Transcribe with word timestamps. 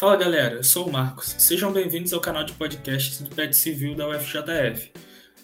Fala 0.00 0.16
galera, 0.16 0.54
eu 0.54 0.64
sou 0.64 0.88
o 0.88 0.90
Marcos. 0.90 1.34
Sejam 1.36 1.70
bem-vindos 1.70 2.14
ao 2.14 2.22
canal 2.22 2.42
de 2.42 2.54
podcasts 2.54 3.20
do 3.20 3.28
PET 3.36 3.54
Civil 3.54 3.94
da 3.94 4.08
UFJF. 4.08 4.90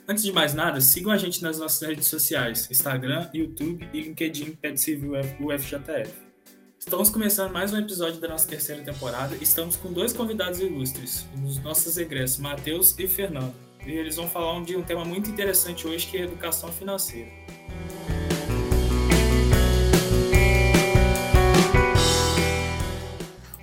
Antes 0.08 0.24
de 0.24 0.32
mais 0.32 0.54
nada, 0.54 0.80
sigam 0.80 1.12
a 1.12 1.18
gente 1.18 1.42
nas 1.42 1.58
nossas 1.58 1.86
redes 1.86 2.06
sociais: 2.06 2.66
Instagram, 2.70 3.28
YouTube 3.34 3.86
e 3.92 4.00
LinkedIn 4.00 4.52
PET 4.52 4.80
Civil 4.80 5.12
UFJF. 5.40 6.10
Estamos 6.78 7.10
começando 7.10 7.52
mais 7.52 7.74
um 7.74 7.78
episódio 7.78 8.18
da 8.18 8.28
nossa 8.28 8.48
terceira 8.48 8.82
temporada 8.82 9.36
estamos 9.42 9.77
com 9.77 9.92
dois 9.92 10.14
convidados 10.14 10.59
ilustres, 10.59 11.27
os 11.45 11.59
nossos 11.62 11.98
egressos 11.98 12.38
Matheus 12.38 12.98
e 12.98 13.06
Fernando. 13.06 13.52
E 13.86 13.91
eles 13.91 14.16
vão 14.16 14.27
falar 14.27 14.64
de 14.64 14.74
um 14.74 14.82
tema 14.82 15.04
muito 15.04 15.28
interessante 15.28 15.86
hoje 15.86 16.06
que 16.06 16.16
é 16.16 16.23
educação 16.23 16.73
financeira. 16.73 17.30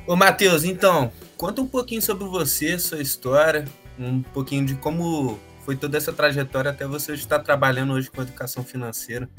Ô 0.05 0.17
Matheus, 0.17 0.65
então, 0.65 1.13
conta 1.37 1.61
um 1.61 1.67
pouquinho 1.67 2.01
sobre 2.01 2.25
você, 2.25 2.77
sua 2.77 3.01
história, 3.01 3.63
um 3.97 4.21
pouquinho 4.21 4.65
de 4.65 4.75
como 4.75 5.39
foi 5.61 5.77
toda 5.77 5.97
essa 5.97 6.11
trajetória 6.11 6.71
até 6.71 6.85
você 6.85 7.13
estar 7.13 7.39
trabalhando 7.39 7.93
hoje 7.93 8.11
com 8.11 8.21
educação 8.21 8.65
financeira. 8.65 9.29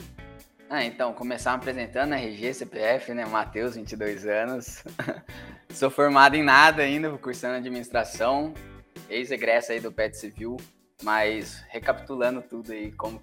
Ah, 0.71 0.83
então, 0.83 1.13
começar 1.13 1.51
me 1.51 1.57
apresentando, 1.59 2.15
RG, 2.15 2.55
CPF, 2.55 3.13
né, 3.13 3.27
Matheus, 3.27 3.75
22 3.75 4.27
anos. 4.27 4.83
Sou 5.69 5.91
formado 5.91 6.35
em 6.35 6.43
nada 6.43 6.83
ainda, 6.83 7.11
cursando 7.19 7.57
administração, 7.57 8.55
ex-egresso 9.11 9.73
aí 9.73 9.81
do 9.81 9.93
PET 9.93 10.17
Civil, 10.17 10.57
mas 11.03 11.63
recapitulando 11.69 12.41
tudo 12.41 12.73
aí, 12.73 12.91
como 12.91 13.21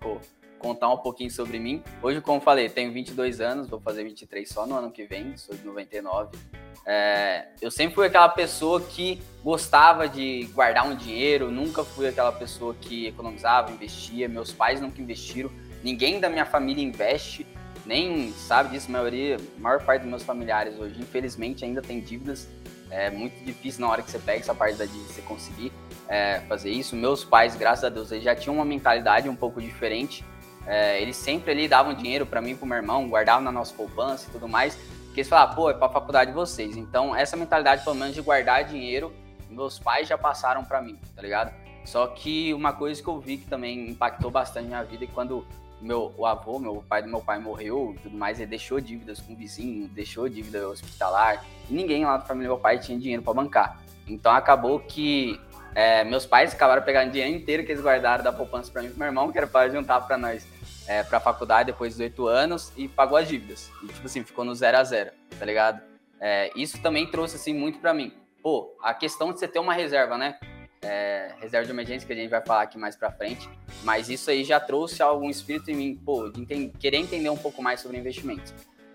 contar 0.62 0.90
um 0.90 0.98
pouquinho 0.98 1.32
sobre 1.32 1.60
mim. 1.60 1.84
Hoje, 2.02 2.22
como 2.22 2.40
falei, 2.40 2.70
tenho 2.70 2.94
22 2.94 3.42
anos, 3.42 3.68
vou 3.68 3.80
fazer 3.80 4.04
23 4.04 4.48
só 4.48 4.66
no 4.66 4.78
ano 4.78 4.92
que 4.92 5.04
vem, 5.06 5.36
sou 5.36 5.56
de 5.56 5.66
99. 5.66 6.38
É, 6.86 7.48
eu 7.62 7.70
sempre 7.70 7.96
fui 7.96 8.08
aquela 8.08 8.30
pessoa 8.30 8.82
que 8.82 9.22
gostava 9.44 10.08
de 10.08 10.50
guardar 10.54 10.88
um 10.88 10.96
dinheiro, 10.96 11.52
nunca 11.52 11.84
fui 11.84 12.08
aquela 12.08 12.32
pessoa 12.32 12.76
que 12.80 13.08
economizava, 13.08 13.72
investia. 13.72 14.28
Meus 14.28 14.52
pais 14.52 14.80
nunca 14.80 15.02
investiram, 15.02 15.52
ninguém 15.84 16.20
da 16.20 16.30
minha 16.30 16.46
família 16.46 16.84
investe, 16.84 17.46
nem 17.86 18.32
sabe 18.34 18.70
disso. 18.70 18.88
A 18.90 18.92
maioria, 18.92 19.38
a 19.38 19.60
maior 19.60 19.84
parte 19.84 20.02
dos 20.02 20.10
meus 20.10 20.24
familiares 20.24 20.80
hoje, 20.80 21.00
infelizmente, 21.00 21.66
ainda 21.66 21.82
tem 21.82 22.00
dívidas. 22.00 22.48
É 22.90 23.10
muito 23.10 23.42
difícil 23.46 23.82
na 23.82 23.90
hora 23.90 24.02
que 24.02 24.12
você 24.12 24.20
pega 24.20 24.42
essa 24.42 24.54
parte 24.54 24.76
da 24.76 24.86
dívida 24.86 25.14
você 25.14 25.22
conseguir 25.22 25.72
é, 26.10 26.42
fazer 26.42 26.72
isso. 26.72 26.96
Meus 26.96 27.24
pais, 27.24 27.56
graças 27.56 27.86
a 27.86 27.90
Deus, 27.90 28.12
eles 28.12 28.24
já 28.24 28.36
tinham 28.36 28.56
uma 28.56 28.66
mentalidade 28.66 29.30
um 29.30 29.36
pouco 29.36 29.62
diferente. 29.62 30.26
É, 30.66 31.02
eles 31.02 31.16
sempre 31.16 31.52
ali 31.52 31.68
davam 31.68 31.94
dinheiro 31.94 32.26
para 32.26 32.42
mim 32.42 32.56
para 32.56 32.66
o 32.66 32.68
meu 32.68 32.78
irmão, 32.78 33.10
guardavam 33.10 33.44
na 33.44 33.52
nossa 33.52 33.74
poupança 33.74 34.28
e 34.30 34.32
tudo 34.32 34.48
mais. 34.48 34.76
Porque 35.06 35.22
eles 35.22 35.30
falaram, 35.30 35.56
pô, 35.56 35.70
é 35.70 35.74
pra 35.74 35.90
faculdade 35.90 36.32
de 36.32 36.36
vocês. 36.36 36.78
Então, 36.78 37.16
essa 37.16 37.36
mentalidade, 37.36 37.84
pelo 37.84 37.96
menos, 37.96 38.16
de 38.16 38.22
guardar 38.22 38.64
dinheiro, 38.64 39.14
meus 39.50 39.78
pais 39.78 40.08
já 40.08 40.18
passaram 40.18 40.64
para 40.64 40.82
mim, 40.82 40.98
tá 41.16 41.22
ligado? 41.22 41.54
Só 41.84 42.08
que 42.08 42.54
uma 42.54 42.74
coisa 42.74 43.02
que 43.02 43.08
eu 43.08 43.20
vi 43.20 43.38
que 43.38 43.48
também 43.48 43.90
impactou 43.90 44.32
bastante 44.32 44.68
minha 44.68 44.84
vida 44.84 45.04
é 45.04 45.08
que 45.08 45.14
quando 45.14 45.46
meu 45.82 46.14
o 46.16 46.26
avô, 46.26 46.60
meu 46.60 46.84
pai 46.88 47.02
do 47.02 47.10
meu 47.10 47.22
pai 47.22 47.40
morreu 47.40 47.96
e 47.98 48.00
tudo 48.00 48.16
mais, 48.16 48.40
ele 48.40 48.50
deixou 48.50 48.80
dívidas 48.80 49.20
com 49.20 49.34
o 49.34 49.36
vizinho, 49.36 49.88
deixou 49.88 50.30
dívida 50.30 50.68
hospitalar, 50.68 51.44
e 51.70 51.74
ninguém 51.74 52.06
lá 52.06 52.18
da 52.18 52.24
família 52.24 52.50
do 52.50 52.54
meu 52.54 52.62
pai 52.62 52.80
tinha 52.80 52.98
dinheiro 52.98 53.24
para 53.24 53.34
bancar. 53.34 53.82
Então 54.08 54.32
acabou 54.32 54.80
que 54.80 55.40
é, 55.74 56.04
meus 56.04 56.26
pais 56.26 56.54
acabaram 56.54 56.82
pegando 56.84 57.12
dinheiro 57.12 57.36
inteiro 57.36 57.66
que 57.66 57.72
eles 57.72 57.84
guardaram 57.84 58.24
da 58.24 58.32
poupança 58.32 58.72
para 58.72 58.82
mim 58.82 58.90
e 58.90 58.92
pro 58.92 59.00
meu 59.00 59.08
irmão, 59.08 59.32
que 59.32 59.38
era 59.38 59.48
para 59.48 59.70
juntar 59.70 60.02
para 60.02 60.18
nós 60.18 60.46
é, 60.88 61.04
pra 61.04 61.20
faculdade 61.20 61.72
depois 61.72 61.94
dos 61.94 62.02
oito 62.02 62.28
anos 62.28 62.72
e 62.76 62.88
pagou 62.88 63.18
as 63.18 63.28
dívidas. 63.28 63.72
E, 63.84 63.88
tipo 63.88 64.06
assim, 64.06 64.24
ficou 64.24 64.44
no 64.44 64.56
zero 64.56 64.78
a 64.78 64.84
zero, 64.84 65.12
tá 65.38 65.46
ligado? 65.46 65.82
É, 66.20 66.52
isso 66.56 66.82
também 66.82 67.10
trouxe, 67.10 67.36
assim, 67.36 67.54
muito 67.54 67.80
para 67.80 67.94
mim. 67.94 68.14
Pô, 68.42 68.76
a 68.82 68.94
questão 68.94 69.32
de 69.32 69.40
você 69.40 69.48
ter 69.48 69.60
uma 69.60 69.74
reserva, 69.74 70.18
né? 70.18 70.38
É, 70.84 71.36
reserva 71.40 71.66
de 71.66 71.72
emergência, 71.72 72.08
que 72.08 72.14
a 72.14 72.16
gente 72.16 72.30
vai 72.30 72.42
falar 72.42 72.64
aqui 72.64 72.78
mais 72.78 72.96
pra 72.96 73.12
frente. 73.12 73.48
Mas 73.84 74.10
isso 74.10 74.30
aí 74.30 74.44
já 74.44 74.60
trouxe 74.60 75.02
algum 75.02 75.30
espírito 75.30 75.70
em 75.70 75.76
mim, 75.76 75.96
pô, 75.96 76.30
de 76.30 76.46
querer 76.80 76.98
entender 76.98 77.30
um 77.30 77.38
pouco 77.38 77.62
mais 77.62 77.80
sobre 77.80 77.98
investimentos. 77.98 78.54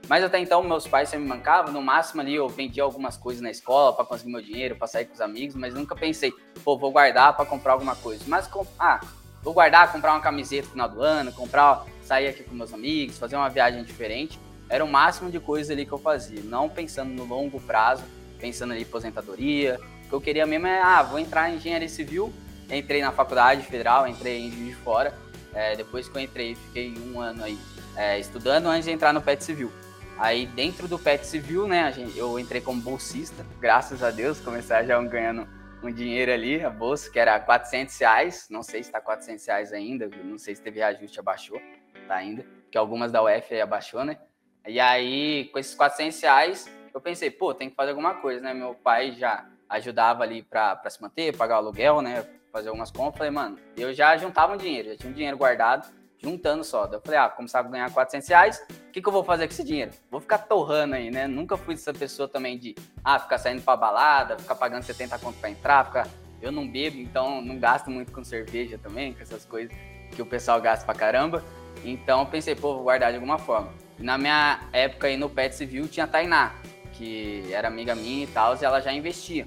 Mas 0.08 0.22
até 0.22 0.38
então, 0.38 0.62
meus 0.62 0.86
pais 0.86 1.08
sempre 1.08 1.24
me 1.24 1.28
mancavam. 1.28 1.72
No 1.72 1.82
máximo 1.82 2.20
ali, 2.20 2.34
eu 2.34 2.48
vendia 2.48 2.82
algumas 2.82 3.16
coisas 3.16 3.42
na 3.42 3.50
escola 3.50 3.92
para 3.92 4.04
conseguir 4.04 4.30
meu 4.30 4.40
dinheiro, 4.40 4.76
para 4.76 4.86
sair 4.86 5.04
com 5.04 5.14
os 5.14 5.20
amigos, 5.20 5.56
mas 5.56 5.74
nunca 5.74 5.96
pensei, 5.96 6.32
pô, 6.64 6.78
vou 6.78 6.92
guardar 6.92 7.36
para 7.36 7.44
comprar 7.44 7.72
alguma 7.72 7.96
coisa. 7.96 8.22
Mas, 8.26 8.48
ah, 8.78 9.00
vou 9.46 9.54
guardar, 9.54 9.92
comprar 9.92 10.12
uma 10.12 10.20
camiseta 10.20 10.64
no 10.64 10.72
final 10.72 10.88
do 10.88 11.00
ano, 11.00 11.30
comprar, 11.30 11.86
sair 12.02 12.26
aqui 12.26 12.42
com 12.42 12.52
meus 12.52 12.74
amigos, 12.74 13.16
fazer 13.16 13.36
uma 13.36 13.48
viagem 13.48 13.84
diferente. 13.84 14.40
Era 14.68 14.84
o 14.84 14.88
máximo 14.88 15.30
de 15.30 15.38
coisa 15.38 15.72
ali 15.72 15.86
que 15.86 15.92
eu 15.92 15.98
fazia, 15.98 16.40
não 16.42 16.68
pensando 16.68 17.10
no 17.10 17.24
longo 17.24 17.60
prazo, 17.60 18.02
pensando 18.40 18.72
ali 18.72 18.80
em 18.80 18.84
aposentadoria. 18.84 19.80
O 20.06 20.08
que 20.08 20.14
eu 20.16 20.20
queria 20.20 20.44
mesmo 20.46 20.66
é, 20.66 20.82
ah, 20.82 21.00
vou 21.04 21.20
entrar 21.20 21.48
em 21.48 21.58
engenharia 21.58 21.88
civil. 21.88 22.32
Entrei 22.68 23.00
na 23.00 23.12
faculdade 23.12 23.62
federal, 23.62 24.08
entrei 24.08 24.46
em 24.46 24.50
de 24.50 24.74
Fora. 24.74 25.14
É, 25.54 25.76
depois 25.76 26.08
que 26.08 26.18
eu 26.18 26.22
entrei, 26.22 26.56
fiquei 26.56 26.92
um 26.98 27.20
ano 27.20 27.44
aí 27.44 27.56
é, 27.96 28.18
estudando 28.18 28.66
antes 28.66 28.86
de 28.86 28.90
entrar 28.90 29.12
no 29.12 29.22
PET 29.22 29.44
Civil. 29.44 29.70
Aí 30.18 30.46
dentro 30.46 30.88
do 30.88 30.98
PET 30.98 31.24
Civil, 31.24 31.68
né, 31.68 31.92
gente, 31.92 32.18
eu 32.18 32.36
entrei 32.36 32.60
como 32.60 32.82
bolsista, 32.82 33.46
graças 33.60 34.02
a 34.02 34.10
Deus, 34.10 34.40
comecei 34.40 34.84
já 34.84 35.00
ganhando 35.02 35.46
um 35.82 35.90
dinheiro 35.90 36.32
ali, 36.32 36.64
a 36.64 36.70
bolsa, 36.70 37.10
que 37.10 37.18
era 37.18 37.38
400 37.38 37.98
reais, 37.98 38.46
não 38.50 38.62
sei 38.62 38.82
se 38.82 38.88
está 38.88 39.00
400 39.00 39.46
reais 39.46 39.72
ainda, 39.72 40.08
não 40.24 40.38
sei 40.38 40.54
se 40.54 40.62
teve 40.62 40.78
reajuste, 40.78 41.20
abaixou, 41.20 41.60
tá 42.06 42.16
ainda, 42.16 42.44
que 42.70 42.78
algumas 42.78 43.12
da 43.12 43.22
UF 43.22 43.60
abaixou, 43.60 44.04
né? 44.04 44.18
E 44.66 44.80
aí, 44.80 45.44
com 45.52 45.58
esses 45.58 45.74
400 45.74 46.20
reais, 46.20 46.70
eu 46.92 47.00
pensei, 47.00 47.30
pô, 47.30 47.54
tem 47.54 47.70
que 47.70 47.76
fazer 47.76 47.90
alguma 47.90 48.14
coisa, 48.14 48.40
né? 48.40 48.54
Meu 48.54 48.74
pai 48.74 49.12
já 49.12 49.46
ajudava 49.68 50.22
ali 50.22 50.42
para 50.42 50.80
se 50.88 51.00
manter, 51.00 51.36
pagar 51.36 51.56
o 51.56 51.58
aluguel, 51.58 52.00
né? 52.00 52.26
Fazer 52.52 52.68
algumas 52.68 52.90
compras. 52.90 53.18
Falei, 53.18 53.30
mano, 53.30 53.58
eu 53.76 53.92
já 53.92 54.16
juntava 54.16 54.54
um 54.54 54.56
dinheiro, 54.56 54.88
já 54.88 54.96
tinha 54.96 55.10
um 55.10 55.14
dinheiro 55.14 55.36
guardado, 55.36 55.88
juntando 56.18 56.64
só. 56.64 56.86
Eu 56.86 57.00
falei, 57.00 57.18
ah, 57.18 57.28
começava 57.28 57.68
a 57.68 57.70
ganhar 57.70 57.90
400 57.90 58.28
reais, 58.28 58.66
o 58.88 58.92
que, 58.92 59.00
que 59.00 59.08
eu 59.08 59.12
vou 59.12 59.24
fazer 59.24 59.46
com 59.46 59.52
esse 59.52 59.64
dinheiro? 59.64 59.92
Vou 60.10 60.20
ficar 60.20 60.38
torrando 60.38 60.94
aí, 60.94 61.10
né? 61.10 61.26
Nunca 61.26 61.56
fui 61.56 61.74
essa 61.74 61.92
pessoa 61.92 62.28
também 62.28 62.58
de, 62.58 62.74
ah, 63.04 63.18
ficar 63.18 63.38
saindo 63.38 63.62
pra 63.62 63.76
balada, 63.76 64.38
ficar 64.38 64.54
pagando 64.54 64.82
70 64.82 65.18
conto 65.18 65.38
pra 65.38 65.50
entrar, 65.50 65.84
ficar... 65.84 66.08
Eu 66.40 66.52
não 66.52 66.68
bebo, 66.68 66.98
então 66.98 67.40
não 67.40 67.58
gasto 67.58 67.90
muito 67.90 68.12
com 68.12 68.22
cerveja 68.22 68.78
também, 68.78 69.14
com 69.14 69.22
essas 69.22 69.44
coisas 69.44 69.74
que 70.14 70.20
o 70.20 70.26
pessoal 70.26 70.60
gasta 70.60 70.84
pra 70.84 70.94
caramba. 70.94 71.42
Então 71.84 72.26
pensei, 72.26 72.54
pô, 72.54 72.74
vou 72.74 72.84
guardar 72.84 73.10
de 73.10 73.16
alguma 73.16 73.38
forma. 73.38 73.72
Na 73.98 74.18
minha 74.18 74.60
época 74.72 75.06
aí 75.06 75.16
no 75.16 75.30
Pet 75.30 75.54
Civil 75.54 75.88
tinha 75.88 76.04
a 76.04 76.08
Tainá, 76.08 76.54
que 76.92 77.50
era 77.52 77.68
amiga 77.68 77.94
minha 77.94 78.24
e 78.24 78.26
tal, 78.26 78.54
e 78.54 78.64
ela 78.64 78.80
já 78.80 78.92
investia. 78.92 79.46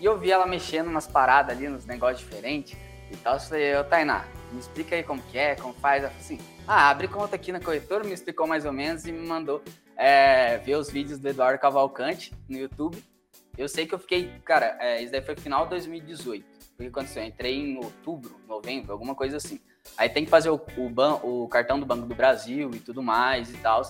E 0.00 0.04
eu 0.04 0.16
vi 0.16 0.30
ela 0.30 0.46
mexendo 0.46 0.90
nas 0.90 1.06
paradas 1.06 1.56
ali, 1.56 1.68
nos 1.68 1.84
negócios 1.84 2.20
diferentes 2.20 2.76
e 3.10 3.16
tal. 3.16 3.34
Eu 3.34 3.40
falei, 3.40 3.76
ô 3.76 3.84
Tainá, 3.84 4.24
me 4.52 4.60
explica 4.60 4.96
aí 4.96 5.02
como 5.02 5.22
que 5.22 5.38
é, 5.38 5.54
como 5.54 5.74
faz. 5.74 6.04
Assim, 6.04 6.38
ah, 6.66 6.90
abre 6.90 7.08
conta 7.08 7.36
aqui 7.36 7.52
na 7.52 7.60
corretora, 7.60 8.04
me 8.04 8.12
explicou 8.12 8.46
mais 8.46 8.64
ou 8.64 8.72
menos 8.72 9.06
e 9.06 9.12
me 9.12 9.26
mandou 9.26 9.62
é, 9.96 10.58
ver 10.58 10.76
os 10.76 10.90
vídeos 10.90 11.18
do 11.18 11.28
Eduardo 11.28 11.58
Cavalcante 11.58 12.32
no 12.48 12.58
YouTube. 12.58 13.02
Eu 13.56 13.68
sei 13.68 13.86
que 13.86 13.94
eu 13.94 13.98
fiquei, 13.98 14.30
cara, 14.44 14.76
é, 14.80 15.02
isso 15.02 15.12
daí 15.12 15.22
foi 15.22 15.36
final 15.36 15.64
de 15.64 15.70
2018. 15.70 16.44
O 16.44 16.82
que 16.82 16.86
aconteceu? 16.86 17.22
Eu 17.22 17.28
entrei 17.28 17.56
em 17.56 17.76
outubro, 17.76 18.40
novembro, 18.48 18.92
alguma 18.92 19.14
coisa 19.14 19.36
assim. 19.36 19.60
Aí 19.96 20.08
tem 20.08 20.24
que 20.24 20.30
fazer 20.30 20.50
o, 20.50 20.60
o, 20.76 20.88
ban, 20.88 21.20
o 21.22 21.46
cartão 21.48 21.78
do 21.78 21.84
Banco 21.84 22.06
do 22.06 22.14
Brasil 22.14 22.70
e 22.74 22.78
tudo 22.78 23.02
mais 23.02 23.50
e 23.52 23.56
tal. 23.58 23.82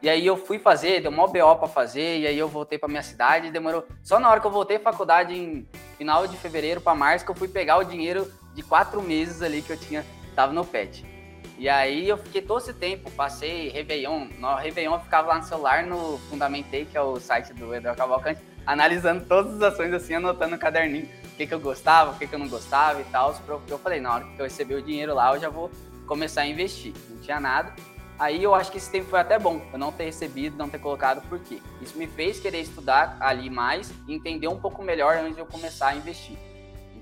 E 0.00 0.08
aí 0.08 0.24
eu 0.24 0.36
fui 0.36 0.58
fazer, 0.58 1.02
deu 1.02 1.10
mó 1.10 1.26
BO 1.26 1.56
pra 1.56 1.66
fazer, 1.66 2.20
e 2.20 2.26
aí 2.26 2.38
eu 2.38 2.48
voltei 2.48 2.78
pra 2.78 2.88
minha 2.88 3.02
cidade, 3.02 3.50
demorou. 3.50 3.84
Só 4.02 4.20
na 4.20 4.30
hora 4.30 4.40
que 4.40 4.46
eu 4.46 4.50
voltei 4.50 4.76
à 4.76 4.80
faculdade, 4.80 5.34
em 5.34 5.68
final 5.96 6.26
de 6.26 6.36
fevereiro 6.36 6.80
para 6.80 6.94
março, 6.94 7.24
que 7.24 7.30
eu 7.30 7.34
fui 7.34 7.48
pegar 7.48 7.78
o 7.78 7.84
dinheiro 7.84 8.32
de 8.58 8.62
quatro 8.64 9.00
meses 9.00 9.40
ali 9.40 9.62
que 9.62 9.70
eu 9.70 9.76
tinha, 9.76 10.04
tava 10.34 10.52
no 10.52 10.64
PET. 10.64 11.06
E 11.56 11.68
aí 11.68 12.08
eu 12.08 12.18
fiquei 12.18 12.42
todo 12.42 12.58
esse 12.58 12.74
tempo, 12.74 13.08
passei 13.12 13.68
Réveillon. 13.68 14.26
No 14.36 14.56
Réveillon 14.56 14.94
eu 14.94 15.00
ficava 15.00 15.28
lá 15.28 15.38
no 15.38 15.44
celular, 15.44 15.84
no 15.84 16.18
Fundamentei, 16.28 16.84
que 16.84 16.96
é 16.96 17.00
o 17.00 17.20
site 17.20 17.54
do 17.54 17.72
Eduardo 17.72 17.96
Cavalcante, 17.96 18.40
analisando 18.66 19.24
todas 19.26 19.62
as 19.62 19.74
ações 19.74 19.92
assim, 19.92 20.14
anotando 20.14 20.52
no 20.52 20.58
caderninho 20.58 21.08
o 21.24 21.36
que, 21.36 21.46
que 21.46 21.54
eu 21.54 21.60
gostava, 21.60 22.10
o 22.10 22.18
que, 22.18 22.26
que 22.26 22.34
eu 22.34 22.38
não 22.38 22.48
gostava 22.48 23.00
e 23.00 23.04
tal. 23.04 23.32
Porque 23.46 23.72
eu 23.72 23.78
falei, 23.78 24.00
na 24.00 24.12
hora 24.12 24.24
que 24.24 24.40
eu 24.40 24.44
receber 24.44 24.74
o 24.74 24.82
dinheiro 24.82 25.14
lá, 25.14 25.32
eu 25.32 25.40
já 25.40 25.48
vou 25.48 25.70
começar 26.04 26.40
a 26.40 26.46
investir. 26.46 26.92
Não 27.08 27.18
tinha 27.18 27.38
nada. 27.38 27.72
Aí 28.18 28.42
eu 28.42 28.56
acho 28.56 28.72
que 28.72 28.78
esse 28.78 28.90
tempo 28.90 29.08
foi 29.08 29.20
até 29.20 29.38
bom, 29.38 29.64
eu 29.72 29.78
não 29.78 29.92
ter 29.92 30.06
recebido, 30.06 30.56
não 30.56 30.68
ter 30.68 30.80
colocado, 30.80 31.22
por 31.28 31.38
quê? 31.38 31.62
Isso 31.80 31.96
me 31.96 32.08
fez 32.08 32.40
querer 32.40 32.60
estudar 32.60 33.16
ali 33.20 33.48
mais 33.48 33.92
entender 34.08 34.48
um 34.48 34.58
pouco 34.58 34.82
melhor 34.82 35.16
antes 35.16 35.36
de 35.36 35.40
eu 35.40 35.46
começar 35.46 35.90
a 35.90 35.94
investir 35.94 36.36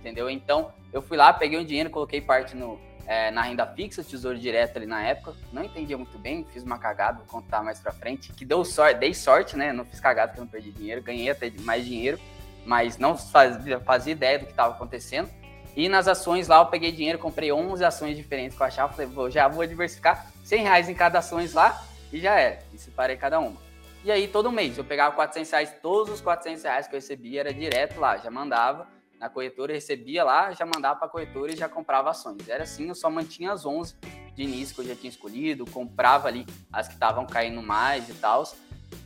entendeu? 0.07 0.31
Então, 0.31 0.73
eu 0.97 1.03
fui 1.03 1.17
lá, 1.17 1.31
peguei 1.31 1.59
um 1.59 1.65
dinheiro, 1.65 1.91
coloquei 1.91 2.23
parte 2.23 2.57
no, 2.57 2.81
é, 3.07 3.31
na 3.31 3.43
renda 3.43 3.67
fixa, 3.67 4.03
tesouro 4.03 4.39
direto 4.39 4.79
ali 4.79 4.87
na 4.87 5.03
época. 5.03 5.35
Não 5.53 5.63
entendia 5.63 5.97
muito 5.99 6.19
bem, 6.19 6.47
fiz 6.51 6.63
uma 6.63 6.79
cagada, 6.79 7.19
vou 7.19 7.27
contar 7.27 7.63
mais 7.63 7.79
pra 7.79 7.93
frente. 7.93 8.33
Que 8.33 8.47
deu 8.47 8.65
sorte, 8.65 8.99
dei 8.99 9.13
sorte, 9.13 9.59
né? 9.59 9.75
Não 9.75 9.85
fiz 9.85 10.01
cagada 10.01 10.33
eu 10.35 10.41
não 10.41 10.49
perdi 10.49 10.73
dinheiro, 10.73 11.03
ganhei 11.03 11.29
até 11.29 11.53
mais 11.61 11.85
dinheiro, 11.85 12.19
mas 12.65 12.97
não 12.97 13.15
fazia, 13.15 13.79
fazia 13.79 14.13
ideia 14.13 14.39
do 14.39 14.47
que 14.47 14.53
estava 14.53 14.75
acontecendo. 14.75 15.29
E 15.77 15.87
nas 15.87 16.09
ações 16.09 16.49
lá 16.49 16.61
eu 16.61 16.67
peguei 16.67 16.91
dinheiro, 16.91 17.19
comprei 17.19 17.53
11 17.53 17.85
ações 17.85 18.17
diferentes 18.17 18.57
que 18.57 18.63
eu 18.63 18.67
achava, 18.67 18.91
falei, 18.91 19.07
vou, 19.07 19.31
já 19.31 19.47
vou 19.49 19.67
diversificar 19.67 20.33
100 20.45 20.63
reais 20.63 20.89
em 20.89 20.95
cada 20.95 21.19
ações 21.19 21.53
lá 21.53 21.85
e 22.11 22.19
já 22.19 22.41
era. 22.41 22.61
E 22.73 22.79
separei 22.79 23.19
cada 23.19 23.39
uma. 23.39 23.61
E 24.03 24.11
aí, 24.11 24.29
todo 24.29 24.51
mês, 24.51 24.79
eu 24.79 24.85
pegava 24.85 25.15
400 25.15 25.51
reais, 25.51 25.75
todos 25.83 26.15
os 26.15 26.21
400 26.23 26.63
reais 26.63 26.87
que 26.87 26.95
eu 26.95 26.99
recebia 26.99 27.41
era 27.41 27.53
direto 27.53 28.01
lá, 28.01 28.17
já 28.17 28.31
mandava 28.31 28.96
na 29.19 29.29
corretora, 29.29 29.73
recebia 29.73 30.25
lá, 30.25 30.53
já 30.53 30.67
mandava 30.67 30.97
para 30.97 31.07
a 31.07 31.11
corretora 31.11 31.53
e 31.53 31.57
já 31.57 31.69
comprava 31.69 32.11
ações. 32.11 32.49
Era 32.49 32.65
assim, 32.65 32.89
eu 32.89 32.95
só 32.95 33.11
mantinha 33.11 33.53
as 33.53 33.65
11 33.65 33.95
de 34.35 34.43
início 34.43 34.75
que 34.75 34.83
eu 34.83 34.87
já 34.87 34.95
tinha 34.95 35.11
escolhido, 35.11 35.65
comprava 35.67 36.29
ali 36.29 36.47
as 36.73 36.87
que 36.87 36.95
estavam 36.95 37.27
caindo 37.27 37.63
mais 37.63 38.09
e 38.09 38.15
tal. 38.15 38.45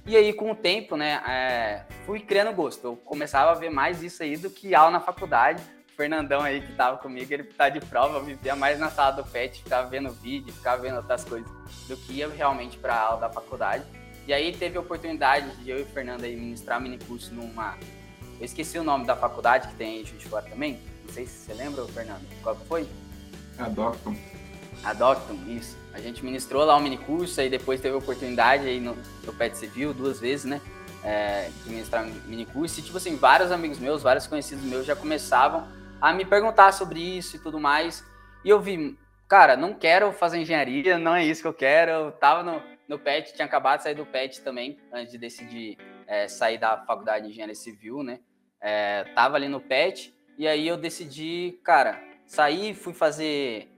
E 0.06 0.16
aí, 0.16 0.32
com 0.32 0.50
o 0.50 0.54
tempo, 0.54 0.96
né, 0.96 1.22
é, 1.26 1.84
fui 2.04 2.20
criando 2.20 2.52
gosto. 2.52 2.84
Eu 2.84 2.96
começava 2.96 3.52
a 3.52 3.54
ver 3.54 3.70
mais 3.70 4.02
isso 4.02 4.22
aí 4.22 4.36
do 4.36 4.50
que 4.50 4.74
aula 4.74 4.90
na 4.90 5.00
faculdade. 5.00 5.62
O 5.92 5.96
Fernandão 5.96 6.40
aí 6.40 6.60
que 6.60 6.72
tava 6.74 6.96
comigo, 6.96 7.32
ele 7.32 7.44
tá 7.44 7.68
de 7.68 7.80
prova, 7.80 8.20
vivia 8.20 8.56
mais 8.56 8.78
na 8.78 8.90
sala 8.90 9.12
do 9.12 9.24
PET, 9.24 9.62
ficava 9.62 9.88
vendo 9.88 10.10
vídeo, 10.10 10.52
ficava 10.52 10.82
vendo 10.82 10.96
outras 10.96 11.24
coisas, 11.24 11.50
do 11.86 11.96
que 11.96 12.14
ia 12.14 12.28
realmente 12.28 12.78
para 12.78 12.98
aula 12.98 13.20
da 13.20 13.30
faculdade. 13.30 13.84
E 14.26 14.32
aí 14.32 14.56
teve 14.56 14.78
a 14.78 14.80
oportunidade 14.80 15.50
de 15.56 15.70
eu 15.70 15.78
e 15.78 15.82
o 15.82 15.86
Fernando 15.86 16.24
aí 16.24 16.34
ministrar 16.34 16.80
mini 16.80 16.98
curso 16.98 17.34
numa. 17.34 17.76
Eu 18.40 18.46
esqueci 18.46 18.78
o 18.78 18.82
nome 18.82 19.04
da 19.04 19.14
faculdade 19.14 19.68
que 19.68 19.74
tem 19.74 19.96
aí 19.96 20.02
em 20.02 20.06
Juiz 20.06 20.22
de 20.22 20.28
Fora 20.28 20.46
também. 20.48 20.80
Não 21.04 21.12
sei 21.12 21.26
se 21.26 21.44
você 21.44 21.52
lembra, 21.52 21.84
Fernando. 21.84 22.26
Qual 22.42 22.56
foi? 22.56 22.88
A 23.58 23.68
Docton. 23.68 24.16
A 24.82 24.94
Docton, 24.94 25.34
isso. 25.46 25.76
A 25.92 26.00
gente 26.00 26.24
ministrou 26.24 26.64
lá 26.64 26.74
um 26.74 26.80
mini 26.80 26.96
curso, 26.96 27.38
aí 27.38 27.50
depois 27.50 27.82
teve 27.82 27.94
a 27.94 27.98
oportunidade 27.98 28.66
aí 28.66 28.80
no, 28.80 28.96
no 29.26 29.32
PET 29.34 29.58
Civil 29.58 29.92
duas 29.92 30.18
vezes, 30.18 30.46
né? 30.46 30.58
É, 31.04 31.50
de 31.62 31.68
ministrar 31.68 32.02
um 32.02 32.10
mini 32.26 32.46
curso. 32.46 32.80
E, 32.80 32.82
tipo 32.82 32.96
assim, 32.96 33.14
vários 33.14 33.52
amigos 33.52 33.78
meus, 33.78 34.02
vários 34.02 34.26
conhecidos 34.26 34.64
meus 34.64 34.86
já 34.86 34.96
começavam 34.96 35.68
a 36.00 36.10
me 36.14 36.24
perguntar 36.24 36.72
sobre 36.72 36.98
isso 36.98 37.36
e 37.36 37.38
tudo 37.38 37.60
mais. 37.60 38.02
E 38.42 38.48
eu 38.48 38.58
vi, 38.58 38.98
cara, 39.28 39.54
não 39.54 39.74
quero 39.74 40.12
fazer 40.12 40.38
engenharia, 40.38 40.98
não 40.98 41.14
é 41.14 41.22
isso 41.22 41.42
que 41.42 41.48
eu 41.48 41.52
quero. 41.52 41.90
Eu 41.90 42.12
tava 42.12 42.42
no, 42.42 42.62
no 42.88 42.98
PET, 42.98 43.34
tinha 43.34 43.44
acabado 43.44 43.78
de 43.78 43.84
sair 43.84 43.94
do 43.94 44.06
PET 44.06 44.40
também, 44.40 44.78
antes 44.90 45.12
de 45.12 45.18
decidir 45.18 45.76
é, 46.06 46.26
sair 46.26 46.56
da 46.56 46.78
faculdade 46.78 47.26
de 47.26 47.32
engenharia 47.32 47.54
civil, 47.54 48.02
né? 48.02 48.18
É, 48.60 49.04
tava 49.14 49.36
ali 49.36 49.48
no 49.48 49.60
PET, 49.60 50.14
e 50.36 50.46
aí 50.46 50.66
eu 50.66 50.76
decidi, 50.76 51.58
cara, 51.64 52.02
sair, 52.26 52.74
fui 52.74 52.92
fazer 52.94 53.70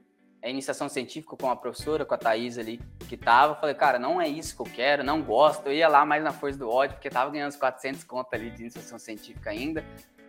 a 0.43 0.49
iniciação 0.49 0.88
científica 0.88 1.37
com 1.37 1.49
a 1.49 1.56
professora, 1.56 2.05
com 2.05 2.14
a 2.14 2.19
Thaís 2.19 2.58
ali, 2.58 2.81
que 3.08 3.17
tava. 3.17 3.55
Falei, 3.55 3.75
cara, 3.75 3.99
não 3.99 4.20
é 4.20 4.29
isso 4.29 4.56
que 4.56 4.62
eu 4.62 4.67
quero, 4.67 5.05
não 5.05 5.23
gosto. 5.23 5.67
Eu 5.67 5.73
ia 5.73 5.88
lá 5.88 6.05
mais 6.05 6.23
na 6.23 6.32
força 6.32 6.58
do 6.58 6.69
ódio, 6.69 6.96
porque 6.96 7.08
tava 7.08 7.31
ganhando 7.31 7.49
uns 7.49 7.56
400 7.56 8.02
conto 8.05 8.34
ali 8.34 8.50
de 8.50 8.61
iniciação 8.62 8.99
científica 8.99 9.50
ainda, 9.50 9.84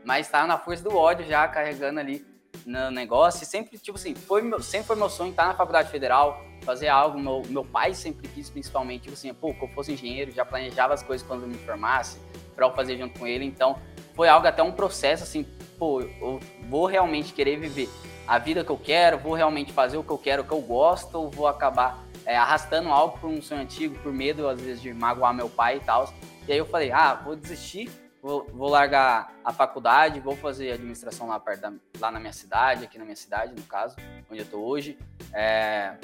mas 0.06 0.28
tava 0.30 0.46
na 0.46 0.58
força 0.58 0.84
do 0.84 0.96
ódio 0.96 1.26
já, 1.26 1.48
carregando 1.48 2.00
ali 2.00 2.24
no 2.64 2.92
negócio. 2.92 3.44
E 3.44 3.46
sempre, 3.46 3.78
tipo 3.80 3.98
assim, 3.98 4.14
foi 4.14 4.44
meu, 4.44 4.62
sempre 4.62 4.88
foi 4.88 4.96
meu 4.96 5.10
sonho 5.10 5.32
estar 5.32 5.48
na 5.48 5.56
faculdade 5.56 5.90
federal, 5.90 6.40
fazer 6.62 6.90
algo. 6.90 7.20
Meu, 7.20 7.42
meu 7.48 7.66
pai 7.66 7.96
sempre 7.96 8.28
quis, 8.28 8.52
principalmente, 8.52 9.04
tipo 9.04 9.14
assim, 9.14 9.34
pô, 9.34 9.52
que 9.52 9.64
eu 9.64 9.70
fosse 9.70 9.94
engenheiro, 9.94 10.32
já 10.32 10.46
planejava 10.46 10.94
as 10.94 11.02
coisas 11.02 11.26
quando 11.26 11.42
eu 11.42 11.48
me 11.48 11.58
formasse, 11.58 12.20
para 12.56 12.68
eu 12.68 12.72
fazer 12.74 12.98
junto 12.98 13.20
com 13.20 13.26
ele. 13.26 13.46
Então, 13.46 13.80
foi 14.14 14.28
algo 14.28 14.48
até 14.48 14.62
um 14.62 14.72
processo, 14.72 15.24
assim, 15.24 15.44
pô, 15.78 16.02
eu 16.02 16.40
vou 16.70 16.86
realmente 16.86 17.34
querer 17.34 17.58
viver 17.58 17.90
a 18.28 18.38
vida 18.38 18.64
que 18.64 18.70
eu 18.70 18.78
quero, 18.78 19.18
vou 19.18 19.34
realmente 19.34 19.74
fazer 19.74 19.98
o 19.98 20.04
que 20.04 20.12
eu 20.12 20.18
quero, 20.18 20.44
o 20.44 20.46
que 20.46 20.54
eu 20.54 20.62
gosto, 20.62 21.16
ou 21.16 21.30
vou 21.30 21.48
acabar 21.48 22.04
é, 22.26 22.38
arrastando 22.38 22.90
algo 22.90 23.18
por 23.18 23.30
um 23.30 23.42
sonho 23.42 23.62
antigo, 23.62 24.00
por 24.00 24.14
medo, 24.14 24.48
às 24.48 24.60
vezes, 24.60 24.82
de 24.82 24.94
magoar 24.94 25.34
meu 25.34 25.50
pai 25.50 25.78
e 25.78 25.80
tal. 25.82 26.12
E 26.48 26.52
aí 26.52 26.58
eu 26.58 26.66
falei, 26.66 26.92
ah, 26.92 27.16
vou 27.16 27.36
desistir, 27.36 27.90
vou, 28.22 28.48
vou 28.54 28.70
largar 28.70 29.34
a 29.44 29.52
faculdade, 29.52 30.20
vou 30.20 30.36
fazer 30.36 30.72
administração 30.72 31.28
lá, 31.28 31.40
perto 31.40 31.62
da, 31.62 31.74
lá 32.00 32.12
na 32.12 32.20
minha 32.20 32.34
cidade, 32.34 32.86
aqui 32.86 32.98
na 32.98 33.04
minha 33.04 33.16
cidade, 33.16 33.54
no 33.54 33.64
caso, 33.64 33.98
onde 34.32 34.42
eu 34.42 34.46
tô 34.46 34.60
hoje. 34.60 34.98
É, 35.34 35.96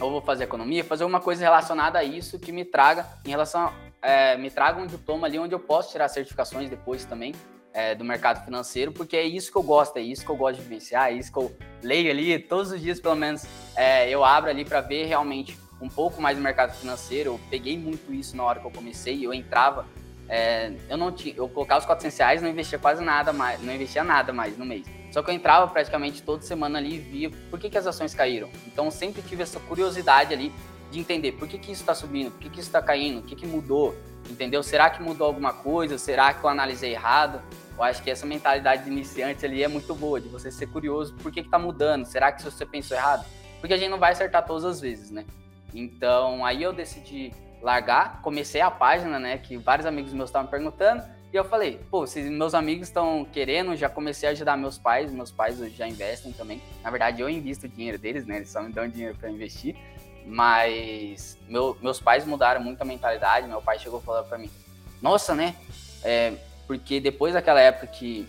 ou 0.00 0.10
vou 0.10 0.20
fazer 0.20 0.44
economia, 0.44 0.84
fazer 0.84 1.04
uma 1.04 1.20
coisa 1.20 1.42
relacionada 1.42 1.98
a 1.98 2.04
isso 2.04 2.38
que 2.38 2.52
me 2.52 2.64
traga 2.64 3.06
em 3.24 3.30
relação 3.30 3.72
é, 4.02 4.36
me 4.36 4.50
traga 4.50 4.80
um 4.80 4.86
diploma 4.86 5.26
ali 5.26 5.38
onde 5.38 5.54
eu 5.54 5.60
posso 5.60 5.90
tirar 5.92 6.08
certificações 6.08 6.68
depois 6.68 7.04
também 7.04 7.34
é, 7.72 7.94
do 7.94 8.04
mercado 8.04 8.44
financeiro, 8.44 8.92
porque 8.92 9.16
é 9.16 9.24
isso 9.24 9.50
que 9.50 9.56
eu 9.56 9.62
gosto, 9.62 9.96
é 9.96 10.00
isso 10.00 10.24
que 10.24 10.30
eu 10.30 10.36
gosto 10.36 10.56
de 10.56 10.62
vivenciar, 10.62 11.10
é 11.10 11.12
isso 11.12 11.32
que 11.32 11.38
eu 11.38 11.56
leio 11.82 12.10
ali 12.10 12.38
todos 12.38 12.72
os 12.72 12.80
dias, 12.80 13.00
pelo 13.00 13.14
menos, 13.14 13.44
é, 13.76 14.08
eu 14.08 14.24
abro 14.24 14.50
ali 14.50 14.64
para 14.64 14.80
ver 14.80 15.06
realmente 15.06 15.58
um 15.80 15.88
pouco 15.88 16.20
mais 16.20 16.36
do 16.36 16.42
mercado 16.42 16.72
financeiro. 16.74 17.30
Eu 17.30 17.40
peguei 17.50 17.78
muito 17.78 18.12
isso 18.12 18.36
na 18.36 18.42
hora 18.42 18.60
que 18.60 18.66
eu 18.66 18.70
comecei, 18.70 19.24
eu 19.24 19.32
entrava, 19.32 19.86
é, 20.28 20.72
eu 20.88 20.96
não 20.96 21.12
tinha, 21.12 21.34
eu 21.36 21.48
colocava 21.48 21.80
os 21.80 21.86
400 21.86 22.18
reais, 22.18 22.42
não 22.42 22.48
investia 22.48 22.78
quase 22.78 23.02
nada 23.02 23.32
mais, 23.32 23.62
não 23.62 23.72
investia 23.72 24.02
nada 24.02 24.32
mais 24.32 24.56
no 24.58 24.64
mês. 24.64 24.86
Só 25.12 25.22
que 25.22 25.30
eu 25.30 25.34
entrava 25.34 25.66
praticamente 25.68 26.22
toda 26.22 26.42
semana 26.42 26.78
ali 26.78 26.96
e 26.96 26.98
via 26.98 27.30
por 27.50 27.58
que, 27.58 27.70
que 27.70 27.78
as 27.78 27.86
ações 27.86 28.14
caíram. 28.14 28.50
Então 28.66 28.90
sempre 28.90 29.22
tive 29.22 29.42
essa 29.42 29.58
curiosidade 29.60 30.34
ali 30.34 30.52
de 30.90 30.98
entender 30.98 31.32
por 31.32 31.48
que, 31.48 31.58
que 31.58 31.72
isso 31.72 31.82
está 31.82 31.94
subindo, 31.94 32.30
por 32.30 32.40
que, 32.40 32.50
que 32.50 32.60
isso 32.60 32.68
está 32.68 32.80
caindo, 32.80 33.20
o 33.20 33.22
que, 33.22 33.36
que 33.36 33.46
mudou, 33.46 33.94
entendeu? 34.28 34.62
Será 34.62 34.90
que 34.90 35.02
mudou 35.02 35.26
alguma 35.26 35.52
coisa? 35.52 35.98
Será 35.98 36.32
que 36.32 36.44
eu 36.44 36.48
analisei 36.48 36.92
errado? 36.92 37.42
Eu 37.76 37.84
acho 37.84 38.02
que 38.02 38.10
essa 38.10 38.26
mentalidade 38.26 38.84
de 38.84 38.90
iniciante 38.90 39.44
ali 39.44 39.62
é 39.62 39.68
muito 39.68 39.94
boa, 39.94 40.20
de 40.20 40.28
você 40.28 40.50
ser 40.50 40.66
curioso 40.66 41.14
por 41.14 41.30
que 41.30 41.40
está 41.40 41.58
mudando. 41.58 42.04
Será 42.06 42.32
que 42.32 42.42
você 42.42 42.66
pensou 42.66 42.96
errado? 42.96 43.24
Porque 43.60 43.74
a 43.74 43.76
gente 43.76 43.90
não 43.90 43.98
vai 43.98 44.12
acertar 44.12 44.44
todas 44.44 44.64
as 44.64 44.80
vezes, 44.80 45.10
né? 45.10 45.24
Então, 45.74 46.44
aí 46.44 46.62
eu 46.62 46.72
decidi 46.72 47.32
largar, 47.60 48.20
comecei 48.22 48.60
a 48.60 48.70
página, 48.70 49.18
né? 49.18 49.38
Que 49.38 49.56
vários 49.56 49.86
amigos 49.86 50.12
meus 50.12 50.28
estavam 50.28 50.50
perguntando. 50.50 51.02
E 51.32 51.36
eu 51.36 51.44
falei, 51.44 51.78
pô, 51.90 52.06
se 52.06 52.22
meus 52.22 52.54
amigos 52.54 52.88
estão 52.88 53.24
querendo, 53.30 53.76
já 53.76 53.88
comecei 53.88 54.28
a 54.28 54.32
ajudar 54.32 54.56
meus 54.56 54.78
pais. 54.78 55.12
Meus 55.12 55.30
pais 55.30 55.58
já 55.74 55.86
investem 55.86 56.32
também. 56.32 56.62
Na 56.82 56.90
verdade, 56.90 57.20
eu 57.20 57.28
invisto 57.28 57.66
o 57.66 57.68
dinheiro 57.68 57.98
deles, 57.98 58.24
né? 58.26 58.36
Eles 58.36 58.50
só 58.50 58.62
me 58.62 58.72
dão 58.72 58.88
dinheiro 58.88 59.14
para 59.16 59.30
investir. 59.30 59.76
Mas 60.28 61.38
meu, 61.48 61.76
meus 61.80 62.00
pais 62.00 62.26
mudaram 62.26 62.60
muito 62.60 62.80
a 62.82 62.84
mentalidade. 62.84 63.48
Meu 63.48 63.62
pai 63.62 63.78
chegou 63.78 64.00
falando 64.00 64.28
para 64.28 64.38
mim: 64.38 64.50
Nossa, 65.00 65.34
né? 65.34 65.56
É, 66.04 66.34
porque 66.66 67.00
depois 67.00 67.34
daquela 67.34 67.60
época 67.60 67.86
que 67.86 68.28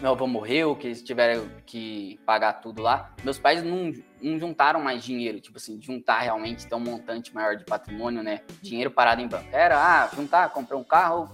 meu 0.00 0.10
avô 0.10 0.26
morreu, 0.26 0.74
que 0.76 0.88
eles 0.88 1.02
tiveram 1.02 1.48
que 1.64 2.20
pagar 2.26 2.54
tudo 2.54 2.82
lá, 2.82 3.12
meus 3.22 3.38
pais 3.38 3.62
não, 3.62 3.92
não 4.20 4.38
juntaram 4.38 4.80
mais 4.80 5.04
dinheiro, 5.04 5.40
tipo 5.40 5.56
assim, 5.56 5.80
juntar 5.80 6.20
realmente 6.20 6.66
ter 6.66 6.74
um 6.74 6.80
montante 6.80 7.32
maior 7.34 7.56
de 7.56 7.64
patrimônio, 7.64 8.22
né? 8.22 8.40
Dinheiro 8.60 8.90
parado 8.90 9.20
em 9.20 9.28
banco. 9.28 9.48
Era, 9.52 9.78
ah, 9.78 10.10
juntar, 10.14 10.50
comprar 10.50 10.76
um 10.76 10.84
carro, 10.84 11.28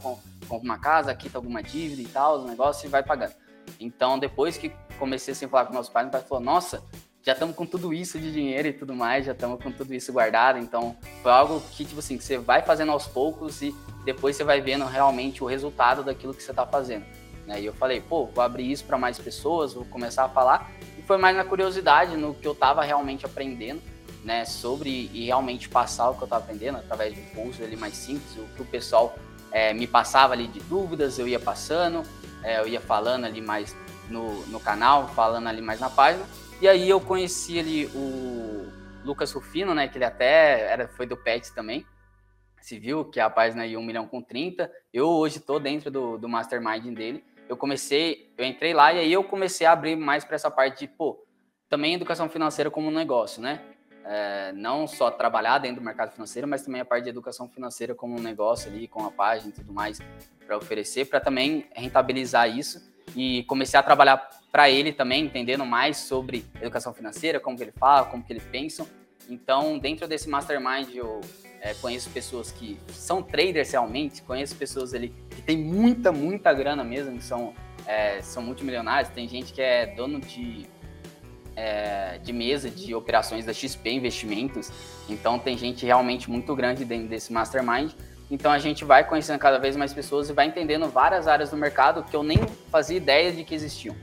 comprar 0.46 0.66
uma 0.68 0.78
casa, 0.78 1.14
quita 1.14 1.38
alguma 1.38 1.62
dívida 1.62 2.02
e 2.02 2.06
tal, 2.06 2.38
os 2.38 2.44
negócios 2.44 2.84
e 2.84 2.88
vai 2.88 3.02
pagando. 3.02 3.34
Então, 3.78 4.18
depois 4.18 4.56
que 4.58 4.70
comecei 4.98 5.32
a 5.32 5.48
falar 5.48 5.66
com 5.66 5.72
meus 5.72 5.88
pais, 5.88 6.06
meu 6.06 6.12
pai 6.12 6.22
falou, 6.22 6.44
nossa, 6.44 6.84
já 7.22 7.32
estamos 7.32 7.54
com 7.54 7.66
tudo 7.66 7.92
isso 7.92 8.18
de 8.18 8.32
dinheiro 8.32 8.68
e 8.68 8.72
tudo 8.72 8.94
mais, 8.94 9.26
já 9.26 9.32
estamos 9.32 9.62
com 9.62 9.70
tudo 9.70 9.92
isso 9.94 10.12
guardado. 10.12 10.58
Então, 10.58 10.96
foi 11.22 11.30
algo 11.30 11.60
que, 11.72 11.84
tipo 11.84 11.98
assim, 11.98 12.16
que 12.16 12.24
você 12.24 12.38
vai 12.38 12.62
fazendo 12.62 12.92
aos 12.92 13.06
poucos 13.06 13.60
e 13.60 13.74
depois 14.04 14.36
você 14.36 14.44
vai 14.44 14.60
vendo 14.60 14.84
realmente 14.86 15.44
o 15.44 15.46
resultado 15.46 16.02
daquilo 16.02 16.32
que 16.32 16.42
você 16.42 16.50
está 16.50 16.66
fazendo. 16.66 17.04
Né? 17.46 17.60
E 17.60 17.66
eu 17.66 17.74
falei, 17.74 18.00
pô, 18.00 18.26
vou 18.26 18.42
abrir 18.42 18.70
isso 18.70 18.84
para 18.84 18.96
mais 18.96 19.18
pessoas, 19.18 19.74
vou 19.74 19.84
começar 19.84 20.24
a 20.24 20.28
falar. 20.28 20.70
E 20.98 21.02
foi 21.02 21.18
mais 21.18 21.36
na 21.36 21.44
curiosidade, 21.44 22.16
no 22.16 22.34
que 22.34 22.46
eu 22.46 22.52
estava 22.52 22.82
realmente 22.82 23.26
aprendendo, 23.26 23.82
né, 24.24 24.44
sobre 24.44 25.10
e 25.14 25.24
realmente 25.24 25.68
passar 25.68 26.10
o 26.10 26.14
que 26.14 26.22
eu 26.22 26.26
estava 26.26 26.44
aprendendo 26.44 26.76
através 26.76 27.14
de 27.14 27.20
um 27.20 27.24
curso 27.26 27.62
ali 27.62 27.74
mais 27.74 27.96
simples, 27.96 28.36
o 28.36 28.44
que 28.54 28.60
o 28.60 28.66
pessoal 28.66 29.16
é, 29.50 29.72
me 29.72 29.86
passava 29.86 30.34
ali 30.34 30.46
de 30.46 30.60
dúvidas, 30.60 31.18
eu 31.18 31.26
ia 31.26 31.40
passando, 31.40 32.02
é, 32.42 32.60
eu 32.60 32.68
ia 32.68 32.80
falando 32.80 33.24
ali 33.24 33.40
mais 33.40 33.74
no, 34.10 34.46
no 34.46 34.60
canal, 34.60 35.08
falando 35.08 35.48
ali 35.48 35.62
mais 35.62 35.80
na 35.80 35.88
página. 35.88 36.24
E 36.60 36.68
aí 36.68 36.90
eu 36.90 37.00
conheci 37.00 37.58
ali 37.58 37.86
o 37.86 38.70
Lucas 39.02 39.32
Rufino, 39.32 39.74
né, 39.74 39.88
que 39.88 39.96
ele 39.96 40.04
até 40.04 40.70
era, 40.70 40.88
foi 40.88 41.06
do 41.06 41.16
PET 41.16 41.54
também, 41.54 41.86
civil, 42.60 43.06
que 43.06 43.18
é 43.18 43.22
a 43.22 43.30
página 43.30 43.62
aí 43.62 43.78
1 43.78 43.82
milhão 43.82 44.06
com 44.06 44.20
30. 44.20 44.70
Eu 44.92 45.08
hoje 45.08 45.38
estou 45.38 45.58
dentro 45.58 45.90
do, 45.90 46.18
do 46.18 46.28
mastermind 46.28 46.94
dele. 46.94 47.24
Eu 47.48 47.56
comecei, 47.56 48.30
eu 48.36 48.44
entrei 48.44 48.74
lá 48.74 48.92
e 48.92 48.98
aí 48.98 49.10
eu 49.10 49.24
comecei 49.24 49.66
a 49.66 49.72
abrir 49.72 49.96
mais 49.96 50.22
para 50.22 50.36
essa 50.36 50.50
parte 50.50 50.80
de, 50.80 50.88
pô, 50.88 51.24
também 51.66 51.94
educação 51.94 52.28
financeira 52.28 52.70
como 52.70 52.88
um 52.88 52.92
negócio, 52.92 53.40
né? 53.40 53.62
É, 54.04 54.52
não 54.52 54.86
só 54.86 55.10
trabalhar 55.10 55.58
dentro 55.58 55.80
do 55.80 55.84
mercado 55.84 56.12
financeiro, 56.12 56.46
mas 56.46 56.62
também 56.62 56.82
a 56.82 56.84
parte 56.84 57.04
de 57.04 57.10
educação 57.10 57.48
financeira 57.48 57.94
como 57.94 58.18
um 58.18 58.22
negócio 58.22 58.70
ali, 58.70 58.86
com 58.86 59.04
a 59.04 59.10
página 59.10 59.48
e 59.48 59.52
tudo 59.52 59.72
mais 59.72 59.98
para 60.46 60.58
oferecer, 60.58 61.06
para 61.06 61.20
também 61.20 61.66
rentabilizar 61.74 62.54
isso. 62.54 62.90
E 63.16 63.44
comecei 63.44 63.80
a 63.80 63.82
trabalhar 63.82 64.28
para 64.52 64.68
ele 64.68 64.92
também, 64.92 65.24
entendendo 65.24 65.64
mais 65.64 65.96
sobre 65.98 66.44
educação 66.60 66.92
financeira, 66.92 67.38
como 67.38 67.56
que 67.56 67.62
ele 67.62 67.72
fala, 67.72 68.06
como 68.06 68.22
que 68.22 68.32
ele 68.32 68.40
pensa. 68.40 68.86
Então, 69.28 69.78
dentro 69.78 70.08
desse 70.08 70.28
mastermind, 70.28 70.92
eu 70.94 71.20
é, 71.60 71.74
conheço 71.74 72.10
pessoas 72.10 72.50
que 72.50 72.78
são 72.88 73.22
traders 73.22 73.70
realmente, 73.70 74.22
conheço 74.22 74.56
pessoas 74.56 74.92
ali 74.92 75.14
que 75.30 75.42
têm 75.42 75.58
muita, 75.58 76.10
muita 76.10 76.52
grana 76.52 76.82
mesmo, 76.82 77.16
que 77.16 77.24
são, 77.24 77.54
é, 77.86 78.20
são 78.22 78.42
multimilionários. 78.42 79.12
Tem 79.12 79.28
gente 79.28 79.52
que 79.52 79.62
é 79.62 79.86
dono 79.86 80.20
de, 80.20 80.66
é, 81.54 82.18
de 82.18 82.32
mesa 82.32 82.68
de 82.68 82.92
operações 82.92 83.44
da 83.44 83.52
XP 83.52 83.90
Investimentos. 83.90 84.72
Então, 85.08 85.38
tem 85.38 85.56
gente 85.56 85.86
realmente 85.86 86.28
muito 86.28 86.56
grande 86.56 86.84
dentro 86.84 87.08
desse 87.08 87.32
mastermind. 87.32 87.92
Então, 88.28 88.50
a 88.50 88.58
gente 88.58 88.84
vai 88.84 89.06
conhecendo 89.06 89.38
cada 89.38 89.58
vez 89.58 89.76
mais 89.76 89.92
pessoas 89.92 90.28
e 90.28 90.32
vai 90.32 90.46
entendendo 90.46 90.88
várias 90.88 91.28
áreas 91.28 91.50
do 91.50 91.56
mercado 91.56 92.02
que 92.02 92.16
eu 92.16 92.22
nem 92.24 92.38
fazia 92.68 92.96
ideia 92.96 93.30
de 93.30 93.44
que 93.44 93.54
existiam. 93.54 93.94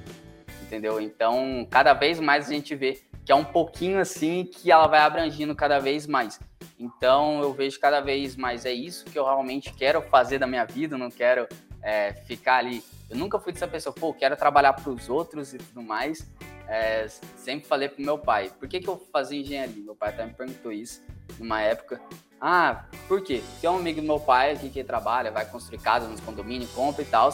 Entendeu? 0.68 1.02
Então, 1.02 1.66
cada 1.72 1.94
vez 1.94 2.20
mais 2.20 2.48
a 2.50 2.54
gente 2.54 2.76
vê 2.76 3.02
que 3.26 3.32
é 3.32 3.36
um 3.36 3.44
pouquinho 3.44 4.00
assim 4.00 4.46
que 4.46 4.72
ela 4.72 4.88
vai 4.88 5.00
abrangindo 5.00 5.56
cada 5.56 5.80
vez 5.80 6.06
mais. 6.06 6.40
Então 6.80 7.42
eu 7.42 7.52
vejo 7.54 7.80
cada 7.80 8.00
vez 8.00 8.36
mais 8.36 8.66
é 8.66 8.72
isso 8.72 9.06
que 9.06 9.18
eu 9.18 9.26
realmente 9.26 9.74
quero 9.74 10.02
fazer 10.02 10.40
da 10.40 10.48
minha 10.48 10.64
vida, 10.64 10.98
não 10.98 11.10
quero 11.10 11.48
é, 11.82 12.14
ficar 12.14 12.58
ali. 12.58 12.84
Eu 13.10 13.18
nunca 13.18 13.40
fui 13.40 13.52
dessa 13.52 13.68
pessoa, 13.68 13.94
pô, 13.94 14.14
quero 14.14 14.36
trabalhar 14.38 14.74
para 14.74 14.90
os 14.90 15.10
outros 15.10 15.54
e 15.54 15.58
tudo 15.58 15.82
mais. 15.82 16.26
É, 16.68 17.08
sempre 17.36 17.68
falei 17.68 17.90
pro 17.90 18.04
meu 18.04 18.18
pai, 18.18 18.50
por 18.60 18.68
que, 18.68 18.80
que 18.80 18.88
eu 18.88 18.98
fazia 19.12 19.40
engenharia? 19.40 19.84
Meu 19.84 19.96
pai 19.96 20.10
até 20.10 20.26
me 20.26 20.34
perguntou 20.34 20.72
isso 20.72 21.02
numa 21.40 21.62
época. 21.62 22.00
Ah, 22.40 22.86
por 23.08 23.22
quê? 23.22 23.42
Tem 23.60 23.70
um 23.70 23.78
amigo 23.78 24.00
do 24.00 24.08
meu 24.08 24.20
pai 24.20 24.52
aqui 24.52 24.70
que 24.70 24.84
trabalha, 24.84 25.32
vai 25.32 25.46
construir 25.46 25.80
casa 25.80 26.08
nos 26.08 26.20
condomínios, 26.20 26.72
compra 26.72 27.02
e 27.02 27.06
tal. 27.06 27.30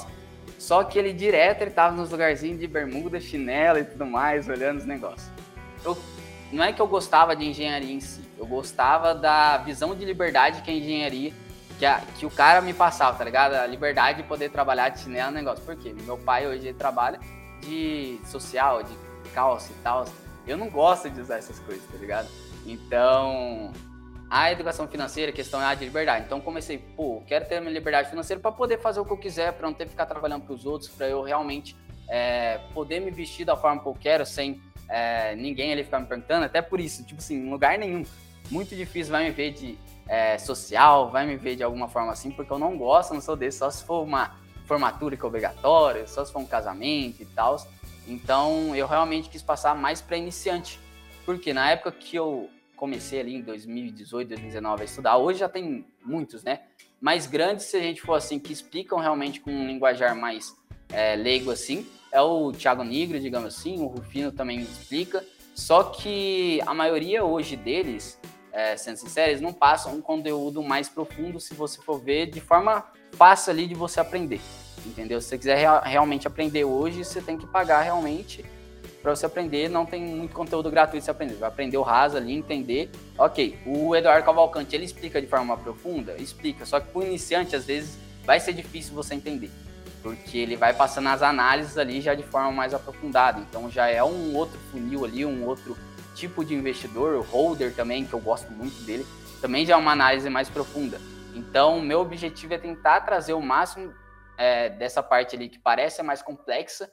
Só 0.64 0.82
que 0.82 0.98
ele 0.98 1.12
direto, 1.12 1.62
ele 1.62 1.72
tava 1.72 1.94
nos 1.94 2.10
lugarzinhos 2.10 2.58
de 2.58 2.68
bermuda, 2.68 3.20
chinelo 3.20 3.80
e 3.80 3.84
tudo 3.84 4.06
mais, 4.06 4.48
olhando 4.48 4.78
os 4.78 4.86
negócios. 4.86 5.30
Eu, 5.84 5.98
não 6.54 6.64
é 6.64 6.72
que 6.72 6.82
eu 6.82 6.88
gostava 6.88 7.36
de 7.36 7.44
engenharia 7.44 7.94
em 7.94 8.00
si, 8.00 8.22
eu 8.38 8.46
gostava 8.46 9.14
da 9.14 9.58
visão 9.58 9.94
de 9.94 10.06
liberdade 10.06 10.62
que 10.62 10.72
a 10.72 10.74
engenharia, 10.74 11.34
que, 11.78 11.86
a, 11.86 12.00
que 12.18 12.26
o 12.26 12.32
cara 12.32 12.62
me 12.62 12.74
passava, 12.74 13.18
tá 13.18 13.26
ligado? 13.26 13.56
A 13.56 13.68
liberdade 13.68 14.22
de 14.22 14.24
poder 14.26 14.52
trabalhar 14.52 14.88
de 14.88 15.02
chinelo 15.02 15.28
é 15.28 15.32
um 15.32 15.34
negócio. 15.34 15.66
Por 15.66 15.76
quê? 15.76 15.94
Meu 16.06 16.18
pai 16.18 16.48
hoje 16.48 16.70
ele 16.70 16.78
trabalha 16.78 17.20
de 17.60 18.18
social, 18.26 18.84
de 18.84 18.96
calça 19.34 19.70
e 19.70 19.84
tal. 19.84 20.06
Eu 20.48 20.56
não 20.56 20.70
gosto 20.70 21.10
de 21.10 21.20
usar 21.20 21.40
essas 21.40 21.60
coisas, 21.60 21.84
tá 21.92 21.98
ligado? 21.98 22.30
Então, 22.66 23.74
a 24.34 24.52
educação 24.52 24.88
financeira, 24.88 25.32
a 25.32 25.36
questão 25.36 25.62
é 25.62 25.66
a 25.66 25.76
de 25.76 25.86
liberdade. 25.86 26.26
Então 26.26 26.42
comecei, 26.42 26.80
pô, 26.80 27.22
quero 27.28 27.46
ter 27.46 27.60
minha 27.60 27.72
liberdade 27.72 28.10
financeira 28.10 28.42
para 28.42 28.52
poder 28.52 28.80
fazer 28.80 29.00
o 29.00 29.06
que 29.06 29.12
eu 29.12 29.18
quiser, 29.18 29.54
para 29.54 29.68
não 29.68 29.76
ter 29.76 29.84
que 29.84 29.92
ficar 29.92 30.08
trabalhando 30.08 30.42
para 30.42 30.56
os 30.56 30.66
outros, 30.66 30.90
para 30.90 31.08
eu 31.08 31.22
realmente 31.22 31.76
é, 32.10 32.58
poder 32.74 33.00
me 33.00 33.12
vestir 33.12 33.46
da 33.46 33.56
forma 33.56 33.80
que 33.80 33.88
eu 33.88 33.94
quero, 33.94 34.26
sem 34.26 34.60
é, 34.90 35.36
ninguém 35.36 35.72
ali 35.72 35.84
ficar 35.84 36.00
me 36.00 36.08
perguntando. 36.08 36.46
Até 36.46 36.64
por 36.64 36.80
isso, 36.80 37.06
tipo 37.06 37.22
assim, 37.22 37.36
em 37.36 37.48
lugar 37.52 37.78
nenhum. 37.78 38.04
Muito 38.50 38.76
difícil 38.76 39.12
vai 39.12 39.26
me 39.26 39.30
ver 39.30 39.52
de 39.52 39.78
é, 40.08 40.36
social, 40.40 41.12
vai 41.12 41.28
me 41.28 41.38
ver 41.38 41.56
de 41.56 41.62
alguma 41.62 41.88
forma 41.88 42.12
assim, 42.12 42.32
porque 42.32 42.52
eu 42.52 42.58
não 42.58 42.76
gosto, 42.76 43.14
não 43.14 43.22
sou 43.22 43.36
desse, 43.36 43.60
só 43.60 43.70
se 43.70 43.84
for 43.84 44.02
uma 44.02 44.36
formatura 44.66 45.16
que 45.16 45.24
é 45.24 45.28
obrigatória, 45.28 46.08
só 46.08 46.26
se 46.26 46.34
for 46.34 46.40
um 46.40 46.48
casamento 46.48 47.22
e 47.22 47.26
tal. 47.28 47.64
Então 48.08 48.76
eu 48.76 48.88
realmente 48.88 49.30
quis 49.30 49.44
passar 49.44 49.76
mais 49.76 50.02
para 50.02 50.18
iniciante. 50.18 50.80
Porque 51.24 51.54
na 51.54 51.70
época 51.70 51.92
que 51.92 52.16
eu 52.16 52.50
comecei 52.84 53.22
ali 53.22 53.36
em 53.36 53.42
2018, 53.42 54.28
2019 54.28 54.82
a 54.82 54.84
estudar. 54.84 55.16
Hoje 55.16 55.40
já 55.40 55.48
tem 55.48 55.86
muitos, 56.04 56.44
né? 56.44 56.64
Mais 57.00 57.26
grandes, 57.26 57.68
se 57.68 57.78
a 57.78 57.80
gente 57.80 58.02
for 58.02 58.16
assim, 58.16 58.38
que 58.38 58.52
explicam 58.52 59.00
realmente 59.00 59.40
com 59.40 59.50
um 59.50 59.66
linguajar 59.66 60.14
mais 60.14 60.54
é, 60.92 61.16
leigo 61.16 61.50
assim, 61.50 61.88
é 62.12 62.22
o 62.22 62.52
Thiago 62.52 62.84
Nigro, 62.84 63.22
digamos 63.22 63.56
assim, 63.56 63.80
o 63.80 63.86
Rufino 63.86 64.34
também 64.34 64.60
explica. 64.60 65.26
Só 65.56 65.82
que 65.86 66.60
a 66.66 66.74
maioria 66.74 67.24
hoje 67.24 67.56
deles, 67.56 68.20
é, 68.52 68.76
sendo 68.76 68.98
sinceros, 68.98 69.40
não 69.40 69.54
passam 69.54 69.96
um 69.96 70.02
conteúdo 70.02 70.62
mais 70.62 70.90
profundo 70.90 71.40
se 71.40 71.54
você 71.54 71.82
for 71.82 72.02
ver 72.02 72.32
de 72.32 72.42
forma 72.42 72.86
fácil 73.14 73.52
ali 73.54 73.66
de 73.66 73.76
você 73.76 74.02
aprender. 74.02 74.42
Entendeu? 74.86 75.22
Se 75.22 75.30
você 75.30 75.38
quiser 75.38 75.84
realmente 75.86 76.28
aprender 76.28 76.66
hoje, 76.66 77.06
você 77.06 77.22
tem 77.22 77.38
que 77.38 77.48
pagar 77.48 77.80
realmente 77.80 78.44
para 79.04 79.14
você 79.14 79.26
aprender, 79.26 79.70
não 79.70 79.86
tem 79.86 80.02
muito 80.02 80.34
conteúdo 80.34 80.72
gratuito 80.72 81.04
você 81.04 81.12
aprender. 81.12 81.36
Vai 81.36 81.50
aprender 81.50 81.78
o 81.78 81.82
raso 81.82 82.16
ali, 82.16 82.34
entender. 82.34 82.90
Ok, 83.18 83.60
o 83.66 83.94
Eduardo 83.94 84.26
Cavalcante, 84.26 84.74
ele 84.74 84.86
explica 84.86 85.22
de 85.22 85.28
forma 85.28 85.58
profunda? 85.58 86.16
Explica, 86.18 86.66
só 86.66 86.80
que 86.80 86.88
para 86.88 87.00
o 87.00 87.04
iniciante, 87.04 87.54
às 87.54 87.66
vezes, 87.66 88.00
vai 88.26 88.40
ser 88.40 88.54
difícil 88.54 88.96
você 88.96 89.14
entender. 89.14 89.52
Porque 90.02 90.38
ele 90.38 90.56
vai 90.56 90.74
passando 90.74 91.10
as 91.10 91.22
análises 91.22 91.78
ali 91.78 92.00
já 92.00 92.16
de 92.16 92.24
forma 92.24 92.52
mais 92.54 92.74
aprofundada. 92.74 93.42
Então 93.42 93.70
já 93.70 93.88
é 93.88 94.02
um 94.02 94.36
outro 94.36 94.58
funil 94.72 95.04
ali, 95.04 95.26
um 95.26 95.46
outro 95.46 95.78
tipo 96.16 96.46
de 96.46 96.54
investidor, 96.54 97.16
o 97.16 97.22
holder 97.22 97.74
também, 97.74 98.06
que 98.06 98.14
eu 98.14 98.20
gosto 98.20 98.50
muito 98.52 98.86
dele, 98.86 99.06
também 99.42 99.66
já 99.66 99.74
é 99.74 99.78
uma 99.78 99.92
análise 99.92 100.30
mais 100.30 100.50
profunda. 100.50 101.00
Então, 101.36 101.82
meu 101.82 102.00
objetivo 102.00 102.54
é 102.54 102.58
tentar 102.58 103.02
trazer 103.02 103.34
o 103.34 103.42
máximo 103.42 103.94
é, 104.38 104.70
dessa 104.70 105.04
parte 105.04 105.36
ali 105.36 105.50
que 105.50 105.60
parece 105.60 106.02
mais 106.04 106.22
complexa, 106.22 106.90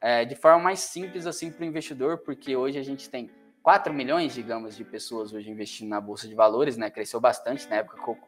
é, 0.00 0.24
de 0.24 0.34
forma 0.34 0.62
mais 0.64 0.80
simples 0.80 1.26
assim 1.26 1.50
para 1.50 1.62
o 1.62 1.66
investidor, 1.66 2.18
porque 2.18 2.56
hoje 2.56 2.78
a 2.78 2.82
gente 2.82 3.08
tem 3.08 3.30
4 3.62 3.92
milhões, 3.92 4.34
digamos, 4.34 4.76
de 4.76 4.84
pessoas 4.84 5.32
hoje 5.32 5.50
investindo 5.50 5.90
na 5.90 6.00
Bolsa 6.00 6.26
de 6.26 6.34
Valores, 6.34 6.76
né? 6.76 6.88
Cresceu 6.90 7.20
bastante 7.20 7.68
na 7.68 7.76
época 7.76 8.02
que 8.02 8.08
eu, 8.08 8.18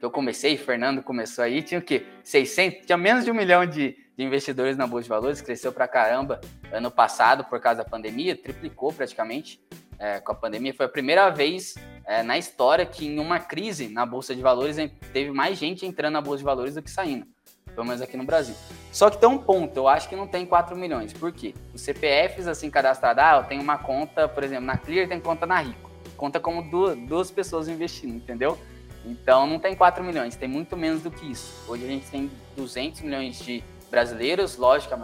que 0.00 0.04
eu 0.04 0.10
comecei, 0.10 0.56
Fernando 0.56 1.02
começou 1.02 1.44
aí, 1.44 1.62
tinha 1.62 1.78
o 1.78 1.82
quê? 1.82 2.04
600, 2.24 2.86
tinha 2.86 2.98
menos 2.98 3.24
de 3.24 3.30
um 3.30 3.34
milhão 3.34 3.64
de, 3.64 3.96
de 4.16 4.24
investidores 4.24 4.76
na 4.76 4.86
Bolsa 4.86 5.04
de 5.04 5.08
Valores, 5.10 5.40
cresceu 5.40 5.72
para 5.72 5.86
caramba 5.86 6.40
ano 6.72 6.90
passado 6.90 7.44
por 7.44 7.60
causa 7.60 7.84
da 7.84 7.88
pandemia, 7.88 8.36
triplicou 8.36 8.92
praticamente 8.92 9.60
é, 9.96 10.18
com 10.18 10.32
a 10.32 10.34
pandemia. 10.34 10.74
Foi 10.74 10.86
a 10.86 10.88
primeira 10.88 11.30
vez 11.30 11.76
é, 12.04 12.24
na 12.24 12.36
história 12.36 12.84
que 12.84 13.06
em 13.06 13.20
uma 13.20 13.38
crise 13.38 13.88
na 13.88 14.04
Bolsa 14.04 14.34
de 14.34 14.42
Valores 14.42 14.76
teve 15.12 15.30
mais 15.30 15.56
gente 15.56 15.86
entrando 15.86 16.14
na 16.14 16.20
Bolsa 16.20 16.38
de 16.38 16.44
Valores 16.44 16.74
do 16.74 16.82
que 16.82 16.90
saindo 16.90 17.33
pelo 17.74 17.86
menos 17.86 18.00
aqui 18.00 18.16
no 18.16 18.24
Brasil. 18.24 18.54
Só 18.92 19.10
que 19.10 19.18
tem 19.18 19.28
um 19.28 19.38
ponto, 19.38 19.76
eu 19.76 19.88
acho 19.88 20.08
que 20.08 20.16
não 20.16 20.26
tem 20.26 20.46
4 20.46 20.76
milhões. 20.76 21.12
Por 21.12 21.32
quê? 21.32 21.54
Os 21.74 21.80
CPFs, 21.80 22.46
assim, 22.46 22.70
cadastrados, 22.70 23.22
ah, 23.22 23.36
eu 23.38 23.44
tenho 23.44 23.60
uma 23.60 23.76
conta, 23.76 24.28
por 24.28 24.42
exemplo, 24.42 24.64
na 24.64 24.78
Clear 24.78 25.08
tem 25.08 25.20
conta 25.20 25.44
na 25.46 25.60
Rico. 25.60 25.90
Conta 26.16 26.38
como 26.38 26.62
duas, 26.62 26.96
duas 26.96 27.30
pessoas 27.30 27.68
investindo, 27.68 28.14
entendeu? 28.14 28.56
Então 29.04 29.46
não 29.46 29.58
tem 29.58 29.74
4 29.74 30.02
milhões, 30.02 30.36
tem 30.36 30.48
muito 30.48 30.76
menos 30.76 31.02
do 31.02 31.10
que 31.10 31.30
isso. 31.30 31.52
Hoje 31.68 31.84
a 31.84 31.88
gente 31.88 32.06
tem 32.06 32.30
200 32.56 33.02
milhões 33.02 33.38
de 33.38 33.62
brasileiros, 33.90 34.56
lógico, 34.56 34.94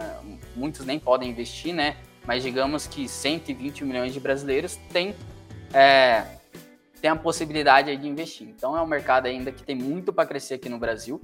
muitos 0.55 0.85
nem 0.85 0.99
podem 0.99 1.29
investir, 1.29 1.73
né? 1.73 1.97
Mas 2.25 2.43
digamos 2.43 2.87
que 2.87 3.07
120 3.07 3.83
milhões 3.83 4.13
de 4.13 4.19
brasileiros 4.19 4.75
têm, 4.91 5.15
é, 5.73 6.23
têm 7.01 7.09
a 7.09 7.15
possibilidade 7.15 7.95
de 7.95 8.07
investir. 8.07 8.47
Então 8.47 8.77
é 8.77 8.81
um 8.81 8.87
mercado 8.87 9.27
ainda 9.27 9.51
que 9.51 9.63
tem 9.63 9.75
muito 9.75 10.11
para 10.11 10.25
crescer 10.25 10.55
aqui 10.55 10.69
no 10.69 10.77
Brasil 10.77 11.21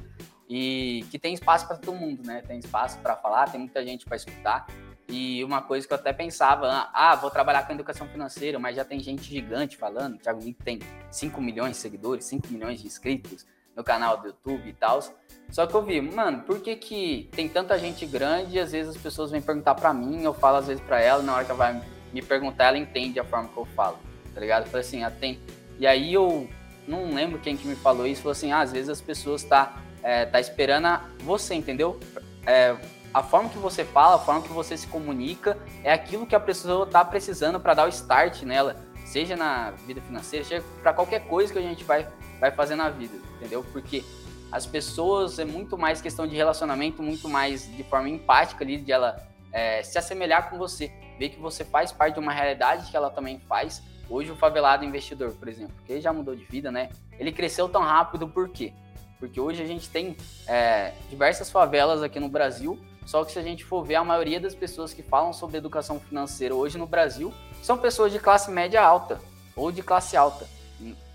e 0.50 1.06
que 1.12 1.20
tem 1.20 1.34
espaço 1.34 1.68
para 1.68 1.78
todo 1.78 1.96
mundo, 1.96 2.24
né? 2.24 2.42
Tem 2.42 2.60
espaço 2.60 2.98
para 3.00 3.16
falar, 3.16 3.50
tem 3.50 3.60
muita 3.60 3.86
gente 3.86 4.06
para 4.06 4.16
escutar. 4.16 4.68
E 5.10 5.44
uma 5.44 5.62
coisa 5.62 5.88
que 5.88 5.94
eu 5.94 5.98
até 5.98 6.12
pensava, 6.12 6.90
ah, 6.94 7.16
vou 7.16 7.30
trabalhar 7.30 7.66
com 7.66 7.74
educação 7.74 8.08
financeira, 8.08 8.60
mas 8.60 8.76
já 8.76 8.84
tem 8.84 9.00
gente 9.00 9.24
gigante 9.24 9.78
falando. 9.78 10.16
O 10.16 10.18
Thiago 10.18 10.42
tem 10.64 10.80
5 11.10 11.42
milhões 11.42 11.72
de 11.72 11.78
seguidores, 11.78 12.26
5 12.26 12.48
milhões 12.50 12.82
de 12.82 12.88
inscritos 12.88 13.46
no 13.76 13.84
canal 13.84 14.18
do 14.18 14.28
YouTube 14.28 14.68
e 14.68 14.74
tal. 14.74 15.02
Só 15.50 15.66
que 15.66 15.74
eu 15.74 15.84
vi, 15.84 16.02
mano, 16.02 16.42
por 16.42 16.60
que, 16.60 16.76
que 16.76 17.30
tem 17.32 17.48
tanta 17.48 17.78
gente 17.78 18.06
grande 18.06 18.58
e 18.58 18.60
às 18.60 18.72
vezes 18.72 18.96
as 18.96 19.02
pessoas 19.02 19.32
vêm 19.32 19.42
perguntar 19.42 19.76
para 19.76 19.94
mim, 19.94 20.24
eu 20.24 20.34
falo 20.34 20.58
às 20.58 20.68
vezes 20.68 20.84
para 20.84 21.00
ela, 21.00 21.24
na 21.24 21.36
hora 21.36 21.46
que 21.46 21.52
ela 21.52 21.58
vai 21.58 21.82
me 22.12 22.22
perguntar, 22.22 22.66
ela 22.66 22.78
entende 22.78 23.20
a 23.20 23.24
forma 23.24 23.48
que 23.48 23.58
eu 23.58 23.66
falo, 23.66 23.98
tá 24.34 24.42
ligado? 24.42 24.64
Eu 24.64 24.68
falei 24.68 24.86
assim, 24.86 25.04
ah, 25.04 25.12
tem. 25.12 25.40
E 25.80 25.88
aí 25.88 26.14
eu 26.14 26.50
não 26.86 27.14
lembro 27.14 27.40
quem 27.40 27.56
que 27.56 27.68
me 27.68 27.76
falou 27.76 28.06
isso, 28.06 28.24
falou 28.24 28.32
assim, 28.32 28.52
ah, 28.52 28.60
às 28.60 28.74
vezes 28.74 28.90
as 28.90 29.00
pessoas 29.00 29.44
tá 29.44 29.82
é, 30.08 30.26
tá 30.26 30.40
esperando 30.40 30.88
você, 31.20 31.54
entendeu? 31.54 32.00
É, 32.46 32.74
a 33.14 33.22
forma 33.22 33.50
que 33.50 33.58
você 33.58 33.84
fala, 33.84 34.16
a 34.16 34.20
forma 34.20 34.42
que 34.42 34.54
você 34.54 34.78
se 34.78 34.88
comunica, 34.88 35.58
é 35.84 35.92
aquilo 35.92 36.26
que 36.26 36.34
a 36.34 36.40
pessoa 36.40 36.86
tá 36.86 37.04
precisando 37.04 37.60
para 37.60 37.74
dar 37.74 37.86
o 37.86 37.90
start 37.90 38.44
nela, 38.44 38.78
seja 39.06 39.36
na 39.36 39.72
vida 39.72 40.00
financeira, 40.00 40.46
seja 40.46 40.64
para 40.82 40.94
qualquer 40.94 41.28
coisa 41.28 41.52
que 41.52 41.60
a 41.60 41.62
gente 41.62 41.84
vai, 41.84 42.08
vai 42.40 42.52
fazer 42.52 42.76
na 42.76 42.90
vida, 42.90 43.18
entendeu? 43.36 43.66
Porque 43.74 44.02
as 44.50 44.66
pessoas 44.66 45.40
é 45.40 45.46
muito 45.46 45.78
mais 45.78 46.00
questão 46.00 46.26
de 46.26 46.38
relacionamento, 46.38 47.04
muito 47.04 47.28
mais 47.28 47.70
de 47.76 47.84
forma 47.84 48.08
empática 48.08 48.64
ali, 48.64 48.78
de 48.78 48.94
ela 48.94 49.22
é, 49.52 49.84
se 49.84 49.98
assemelhar 49.98 50.50
com 50.50 50.58
você, 50.58 50.90
ver 51.20 51.30
que 51.30 51.40
você 51.40 51.66
faz 51.66 51.92
parte 51.92 52.14
de 52.14 52.22
uma 52.22 52.32
realidade 52.32 52.90
que 52.90 52.96
ela 52.96 53.10
também 53.10 53.42
faz. 53.42 53.84
Hoje 54.10 54.32
o 54.32 54.38
favelado 54.38 54.86
investidor, 54.86 55.34
por 55.34 55.50
exemplo, 55.50 55.76
que 55.86 56.00
já 56.00 56.14
mudou 56.14 56.34
de 56.34 56.46
vida, 56.46 56.72
né? 56.72 56.92
Ele 57.20 57.30
cresceu 57.30 57.68
tão 57.68 57.82
rápido 57.82 58.26
por 58.26 58.48
quê? 58.48 58.72
Porque 59.20 59.40
hoje 59.40 59.62
a 59.62 59.66
gente 59.66 59.90
tem 59.90 60.16
é, 60.48 60.94
diversas 61.10 61.50
favelas 61.50 62.04
aqui 62.04 62.20
no 62.20 62.30
Brasil, 62.30 62.80
só 63.06 63.24
que 63.24 63.32
se 63.32 63.40
a 63.40 63.42
gente 63.42 63.64
for 63.64 63.84
ver, 63.84 63.96
a 63.96 64.04
maioria 64.04 64.40
das 64.40 64.54
pessoas 64.54 64.94
que 64.94 65.02
falam 65.02 65.34
sobre 65.34 65.58
educação 65.58 66.00
financeira 66.00 66.54
hoje 66.54 66.78
no 66.78 66.86
Brasil 66.86 67.34
são 67.62 67.78
pessoas 67.78 68.12
de 68.12 68.20
classe 68.20 68.52
média 68.52 68.82
alta 68.82 69.20
ou 69.56 69.72
de 69.72 69.82
classe 69.82 70.16
alta. 70.16 70.48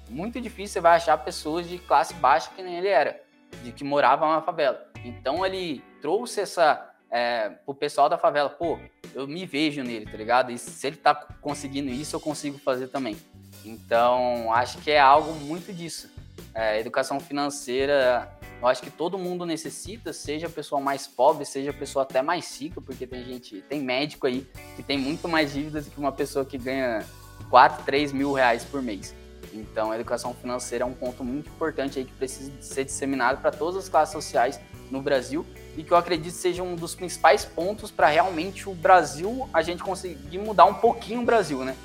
Muito 0.08 0.40
difícil 0.40 0.74
você 0.74 0.80
vai 0.80 0.96
achar 0.96 1.16
pessoas 1.18 1.68
de 1.68 1.78
classe 1.78 2.14
baixa 2.14 2.50
que 2.54 2.62
nem 2.62 2.76
ele 2.76 2.88
era, 2.88 3.20
de 3.62 3.72
que 3.72 3.84
morava 3.84 4.26
na 4.26 4.42
favela. 4.42 4.86
Então 5.04 5.44
ele 5.44 5.82
trouxe 6.00 6.40
essa 6.40 6.92
é, 7.10 7.50
pro 7.50 7.74
pessoal 7.74 8.08
da 8.08 8.18
favela, 8.18 8.48
pô, 8.48 8.78
eu 9.14 9.28
me 9.28 9.44
vejo 9.44 9.82
nele, 9.82 10.06
tá 10.06 10.16
ligado? 10.16 10.50
E 10.50 10.58
se 10.58 10.86
ele 10.86 10.96
tá 10.96 11.14
conseguindo 11.14 11.90
isso, 11.90 12.16
eu 12.16 12.20
consigo 12.20 12.58
fazer 12.58 12.88
também. 12.88 13.16
Então, 13.64 14.52
acho 14.52 14.78
que 14.78 14.90
é 14.90 14.98
algo 14.98 15.32
muito 15.34 15.72
disso. 15.72 16.10
É, 16.54 16.78
educação 16.80 17.18
financeira, 17.18 18.30
eu 18.60 18.68
acho 18.68 18.82
que 18.82 18.90
todo 18.90 19.18
mundo 19.18 19.44
necessita, 19.44 20.12
seja 20.12 20.46
a 20.46 20.50
pessoa 20.50 20.80
mais 20.80 21.06
pobre, 21.06 21.44
seja 21.44 21.70
a 21.70 21.74
pessoa 21.74 22.04
até 22.04 22.22
mais 22.22 22.60
rica, 22.60 22.80
porque 22.80 23.06
tem 23.06 23.24
gente, 23.24 23.62
tem 23.62 23.80
médico 23.80 24.26
aí 24.26 24.46
que 24.76 24.82
tem 24.82 24.98
muito 24.98 25.28
mais 25.28 25.52
dívidas 25.52 25.88
que 25.88 25.98
uma 25.98 26.12
pessoa 26.12 26.44
que 26.44 26.58
ganha 26.58 27.04
4, 27.50 27.84
3 27.84 28.12
mil 28.12 28.32
reais 28.32 28.64
por 28.64 28.80
mês. 28.82 29.14
Então, 29.52 29.90
a 29.90 29.96
educação 29.96 30.32
financeira 30.34 30.84
é 30.84 30.86
um 30.86 30.94
ponto 30.94 31.24
muito 31.24 31.48
importante 31.48 31.98
aí 31.98 32.04
que 32.04 32.12
precisa 32.12 32.50
ser 32.60 32.84
disseminado 32.84 33.40
para 33.40 33.50
todas 33.50 33.76
as 33.76 33.88
classes 33.88 34.12
sociais 34.12 34.60
no 34.90 35.02
Brasil 35.02 35.44
e 35.76 35.82
que 35.82 35.92
eu 35.92 35.96
acredito 35.96 36.32
seja 36.32 36.62
um 36.62 36.76
dos 36.76 36.94
principais 36.94 37.44
pontos 37.44 37.90
para 37.90 38.08
realmente 38.08 38.68
o 38.68 38.74
Brasil, 38.74 39.48
a 39.52 39.62
gente 39.62 39.82
conseguir 39.82 40.38
mudar 40.38 40.66
um 40.66 40.74
pouquinho 40.74 41.22
o 41.22 41.24
Brasil, 41.24 41.64
né? 41.64 41.76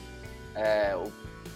É, 0.55 0.95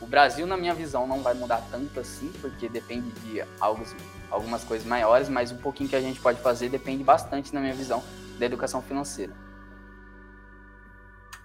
Brasil, 0.08 0.48
na 0.48 0.58
minha 0.58 0.74
visão, 0.74 1.08
não 1.08 1.22
vai 1.22 1.34
mudar 1.34 1.62
tanto 1.70 2.00
assim, 2.00 2.32
porque 2.42 2.68
depende 2.68 3.12
de 3.22 3.44
alguns, 3.60 3.96
algumas 4.30 4.64
coisas 4.64 4.88
maiores, 4.88 5.30
mas 5.30 5.52
um 5.52 5.58
pouquinho 5.58 5.90
que 5.90 5.96
a 5.96 6.02
gente 6.02 6.20
pode 6.20 6.40
fazer 6.42 6.70
depende 6.70 7.04
bastante, 7.04 7.54
na 7.54 7.60
minha 7.60 7.74
visão, 7.74 8.04
da 8.40 8.46
educação 8.46 8.82
financeira. 8.82 9.34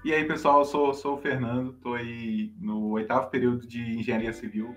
E 0.04 0.14
aí, 0.14 0.24
pessoal, 0.24 0.60
eu 0.60 0.64
sou, 0.64 0.94
sou 0.94 1.14
o 1.16 1.20
Fernando, 1.20 1.72
estou 1.72 1.94
aí 1.94 2.52
no 2.60 2.90
oitavo 2.92 3.28
período 3.28 3.66
de 3.66 3.80
Engenharia 3.98 4.32
Civil. 4.32 4.74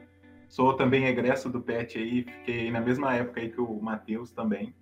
Sou 0.47 0.73
também 0.73 1.05
egresso 1.05 1.49
do 1.49 1.61
PET 1.61 1.99
aí, 1.99 2.23
fiquei 2.23 2.71
na 2.71 2.81
mesma 2.81 3.13
época 3.13 3.39
aí 3.39 3.49
que 3.49 3.61
o 3.61 3.79
Matheus 3.79 4.31
também. 4.31 4.73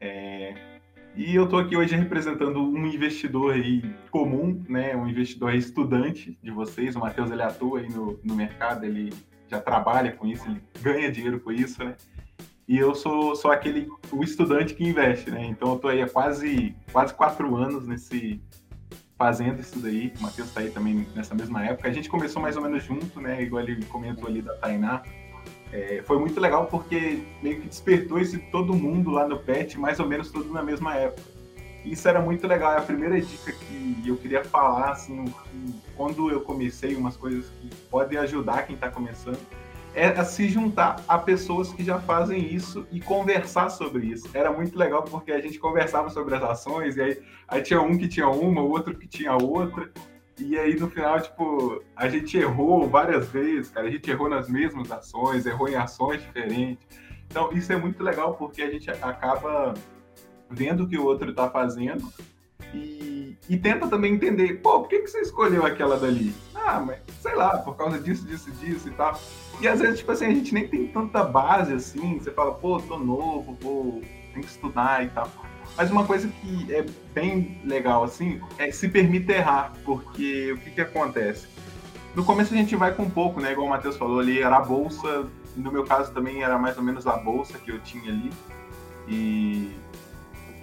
É... 0.00 0.79
E 1.16 1.34
eu 1.34 1.44
estou 1.44 1.58
aqui 1.58 1.76
hoje 1.76 1.96
representando 1.96 2.62
um 2.62 2.86
investidor 2.86 3.54
aí 3.54 3.82
comum, 4.10 4.64
né? 4.68 4.96
Um 4.96 5.08
investidor 5.08 5.54
estudante 5.54 6.38
de 6.42 6.50
vocês. 6.50 6.94
O 6.94 7.00
Matheus, 7.00 7.30
ele 7.30 7.42
atua 7.42 7.80
aí 7.80 7.88
no, 7.88 8.18
no 8.22 8.34
mercado, 8.34 8.84
ele 8.84 9.12
já 9.48 9.60
trabalha 9.60 10.12
com 10.12 10.26
isso, 10.26 10.48
ele 10.48 10.62
ganha 10.80 11.10
dinheiro 11.10 11.40
com 11.40 11.50
isso, 11.50 11.82
né? 11.84 11.96
E 12.68 12.78
eu 12.78 12.94
sou, 12.94 13.34
sou 13.34 13.50
aquele, 13.50 13.88
o 14.12 14.22
estudante 14.22 14.74
que 14.74 14.84
investe, 14.84 15.30
né? 15.30 15.44
Então 15.44 15.70
eu 15.70 15.76
estou 15.76 15.90
aí 15.90 16.00
há 16.00 16.08
quase, 16.08 16.76
quase 16.92 17.12
quatro 17.12 17.56
anos 17.56 17.84
nesse, 17.84 18.40
fazendo 19.18 19.60
isso 19.60 19.80
daí. 19.80 20.12
O 20.18 20.22
Matheus 20.22 20.48
está 20.48 20.60
aí 20.60 20.70
também 20.70 21.06
nessa 21.14 21.34
mesma 21.34 21.64
época. 21.64 21.88
A 21.88 21.92
gente 21.92 22.08
começou 22.08 22.40
mais 22.40 22.56
ou 22.56 22.62
menos 22.62 22.84
junto, 22.84 23.20
né? 23.20 23.42
Igual 23.42 23.64
ele 23.64 23.84
comentou 23.86 24.28
ali 24.28 24.40
da 24.40 24.54
Tainá. 24.54 25.02
É, 25.72 26.02
foi 26.04 26.18
muito 26.18 26.40
legal 26.40 26.66
porque 26.66 27.22
meio 27.42 27.60
que 27.60 27.68
despertou 27.68 28.18
esse 28.18 28.38
todo 28.38 28.74
mundo 28.74 29.10
lá 29.10 29.26
no 29.26 29.38
PET, 29.38 29.78
mais 29.78 30.00
ou 30.00 30.06
menos 30.06 30.30
tudo 30.30 30.52
na 30.52 30.62
mesma 30.62 30.96
época. 30.96 31.22
Isso 31.84 32.08
era 32.08 32.20
muito 32.20 32.46
legal. 32.46 32.72
É 32.74 32.78
a 32.78 32.82
primeira 32.82 33.20
dica 33.20 33.52
que 33.52 34.02
eu 34.06 34.16
queria 34.16 34.44
falar, 34.44 34.90
assim, 34.90 35.32
quando 35.96 36.30
eu 36.30 36.40
comecei, 36.40 36.94
umas 36.94 37.16
coisas 37.16 37.46
que 37.60 37.74
podem 37.90 38.18
ajudar 38.18 38.66
quem 38.66 38.74
está 38.74 38.90
começando 38.90 39.38
é 39.94 40.22
se 40.24 40.48
juntar 40.48 41.02
a 41.08 41.18
pessoas 41.18 41.72
que 41.72 41.82
já 41.82 41.98
fazem 42.00 42.54
isso 42.54 42.86
e 42.92 43.00
conversar 43.00 43.70
sobre 43.70 44.06
isso. 44.06 44.28
Era 44.32 44.52
muito 44.52 44.78
legal 44.78 45.02
porque 45.02 45.32
a 45.32 45.40
gente 45.40 45.58
conversava 45.58 46.10
sobre 46.10 46.34
as 46.34 46.42
ações 46.42 46.96
e 46.96 47.02
aí, 47.02 47.22
aí 47.48 47.62
tinha 47.62 47.80
um 47.80 47.96
que 47.98 48.08
tinha 48.08 48.28
uma, 48.28 48.62
o 48.62 48.70
outro 48.70 48.96
que 48.96 49.08
tinha 49.08 49.34
outra. 49.34 49.90
E 50.40 50.58
aí 50.58 50.74
no 50.78 50.88
final, 50.88 51.20
tipo, 51.20 51.82
a 51.94 52.08
gente 52.08 52.36
errou 52.36 52.88
várias 52.88 53.28
vezes, 53.28 53.70
cara. 53.70 53.86
A 53.86 53.90
gente 53.90 54.10
errou 54.10 54.28
nas 54.28 54.48
mesmas 54.48 54.90
ações, 54.90 55.44
errou 55.46 55.68
em 55.68 55.76
ações 55.76 56.22
diferentes. 56.22 56.86
Então 57.26 57.52
isso 57.52 57.72
é 57.72 57.76
muito 57.76 58.02
legal 58.02 58.34
porque 58.34 58.62
a 58.62 58.70
gente 58.70 58.90
acaba 58.90 59.74
vendo 60.48 60.84
o 60.84 60.88
que 60.88 60.98
o 60.98 61.04
outro 61.04 61.30
está 61.30 61.48
fazendo 61.48 62.12
e, 62.74 63.36
e, 63.48 63.56
tenta 63.56 63.88
também 63.88 64.14
entender, 64.14 64.60
pô, 64.60 64.80
por 64.80 64.88
que, 64.88 65.00
que 65.00 65.08
você 65.08 65.20
escolheu 65.20 65.64
aquela 65.64 65.98
dali? 65.98 66.32
Ah, 66.54 66.80
mas 66.80 66.98
sei 67.20 67.34
lá, 67.34 67.58
por 67.58 67.76
causa 67.76 67.98
disso, 67.98 68.26
disso, 68.26 68.50
disso 68.52 68.88
e 68.88 68.92
tal. 68.92 69.18
E 69.60 69.66
às 69.66 69.80
vezes, 69.80 69.98
tipo 69.98 70.12
assim, 70.12 70.26
a 70.26 70.34
gente 70.34 70.54
nem 70.54 70.68
tem 70.68 70.86
tanta 70.86 71.24
base 71.24 71.72
assim, 71.72 72.18
você 72.18 72.30
fala, 72.30 72.54
pô, 72.54 72.80
tô 72.80 72.98
novo, 72.98 73.56
vou, 73.60 74.00
tem 74.32 74.42
que 74.42 74.48
estudar 74.48 75.04
e 75.04 75.08
tal. 75.08 75.28
Mas 75.80 75.90
uma 75.90 76.04
coisa 76.04 76.28
que 76.28 76.74
é 76.74 76.84
bem 77.14 77.58
legal, 77.64 78.04
assim, 78.04 78.38
é 78.58 78.70
se 78.70 78.86
permite 78.86 79.32
errar, 79.32 79.72
porque 79.82 80.52
o 80.52 80.58
que 80.58 80.72
que 80.72 80.80
acontece? 80.82 81.48
No 82.14 82.22
começo 82.22 82.52
a 82.52 82.56
gente 82.58 82.76
vai 82.76 82.94
com 82.94 83.08
pouco, 83.08 83.40
né? 83.40 83.52
Igual 83.52 83.66
o 83.66 83.70
Matheus 83.70 83.96
falou 83.96 84.20
ali, 84.20 84.42
era 84.42 84.58
a 84.58 84.60
bolsa, 84.60 85.26
no 85.56 85.72
meu 85.72 85.82
caso 85.84 86.12
também 86.12 86.42
era 86.42 86.58
mais 86.58 86.76
ou 86.76 86.82
menos 86.82 87.06
a 87.06 87.16
bolsa 87.16 87.56
que 87.56 87.70
eu 87.70 87.80
tinha 87.80 88.12
ali, 88.12 88.30
e 89.08 89.70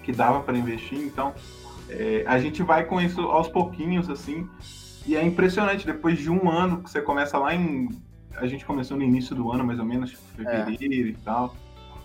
que 0.04 0.12
dava 0.12 0.38
para 0.38 0.56
investir, 0.56 1.00
então 1.00 1.34
é, 1.88 2.22
a 2.24 2.38
gente 2.38 2.62
vai 2.62 2.84
com 2.84 3.00
isso 3.00 3.22
aos 3.22 3.48
pouquinhos, 3.48 4.08
assim, 4.08 4.48
e 5.04 5.16
é 5.16 5.24
impressionante, 5.24 5.84
depois 5.84 6.16
de 6.16 6.30
um 6.30 6.48
ano 6.48 6.80
que 6.80 6.90
você 6.90 7.02
começa 7.02 7.36
lá 7.38 7.52
em 7.52 7.88
a 8.36 8.46
gente 8.46 8.64
começou 8.64 8.96
no 8.96 9.02
início 9.02 9.34
do 9.34 9.50
ano, 9.50 9.64
mais 9.64 9.80
ou 9.80 9.84
menos, 9.84 10.10
tipo, 10.10 10.22
fevereiro 10.36 11.08
é. 11.08 11.10
e 11.10 11.16
tal. 11.24 11.56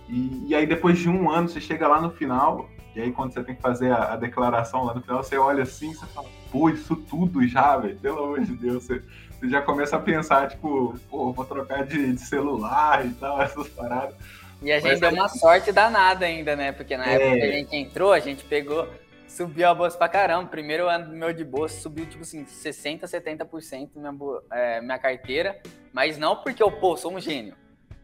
E, 0.10 0.48
e, 0.48 0.56
aí 0.56 0.66
depois 0.66 0.98
de 0.98 1.08
um 1.08 1.30
ano, 1.30 1.48
você 1.48 1.62
chega 1.62 1.88
lá 1.88 2.02
no 2.02 2.10
final, 2.10 2.68
e 2.96 3.02
aí 3.02 3.12
quando 3.12 3.34
você 3.34 3.44
tem 3.44 3.56
que 3.56 3.62
fazer 3.62 3.92
a, 3.92 4.14
a 4.14 4.16
declaração 4.16 4.84
lá 4.84 4.94
no 4.94 5.02
final, 5.02 5.24
você 5.24 5.38
olha 5.38 5.64
assim, 5.64 5.94
você 5.94 6.06
fala, 6.08 6.28
pô, 6.52 6.70
isso 6.70 6.96
tudo 6.96 7.46
já, 7.48 7.78
velho, 7.78 7.98
pelo 7.98 8.24
amor 8.24 8.42
de 8.42 8.54
Deus, 8.54 8.84
você, 8.84 9.02
você, 9.40 9.50
já 9.50 9.62
começa 9.62 9.96
a 9.96 10.00
pensar, 10.00 10.50
tipo, 10.50 10.98
pô, 11.10 11.32
vou 11.32 11.46
trocar 11.46 11.86
de, 11.86 12.14
de 12.14 12.22
celular 12.22 13.06
e 13.06 13.14
tal, 13.14 13.42
essas 13.42 13.68
paradas. 13.70 14.16
E 14.62 14.72
a 14.72 14.80
gente 14.80 14.92
Mas, 14.92 15.00
deu 15.00 15.10
aí... 15.10 15.16
uma 15.16 15.28
sorte 15.28 15.72
danada 15.72 16.26
ainda, 16.26 16.56
né? 16.56 16.72
Porque 16.72 16.96
na 16.96 17.06
é... 17.06 17.16
época 17.16 17.36
que 17.38 17.44
a 17.44 17.52
gente 17.52 17.76
entrou, 17.76 18.14
a 18.14 18.20
gente 18.20 18.46
pegou 18.46 18.88
Subiu 19.34 19.68
a 19.68 19.74
bolsa 19.74 19.98
pra 19.98 20.08
caramba. 20.08 20.48
Primeiro 20.48 20.88
ano 20.88 21.12
meu 21.12 21.34
de 21.34 21.44
bolsa 21.44 21.82
subiu, 21.82 22.06
tipo 22.06 22.22
assim, 22.22 22.46
60%, 22.46 23.02
70% 23.02 23.90
minha, 23.96 24.14
é, 24.52 24.80
minha 24.80 25.00
carteira. 25.00 25.60
Mas 25.92 26.20
não 26.20 26.36
porque 26.36 26.62
eu, 26.62 26.72
pô, 26.72 26.96
sou 26.96 27.12
um 27.12 27.20
gênio. 27.20 27.56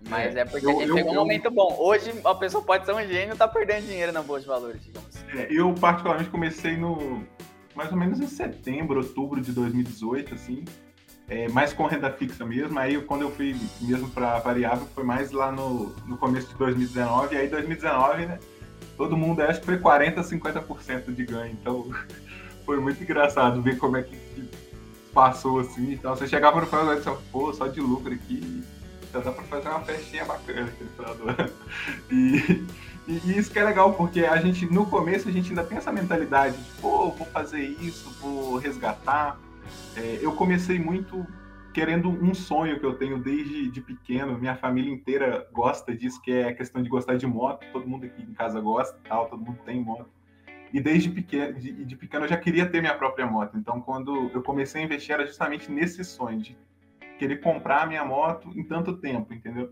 Mas 0.08 0.36
é, 0.36 0.42
é 0.42 0.46
porque 0.46 0.66
eu, 0.66 0.70
a 0.70 0.74
gente 0.74 0.90
eu, 0.90 0.96
pegou 0.96 1.14
eu, 1.14 1.20
um 1.20 1.24
momento 1.24 1.52
bom. 1.52 1.76
Hoje 1.80 2.14
a 2.24 2.36
pessoa 2.36 2.64
pode 2.64 2.86
ser 2.86 2.94
um 2.94 3.06
gênio 3.06 3.34
e 3.34 3.38
tá 3.38 3.48
perdendo 3.48 3.86
dinheiro 3.86 4.12
na 4.12 4.22
bolsa 4.22 4.42
de 4.42 4.48
valores, 4.48 4.84
digamos. 4.84 5.10
É, 5.34 5.48
eu 5.50 5.74
particularmente 5.74 6.30
comecei 6.30 6.78
no 6.78 7.24
mais 7.76 7.92
ou 7.92 7.98
menos 7.98 8.20
em 8.20 8.28
setembro, 8.28 9.00
outubro 9.00 9.42
de 9.42 9.52
2018, 9.52 10.36
assim. 10.36 10.66
É, 11.28 11.48
mais 11.50 11.74
com 11.74 11.86
renda 11.86 12.12
fixa 12.12 12.46
mesmo. 12.46 12.78
Aí 12.80 13.00
quando 13.02 13.22
eu 13.22 13.32
fui 13.32 13.56
mesmo 13.82 14.10
para 14.10 14.40
variável 14.40 14.88
foi 14.96 15.04
mais 15.04 15.32
lá 15.32 15.52
no, 15.52 15.96
no 16.06 16.18
começo 16.18 16.48
de 16.48 16.56
2019. 16.56 17.36
E 17.36 17.38
aí 17.38 17.48
2019, 17.48 18.26
né? 18.26 18.40
todo 19.00 19.16
mundo 19.16 19.42
acho 19.42 19.62
que 19.62 19.66
foi 19.66 19.78
40, 19.78 20.22
50% 20.22 21.16
de 21.16 21.26
ganho. 21.26 21.54
Então 21.54 21.90
foi 22.66 22.82
muito 22.82 23.02
engraçado 23.02 23.62
ver 23.62 23.78
como 23.78 23.96
é 23.96 24.04
que 24.04 24.18
passou 25.14 25.60
assim. 25.62 25.94
Então 25.94 26.14
você 26.14 26.28
chegava 26.28 26.60
no 26.60 26.68
final 26.68 26.94
e 26.94 26.98
disse, 26.98 27.10
pô, 27.32 27.54
só 27.54 27.68
de 27.68 27.80
lucro 27.80 28.14
aqui, 28.14 28.62
já 29.12 29.20
dá 29.20 29.32
pra 29.32 29.44
fazer 29.44 29.70
uma 29.70 29.82
festinha 29.82 30.26
bacana 30.26 30.68
aqui 30.68 30.84
no 30.84 30.90
final 30.92 31.16
do 31.16 31.30
ano. 31.30 31.52
E, 32.12 32.66
e, 33.08 33.38
isso 33.38 33.52
que 33.52 33.60
é 33.60 33.64
legal, 33.64 33.94
porque 33.94 34.22
a 34.22 34.38
gente, 34.38 34.66
no 34.66 34.86
começo, 34.86 35.28
a 35.28 35.32
gente 35.32 35.50
ainda 35.50 35.64
tem 35.64 35.78
essa 35.78 35.92
mentalidade 35.92 36.58
de, 36.58 36.72
pô, 36.82 37.10
vou 37.12 37.28
fazer 37.28 37.62
isso, 37.62 38.10
vou 38.22 38.58
resgatar. 38.58 39.40
É, 39.96 40.20
eu 40.22 40.34
comecei 40.34 40.80
muito 40.80 41.26
querendo 41.74 42.10
um 42.10 42.34
sonho 42.34 42.80
que 42.80 42.86
eu 42.86 42.96
tenho 42.96 43.20
desde 43.20 43.70
de 43.70 43.82
pequeno. 43.82 44.38
Minha 44.38 44.56
família 44.56 44.92
inteira 44.92 45.48
gosta 45.52 45.96
disso, 45.96 46.22
que 46.22 46.32
é 46.32 46.50
a 46.50 46.54
questão 46.54 46.82
de 46.82 46.90
gostar 46.90 47.16
de 47.16 47.26
moto. 47.26 47.66
Todo 47.72 47.88
mundo 47.88 48.06
aqui 48.06 48.22
em 48.22 48.34
casa 48.34 48.60
gosta, 48.60 48.98
tal, 49.08 49.28
todo 49.28 49.44
mundo 49.44 49.60
tem 49.66 49.82
moto. 49.82 50.10
E 50.72 50.80
desde 50.80 51.10
pequeno, 51.10 51.60
de, 51.60 51.84
de 51.84 51.96
pequeno 51.96 52.26
eu 52.26 52.30
já 52.30 52.38
queria 52.38 52.66
ter 52.68 52.80
minha 52.80 52.94
própria 52.94 53.26
moto. 53.26 53.58
Então, 53.58 53.82
quando 53.82 54.30
eu 54.34 54.42
comecei 54.44 54.82
a 54.82 54.86
investir, 54.86 55.14
era 55.14 55.26
justamente 55.26 55.72
nesse 55.72 56.04
sonho 56.04 56.40
de 56.40 56.56
querer 57.20 57.42
comprar 57.42 57.84
a 57.84 57.86
minha 57.86 58.04
moto 58.06 58.50
em 58.56 58.64
tanto 58.64 58.98
tempo, 58.98 59.34
entendeu? 59.34 59.70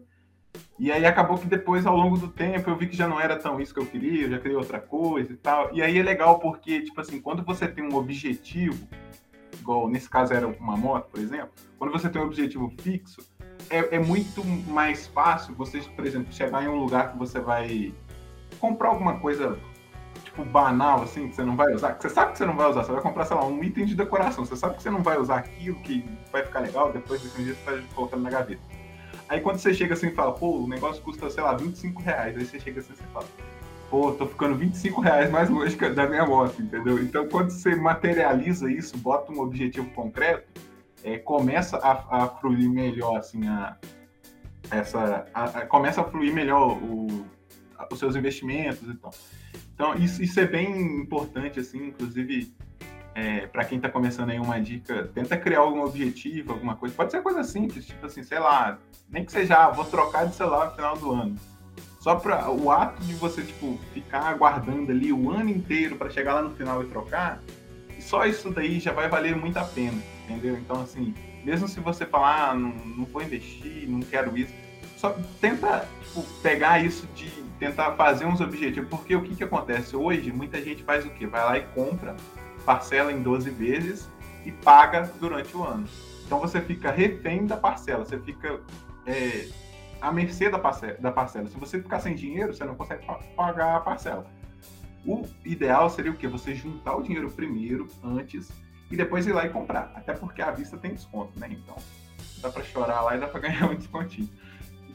E 0.77 0.91
aí 0.91 1.05
acabou 1.05 1.37
que 1.37 1.47
depois, 1.47 1.85
ao 1.85 1.95
longo 1.95 2.17
do 2.17 2.27
tempo, 2.27 2.69
eu 2.69 2.75
vi 2.75 2.87
que 2.87 2.95
já 2.95 3.07
não 3.07 3.19
era 3.19 3.35
tão 3.35 3.59
isso 3.59 3.73
que 3.73 3.79
eu 3.79 3.85
queria, 3.85 4.23
eu 4.23 4.31
já 4.31 4.39
queria 4.39 4.57
outra 4.57 4.79
coisa 4.79 5.31
e 5.31 5.37
tal. 5.37 5.73
E 5.73 5.81
aí 5.81 5.97
é 5.97 6.03
legal 6.03 6.39
porque, 6.39 6.81
tipo 6.81 6.99
assim, 6.99 7.19
quando 7.19 7.43
você 7.43 7.67
tem 7.67 7.83
um 7.83 7.95
objetivo, 7.95 8.87
igual 9.59 9.89
nesse 9.89 10.09
caso 10.09 10.33
era 10.33 10.47
uma 10.47 10.75
moto, 10.75 11.09
por 11.09 11.19
exemplo, 11.19 11.51
quando 11.79 11.91
você 11.91 12.09
tem 12.09 12.21
um 12.21 12.25
objetivo 12.25 12.71
fixo, 12.79 13.21
é, 13.69 13.95
é, 13.95 13.99
muito 13.99 14.43
mais 14.45 15.07
fácil 15.07 15.55
você, 15.55 15.79
por 15.79 16.05
exemplo, 16.05 16.31
chegar 16.31 16.63
em 16.63 16.67
um 16.67 16.75
lugar 16.75 17.11
que 17.11 17.17
você 17.17 17.39
vai 17.39 17.93
comprar 18.59 18.89
alguma 18.89 19.19
coisa 19.19 19.59
tipo 20.37 20.45
banal, 20.45 21.01
assim, 21.01 21.27
que 21.27 21.35
você 21.35 21.43
não 21.43 21.55
vai 21.55 21.73
usar, 21.73 21.93
que 21.93 22.03
você 22.03 22.09
sabe 22.09 22.33
que 22.33 22.37
você 22.37 22.45
não 22.45 22.55
vai 22.55 22.69
usar, 22.69 22.83
você 22.83 22.91
vai 22.91 23.01
comprar, 23.01 23.25
sei 23.25 23.35
lá, 23.35 23.45
um 23.45 23.63
item 23.63 23.85
de 23.85 23.95
decoração, 23.95 24.45
você 24.45 24.55
sabe 24.55 24.75
que 24.75 24.83
você 24.83 24.89
não 24.91 25.01
vai 25.01 25.17
usar 25.17 25.37
aquilo 25.37 25.77
que 25.77 26.05
vai 26.31 26.43
ficar 26.43 26.59
legal, 26.59 26.91
depois 26.91 27.21
desse 27.21 27.41
dia 27.41 27.55
você 27.55 27.71
tá 27.71 27.83
colocando 27.95 28.21
na 28.21 28.29
gaveta. 28.29 28.61
Aí 29.27 29.41
quando 29.41 29.57
você 29.57 29.73
chega 29.73 29.93
assim 29.93 30.07
e 30.07 30.11
fala, 30.11 30.31
pô, 30.33 30.59
o 30.59 30.67
negócio 30.67 31.01
custa, 31.01 31.29
sei 31.29 31.43
lá, 31.43 31.55
25 31.55 32.01
reais, 32.01 32.37
aí 32.37 32.45
você 32.45 32.59
chega 32.59 32.79
assim 32.79 32.93
e 32.93 33.13
fala, 33.13 33.25
pô, 33.89 34.11
tô 34.11 34.27
ficando 34.27 34.55
25 34.55 35.01
reais 35.01 35.31
mais 35.31 35.49
longe 35.49 35.75
da 35.75 36.07
minha 36.07 36.25
moto, 36.25 36.61
entendeu? 36.61 37.01
Então, 37.01 37.27
quando 37.27 37.49
você 37.49 37.75
materializa 37.75 38.71
isso, 38.71 38.97
bota 38.97 39.31
um 39.31 39.39
objetivo 39.39 39.89
concreto, 39.91 40.61
é, 41.03 41.17
começa 41.17 41.77
a, 41.77 42.23
a, 42.23 42.27
fluir 42.27 42.69
melhor, 42.69 43.17
assim, 43.17 43.47
a, 43.47 43.75
essa, 44.69 45.25
a, 45.33 45.43
a, 45.45 45.65
começa 45.65 46.01
a 46.01 46.03
fluir 46.03 46.33
melhor 46.33 46.77
o, 46.77 47.25
os 47.91 47.99
seus 47.99 48.15
investimentos 48.15 48.87
e 48.89 48.95
tal. 48.95 49.11
Então, 49.73 49.95
isso, 49.95 50.21
isso 50.23 50.39
é 50.39 50.45
bem 50.45 51.01
importante, 51.01 51.59
assim, 51.59 51.87
inclusive, 51.87 52.53
é, 53.13 53.47
para 53.47 53.65
quem 53.65 53.77
está 53.77 53.89
começando 53.89 54.29
aí 54.29 54.39
uma 54.39 54.59
dica, 54.59 55.09
tenta 55.13 55.37
criar 55.37 55.59
algum 55.59 55.83
objetivo, 55.83 56.53
alguma 56.53 56.75
coisa. 56.75 56.95
Pode 56.95 57.11
ser 57.11 57.21
coisa 57.21 57.43
simples, 57.43 57.85
tipo 57.85 58.05
assim, 58.05 58.23
sei 58.23 58.39
lá, 58.39 58.79
nem 59.09 59.23
que 59.23 59.31
seja, 59.31 59.65
ah, 59.65 59.69
vou 59.69 59.85
trocar 59.85 60.27
de 60.27 60.35
celular 60.35 60.69
no 60.69 60.75
final 60.75 60.97
do 60.97 61.11
ano 61.11 61.35
só 62.07 62.15
para 62.15 62.49
o 62.49 62.71
ato 62.71 63.03
de 63.03 63.13
você 63.15 63.41
tipo 63.41 63.77
ficar 63.93 64.21
aguardando 64.21 64.93
ali 64.93 65.11
o 65.11 65.29
ano 65.29 65.49
inteiro 65.49 65.97
para 65.97 66.09
chegar 66.09 66.35
lá 66.35 66.41
no 66.41 66.55
final 66.55 66.81
e 66.81 66.87
trocar, 66.87 67.43
só 67.99 68.25
isso 68.25 68.49
daí 68.49 68.79
já 68.79 68.93
vai 68.93 69.09
valer 69.09 69.35
muito 69.35 69.57
a 69.57 69.65
pena, 69.65 70.01
entendeu? 70.23 70.57
Então 70.57 70.79
assim, 70.79 71.13
mesmo 71.43 71.67
se 71.67 71.81
você 71.81 72.05
falar, 72.05 72.51
ah, 72.51 72.53
não, 72.53 72.69
não 72.69 73.03
vou 73.03 73.21
investir, 73.21 73.89
não 73.89 73.99
quero 73.99 74.37
isso, 74.37 74.53
só 74.95 75.17
tenta 75.41 75.85
tipo, 76.01 76.23
pegar 76.41 76.81
isso 76.81 77.05
de 77.13 77.36
tentar 77.59 77.93
fazer 77.93 78.25
uns 78.25 78.41
objetivos, 78.41 78.89
porque 78.89 79.15
o 79.15 79.21
que 79.21 79.35
que 79.35 79.43
acontece 79.43 79.95
hoje? 79.95 80.31
Muita 80.31 80.61
gente 80.61 80.83
faz 80.83 81.05
o 81.05 81.09
quê? 81.09 81.25
Vai 81.25 81.43
lá 81.43 81.57
e 81.57 81.61
compra, 81.67 82.15
parcela 82.65 83.11
em 83.11 83.21
12 83.21 83.49
vezes 83.49 84.09
e 84.45 84.51
paga 84.51 85.11
durante 85.19 85.55
o 85.55 85.63
ano. 85.63 85.85
Então 86.25 86.39
você 86.39 86.61
fica 86.61 86.91
refém 86.91 87.45
da 87.45 87.57
parcela, 87.57 88.05
você 88.05 88.19
fica 88.19 88.59
é, 89.05 89.47
à 90.01 90.11
mercê 90.11 90.49
da 90.49 90.59
parcela, 90.59 90.97
da 90.99 91.11
parcela. 91.11 91.47
Se 91.47 91.57
você 91.57 91.81
ficar 91.81 91.99
sem 91.99 92.15
dinheiro, 92.15 92.53
você 92.53 92.63
não 92.65 92.75
consegue 92.75 93.05
pagar 93.35 93.77
a 93.77 93.79
parcela. 93.79 94.25
O 95.05 95.25
ideal 95.45 95.89
seria 95.89 96.11
o 96.11 96.17
quê? 96.17 96.27
Você 96.27 96.53
juntar 96.53 96.95
o 96.95 97.01
dinheiro 97.01 97.31
primeiro, 97.31 97.87
antes, 98.03 98.51
e 98.91 98.95
depois 98.97 99.25
ir 99.25 99.33
lá 99.33 99.45
e 99.45 99.49
comprar. 99.49 99.91
Até 99.95 100.13
porque 100.13 100.41
a 100.41 100.51
vista 100.51 100.77
tem 100.77 100.93
desconto, 100.93 101.39
né? 101.39 101.47
Então, 101.49 101.75
dá 102.41 102.49
para 102.49 102.63
chorar 102.63 103.01
lá 103.01 103.15
e 103.15 103.19
dá 103.19 103.27
para 103.27 103.39
ganhar 103.47 103.69
um 103.69 103.75
descontinho. 103.75 104.29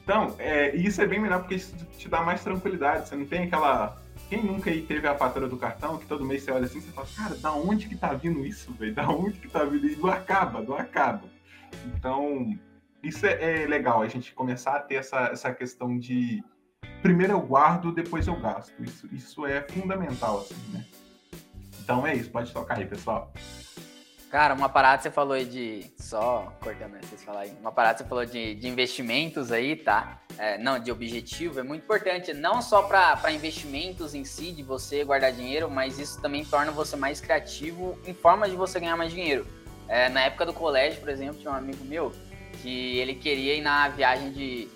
Então, 0.03 0.35
é, 0.39 0.75
isso 0.75 1.01
é 1.01 1.07
bem 1.07 1.21
melhor 1.21 1.41
porque 1.41 1.55
isso 1.55 1.75
te 1.97 2.09
dá 2.09 2.23
mais 2.23 2.43
tranquilidade. 2.43 3.09
Você 3.09 3.17
não 3.17 3.27
tem 3.27 3.45
aquela. 3.45 3.97
Quem 4.29 4.43
nunca 4.43 4.71
aí 4.71 4.83
teve 4.83 5.07
a 5.07 5.15
fatura 5.15 5.49
do 5.49 5.57
cartão, 5.57 5.99
que 5.99 6.07
todo 6.07 6.25
mês 6.25 6.43
você 6.43 6.51
olha 6.51 6.65
assim, 6.65 6.81
você 6.81 6.91
fala, 6.91 7.07
cara, 7.17 7.35
da 7.37 7.53
onde 7.53 7.89
que 7.89 7.97
tá 7.97 8.13
vindo 8.15 8.45
isso, 8.45 8.73
velho? 8.73 8.95
Da 8.95 9.09
onde 9.09 9.39
que 9.39 9.49
tá 9.49 9.65
vindo? 9.65 9.87
E 9.87 9.97
não 9.97 10.11
acaba, 10.11 10.63
não 10.63 10.77
acaba. 10.77 11.23
Então, 11.95 12.59
isso 13.03 13.27
é, 13.27 13.63
é, 13.63 13.67
legal, 13.67 14.01
a 14.01 14.09
gente 14.09 14.35
começar 14.35 14.77
a 14.77 14.81
ter 14.81 14.97
essa, 14.97 15.27
essa 15.27 15.53
questão 15.53 15.99
de 15.99 16.43
primeiro 17.03 17.33
eu 17.33 17.41
guardo, 17.41 17.93
depois 17.93 18.27
eu 18.27 18.39
gasto. 18.41 18.73
Isso, 18.83 19.09
isso 19.13 19.47
é 19.47 19.63
fundamental, 19.63 20.41
assim, 20.41 20.73
né? 20.73 20.87
Então 21.83 22.07
é 22.07 22.15
isso, 22.15 22.31
pode 22.31 22.53
tocar 22.53 22.79
aí, 22.79 22.87
pessoal. 22.87 23.33
Cara, 24.33 24.55
uma 24.55 24.71
parada 24.71 25.03
você 25.03 25.11
falou 25.11 25.35
aí 25.35 25.45
de. 25.45 25.93
Só 25.99 26.55
cortando 26.63 26.99
vocês 27.03 27.23
falar 27.23 27.41
aí. 27.41 27.55
Uma 27.61 27.71
parada 27.71 27.99
você 27.99 28.05
falou 28.05 28.25
de, 28.25 28.55
de 28.55 28.67
investimentos 28.67 29.53
aí, 29.53 29.77
tá? 29.77 30.23
É, 30.39 30.57
não, 30.57 30.79
de 30.79 30.91
objetivo. 30.91 31.61
É 31.61 31.63
muito 31.63 31.83
importante, 31.83 32.33
não 32.33 32.63
só 32.63 32.81
para 32.81 33.31
investimentos 33.31 34.15
em 34.15 34.25
si, 34.25 34.51
de 34.53 34.63
você 34.63 35.05
guardar 35.05 35.33
dinheiro, 35.33 35.71
mas 35.71 35.99
isso 35.99 36.19
também 36.23 36.47
torna 36.47 36.73
você 36.73 36.97
mais 36.97 37.21
criativo 37.21 37.99
em 38.07 38.15
formas 38.15 38.51
de 38.51 38.57
você 38.57 38.81
ganhar 38.81 38.97
mais 38.97 39.13
dinheiro. 39.13 39.47
É, 39.87 40.09
na 40.09 40.23
época 40.23 40.47
do 40.47 40.55
colégio, 40.55 40.99
por 40.99 41.11
exemplo, 41.11 41.39
tinha 41.39 41.53
um 41.53 41.57
amigo 41.57 41.85
meu 41.85 42.11
que 42.63 42.97
ele 42.97 43.17
queria 43.17 43.55
ir 43.55 43.61
na 43.61 43.87
viagem 43.89 44.33
de, 44.33 44.67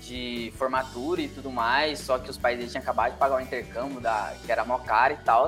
de 0.00 0.50
formatura 0.56 1.20
e 1.20 1.28
tudo 1.28 1.52
mais, 1.52 1.98
só 1.98 2.18
que 2.18 2.30
os 2.30 2.38
pais 2.38 2.56
dele 2.56 2.70
tinham 2.70 2.80
acabado 2.80 3.12
de 3.12 3.18
pagar 3.18 3.36
o 3.36 3.40
intercâmbio, 3.40 4.00
da, 4.00 4.34
que 4.46 4.50
era 4.50 4.64
mó 4.64 4.78
caro 4.78 5.12
e 5.12 5.24
tal 5.24 5.46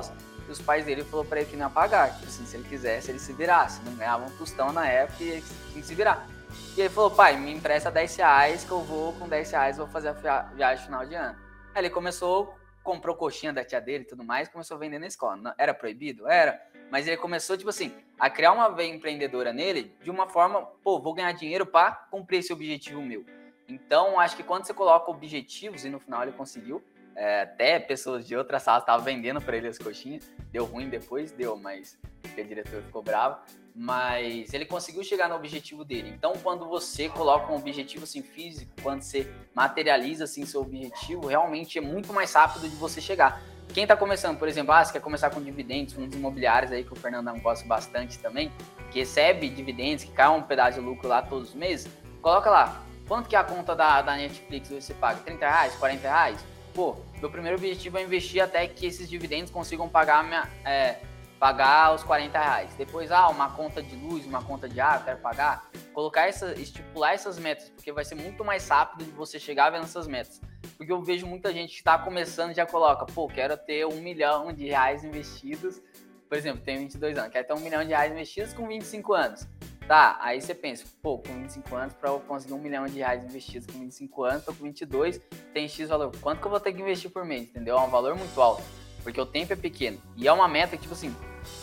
os 0.51 0.61
pais 0.61 0.85
dele 0.85 1.03
falou 1.03 1.25
para 1.25 1.41
ele 1.41 1.49
que 1.49 1.55
não 1.55 1.67
ia 1.67 1.69
pagar. 1.69 2.13
Tipo 2.13 2.27
assim, 2.27 2.45
se 2.45 2.57
ele 2.57 2.67
quisesse, 2.67 3.11
ele 3.11 3.19
se 3.19 3.33
virasse. 3.33 3.81
Não 3.83 3.95
ganhava 3.95 4.25
um 4.25 4.37
tostão 4.37 4.71
na 4.71 4.87
época 4.87 5.23
e 5.23 5.41
tinha 5.41 5.81
que 5.81 5.83
se 5.83 5.95
virar. 5.95 6.27
E 6.75 6.81
ele 6.81 6.89
falou, 6.89 7.11
pai, 7.11 7.37
me 7.37 7.53
empresta 7.53 7.89
10 7.89 8.15
reais 8.17 8.63
que 8.63 8.71
eu 8.71 8.81
vou, 8.81 9.13
com 9.13 9.27
10 9.27 9.51
reais, 9.51 9.77
vou 9.77 9.87
fazer 9.87 10.09
a 10.09 10.41
viagem 10.53 10.85
final 10.85 11.05
de 11.05 11.15
ano. 11.15 11.37
Aí 11.73 11.81
ele 11.81 11.89
começou, 11.89 12.55
comprou 12.83 13.15
coxinha 13.15 13.53
da 13.53 13.63
tia 13.63 13.79
dele 13.79 14.03
e 14.03 14.07
tudo 14.07 14.23
mais, 14.23 14.49
começou 14.49 14.75
a 14.75 14.79
vender 14.79 14.99
na 14.99 15.07
escola. 15.07 15.55
Era 15.57 15.73
proibido? 15.73 16.27
Era. 16.27 16.61
Mas 16.89 17.07
ele 17.07 17.17
começou, 17.17 17.57
tipo 17.57 17.69
assim, 17.69 17.93
a 18.19 18.29
criar 18.29 18.51
uma 18.51 18.69
veia 18.69 18.93
empreendedora 18.93 19.53
nele 19.53 19.95
de 20.01 20.11
uma 20.11 20.27
forma, 20.27 20.61
pô, 20.83 20.99
vou 20.99 21.13
ganhar 21.13 21.31
dinheiro 21.31 21.65
para 21.65 21.91
cumprir 22.11 22.39
esse 22.39 22.51
objetivo 22.51 23.01
meu. 23.01 23.25
Então, 23.67 24.19
acho 24.19 24.35
que 24.35 24.43
quando 24.43 24.65
você 24.65 24.73
coloca 24.73 25.09
objetivos, 25.09 25.85
e 25.85 25.89
no 25.89 25.99
final 25.99 26.23
ele 26.23 26.33
conseguiu, 26.33 26.83
é, 27.15 27.41
até 27.41 27.79
pessoas 27.79 28.25
de 28.27 28.35
outras 28.35 28.63
salas 28.63 28.83
estavam 28.83 29.03
vendendo 29.03 29.41
para 29.41 29.57
ele 29.57 29.67
as 29.67 29.77
coxinhas. 29.77 30.29
Deu 30.51 30.65
ruim 30.65 30.89
depois, 30.89 31.31
deu, 31.31 31.57
mas 31.57 31.97
o 32.23 32.43
diretor 32.43 32.81
ficou 32.83 33.01
bravo. 33.01 33.39
Mas 33.73 34.53
ele 34.53 34.65
conseguiu 34.65 35.03
chegar 35.03 35.29
no 35.29 35.35
objetivo 35.35 35.85
dele. 35.85 36.09
Então, 36.09 36.33
quando 36.43 36.67
você 36.67 37.07
coloca 37.07 37.51
um 37.51 37.55
objetivo 37.55 38.03
assim 38.03 38.21
físico, 38.21 38.71
quando 38.81 39.01
você 39.01 39.31
materializa 39.53 40.25
assim 40.25 40.45
seu 40.45 40.61
objetivo, 40.61 41.27
realmente 41.27 41.77
é 41.77 41.81
muito 41.81 42.11
mais 42.11 42.33
rápido 42.33 42.69
de 42.69 42.75
você 42.75 42.99
chegar. 42.99 43.41
Quem 43.73 43.83
está 43.83 43.95
começando, 43.95 44.37
por 44.37 44.49
exemplo, 44.49 44.73
ah, 44.73 44.83
você 44.83 44.91
quer 44.91 44.99
começar 44.99 45.29
com 45.29 45.41
dividendos, 45.41 45.93
fundos 45.93 46.17
imobiliários 46.17 46.73
aí 46.73 46.83
que 46.83 46.91
o 46.91 46.95
Fernandão 46.95 47.39
gosta 47.39 47.65
bastante 47.65 48.19
também, 48.19 48.51
que 48.91 48.99
recebe 48.99 49.47
dividendos, 49.47 50.03
que 50.03 50.11
cai 50.11 50.27
um 50.27 50.41
pedaço 50.41 50.81
de 50.81 50.85
lucro 50.85 51.07
lá 51.07 51.21
todos 51.21 51.49
os 51.49 51.55
meses, 51.55 51.89
coloca 52.21 52.49
lá, 52.49 52.83
quanto 53.07 53.29
que 53.29 53.35
é 53.35 53.39
a 53.39 53.43
conta 53.45 53.73
da, 53.73 54.01
da 54.01 54.17
Netflix 54.17 54.69
você 54.69 54.93
paga? 54.93 55.21
30 55.21 55.47
reais, 55.47 55.75
40 55.75 56.01
reais? 56.01 56.45
Pô, 56.73 56.95
meu 57.19 57.29
primeiro 57.29 57.57
objetivo 57.57 57.97
é 57.97 58.03
investir 58.03 58.41
até 58.41 58.67
que 58.67 58.85
esses 58.85 59.09
dividendos 59.09 59.51
consigam 59.51 59.87
pagar 59.87 60.23
minha, 60.23 60.49
é, 60.65 60.99
pagar 61.39 61.95
os 61.95 62.03
40 62.03 62.37
reais. 62.37 62.75
Depois, 62.75 63.11
ah, 63.11 63.27
uma 63.29 63.49
conta 63.49 63.81
de 63.81 63.95
luz, 63.95 64.25
uma 64.25 64.43
conta 64.43 64.69
de 64.69 64.79
água, 64.79 65.05
quero 65.05 65.19
pagar. 65.19 65.69
Colocar 65.93 66.27
essa, 66.27 66.53
estipular 66.53 67.13
essas 67.13 67.39
metas, 67.39 67.69
porque 67.69 67.91
vai 67.91 68.05
ser 68.05 68.15
muito 68.15 68.45
mais 68.45 68.67
rápido 68.69 69.05
de 69.05 69.11
você 69.11 69.39
chegar 69.39 69.71
vendo 69.71 69.85
essas 69.85 70.07
metas. 70.07 70.39
Porque 70.77 70.91
eu 70.91 71.01
vejo 71.01 71.25
muita 71.25 71.51
gente 71.51 71.71
que 71.71 71.79
está 71.79 71.97
começando 71.97 72.53
já 72.53 72.65
coloca, 72.65 73.05
pô, 73.07 73.27
quero 73.27 73.57
ter 73.57 73.85
um 73.85 74.01
milhão 74.01 74.53
de 74.53 74.67
reais 74.67 75.03
investidos. 75.03 75.81
Por 76.29 76.37
exemplo, 76.37 76.61
tenho 76.63 76.79
22 76.79 77.17
anos, 77.17 77.31
quero 77.31 77.47
ter 77.47 77.53
um 77.53 77.59
milhão 77.59 77.83
de 77.83 77.89
reais 77.89 78.11
investidos 78.11 78.53
com 78.53 78.67
25 78.67 79.13
anos. 79.13 79.47
Tá, 79.91 80.17
aí 80.21 80.39
você 80.39 80.55
pensa, 80.55 80.85
pô, 81.01 81.17
com 81.17 81.33
25 81.33 81.75
anos, 81.75 81.93
para 81.93 82.09
eu 82.09 82.21
conseguir 82.21 82.53
um 82.53 82.59
milhão 82.59 82.87
de 82.87 82.99
reais 82.99 83.25
investidos 83.25 83.67
com 83.67 83.77
25 83.77 84.23
anos, 84.23 84.45
tô 84.45 84.53
com 84.53 84.63
22, 84.63 85.19
tem 85.53 85.67
X 85.67 85.89
valor. 85.89 86.15
Quanto 86.21 86.39
que 86.39 86.47
eu 86.47 86.49
vou 86.49 86.61
ter 86.61 86.71
que 86.71 86.81
investir 86.81 87.11
por 87.11 87.25
mês, 87.25 87.49
entendeu? 87.49 87.77
É 87.77 87.81
um 87.81 87.89
valor 87.89 88.15
muito 88.15 88.41
alto, 88.41 88.63
porque 89.03 89.19
o 89.19 89.25
tempo 89.25 89.51
é 89.51 89.55
pequeno. 89.57 90.01
E 90.15 90.29
é 90.29 90.31
uma 90.31 90.47
meta 90.47 90.77
que, 90.77 90.83
tipo 90.83 90.93
assim, 90.93 91.13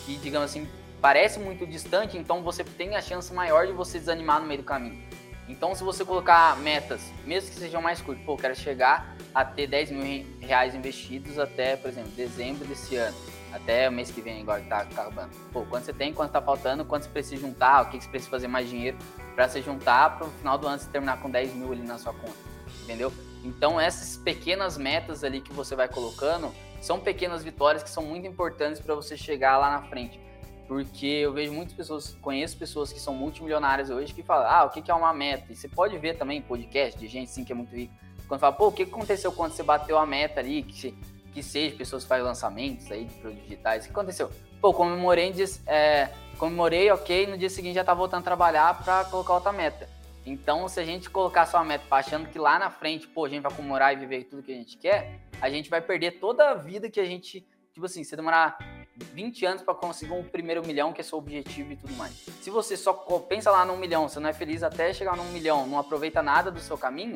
que, 0.05 0.15
digamos 0.17 0.51
assim, 0.51 0.69
parece 1.01 1.39
muito 1.39 1.65
distante, 1.65 2.19
então 2.19 2.43
você 2.43 2.63
tem 2.63 2.95
a 2.95 3.01
chance 3.01 3.33
maior 3.33 3.65
de 3.65 3.73
você 3.73 3.97
desanimar 3.97 4.39
no 4.39 4.45
meio 4.45 4.59
do 4.59 4.63
caminho. 4.63 5.03
Então, 5.47 5.73
se 5.73 5.83
você 5.83 6.05
colocar 6.05 6.55
metas, 6.57 7.01
mesmo 7.25 7.49
que 7.49 7.55
sejam 7.55 7.81
mais 7.81 7.99
curtas, 7.99 8.23
pô, 8.23 8.37
quero 8.37 8.55
chegar 8.55 9.17
a 9.33 9.43
ter 9.43 9.65
10 9.65 9.89
mil 9.89 10.27
reais 10.39 10.75
investidos 10.75 11.39
até, 11.39 11.75
por 11.75 11.89
exemplo, 11.89 12.11
dezembro 12.11 12.63
desse 12.67 12.95
ano 12.95 13.17
até 13.53 13.89
o 13.89 13.91
mês 13.91 14.11
que 14.11 14.21
vem, 14.21 14.41
agora 14.41 14.61
que 14.61 14.67
tá 14.67 14.79
acabando. 14.79 15.31
Pô, 15.51 15.65
quanto 15.65 15.85
você 15.85 15.93
tem, 15.93 16.13
quanto 16.13 16.31
tá 16.31 16.41
faltando, 16.41 16.85
quanto 16.85 17.03
você 17.03 17.09
precisa 17.09 17.41
juntar, 17.41 17.83
o 17.83 17.89
que, 17.89 17.97
que 17.97 18.03
você 18.03 18.09
precisa 18.09 18.29
fazer 18.29 18.47
mais 18.47 18.69
dinheiro 18.69 18.97
para 19.35 19.47
você 19.47 19.61
juntar 19.61 20.17
para 20.17 20.27
o 20.27 20.31
final 20.31 20.57
do 20.57 20.67
ano 20.67 20.79
você 20.79 20.89
terminar 20.89 21.21
com 21.21 21.29
10 21.29 21.53
mil 21.53 21.71
ali 21.71 21.81
na 21.81 21.97
sua 21.97 22.13
conta, 22.13 22.37
entendeu? 22.83 23.11
Então, 23.43 23.79
essas 23.79 24.17
pequenas 24.17 24.77
metas 24.77 25.23
ali 25.23 25.41
que 25.41 25.53
você 25.53 25.75
vai 25.75 25.87
colocando 25.87 26.53
são 26.81 26.99
pequenas 26.99 27.43
vitórias 27.43 27.83
que 27.83 27.89
são 27.89 28.03
muito 28.03 28.27
importantes 28.27 28.81
para 28.81 28.95
você 28.95 29.15
chegar 29.17 29.57
lá 29.57 29.71
na 29.71 29.83
frente. 29.83 30.19
Porque 30.67 31.07
eu 31.07 31.33
vejo 31.33 31.51
muitas 31.51 31.73
pessoas, 31.73 32.15
conheço 32.21 32.57
pessoas 32.57 32.93
que 32.93 32.99
são 32.99 33.13
multimilionárias 33.13 33.89
hoje 33.89 34.13
que 34.13 34.21
falam, 34.21 34.47
ah, 34.47 34.65
o 34.65 34.69
que, 34.69 34.81
que 34.81 34.91
é 34.91 34.93
uma 34.93 35.13
meta? 35.13 35.51
E 35.51 35.55
você 35.55 35.67
pode 35.67 35.97
ver 35.97 36.15
também 36.17 36.41
podcast 36.41 36.99
de 36.99 37.07
gente 37.07 37.31
sim 37.31 37.43
que 37.43 37.51
é 37.51 37.55
muito 37.55 37.75
rica. 37.75 37.93
Quando 38.27 38.39
fala, 38.39 38.53
pô, 38.53 38.67
o 38.67 38.71
que 38.71 38.83
aconteceu 38.83 39.31
quando 39.31 39.53
você 39.53 39.63
bateu 39.63 39.97
a 39.97 40.05
meta 40.05 40.39
ali, 40.39 40.61
que 40.61 40.95
que 41.29 41.43
seja, 41.43 41.75
pessoas 41.75 42.03
fazem 42.03 42.25
lançamentos 42.25 42.91
aí 42.91 43.05
de 43.05 43.13
produtos 43.15 43.43
digitais. 43.43 43.83
O 43.83 43.87
que 43.87 43.91
aconteceu? 43.91 44.29
Pô, 44.61 44.73
comemorei, 44.73 45.33
é, 45.65 46.09
comemorei, 46.37 46.91
ok, 46.91 47.27
no 47.27 47.37
dia 47.37 47.49
seguinte 47.49 47.75
já 47.75 47.83
tá 47.83 47.93
voltando 47.93 48.21
a 48.21 48.23
trabalhar 48.23 48.83
para 48.83 49.05
colocar 49.05 49.33
outra 49.33 49.51
meta. 49.51 49.89
Então, 50.25 50.67
se 50.67 50.79
a 50.79 50.85
gente 50.85 51.09
colocar 51.09 51.45
só 51.45 51.57
a 51.57 51.63
meta 51.63 51.83
achando 51.89 52.29
que 52.29 52.37
lá 52.37 52.59
na 52.59 52.69
frente, 52.69 53.07
pô, 53.07 53.25
a 53.25 53.29
gente 53.29 53.41
vai 53.41 53.53
comemorar 53.53 53.93
e 53.93 53.95
viver 53.95 54.25
tudo 54.25 54.43
que 54.43 54.51
a 54.51 54.55
gente 54.55 54.77
quer, 54.77 55.19
a 55.41 55.49
gente 55.49 55.69
vai 55.69 55.81
perder 55.81 56.19
toda 56.19 56.49
a 56.49 56.53
vida 56.53 56.89
que 56.89 56.99
a 56.99 57.05
gente, 57.05 57.47
tipo 57.73 57.85
assim, 57.85 58.03
se 58.03 58.15
demorar 58.15 58.57
20 58.95 59.45
anos 59.45 59.63
para 59.63 59.73
conseguir 59.73 60.11
um 60.11 60.23
primeiro 60.23 60.65
milhão, 60.65 60.91
que 60.91 61.01
é 61.01 61.03
seu 61.03 61.17
objetivo 61.17 61.71
e 61.71 61.77
tudo 61.77 61.93
mais. 61.93 62.13
Se 62.41 62.49
você 62.49 62.75
só 62.75 62.93
pensa 63.27 63.49
lá 63.49 63.65
num 63.65 63.77
milhão, 63.77 64.07
você 64.07 64.19
não 64.19 64.29
é 64.29 64.33
feliz 64.33 64.61
até 64.61 64.93
chegar 64.93 65.15
num 65.15 65.31
milhão, 65.31 65.65
não 65.65 65.79
aproveita 65.79 66.21
nada 66.21 66.51
do 66.51 66.59
seu 66.59 66.77
caminho, 66.77 67.15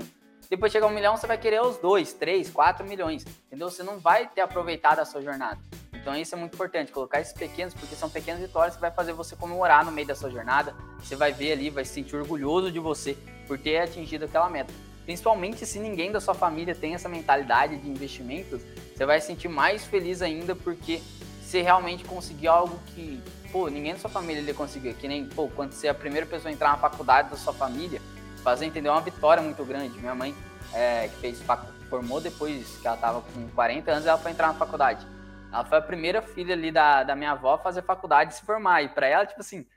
depois 0.49 0.71
chegar 0.71 0.87
um 0.87 0.91
milhão, 0.91 1.17
você 1.17 1.27
vai 1.27 1.37
querer 1.37 1.61
os 1.61 1.77
dois, 1.77 2.13
três, 2.13 2.49
quatro 2.49 2.85
milhões. 2.85 3.25
Entendeu? 3.47 3.69
Você 3.69 3.83
não 3.83 3.99
vai 3.99 4.27
ter 4.27 4.41
aproveitado 4.41 4.99
a 4.99 5.05
sua 5.05 5.21
jornada. 5.21 5.59
Então 5.93 6.15
isso 6.15 6.35
é 6.35 6.37
muito 6.37 6.53
importante, 6.53 6.91
colocar 6.91 7.21
esses 7.21 7.33
pequenos, 7.33 7.73
porque 7.73 7.95
são 7.95 8.09
pequenas 8.09 8.41
vitórias 8.41 8.75
que 8.75 8.81
vai 8.81 8.91
fazer 8.91 9.13
você 9.13 9.35
comemorar 9.35 9.85
no 9.85 9.91
meio 9.91 10.05
da 10.05 10.15
sua 10.15 10.29
jornada. 10.29 10.75
Você 10.99 11.15
vai 11.15 11.31
ver 11.31 11.53
ali, 11.53 11.69
vai 11.69 11.85
se 11.85 11.93
sentir 11.93 12.15
orgulhoso 12.15 12.71
de 12.71 12.79
você 12.79 13.17
por 13.47 13.57
ter 13.57 13.77
atingido 13.77 14.25
aquela 14.25 14.49
meta. 14.49 14.73
Principalmente 15.05 15.65
se 15.65 15.79
ninguém 15.79 16.11
da 16.11 16.19
sua 16.19 16.33
família 16.33 16.75
tem 16.75 16.93
essa 16.93 17.07
mentalidade 17.07 17.77
de 17.77 17.89
investimentos, 17.89 18.61
você 18.93 19.05
vai 19.05 19.19
se 19.21 19.27
sentir 19.27 19.47
mais 19.47 19.85
feliz 19.85 20.21
ainda 20.21 20.55
porque 20.55 21.01
você 21.41 21.61
realmente 21.61 22.03
conseguiu 22.03 22.51
algo 22.51 22.79
que, 22.87 23.21
pô, 23.51 23.69
ninguém 23.69 23.93
da 23.93 23.99
sua 23.99 24.09
família 24.09 24.41
ele 24.41 24.53
conseguiu. 24.53 24.93
Que 24.93 25.07
nem, 25.07 25.25
pô, 25.25 25.47
quando 25.49 25.71
você 25.71 25.87
é 25.87 25.89
a 25.89 25.93
primeira 25.93 26.25
pessoa 26.25 26.49
a 26.49 26.53
entrar 26.53 26.71
na 26.71 26.77
faculdade 26.77 27.29
da 27.29 27.37
sua 27.37 27.53
família, 27.53 28.01
fazer 28.43 28.65
entender 28.65 28.89
uma 28.89 29.01
vitória 29.01 29.41
muito 29.41 29.63
grande. 29.65 29.97
Minha 29.99 30.13
mãe, 30.13 30.35
é, 30.73 31.07
que 31.07 31.15
fez 31.15 31.41
formou 31.89 32.19
depois 32.19 32.77
que 32.77 32.87
ela 32.87 32.95
estava 32.95 33.21
com 33.21 33.49
40 33.49 33.91
anos, 33.91 34.05
ela 34.05 34.17
foi 34.17 34.31
entrar 34.31 34.47
na 34.47 34.53
faculdade. 34.55 35.05
Ela 35.51 35.63
foi 35.63 35.77
a 35.77 35.81
primeira 35.81 36.21
filha 36.21 36.55
ali 36.55 36.71
da, 36.71 37.03
da 37.03 37.15
minha 37.15 37.31
avó 37.31 37.53
a 37.53 37.59
fazer 37.59 37.83
faculdade 37.83 38.33
e 38.33 38.35
se 38.35 38.43
formar. 38.43 38.81
E 38.81 38.89
para 38.89 39.05
ela, 39.05 39.25
tipo 39.25 39.41
assim, 39.41 39.67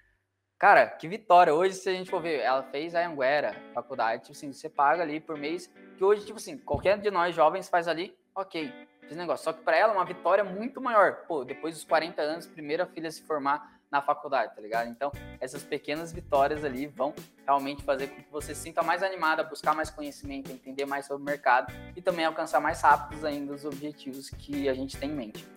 cara, 0.58 0.86
que 0.86 1.06
vitória. 1.06 1.54
Hoje, 1.54 1.74
se 1.74 1.88
a 1.88 1.92
gente 1.92 2.10
for 2.10 2.22
ver, 2.22 2.40
ela 2.40 2.62
fez 2.62 2.94
a 2.94 3.06
Anguera, 3.06 3.54
faculdade, 3.74 4.22
tipo 4.22 4.32
assim, 4.32 4.52
você 4.52 4.70
paga 4.70 5.02
ali 5.02 5.20
por 5.20 5.36
mês, 5.36 5.70
que 5.98 6.02
hoje, 6.02 6.24
tipo 6.24 6.38
assim, 6.38 6.56
qualquer 6.56 6.98
de 6.98 7.10
nós 7.10 7.34
jovens 7.34 7.68
faz 7.68 7.86
ali, 7.86 8.16
ok, 8.34 8.72
esse 9.02 9.14
negócio. 9.14 9.44
Só 9.44 9.52
que 9.52 9.62
para 9.62 9.76
ela 9.76 9.92
é 9.92 9.96
uma 9.96 10.04
vitória 10.06 10.42
muito 10.42 10.80
maior. 10.80 11.26
Pô, 11.28 11.44
depois 11.44 11.74
dos 11.74 11.84
40 11.84 12.22
anos, 12.22 12.46
primeira 12.46 12.86
filha 12.86 13.10
se 13.10 13.22
formar 13.22 13.75
na 13.90 14.02
faculdade, 14.02 14.54
tá 14.54 14.60
ligado? 14.60 14.88
Então, 14.88 15.12
essas 15.40 15.62
pequenas 15.62 16.12
vitórias 16.12 16.64
ali 16.64 16.86
vão 16.86 17.14
realmente 17.44 17.82
fazer 17.82 18.08
com 18.08 18.22
que 18.22 18.30
você 18.30 18.54
se 18.54 18.62
sinta 18.62 18.82
mais 18.82 19.02
animado, 19.02 19.40
a 19.40 19.44
buscar 19.44 19.74
mais 19.74 19.90
conhecimento, 19.90 20.50
entender 20.50 20.84
mais 20.86 21.06
sobre 21.06 21.22
o 21.22 21.26
mercado 21.26 21.72
e 21.94 22.02
também 22.02 22.24
alcançar 22.24 22.60
mais 22.60 22.80
rápidos 22.80 23.24
ainda 23.24 23.52
os 23.52 23.64
objetivos 23.64 24.28
que 24.30 24.68
a 24.68 24.74
gente 24.74 24.96
tem 24.96 25.10
em 25.10 25.14
mente. 25.14 25.56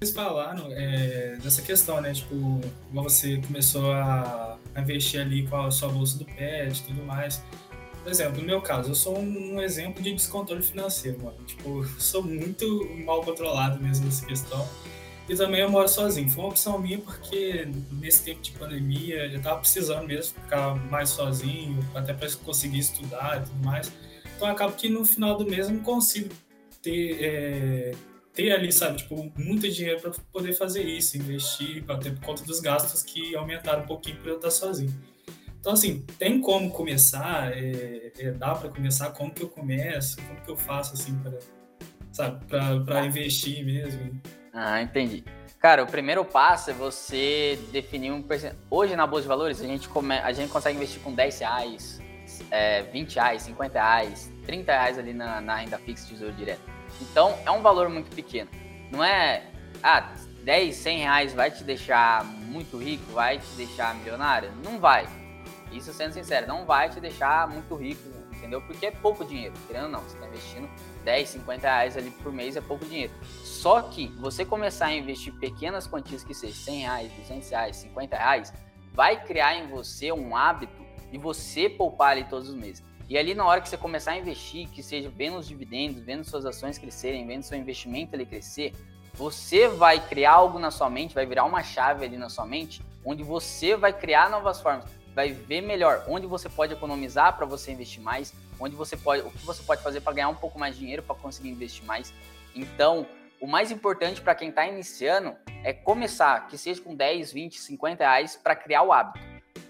Vocês 0.00 0.14
falaram 0.14 0.66
é, 0.72 1.36
dessa 1.42 1.62
questão, 1.62 2.00
né? 2.00 2.12
Tipo, 2.12 2.60
você 2.92 3.40
começou 3.40 3.92
a 3.92 4.58
investir 4.76 5.20
ali 5.20 5.46
com 5.46 5.56
a 5.56 5.70
sua 5.70 5.88
bolsa 5.88 6.18
do 6.18 6.24
pet 6.24 6.78
e 6.78 6.82
tudo 6.84 7.02
mais. 7.04 7.42
Por 8.02 8.10
exemplo, 8.10 8.38
no 8.38 8.46
meu 8.46 8.60
caso, 8.60 8.90
eu 8.90 8.94
sou 8.94 9.18
um, 9.18 9.62
exemplo 9.62 10.02
de 10.02 10.12
descontrole 10.12 10.62
financeiro, 10.62 11.22
mano. 11.22 11.42
Tipo, 11.44 11.86
sou 11.98 12.22
muito 12.22 12.66
mal 13.02 13.22
controlado 13.24 13.82
mesmo 13.82 14.04
nessa 14.04 14.26
questão. 14.26 14.68
E 15.28 15.34
também 15.34 15.60
eu 15.60 15.70
moro 15.70 15.88
sozinho. 15.88 16.28
Foi 16.28 16.44
uma 16.44 16.50
opção 16.50 16.78
minha 16.78 16.98
porque 16.98 17.66
nesse 17.92 18.22
tempo 18.24 18.42
de 18.42 18.52
pandemia 18.52 19.26
eu 19.26 19.40
tava 19.40 19.60
precisando 19.60 20.06
mesmo 20.06 20.38
ficar 20.40 20.74
mais 20.90 21.10
sozinho, 21.10 21.78
até 21.94 22.12
para 22.12 22.30
conseguir 22.44 22.78
estudar 22.78 23.40
e 23.40 23.44
tudo 23.44 23.64
mais. 23.64 23.90
Então 24.36 24.48
acabo 24.48 24.74
que 24.74 24.88
no 24.88 25.04
final 25.04 25.36
do 25.36 25.46
mês 25.46 25.68
eu 25.68 25.74
não 25.74 25.82
consigo 25.82 26.28
ter, 26.82 27.24
é, 27.24 27.92
ter 28.34 28.52
ali, 28.52 28.70
sabe, 28.70 28.98
tipo, 28.98 29.32
muito 29.36 29.68
dinheiro 29.70 30.00
para 30.00 30.10
poder 30.30 30.52
fazer 30.52 30.82
isso, 30.82 31.16
investir, 31.16 31.82
até 31.88 32.10
por 32.10 32.20
conta 32.20 32.44
dos 32.44 32.60
gastos 32.60 33.02
que 33.02 33.34
aumentaram 33.34 33.84
um 33.84 33.86
pouquinho 33.86 34.18
por 34.18 34.28
eu 34.28 34.36
estar 34.36 34.50
sozinho. 34.50 34.92
Então, 35.58 35.72
assim, 35.72 36.04
tem 36.18 36.42
como 36.42 36.70
começar, 36.70 37.56
é, 37.56 38.12
é, 38.18 38.30
dá 38.32 38.54
para 38.54 38.68
começar, 38.68 39.10
como 39.12 39.32
que 39.32 39.42
eu 39.42 39.48
começo, 39.48 40.18
como 40.20 40.38
que 40.42 40.50
eu 40.50 40.56
faço, 40.58 40.92
assim, 40.92 41.18
para, 42.84 43.06
investir 43.06 43.64
mesmo. 43.64 44.20
Ah, 44.54 44.80
entendi. 44.80 45.24
Cara, 45.58 45.82
o 45.82 45.86
primeiro 45.86 46.24
passo 46.24 46.70
é 46.70 46.72
você 46.72 47.58
definir 47.72 48.12
um 48.12 48.22
percentual. 48.22 48.62
Hoje 48.70 48.94
na 48.94 49.06
Bolsa 49.06 49.22
de 49.22 49.28
Valores, 49.28 49.60
a 49.60 49.66
gente, 49.66 49.88
come... 49.88 50.14
a 50.16 50.32
gente 50.32 50.52
consegue 50.52 50.76
investir 50.76 51.02
com 51.02 51.12
10 51.12 51.40
reais, 51.40 52.00
é, 52.50 52.82
20 52.82 53.14
reais, 53.16 53.42
50 53.42 53.72
reais, 53.72 54.30
30 54.46 54.72
reais 54.72 54.98
ali 54.98 55.12
na, 55.12 55.40
na 55.40 55.56
renda 55.56 55.76
fixa 55.78 56.06
Tesouro 56.08 56.32
Direto. 56.34 56.60
Então, 57.00 57.36
é 57.44 57.50
um 57.50 57.62
valor 57.62 57.88
muito 57.88 58.14
pequeno. 58.14 58.48
Não 58.92 59.02
é, 59.02 59.42
ah, 59.82 60.12
10, 60.44 60.76
100 60.76 60.98
reais 60.98 61.34
vai 61.34 61.50
te 61.50 61.64
deixar 61.64 62.24
muito 62.24 62.78
rico, 62.78 63.12
vai 63.12 63.38
te 63.38 63.50
deixar 63.56 63.94
milionário? 63.96 64.52
Não 64.62 64.78
vai. 64.78 65.08
Isso 65.72 65.92
sendo 65.92 66.12
sincero, 66.12 66.46
não 66.46 66.64
vai 66.64 66.90
te 66.90 67.00
deixar 67.00 67.48
muito 67.48 67.74
rico, 67.74 68.02
entendeu? 68.36 68.60
Porque 68.60 68.86
é 68.86 68.90
pouco 68.92 69.24
dinheiro, 69.24 69.54
querendo 69.66 69.84
ou 69.84 69.90
não, 69.90 70.00
você 70.00 70.14
está 70.14 70.28
investindo 70.28 70.68
10, 71.04 71.28
50 71.28 71.66
reais 71.66 71.96
ali 71.96 72.10
por 72.10 72.32
mês 72.32 72.56
é 72.56 72.60
pouco 72.60 72.84
dinheiro. 72.84 73.12
Só 73.64 73.80
que 73.80 74.08
você 74.18 74.44
começar 74.44 74.88
a 74.88 74.94
investir 74.94 75.32
pequenas 75.36 75.86
quantias 75.86 76.22
que 76.22 76.34
seja 76.34 76.52
100 76.52 76.80
reais, 76.80 77.12
200 77.12 77.48
reais, 77.48 77.76
50 77.78 78.14
reais, 78.14 78.52
vai 78.92 79.24
criar 79.24 79.56
em 79.56 79.68
você 79.68 80.12
um 80.12 80.36
hábito 80.36 80.84
de 81.10 81.16
você 81.16 81.66
poupar 81.70 82.10
ali 82.10 82.24
todos 82.24 82.50
os 82.50 82.54
meses. 82.54 82.84
E 83.08 83.16
ali 83.16 83.34
na 83.34 83.46
hora 83.46 83.62
que 83.62 83.68
você 83.70 83.78
começar 83.78 84.10
a 84.10 84.18
investir, 84.18 84.68
que 84.68 84.82
seja 84.82 85.08
vendo 85.08 85.38
os 85.38 85.48
dividendos, 85.48 86.02
vendo 86.02 86.24
suas 86.24 86.44
ações 86.44 86.76
crescerem, 86.76 87.26
vendo 87.26 87.42
seu 87.42 87.56
investimento 87.56 88.14
ali 88.14 88.26
crescer, 88.26 88.74
você 89.14 89.66
vai 89.66 89.98
criar 89.98 90.32
algo 90.32 90.58
na 90.58 90.70
sua 90.70 90.90
mente, 90.90 91.14
vai 91.14 91.24
virar 91.24 91.44
uma 91.44 91.62
chave 91.62 92.04
ali 92.04 92.18
na 92.18 92.28
sua 92.28 92.44
mente, 92.44 92.82
onde 93.02 93.22
você 93.22 93.78
vai 93.78 93.94
criar 93.94 94.28
novas 94.28 94.60
formas 94.60 94.84
vai 95.14 95.30
ver 95.30 95.60
melhor 95.60 96.04
onde 96.08 96.26
você 96.26 96.48
pode 96.48 96.72
economizar 96.72 97.36
para 97.36 97.46
você 97.46 97.70
investir 97.70 98.02
mais, 98.02 98.34
onde 98.58 98.74
você 98.74 98.96
pode, 98.96 99.22
o 99.22 99.30
que 99.30 99.46
você 99.46 99.62
pode 99.62 99.80
fazer 99.80 100.00
para 100.00 100.12
ganhar 100.12 100.28
um 100.28 100.34
pouco 100.34 100.58
mais 100.58 100.74
de 100.74 100.80
dinheiro 100.80 101.02
para 101.02 101.14
conseguir 101.14 101.50
investir 101.50 101.84
mais. 101.84 102.12
Então, 102.52 103.06
o 103.44 103.46
mais 103.46 103.70
importante 103.70 104.22
para 104.22 104.34
quem 104.34 104.48
está 104.48 104.66
iniciando 104.66 105.36
é 105.62 105.70
começar, 105.70 106.46
que 106.46 106.56
seja 106.56 106.80
com 106.80 106.94
10, 106.94 107.30
20, 107.30 107.60
50 107.60 108.02
reais 108.02 108.40
para 108.42 108.56
criar 108.56 108.82
o 108.82 108.90
hábito, 108.90 109.22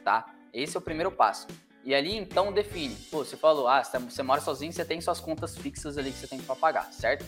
tá? 0.05 0.33
Esse 0.53 0.77
é 0.77 0.79
o 0.79 0.81
primeiro 0.81 1.11
passo. 1.11 1.49
E 1.83 1.93
ali 1.93 2.17
então 2.17 2.53
define. 2.53 2.95
Pô, 3.11 3.25
você 3.25 3.37
falou, 3.37 3.67
ah, 3.67 3.83
você 3.83 4.23
mora 4.23 4.41
sozinho, 4.41 4.73
você 4.73 4.85
tem 4.85 5.01
suas 5.01 5.19
contas 5.19 5.59
fixas 5.59 5.99
ali 5.99 6.13
que 6.13 6.19
você 6.19 6.29
tem 6.29 6.39
para 6.39 6.55
pagar, 6.55 6.85
certo? 6.93 7.25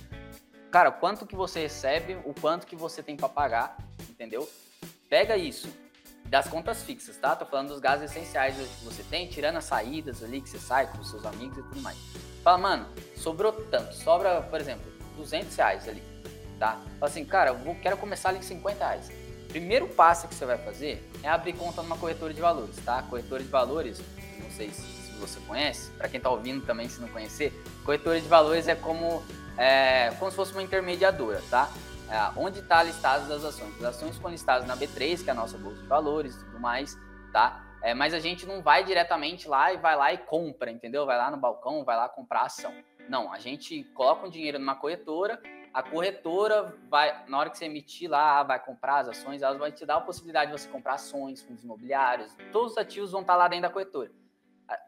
Cara, 0.71 0.93
quanto 0.93 1.27
que 1.27 1.35
você 1.35 1.63
recebe, 1.63 2.17
o 2.25 2.33
quanto 2.33 2.65
que 2.65 2.77
você 2.77 3.03
tem 3.03 3.17
para 3.17 3.29
pagar, 3.29 3.77
entendeu? 4.09 4.49
Pega 5.09 5.37
isso, 5.37 5.69
das 6.27 6.47
contas 6.47 6.81
fixas, 6.85 7.17
tá? 7.17 7.35
Tô 7.35 7.45
falando 7.45 7.71
dos 7.71 7.81
gastos 7.81 8.09
essenciais 8.09 8.55
que 8.55 8.85
você 8.85 9.03
tem, 9.03 9.27
tirando 9.27 9.57
as 9.57 9.65
saídas 9.65 10.23
ali 10.23 10.41
que 10.41 10.49
você 10.49 10.61
sai 10.61 10.87
com 10.93 10.99
os 10.99 11.11
seus 11.11 11.27
amigos 11.27 11.59
e 11.59 11.63
tudo 11.65 11.81
mais. 11.81 11.99
Fala, 12.45 12.59
mano, 12.59 12.89
sobrou 13.17 13.53
tanto. 13.53 13.93
Sobra, 13.97 14.43
por 14.43 14.61
exemplo, 14.61 14.87
200 15.17 15.57
reais 15.57 15.89
ali, 15.89 16.03
tá? 16.59 16.81
Fala 16.99 17.11
assim, 17.11 17.25
cara, 17.25 17.51
eu 17.51 17.77
quero 17.83 17.97
começar 17.97 18.31
ali 18.31 18.39
com 18.39 18.45
50 18.45 18.79
reais. 18.79 19.11
Primeiro 19.49 19.89
passo 19.89 20.29
que 20.29 20.35
você 20.35 20.45
vai 20.45 20.59
fazer 20.59 21.09
é 21.23 21.29
abrir 21.29 21.55
conta 21.55 21.83
numa 21.83 21.97
corretora 21.97 22.35
de 22.35 22.41
valores, 22.41 22.77
tá? 22.85 23.03
Corretora 23.03 23.43
de 23.43 23.49
valores, 23.49 24.01
não 24.43 24.51
sei 24.51 24.71
se, 24.71 24.97
você 25.17 25.41
conhece, 25.47 25.91
para 25.93 26.11
quem 26.11 26.21
tá 26.21 26.29
ouvindo 26.29 26.67
também, 26.67 26.91
se 26.91 27.01
não 27.01 27.09
conhecer, 27.09 27.51
corretora 27.87 28.21
de 28.21 28.29
valores 28.29 28.69
é 28.69 28.75
como, 28.75 29.23
é, 29.57 30.13
como 30.19 30.31
se 30.31 30.37
fosse 30.37 30.53
uma 30.53 30.63
intermediadora, 30.63 31.43
tá? 31.49 31.71
é, 32.11 32.39
onde 32.39 32.61
está 32.61 32.83
listadas 32.83 33.31
as 33.31 33.45
ações. 33.45 33.77
As 33.79 33.97
ações 33.97 34.15
estão 34.15 34.31
listadas 34.31 34.67
na 34.67 34.77
B3, 34.77 35.23
que 35.23 35.31
é 35.31 35.33
a 35.33 35.37
nossa 35.37 35.59
bolsa 35.59 35.81
de 35.81 35.87
valores 35.87 36.35
e 36.35 36.45
tudo 36.45 36.61
mais, 36.61 36.97
tá? 37.33 37.63
É, 37.83 37.95
mas 37.95 38.15
a 38.15 38.19
gente 38.19 38.47
não 38.47 38.63
vai 38.63 38.85
diretamente 38.85 39.49
lá 39.49 39.73
e 39.73 39.77
vai 39.77 39.97
lá 39.97 40.13
e 40.13 40.19
compra, 40.19 40.71
entendeu? 40.71 41.05
Vai 41.07 41.17
lá 41.17 41.31
no 41.31 41.37
balcão, 41.37 41.85
vai 41.85 41.97
lá 41.97 42.09
comprar 42.09 42.43
ação. 42.43 42.73
Não, 43.09 43.33
a 43.33 43.39
gente 43.39 43.85
coloca 43.95 44.27
um 44.27 44.31
dinheiro 44.31 44.59
numa 44.59 44.75
corretora, 44.75 45.41
a 45.77 45.83
corretora 45.83 46.75
vai, 46.89 47.23
na 47.29 47.39
hora 47.39 47.51
que 47.51 47.59
você 47.59 47.67
emitir 47.67 48.09
lá, 48.09 48.43
vai 48.43 48.59
comprar 48.59 49.01
as 49.01 49.09
ações, 49.09 49.43
ela 49.43 49.59
vai 49.59 49.71
te 49.71 49.85
dar 49.85 49.97
a 49.97 50.01
possibilidade 50.01 50.51
de 50.51 50.59
você 50.59 50.67
comprar 50.71 50.95
ações, 50.95 51.43
fundos 51.43 51.63
imobiliários, 51.63 52.35
todos 52.51 52.73
os 52.73 52.79
ativos 52.79 53.13
vão 53.13 53.21
estar 53.21 53.37
lá 53.37 53.47
dentro 53.47 53.65
da 53.65 53.71
corretora. 53.71 54.11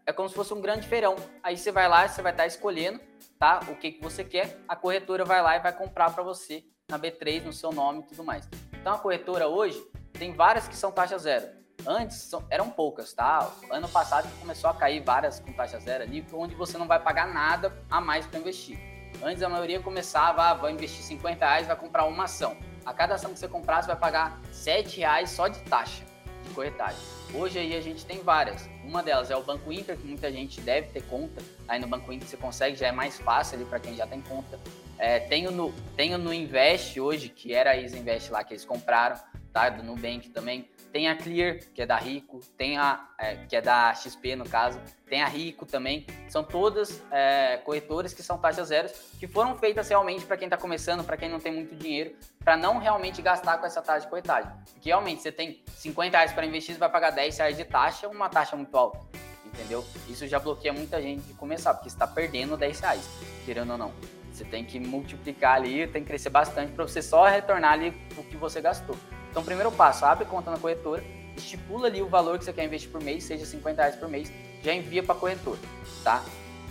É 0.06 0.14
como 0.14 0.30
se 0.30 0.34
fosse 0.34 0.54
um 0.54 0.62
grande 0.62 0.88
feirão. 0.88 1.14
Aí 1.42 1.58
você 1.58 1.70
vai 1.70 1.86
lá, 1.86 2.08
você 2.08 2.22
vai 2.22 2.32
estar 2.32 2.46
escolhendo, 2.46 2.98
tá? 3.38 3.60
O 3.68 3.76
que, 3.76 3.92
que 3.92 4.02
você 4.02 4.24
quer, 4.24 4.58
a 4.66 4.74
corretora 4.74 5.26
vai 5.26 5.42
lá 5.42 5.56
e 5.56 5.60
vai 5.60 5.76
comprar 5.76 6.10
para 6.14 6.22
você 6.22 6.64
na 6.90 6.98
B3 6.98 7.42
no 7.42 7.52
seu 7.52 7.70
nome 7.70 8.00
e 8.00 8.04
tudo 8.04 8.24
mais. 8.24 8.48
Então 8.72 8.94
a 8.94 8.98
corretora 8.98 9.46
hoje 9.46 9.78
tem 10.14 10.32
várias 10.32 10.66
que 10.66 10.74
são 10.74 10.90
taxa 10.90 11.18
zero. 11.18 11.48
Antes 11.86 12.30
eram 12.48 12.70
poucas, 12.70 13.12
tá? 13.12 13.46
Ano 13.70 13.90
passado 13.90 14.26
começou 14.40 14.70
a 14.70 14.74
cair 14.74 15.04
várias 15.04 15.38
com 15.38 15.52
taxa 15.52 15.78
zero 15.80 16.04
ali, 16.04 16.26
onde 16.32 16.54
você 16.54 16.78
não 16.78 16.86
vai 16.86 16.98
pagar 16.98 17.28
nada 17.28 17.76
a 17.90 18.00
mais 18.00 18.26
para 18.26 18.38
investir. 18.38 18.97
Antes 19.22 19.42
a 19.42 19.48
maioria 19.48 19.80
começava, 19.80 20.42
ah, 20.42 20.54
vai 20.54 20.72
investir 20.72 21.02
50 21.02 21.44
reais, 21.44 21.66
vai 21.66 21.76
comprar 21.76 22.04
uma 22.04 22.24
ação. 22.24 22.56
A 22.86 22.92
cada 22.92 23.16
ação 23.16 23.32
que 23.32 23.38
você 23.38 23.48
comprar, 23.48 23.82
você 23.82 23.88
vai 23.88 23.96
pagar 23.96 24.40
7 24.52 24.98
reais 24.98 25.30
só 25.30 25.48
de 25.48 25.60
taxa 25.62 26.04
de 26.44 26.54
corretagem. 26.54 26.98
Hoje 27.34 27.58
aí 27.58 27.76
a 27.76 27.80
gente 27.80 28.06
tem 28.06 28.22
várias. 28.22 28.68
Uma 28.84 29.02
delas 29.02 29.30
é 29.30 29.36
o 29.36 29.42
Banco 29.42 29.72
Inter, 29.72 29.96
que 29.96 30.06
muita 30.06 30.30
gente 30.32 30.60
deve 30.60 30.88
ter 30.88 31.02
conta. 31.02 31.42
Aí 31.66 31.80
no 31.80 31.86
Banco 31.86 32.12
Inter 32.12 32.28
você 32.28 32.36
consegue, 32.36 32.76
já 32.76 32.86
é 32.86 32.92
mais 32.92 33.18
fácil 33.18 33.56
ali 33.56 33.64
para 33.64 33.80
quem 33.80 33.94
já 33.96 34.06
tem 34.06 34.20
conta. 34.22 34.58
É, 34.96 35.20
tenho, 35.20 35.50
no, 35.50 35.72
tenho 35.96 36.16
no 36.16 36.32
Invest 36.32 36.98
hoje, 37.00 37.28
que 37.28 37.52
era 37.52 37.72
a 37.72 37.76
Easy 37.76 37.98
Invest 37.98 38.32
lá 38.32 38.42
que 38.42 38.54
eles 38.54 38.64
compraram, 38.64 39.16
tá? 39.52 39.68
Do 39.68 39.82
Nubank 39.82 40.30
também. 40.30 40.68
Tem 40.92 41.08
a 41.08 41.16
Clear, 41.16 41.58
que 41.74 41.82
é 41.82 41.86
da 41.86 41.96
Rico, 41.96 42.40
tem 42.56 42.78
a 42.78 43.08
é, 43.18 43.36
que 43.46 43.54
é 43.54 43.60
da 43.60 43.92
XP 43.94 44.36
no 44.36 44.48
caso, 44.48 44.80
tem 45.06 45.22
a 45.22 45.26
Rico 45.26 45.66
também. 45.66 46.06
São 46.28 46.42
todas 46.42 47.02
é, 47.10 47.58
corretores 47.58 48.14
que 48.14 48.22
são 48.22 48.38
taxas 48.38 48.68
zeros, 48.68 48.92
que 49.18 49.26
foram 49.26 49.56
feitas 49.58 49.88
realmente 49.88 50.24
para 50.24 50.36
quem 50.36 50.46
está 50.46 50.56
começando, 50.56 51.04
para 51.04 51.16
quem 51.16 51.28
não 51.28 51.40
tem 51.40 51.52
muito 51.52 51.74
dinheiro, 51.74 52.14
para 52.42 52.56
não 52.56 52.78
realmente 52.78 53.20
gastar 53.20 53.58
com 53.58 53.66
essa 53.66 53.82
taxa 53.82 54.00
de 54.00 54.08
corretagem. 54.08 54.50
Porque 54.72 54.88
realmente 54.88 55.20
você 55.20 55.32
tem 55.32 55.62
50 55.66 56.16
reais 56.16 56.32
para 56.32 56.46
investir, 56.46 56.74
você 56.74 56.78
vai 56.78 56.88
pagar 56.88 57.10
10 57.10 57.36
reais 57.36 57.56
de 57.56 57.64
taxa, 57.64 58.08
uma 58.08 58.28
taxa 58.28 58.56
muito 58.56 58.76
alta. 58.76 59.00
Entendeu? 59.44 59.84
Isso 60.08 60.26
já 60.26 60.38
bloqueia 60.38 60.72
muita 60.72 61.02
gente 61.02 61.22
de 61.22 61.34
começar, 61.34 61.74
porque 61.74 61.88
está 61.88 62.06
perdendo 62.06 62.56
10 62.56 62.80
reais, 62.80 63.08
querendo 63.44 63.72
ou 63.72 63.78
não. 63.78 63.92
Você 64.32 64.44
tem 64.44 64.64
que 64.64 64.78
multiplicar 64.78 65.56
ali, 65.56 65.86
tem 65.88 66.02
que 66.02 66.08
crescer 66.08 66.30
bastante 66.30 66.72
para 66.72 66.86
você 66.86 67.02
só 67.02 67.26
retornar 67.26 67.72
ali 67.72 67.92
o 68.16 68.22
que 68.22 68.36
você 68.36 68.60
gastou. 68.60 68.96
Então, 69.30 69.44
primeiro 69.44 69.70
passo, 69.70 70.04
abre 70.04 70.24
conta 70.24 70.50
na 70.50 70.58
corretora, 70.58 71.02
estipula 71.36 71.86
ali 71.86 72.02
o 72.02 72.08
valor 72.08 72.38
que 72.38 72.44
você 72.44 72.52
quer 72.52 72.64
investir 72.64 72.90
por 72.90 73.02
mês, 73.02 73.24
seja 73.24 73.44
50 73.44 73.80
reais 73.80 73.96
por 73.96 74.08
mês, 74.08 74.32
já 74.62 74.74
envia 74.74 75.02
para 75.02 75.14
a 75.14 75.18
corretora, 75.18 75.58
tá? 76.02 76.22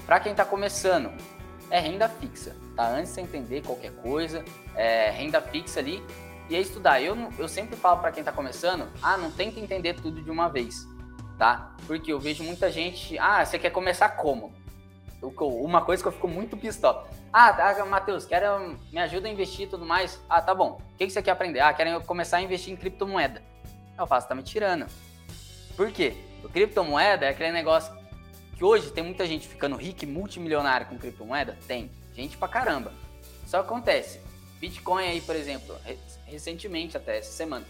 Para 0.05 0.19
quem 0.19 0.31
está 0.31 0.45
começando, 0.45 1.11
é 1.69 1.79
renda 1.79 2.07
fixa, 2.07 2.55
tá? 2.75 2.87
Antes 2.87 3.13
de 3.13 3.21
entender 3.21 3.61
qualquer 3.61 3.91
coisa, 3.91 4.43
é 4.75 5.11
renda 5.11 5.41
fixa 5.41 5.79
ali 5.79 6.03
e 6.49 6.55
é 6.55 6.59
estudar. 6.59 7.01
Eu, 7.01 7.15
eu 7.37 7.47
sempre 7.47 7.75
falo 7.75 7.99
para 7.99 8.11
quem 8.11 8.21
está 8.21 8.31
começando, 8.31 8.87
ah, 9.01 9.17
não 9.17 9.31
tenta 9.31 9.59
entender 9.59 9.95
tudo 9.95 10.21
de 10.21 10.31
uma 10.31 10.47
vez, 10.47 10.87
tá? 11.37 11.75
Porque 11.85 12.11
eu 12.11 12.19
vejo 12.19 12.43
muita 12.43 12.71
gente, 12.71 13.17
ah, 13.19 13.45
você 13.45 13.59
quer 13.59 13.69
começar 13.69 14.09
como? 14.09 14.53
Uma 15.21 15.81
coisa 15.81 16.01
que 16.01 16.07
eu 16.07 16.11
fico 16.11 16.27
muito 16.27 16.55
pistola. 16.55 17.07
Ah, 17.31 17.51
tá, 17.53 17.85
Matheus, 17.85 18.25
quero, 18.25 18.77
me 18.91 18.99
ajuda 18.99 19.27
a 19.27 19.31
investir 19.31 19.67
e 19.67 19.69
tudo 19.69 19.85
mais. 19.85 20.19
Ah, 20.29 20.41
tá 20.41 20.55
bom. 20.55 20.79
O 20.93 20.97
que, 20.97 21.05
que 21.05 21.11
você 21.11 21.21
quer 21.21 21.31
aprender? 21.31 21.59
Ah, 21.59 21.73
quero 21.73 22.01
começar 22.05 22.37
a 22.37 22.41
investir 22.41 22.73
em 22.73 22.77
criptomoeda. 22.77 23.43
Eu 23.97 24.07
faço, 24.07 24.27
tá 24.27 24.35
me 24.35 24.43
tirando. 24.43 24.87
Por 25.75 25.91
quê? 25.91 26.15
O 26.43 26.49
criptomoeda 26.49 27.25
é 27.25 27.29
aquele 27.29 27.51
negócio 27.51 27.95
que 28.55 28.63
hoje 28.63 28.91
tem 28.91 29.03
muita 29.03 29.25
gente 29.25 29.47
ficando 29.47 29.75
rica 29.75 30.05
e 30.05 30.07
multimilionária 30.07 30.87
com 30.87 30.97
criptomoeda. 30.97 31.57
Tem. 31.67 31.91
Gente 32.13 32.37
pra 32.37 32.47
caramba. 32.47 32.93
Só 33.45 33.59
acontece. 33.59 34.19
Bitcoin 34.59 35.05
aí, 35.05 35.21
por 35.21 35.35
exemplo, 35.35 35.75
recentemente 36.25 36.97
até, 36.97 37.19
essa 37.19 37.31
semana, 37.31 37.63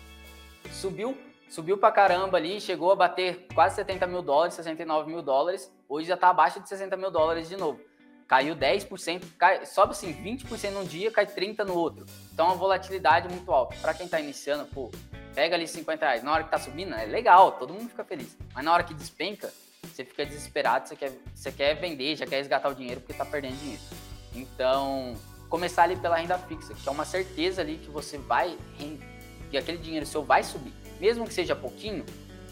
subiu, 0.71 1.17
subiu 1.49 1.77
pra 1.77 1.91
caramba 1.91 2.37
ali, 2.37 2.61
chegou 2.61 2.93
a 2.93 2.95
bater 2.95 3.45
quase 3.53 3.75
70 3.75 4.07
mil 4.07 4.21
dólares, 4.21 4.53
69 4.53 5.11
mil 5.11 5.21
dólares. 5.21 5.69
Hoje 5.89 6.07
já 6.07 6.15
tá 6.15 6.29
abaixo 6.29 6.61
de 6.61 6.69
60 6.69 6.95
mil 6.95 7.11
dólares 7.11 7.49
de 7.49 7.57
novo 7.57 7.81
caiu 8.27 8.55
10%, 8.55 9.23
cai, 9.37 9.65
sobe 9.65 9.91
assim 9.91 10.13
20% 10.13 10.71
num 10.71 10.83
dia, 10.83 11.09
cai 11.09 11.25
30% 11.25 11.63
no 11.65 11.73
outro. 11.73 12.05
Então, 12.33 12.47
é 12.47 12.49
uma 12.49 12.55
volatilidade 12.55 13.29
muito 13.29 13.51
alta. 13.51 13.75
Para 13.81 13.93
quem 13.93 14.05
está 14.05 14.19
iniciando, 14.19 14.65
pô, 14.65 14.91
pega 15.33 15.55
ali 15.55 15.67
50 15.67 16.05
reais. 16.05 16.23
Na 16.23 16.33
hora 16.33 16.43
que 16.43 16.51
tá 16.51 16.59
subindo, 16.59 16.93
é 16.93 17.05
legal, 17.05 17.53
todo 17.53 17.73
mundo 17.73 17.89
fica 17.89 18.03
feliz. 18.03 18.37
Mas 18.53 18.65
na 18.65 18.73
hora 18.73 18.83
que 18.83 18.93
despenca, 18.93 19.51
você 19.83 20.03
fica 20.03 20.25
desesperado, 20.25 20.87
você 20.87 20.95
quer, 20.95 21.11
você 21.33 21.51
quer 21.51 21.75
vender, 21.75 22.15
já 22.15 22.25
quer 22.25 22.37
resgatar 22.37 22.69
o 22.69 22.75
dinheiro 22.75 22.99
porque 22.99 23.13
tá 23.13 23.25
perdendo 23.25 23.55
dinheiro. 23.57 23.81
Então, 24.35 25.15
começar 25.49 25.83
ali 25.83 25.95
pela 25.95 26.17
renda 26.17 26.37
fixa, 26.37 26.73
que 26.73 26.87
é 26.87 26.91
uma 26.91 27.05
certeza 27.05 27.61
ali 27.61 27.77
que 27.77 27.89
você 27.89 28.17
vai, 28.17 28.57
que 29.49 29.57
aquele 29.57 29.77
dinheiro 29.77 30.05
seu 30.05 30.23
vai 30.23 30.43
subir. 30.43 30.73
Mesmo 30.99 31.25
que 31.25 31.33
seja 31.33 31.55
pouquinho, 31.55 32.05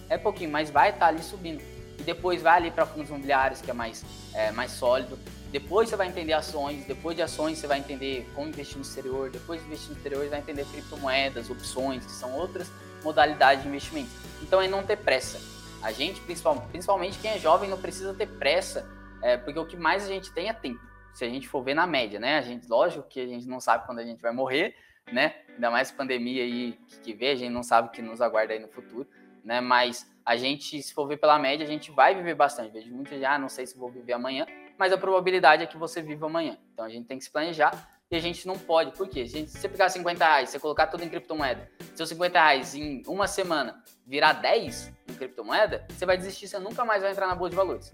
é 0.10 0.18
pouquinho, 0.18 0.50
mas 0.50 0.70
vai 0.70 0.90
estar 0.90 1.00
tá 1.00 1.08
ali 1.08 1.22
subindo. 1.22 1.62
E 2.00 2.04
depois 2.04 2.42
vai 2.42 2.58
ali 2.58 2.72
para 2.72 2.86
fundos 2.86 3.10
imobiliários, 3.10 3.62
que 3.62 3.70
é 3.70 3.74
mais, 3.74 4.06
é, 4.34 4.52
mais 4.52 4.72
sólido. 4.72 5.18
Depois 5.52 5.90
você 5.90 5.96
vai 5.96 6.08
entender 6.08 6.34
ações, 6.34 6.86
depois 6.86 7.16
de 7.16 7.22
ações 7.22 7.58
você 7.58 7.68
vai 7.68 7.80
entender 7.80 8.30
como 8.36 8.48
investir 8.48 8.78
no 8.78 8.84
exterior, 8.84 9.30
depois 9.30 9.62
de 9.62 9.68
investir 9.68 9.92
no 9.92 9.98
exterior 9.98 10.24
você 10.24 10.30
vai 10.30 10.40
entender 10.40 10.66
criptomoedas, 10.66 11.50
opções, 11.50 12.06
que 12.06 12.12
são 12.12 12.34
outras 12.34 12.70
modalidades 13.04 13.64
de 13.64 13.70
investimento. 13.70 14.10
Então 14.42 14.62
é 14.62 14.68
não 14.68 14.84
ter 14.84 14.98
pressa. 14.98 15.40
A 15.82 15.92
gente, 15.92 16.20
principalmente 16.22 17.20
quem 17.20 17.32
é 17.32 17.40
jovem, 17.40 17.70
não 17.70 17.80
precisa 17.80 18.14
ter 18.14 18.28
pressa, 18.28 18.90
é, 19.22 19.38
porque 19.38 19.60
o 19.60 19.66
que 19.66 19.78
mais 19.78 20.04
a 20.04 20.08
gente 20.08 20.32
tem 20.34 20.50
é 20.50 20.54
tempo. 20.54 20.82
Se 21.14 21.24
a 21.24 21.30
gente 21.30 21.48
for 21.48 21.64
ver 21.64 21.74
na 21.74 21.88
média, 21.88 22.20
né? 22.20 22.38
A 22.38 22.42
gente, 22.42 22.68
lógico 22.68 23.08
que 23.08 23.22
a 23.22 23.28
gente 23.28 23.48
não 23.48 23.60
sabe 23.60 23.86
quando 23.86 24.00
a 24.00 24.04
gente 24.04 24.22
vai 24.22 24.34
morrer, 24.34 24.76
né? 25.12 25.36
Ainda 25.54 25.72
mais 25.72 25.92
pandemia 25.92 26.44
aí 26.44 26.78
que, 26.88 27.00
que 27.00 27.14
vê, 27.14 27.30
a 27.30 27.36
gente 27.36 27.52
não 27.52 27.64
sabe 27.64 27.88
o 27.88 27.92
que 27.92 28.02
nos 28.02 28.20
aguarda 28.20 28.54
aí 28.54 28.60
no 28.60 28.68
futuro, 28.68 29.08
né? 29.44 29.62
Mas 29.62 30.12
a 30.26 30.36
gente, 30.36 30.82
se 30.82 30.94
for 30.94 31.08
ver 31.08 31.18
pela 31.18 31.38
média, 31.38 31.66
a 31.66 31.70
gente 31.70 31.92
vai 31.92 32.16
viver 32.16 32.34
bastante. 32.34 32.72
Vejo 32.72 32.92
muita 32.94 33.18
já, 33.20 33.36
ah, 33.36 33.40
não 33.40 33.48
sei 33.48 33.66
se 33.66 33.78
vou 33.78 33.90
viver 33.90 34.14
amanhã, 34.14 34.46
mas 34.78 34.92
a 34.92 34.98
probabilidade 34.98 35.64
é 35.64 35.66
que 35.66 35.78
você 35.78 36.02
viva 36.02 36.26
amanhã. 36.26 36.58
Então 36.74 36.86
a 36.86 36.90
gente 36.90 37.08
tem 37.08 37.18
que 37.18 37.24
se 37.24 37.32
planejar 37.32 37.90
e 38.10 38.16
a 38.16 38.20
gente 38.20 38.46
não 38.48 38.58
pode. 38.58 38.92
Por 38.92 39.08
quê? 39.08 39.28
Se 39.28 39.48
você 39.48 39.68
pegar 39.68 39.90
50 39.90 40.24
reais, 40.24 40.50
você 40.50 40.60
colocar 40.60 40.88
tudo 40.88 41.04
em 41.04 41.10
criptomoeda, 41.10 41.70
seus 41.96 42.10
50 42.10 42.40
reais 42.40 42.76
em 42.76 43.02
uma 43.08 43.28
semana 43.28 43.84
virar 44.06 44.34
10 44.34 44.94
em 45.10 45.14
criptomoeda, 45.14 45.86
você 45.90 46.06
vai 46.06 46.18
desistir, 46.18 46.48
você 46.48 46.60
nunca 46.60 46.86
mais 46.86 47.02
vai 47.02 47.12
entrar 47.12 47.28
na 47.28 47.36
bolsa 47.36 47.52
de 47.52 47.56
valores. 47.56 47.92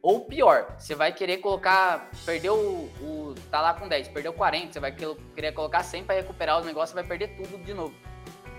Ou 0.00 0.24
pior, 0.24 0.76
você 0.78 0.94
vai 0.94 1.12
querer 1.12 1.38
colocar, 1.38 2.08
perdeu 2.24 2.54
o, 2.54 3.04
o, 3.04 3.34
tá 3.50 3.60
lá 3.60 3.74
com 3.74 3.88
10, 3.88 4.08
perdeu 4.08 4.32
40, 4.32 4.72
você 4.72 4.80
vai 4.80 4.94
querer 5.34 5.52
colocar 5.52 5.82
100 5.82 6.04
para 6.04 6.14
recuperar 6.14 6.60
o 6.60 6.64
negócio, 6.64 6.94
você 6.94 7.02
vai 7.02 7.04
perder 7.04 7.36
tudo 7.36 7.62
de 7.64 7.74
novo. 7.74 7.94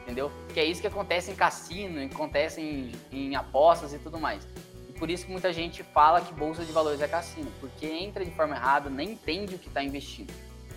Entendeu? 0.04 0.32
Que 0.54 0.60
é 0.60 0.66
isso 0.66 0.82
que 0.82 0.88
acontece 0.88 1.32
em 1.32 1.36
cassino, 1.36 2.04
acontece 2.04 2.62
em, 2.62 2.92
em 3.12 3.36
apostas 3.36 3.94
e 3.94 4.00
tudo 4.00 4.20
mais. 4.20 4.46
Por 5.00 5.10
isso 5.10 5.26
que 5.26 5.32
muita 5.32 5.54
gente 5.54 5.82
fala 5.82 6.20
que 6.20 6.34
bolsa 6.34 6.66
de 6.66 6.72
valores 6.74 7.02
é 7.02 7.08
cassino, 7.08 7.50
porque 7.62 7.88
entra 7.88 8.24
de 8.24 8.32
forma 8.32 8.56
errada, 8.56 8.90
nem 8.90 9.12
entende 9.12 9.56
o 9.56 9.58
que 9.58 9.70
está 9.70 9.82
investindo. 9.82 10.34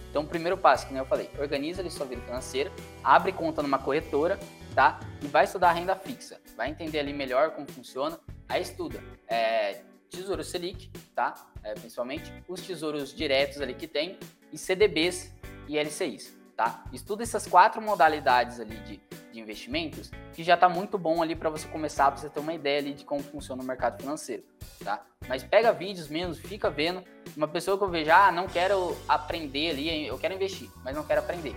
Então, 0.09 0.23
o 0.23 0.27
primeiro 0.27 0.57
passo, 0.57 0.87
que 0.87 0.93
nem 0.93 1.01
eu 1.01 1.07
falei, 1.07 1.29
organiza 1.39 1.83
ali 1.83 1.91
sua 1.91 2.07
vida 2.07 2.23
financeira, 2.23 2.71
abre 3.03 3.33
conta 3.33 3.63
numa 3.63 3.79
corretora, 3.79 4.39
tá? 4.75 5.01
E 5.21 5.27
vai 5.27 5.45
estudar 5.45 5.71
a 5.71 5.73
renda 5.73 5.97
fixa. 5.97 6.41
Vai 6.57 6.71
entender 6.71 7.01
ali 7.01 7.13
melhor 7.13 7.51
como 7.51 7.67
funciona. 7.67 8.21
Aí 8.49 8.63
estuda 8.63 9.03
é, 9.27 9.83
Tesouro 10.09 10.45
Selic, 10.45 10.91
tá? 11.15 11.35
É, 11.65 11.73
principalmente 11.75 12.31
os 12.47 12.61
tesouros 12.61 13.15
diretos 13.15 13.61
ali 13.61 13.75
que 13.75 13.89
tem, 13.89 14.19
e 14.53 14.59
CDBs 14.59 15.33
e 15.67 15.79
LCIs, 15.79 16.37
tá? 16.57 16.85
Estuda 16.93 17.23
essas 17.23 17.47
quatro 17.47 17.81
modalidades 17.81 18.61
ali 18.61 18.77
de 18.79 19.01
de 19.33 19.41
investimentos, 19.41 20.11
que 20.33 20.45
já 20.45 20.55
está 20.55 20.69
muito 20.69 20.99
bom 20.99 21.23
ali 21.23 21.35
para 21.35 21.51
você 21.51 21.67
começar, 21.67 22.11
para 22.11 22.21
você 22.21 22.29
ter 22.29 22.41
uma 22.41 22.53
ideia 22.53 22.79
ali 22.79 22.93
de 22.93 23.05
como 23.05 23.23
funciona 23.23 23.63
o 23.63 23.65
mercado 23.65 24.01
financeiro, 24.01 24.45
tá? 24.85 25.03
Mas 25.27 25.43
pega 25.43 25.73
vídeos 25.73 26.09
mesmo, 26.09 26.35
fica 26.35 26.71
vendo. 26.71 27.03
Uma 27.37 27.49
pessoa 27.49 27.79
que 27.79 27.85
eu 27.85 27.89
vejo, 27.89 28.11
ah, 28.11 28.31
não 28.31 28.47
quero 28.47 28.97
aprender 29.09 29.71
ali, 29.71 30.07
eu 30.07 30.19
quero 30.19 30.35
investir, 30.35 30.69
mas 30.85 30.95
não 30.95 31.05
quero 31.05 31.21
aprender, 31.21 31.57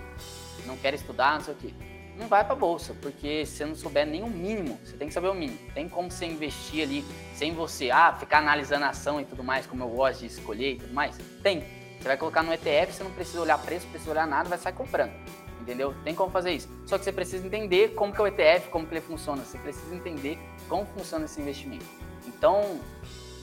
não 0.65 0.77
quero 0.77 0.95
estudar, 0.95 1.35
não 1.35 1.41
sei 1.41 1.53
o 1.53 1.57
quê. 1.57 1.73
Não 2.17 2.27
vai 2.27 2.45
para 2.45 2.55
bolsa, 2.55 2.95
porque 3.01 3.45
se 3.45 3.57
você 3.57 3.65
não 3.65 3.75
souber 3.75 4.07
nem 4.07 4.23
o 4.23 4.29
mínimo, 4.29 4.79
você 4.81 4.95
tem 4.95 5.09
que 5.09 5.13
saber 5.13 5.27
o 5.27 5.33
mínimo. 5.33 5.59
Tem 5.73 5.89
como 5.89 6.09
você 6.09 6.25
investir 6.25 6.81
ali 6.81 7.03
sem 7.33 7.53
você, 7.53 7.91
ah, 7.91 8.13
ficar 8.13 8.37
analisando 8.37 8.85
a 8.85 8.89
ação 8.89 9.19
e 9.19 9.25
tudo 9.25 9.43
mais, 9.43 9.67
como 9.67 9.83
eu 9.83 9.89
gosto 9.89 10.21
de 10.21 10.27
escolher 10.27 10.75
e 10.75 10.75
tudo 10.77 10.93
mais? 10.93 11.17
Tem. 11.43 11.74
Você 12.05 12.09
vai 12.09 12.17
colocar 12.17 12.43
no 12.43 12.53
ETF, 12.53 12.93
você 12.93 13.03
não 13.03 13.09
precisa 13.09 13.41
olhar 13.41 13.57
preço, 13.57 13.87
precisa 13.87 14.11
olhar 14.11 14.27
nada, 14.27 14.47
vai 14.47 14.59
sair 14.59 14.73
comprando 14.73 15.11
entendeu? 15.59 15.95
Tem 16.03 16.13
como 16.13 16.29
fazer 16.29 16.51
isso. 16.51 16.69
Só 16.85 16.95
que 16.95 17.03
você 17.03 17.11
precisa 17.11 17.43
entender 17.43 17.95
como 17.95 18.13
que 18.13 18.21
é 18.21 18.23
o 18.23 18.27
ETF, 18.27 18.69
como 18.69 18.85
que 18.85 18.93
ele 18.93 19.01
funciona. 19.01 19.43
Você 19.43 19.57
precisa 19.57 19.95
entender 19.95 20.37
como 20.69 20.85
funciona 20.85 21.25
esse 21.25 21.41
investimento. 21.41 21.83
Então, 22.27 22.79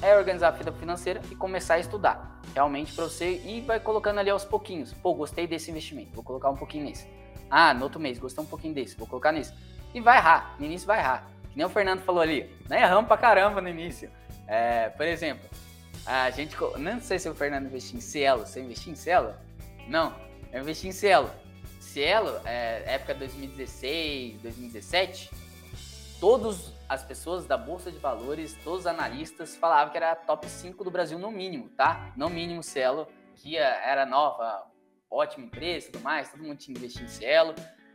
é 0.01 0.17
organizar 0.17 0.47
a 0.47 0.51
vida 0.53 0.71
financeira 0.71 1.21
e 1.29 1.35
começar 1.35 1.75
a 1.75 1.79
estudar. 1.81 2.41
Realmente 2.55 2.93
para 2.93 3.03
você 3.07 3.43
e 3.45 3.61
vai 3.63 3.81
colocando 3.81 4.21
ali 4.21 4.31
aos 4.31 4.45
pouquinhos. 4.45 4.93
Pô, 4.93 5.13
gostei 5.13 5.49
desse 5.49 5.73
investimento, 5.73 6.15
vou 6.15 6.23
colocar 6.23 6.49
um 6.49 6.57
pouquinho 6.57 6.85
nesse. 6.85 7.09
Ah, 7.51 7.75
no 7.75 7.83
outro 7.83 7.99
mês, 7.99 8.21
gostei 8.21 8.45
um 8.45 8.47
pouquinho 8.47 8.73
desse, 8.73 8.97
vou 8.97 9.09
colocar 9.09 9.33
nesse. 9.33 9.53
E 9.93 10.01
vai 10.01 10.19
errar, 10.19 10.55
no 10.61 10.65
início 10.65 10.87
vai 10.87 11.01
errar. 11.01 11.27
Que 11.51 11.57
nem 11.57 11.67
o 11.67 11.69
Fernando 11.69 12.03
falou 12.03 12.23
ali, 12.23 12.49
né? 12.69 12.83
Erramos 12.83 13.09
pra 13.09 13.17
caramba 13.17 13.61
no 13.61 13.69
início. 13.69 14.09
É, 14.47 14.89
por 14.91 15.05
exemplo, 15.05 15.51
a 16.07 16.31
gente. 16.31 16.57
Não 16.79 17.01
sei 17.01 17.19
se 17.19 17.29
o 17.29 17.35
Fernando 17.35 17.67
investiu 17.67 17.99
em 17.99 18.01
Cielo. 18.01 18.47
Você 18.47 18.61
investiu 18.61 18.93
em 18.93 18.97
Cielo? 18.97 19.35
Não, 19.89 20.15
eu 20.53 20.63
investi 20.63 20.89
em 20.89 20.93
Cielo. 20.93 21.31
Cielo, 21.81 22.41
é, 22.45 22.95
época 22.95 23.15
2016, 23.15 24.41
2017, 24.41 25.31
todas 26.21 26.73
as 26.89 27.05
pessoas 27.05 27.45
da 27.45 27.57
Bolsa 27.57 27.91
de 27.91 27.99
Valores, 27.99 28.57
todos 28.63 28.81
os 28.81 28.87
analistas 28.87 29.57
falavam 29.57 29.91
que 29.91 29.99
era 29.99 30.15
top 30.15 30.49
5 30.49 30.85
do 30.85 30.91
Brasil 30.91 31.19
no 31.19 31.31
mínimo, 31.31 31.69
tá? 31.71 32.13
No 32.17 32.31
mínimo 32.31 32.63
Cielo, 32.63 33.09
que 33.35 33.57
era 33.57 34.07
nova, 34.07 34.65
ótima 35.11 35.45
empresa 35.45 35.89
e 35.89 35.93
tudo 35.93 36.03
mais, 36.03 36.31
todo 36.31 36.43
mundo 36.43 36.57
tinha 36.57 36.77
investido 36.77 37.05
em 37.05 37.09
Cielo, 37.09 37.55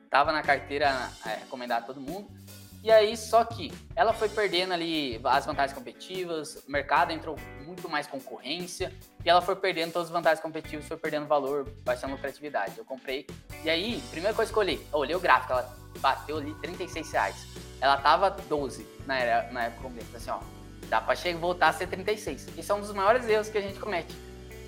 tava 0.09 0.31
na 0.31 0.43
carteira 0.43 1.09
é, 1.25 1.35
recomendada 1.35 1.85
a 1.85 1.87
todo 1.87 2.01
mundo. 2.01 2.29
E 2.87 2.91
aí, 2.91 3.17
só 3.17 3.43
que 3.43 3.69
ela 3.97 4.13
foi 4.13 4.29
perdendo 4.29 4.71
ali 4.71 5.19
as 5.25 5.45
vantagens 5.45 5.77
competitivas, 5.77 6.63
o 6.65 6.71
mercado 6.71 7.11
entrou 7.11 7.35
muito 7.65 7.89
mais 7.89 8.07
concorrência, 8.07 8.93
e 9.25 9.29
ela 9.29 9.41
foi 9.41 9.57
perdendo 9.57 9.91
todas 9.91 10.07
as 10.07 10.13
vantagens 10.13 10.39
competitivas, 10.39 10.87
foi 10.87 10.95
perdendo 10.95 11.27
valor, 11.27 11.69
baixando 11.83 12.13
lucratividade. 12.13 12.77
Eu 12.77 12.85
comprei. 12.85 13.27
E 13.61 13.69
aí, 13.69 14.01
primeira 14.09 14.33
coisa 14.33 14.49
que 14.49 14.57
eu 14.57 14.61
olhei, 14.61 14.87
eu 14.93 14.99
olhei 14.99 15.13
o 15.17 15.19
gráfico, 15.19 15.51
ela 15.51 15.77
bateu 15.99 16.37
ali 16.37 16.55
36 16.61 17.11
reais. 17.11 17.35
Ela 17.81 17.97
tava 17.97 18.29
12 18.29 18.87
na, 19.05 19.19
era, 19.19 19.51
na 19.51 19.65
época 19.65 19.89
que 19.89 19.99
eu 19.99 20.15
assim, 20.15 20.29
ó, 20.29 20.39
dá 20.87 21.01
pra 21.01 21.13
chegar, 21.13 21.37
voltar 21.39 21.67
a 21.67 21.73
ser 21.73 21.87
36. 21.87 22.47
Isso 22.57 22.71
é 22.71 22.75
um 22.75 22.79
dos 22.79 22.93
maiores 22.93 23.27
erros 23.27 23.49
que 23.49 23.57
a 23.57 23.61
gente 23.61 23.77
comete. 23.81 24.15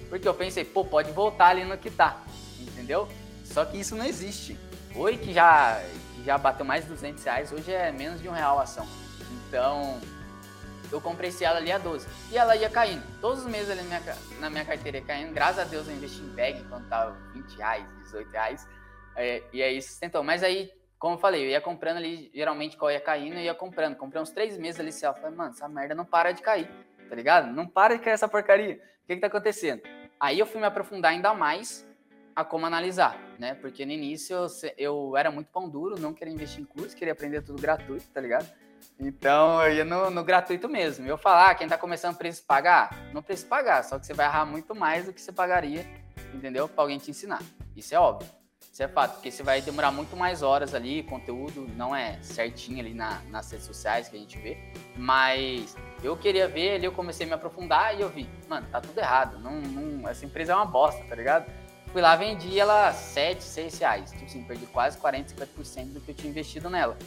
Porque 0.10 0.28
eu 0.28 0.34
pensei, 0.34 0.66
pô, 0.66 0.84
pode 0.84 1.10
voltar 1.14 1.52
ali 1.52 1.64
no 1.64 1.78
que 1.78 1.90
tá, 1.90 2.22
entendeu? 2.60 3.08
Só 3.46 3.64
que 3.64 3.80
isso 3.80 3.96
não 3.96 4.04
existe. 4.04 4.60
Oi 4.96 5.18
que 5.18 5.32
já 5.32 5.82
já 6.24 6.38
bateu 6.38 6.66
mais 6.66 6.84
de 6.84 6.90
200 6.90 7.24
reais, 7.24 7.52
hoje 7.52 7.72
é 7.72 7.92
menos 7.92 8.22
de 8.22 8.28
um 8.28 8.32
real 8.32 8.60
a 8.60 8.64
ação. 8.64 8.88
Então, 9.48 10.00
eu 10.92 11.00
comprei 11.00 11.30
esse 11.30 11.46
ela 11.46 11.58
ali 11.58 11.72
a 11.72 11.78
12. 11.78 12.08
E 12.32 12.38
ela 12.38 12.56
ia 12.56 12.70
caindo. 12.70 13.04
Todos 13.22 13.46
os 13.46 13.50
meses 13.50 13.70
ali 13.70 13.82
na 13.84 14.00
minha, 14.00 14.18
na 14.40 14.50
minha 14.50 14.66
carteira 14.66 14.98
ia 14.98 15.04
caindo. 15.04 15.34
Graças 15.34 15.60
a 15.60 15.64
Deus 15.64 15.88
eu 15.88 15.96
investi 15.96 16.22
em 16.22 16.30
bag 16.36 16.64
quando 16.68 16.88
tava 16.90 17.12
20 17.34 17.56
reais, 17.56 17.86
18 18.04 18.32
reais. 18.32 18.68
É, 19.16 19.44
e 19.54 19.62
aí 19.62 19.82
sustentou. 19.82 20.24
Mas 20.24 20.44
aí, 20.44 20.72
como 20.98 21.16
eu 21.16 21.20
falei, 21.20 21.46
eu 21.46 21.50
ia 21.50 21.62
comprando 21.62 21.98
ali, 21.98 22.32
geralmente 22.34 22.76
qual 22.76 22.92
ia 22.92 23.00
caindo, 23.00 23.36
eu 23.36 23.42
ia 23.42 23.56
comprando. 23.56 23.96
Comprei 23.96 24.22
uns 24.22 24.32
três 24.32 24.58
meses 24.58 24.80
ali, 24.80 24.90
eu 24.90 25.14
falei, 25.14 25.36
mano, 25.36 25.52
essa 25.52 25.70
merda 25.70 25.96
não 25.96 26.06
para 26.06 26.32
de 26.32 26.42
cair, 26.42 26.70
tá 27.08 27.16
ligado? 27.16 27.52
Não 27.52 27.68
para 27.68 27.96
de 27.96 28.04
cair 28.04 28.14
essa 28.14 28.28
porcaria. 28.28 28.76
O 29.04 29.08
que 29.08 29.16
que 29.16 29.22
tá 29.22 29.28
acontecendo? 29.28 29.82
Aí 30.20 30.38
eu 30.38 30.46
fui 30.46 30.60
me 30.60 30.68
aprofundar 30.68 31.12
ainda 31.12 31.34
mais 31.34 31.88
a 32.36 32.44
como 32.44 32.66
analisar, 32.66 33.18
né? 33.40 33.56
Porque 33.56 33.86
no 33.86 33.92
início 33.92 34.36
eu, 34.36 34.48
eu 34.78 35.18
era 35.18 35.32
muito 35.32 35.48
pão 35.48 35.68
duro, 35.70 36.00
não 36.00 36.14
queria 36.14 36.34
investir 36.34 36.62
em 36.62 36.66
curso, 36.66 36.96
queria 36.96 37.14
aprender 37.14 37.42
tudo 37.42 37.62
gratuito, 37.62 38.06
tá 38.14 38.20
ligado? 38.20 38.48
Então 39.00 39.64
eu 39.64 39.74
ia 39.74 39.86
no, 39.86 40.10
no 40.10 40.24
gratuito 40.24 40.68
mesmo. 40.68 41.08
Eu 41.08 41.18
falar, 41.18 41.52
ah, 41.52 41.56
quem 41.56 41.68
tá 41.68 41.78
começando 41.78 42.18
precisa 42.18 42.44
pagar? 42.46 42.90
Não 43.14 43.24
precisa 43.24 43.48
pagar, 43.48 43.84
só 43.84 43.98
que 43.98 44.06
você 44.06 44.14
vai 44.14 44.26
errar 44.26 44.46
muito 44.46 44.76
mais 44.76 45.06
do 45.06 45.14
que 45.14 45.22
você 45.22 45.32
pagaria, 45.32 45.86
entendeu? 46.34 46.68
Pra 46.68 46.84
alguém 46.84 46.98
te 46.98 47.10
ensinar. 47.10 47.42
Isso 47.76 47.96
é 47.96 48.00
óbvio. 48.00 48.30
Isso 48.72 48.84
é 48.84 48.88
fato, 48.88 49.16
porque 49.16 49.32
você 49.32 49.44
vai 49.44 49.62
demorar 49.62 49.92
muito 49.92 50.16
mais 50.16 50.42
horas 50.42 50.74
ali, 50.74 51.04
conteúdo 51.04 51.68
não 51.76 51.94
é 51.94 52.18
certinho 52.22 52.80
ali 52.80 52.94
na, 52.94 53.20
nas 53.30 53.52
redes 53.52 53.66
sociais 53.66 54.08
que 54.08 54.16
a 54.16 54.20
gente 54.20 54.38
vê, 54.38 54.58
mas 54.96 55.76
eu 56.02 56.16
queria 56.16 56.48
ver 56.48 56.76
ali, 56.76 56.86
eu 56.86 56.92
comecei 56.92 57.26
a 57.26 57.28
me 57.28 57.36
aprofundar 57.36 57.98
e 57.98 58.02
eu 58.02 58.10
vi, 58.10 58.30
mano, 58.48 58.68
tá 58.72 58.80
tudo 58.80 58.98
errado, 58.98 59.38
não, 59.40 59.60
não, 59.60 60.08
essa 60.08 60.26
empresa 60.26 60.54
é 60.54 60.56
uma 60.56 60.66
bosta, 60.66 61.04
tá 61.04 61.16
ligado? 61.16 61.52
Fui 61.92 62.02
lá, 62.02 62.16
vendi 62.16 62.60
ela 62.60 62.94
7, 62.94 63.44
6 63.44 63.80
reais. 63.80 64.12
Tipo 64.12 64.26
assim, 64.26 64.44
perdi 64.44 64.66
quase 64.68 64.98
40, 64.98 65.34
50% 65.34 65.94
do 65.94 66.02
que 66.02 66.12
eu 66.12 66.16
tinha 66.16 66.30
investido 66.30 66.70
nela. 66.70 66.98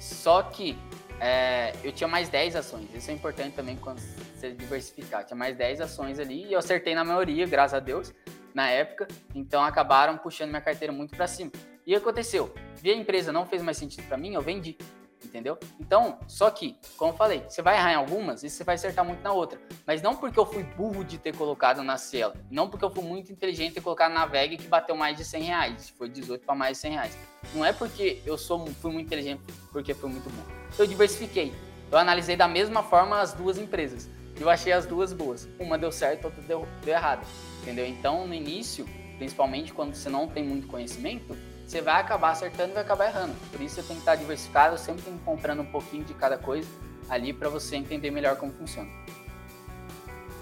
Só 0.00 0.42
que 0.42 0.76
é, 1.20 1.72
eu 1.84 1.92
tinha 1.92 2.08
mais 2.08 2.28
10 2.28 2.56
ações. 2.56 2.88
Isso 2.94 3.10
é 3.10 3.14
importante 3.14 3.54
também 3.54 3.76
quando 3.76 4.00
você 4.00 4.52
diversificar. 4.52 5.24
Tinha 5.24 5.36
mais 5.36 5.56
10 5.56 5.80
ações 5.80 6.18
ali 6.18 6.46
e 6.46 6.52
eu 6.52 6.58
acertei 6.58 6.94
na 6.94 7.04
maioria, 7.04 7.46
graças 7.46 7.74
a 7.74 7.80
Deus, 7.80 8.12
na 8.52 8.68
época. 8.68 9.06
Então 9.34 9.62
acabaram 9.62 10.18
puxando 10.18 10.50
minha 10.50 10.60
carteira 10.60 10.92
muito 10.92 11.14
para 11.16 11.26
cima. 11.26 11.52
E 11.86 11.94
aconteceu? 11.94 12.52
Vi 12.76 12.90
a 12.90 12.96
empresa 12.96 13.32
não 13.32 13.46
fez 13.46 13.62
mais 13.62 13.76
sentido 13.76 14.06
para 14.06 14.16
mim, 14.16 14.34
eu 14.34 14.42
vendi. 14.42 14.76
Entendeu? 15.24 15.58
Então, 15.80 16.18
só 16.26 16.50
que, 16.50 16.76
como 16.96 17.12
eu 17.12 17.16
falei, 17.16 17.44
você 17.48 17.62
vai 17.62 17.76
errar 17.76 17.92
em 17.92 17.96
algumas 17.96 18.42
e 18.42 18.50
você 18.50 18.64
vai 18.64 18.74
acertar 18.74 19.04
muito 19.04 19.22
na 19.22 19.32
outra. 19.32 19.60
Mas 19.86 20.02
não 20.02 20.14
porque 20.14 20.38
eu 20.38 20.46
fui 20.46 20.62
burro 20.62 21.04
de 21.04 21.18
ter 21.18 21.36
colocado 21.36 21.82
na 21.82 21.96
Cielo, 21.96 22.34
não 22.50 22.68
porque 22.68 22.84
eu 22.84 22.90
fui 22.90 23.04
muito 23.04 23.32
inteligente 23.32 23.68
de 23.68 23.74
ter 23.76 23.80
colocado 23.80 24.12
na 24.12 24.26
VEG 24.26 24.56
que 24.56 24.68
bateu 24.68 24.96
mais 24.96 25.16
de 25.16 25.24
100 25.24 25.42
reais, 25.42 25.88
foi 25.90 26.08
18 26.08 26.44
para 26.44 26.54
mais 26.54 26.76
de 26.76 26.82
100 26.82 26.92
reais. 26.92 27.18
Não 27.54 27.64
é 27.64 27.72
porque 27.72 28.22
eu 28.24 28.36
sou, 28.36 28.66
fui 28.66 28.92
muito 28.92 29.06
inteligente, 29.06 29.42
porque 29.72 29.94
fui 29.94 30.10
muito 30.10 30.28
burro. 30.30 30.46
Eu 30.78 30.86
diversifiquei. 30.86 31.52
Eu 31.90 31.98
analisei 31.98 32.36
da 32.36 32.46
mesma 32.46 32.82
forma 32.82 33.20
as 33.20 33.32
duas 33.32 33.58
empresas. 33.58 34.08
Eu 34.38 34.48
achei 34.48 34.72
as 34.72 34.86
duas 34.86 35.12
boas. 35.12 35.48
Uma 35.58 35.78
deu 35.78 35.90
certo, 35.90 36.26
outra 36.26 36.42
deu, 36.42 36.66
deu 36.84 36.94
errado. 36.94 37.26
Entendeu? 37.62 37.86
Então, 37.86 38.26
no 38.26 38.34
início, 38.34 38.86
principalmente 39.16 39.72
quando 39.72 39.94
você 39.94 40.08
não 40.08 40.28
tem 40.28 40.44
muito 40.44 40.66
conhecimento, 40.66 41.36
você 41.68 41.82
vai 41.82 42.00
acabar 42.00 42.30
acertando 42.30 42.70
e 42.70 42.74
vai 42.74 42.82
acabar 42.82 43.08
errando. 43.08 43.34
Por 43.52 43.60
isso 43.60 43.74
você 43.74 43.82
tem 43.82 43.96
que 43.96 44.00
estar 44.02 44.14
diversificado, 44.14 44.78
sempre 44.78 45.04
comprando 45.22 45.60
um 45.60 45.66
pouquinho 45.66 46.02
de 46.02 46.14
cada 46.14 46.38
coisa 46.38 46.66
ali 47.10 47.30
para 47.30 47.50
você 47.50 47.76
entender 47.76 48.10
melhor 48.10 48.36
como 48.36 48.50
funciona. 48.52 48.88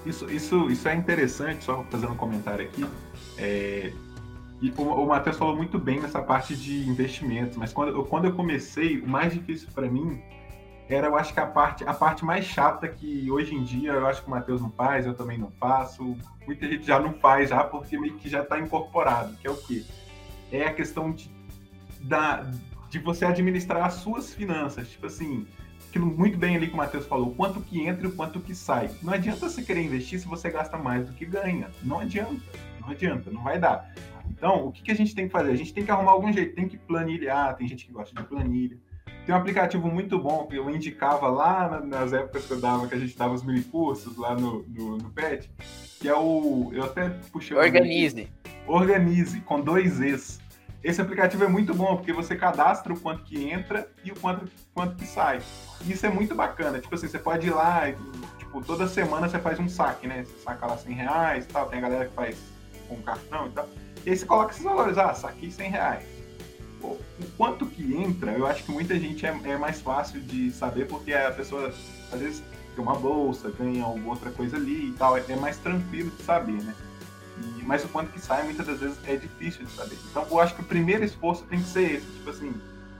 Isso, 0.04 0.30
isso, 0.30 0.70
isso 0.70 0.88
é 0.88 0.94
interessante, 0.94 1.64
só 1.64 1.84
fazendo 1.90 2.12
um 2.12 2.16
comentário 2.16 2.64
aqui. 2.64 2.86
É, 3.36 3.92
e 4.62 4.72
o, 4.78 4.82
o 4.82 5.06
Matheus 5.06 5.36
falou 5.36 5.56
muito 5.56 5.80
bem 5.80 6.00
nessa 6.00 6.22
parte 6.22 6.54
de 6.54 6.88
investimentos, 6.88 7.56
mas 7.56 7.72
quando, 7.72 8.04
quando 8.04 8.26
eu 8.26 8.32
comecei, 8.32 9.00
o 9.00 9.08
mais 9.08 9.32
difícil 9.32 9.68
para 9.74 9.90
mim 9.90 10.22
era, 10.88 11.08
eu 11.08 11.16
acho 11.16 11.34
que 11.34 11.40
a 11.40 11.46
parte, 11.46 11.82
a 11.84 11.92
parte 11.92 12.24
mais 12.24 12.44
chata 12.44 12.86
que 12.86 13.28
hoje 13.28 13.52
em 13.52 13.64
dia 13.64 13.90
eu 13.90 14.06
acho 14.06 14.22
que 14.22 14.28
o 14.28 14.30
Matheus 14.30 14.62
não 14.62 14.70
faz, 14.70 15.04
eu 15.04 15.14
também 15.14 15.36
não 15.36 15.50
faço, 15.58 16.16
muita 16.46 16.68
gente 16.68 16.86
já 16.86 17.00
não 17.00 17.14
faz 17.14 17.50
já 17.50 17.64
porque 17.64 17.98
meio 17.98 18.14
que 18.14 18.28
já 18.28 18.42
está 18.42 18.60
incorporado, 18.60 19.36
que 19.38 19.48
é 19.48 19.50
o 19.50 19.56
quê? 19.56 19.84
É 20.50 20.66
a 20.66 20.72
questão 20.72 21.12
de, 21.12 21.30
da, 22.02 22.50
de 22.88 22.98
você 22.98 23.24
administrar 23.24 23.84
as 23.84 23.94
suas 23.94 24.32
finanças. 24.34 24.88
Tipo 24.88 25.06
assim, 25.06 25.46
aquilo 25.88 26.06
muito 26.06 26.38
bem 26.38 26.56
ali 26.56 26.68
que 26.68 26.74
o 26.74 26.76
Matheus 26.76 27.06
falou, 27.06 27.34
quanto 27.34 27.60
que 27.60 27.80
entra 27.80 28.06
e 28.06 28.12
quanto 28.12 28.40
que 28.40 28.54
sai. 28.54 28.90
Não 29.02 29.12
adianta 29.12 29.48
você 29.48 29.62
querer 29.62 29.82
investir 29.82 30.20
se 30.20 30.26
você 30.26 30.50
gasta 30.50 30.76
mais 30.76 31.06
do 31.06 31.12
que 31.12 31.24
ganha. 31.24 31.70
Não 31.82 32.00
adianta. 32.00 32.42
Não 32.80 32.90
adianta, 32.90 33.30
não 33.30 33.42
vai 33.42 33.58
dar. 33.58 33.92
Então, 34.30 34.66
o 34.66 34.72
que, 34.72 34.82
que 34.82 34.90
a 34.90 34.94
gente 34.94 35.14
tem 35.14 35.26
que 35.26 35.32
fazer? 35.32 35.50
A 35.50 35.56
gente 35.56 35.72
tem 35.72 35.84
que 35.84 35.90
arrumar 35.90 36.12
algum 36.12 36.32
jeito, 36.32 36.54
tem 36.54 36.68
que 36.68 36.76
planilhar, 36.76 37.56
tem 37.56 37.66
gente 37.66 37.86
que 37.86 37.92
gosta 37.92 38.14
de 38.14 38.28
planilha. 38.28 38.78
Tem 39.26 39.34
um 39.34 39.38
aplicativo 39.38 39.88
muito 39.88 40.20
bom 40.20 40.46
que 40.46 40.54
eu 40.54 40.70
indicava 40.70 41.26
lá 41.26 41.80
nas 41.80 42.12
épocas 42.12 42.46
que 42.46 42.52
eu 42.52 42.60
dava, 42.60 42.86
que 42.86 42.94
a 42.94 42.98
gente 42.98 43.18
dava 43.18 43.34
os 43.34 43.42
mini 43.42 43.64
cursos 43.64 44.16
lá 44.16 44.36
no, 44.36 44.62
no, 44.68 44.98
no 44.98 45.10
PET, 45.10 45.50
que 45.98 46.08
é 46.08 46.14
o. 46.14 46.70
Eu 46.72 46.84
até 46.84 47.08
puxei. 47.32 47.56
Organize. 47.56 48.28
Organize, 48.68 49.40
com 49.40 49.60
dois 49.60 50.00
Es. 50.00 50.38
Esse 50.82 51.00
aplicativo 51.00 51.42
é 51.42 51.48
muito 51.48 51.74
bom, 51.74 51.96
porque 51.96 52.12
você 52.12 52.36
cadastra 52.36 52.92
o 52.92 53.00
quanto 53.00 53.24
que 53.24 53.50
entra 53.50 53.90
e 54.04 54.12
o 54.12 54.14
quanto, 54.14 54.48
quanto 54.72 54.94
que 54.94 55.04
sai. 55.04 55.40
Isso 55.84 56.06
é 56.06 56.08
muito 56.08 56.32
bacana. 56.32 56.78
Tipo 56.78 56.94
assim, 56.94 57.08
você 57.08 57.18
pode 57.18 57.48
ir 57.48 57.50
lá, 57.50 57.88
e, 57.88 57.96
tipo, 58.38 58.60
toda 58.60 58.86
semana 58.86 59.28
você 59.28 59.40
faz 59.40 59.58
um 59.58 59.68
saque, 59.68 60.06
né? 60.06 60.24
Você 60.24 60.38
saca 60.44 60.66
lá 60.66 60.76
100 60.76 60.94
reais 60.94 61.44
e 61.44 61.48
tal. 61.48 61.68
Tem 61.68 61.80
a 61.80 61.82
galera 61.82 62.04
que 62.06 62.14
faz 62.14 62.38
com 62.88 63.02
cartão 63.02 63.48
e 63.48 63.50
tal. 63.50 63.68
E 64.04 64.10
aí 64.10 64.16
você 64.16 64.24
coloca 64.24 64.52
esses 64.52 64.62
valores. 64.62 64.96
Ah, 64.96 65.12
saquei 65.14 65.50
100 65.50 65.70
reais. 65.70 66.15
O 66.92 67.26
quanto 67.36 67.66
que 67.66 67.96
entra, 67.96 68.32
eu 68.32 68.46
acho 68.46 68.64
que 68.64 68.70
muita 68.70 68.98
gente 68.98 69.24
é, 69.26 69.36
é 69.44 69.56
mais 69.56 69.80
fácil 69.80 70.20
de 70.20 70.50
saber, 70.50 70.86
porque 70.86 71.12
a 71.12 71.30
pessoa, 71.32 71.68
às 72.12 72.20
vezes, 72.20 72.42
tem 72.74 72.84
uma 72.84 72.94
bolsa, 72.94 73.50
ganha 73.50 73.84
alguma 73.84 74.10
outra 74.10 74.30
coisa 74.30 74.56
ali 74.56 74.90
e 74.90 74.92
tal. 74.92 75.16
É 75.16 75.36
mais 75.36 75.58
tranquilo 75.58 76.10
de 76.10 76.22
saber, 76.22 76.62
né? 76.62 76.74
E, 77.58 77.62
mas 77.64 77.84
o 77.84 77.88
quanto 77.88 78.12
que 78.12 78.20
sai, 78.20 78.44
muitas 78.44 78.66
das 78.66 78.80
vezes, 78.80 78.98
é 79.06 79.16
difícil 79.16 79.64
de 79.64 79.72
saber. 79.72 79.96
Então, 80.10 80.26
eu 80.30 80.40
acho 80.40 80.54
que 80.54 80.60
o 80.60 80.64
primeiro 80.64 81.04
esforço 81.04 81.44
tem 81.44 81.58
que 81.58 81.68
ser 81.68 81.96
esse, 81.96 82.06
tipo 82.06 82.30
assim, 82.30 82.54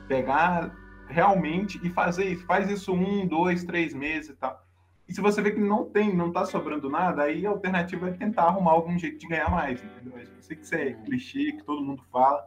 pegar 0.08 0.70
realmente 1.08 1.80
e 1.82 1.90
fazer 1.90 2.24
isso. 2.26 2.44
Faz 2.46 2.70
isso 2.70 2.92
um, 2.92 3.26
dois, 3.26 3.64
três 3.64 3.94
meses 3.94 4.30
e 4.30 4.34
tal. 4.34 4.64
E 5.08 5.14
se 5.14 5.20
você 5.20 5.40
vê 5.40 5.52
que 5.52 5.60
não 5.60 5.84
tem, 5.84 6.14
não 6.14 6.32
tá 6.32 6.44
sobrando 6.44 6.90
nada, 6.90 7.22
aí 7.22 7.46
a 7.46 7.50
alternativa 7.50 8.08
é 8.08 8.12
tentar 8.12 8.44
arrumar 8.44 8.72
algum 8.72 8.98
jeito 8.98 9.18
de 9.18 9.28
ganhar 9.28 9.48
mais, 9.50 9.82
entendeu? 9.82 10.18
Eu 10.18 10.42
sei 10.42 10.56
que 10.56 10.64
isso 10.64 10.74
é 10.74 10.92
clichê, 10.92 11.52
que 11.52 11.62
todo 11.62 11.84
mundo 11.84 12.02
fala, 12.10 12.44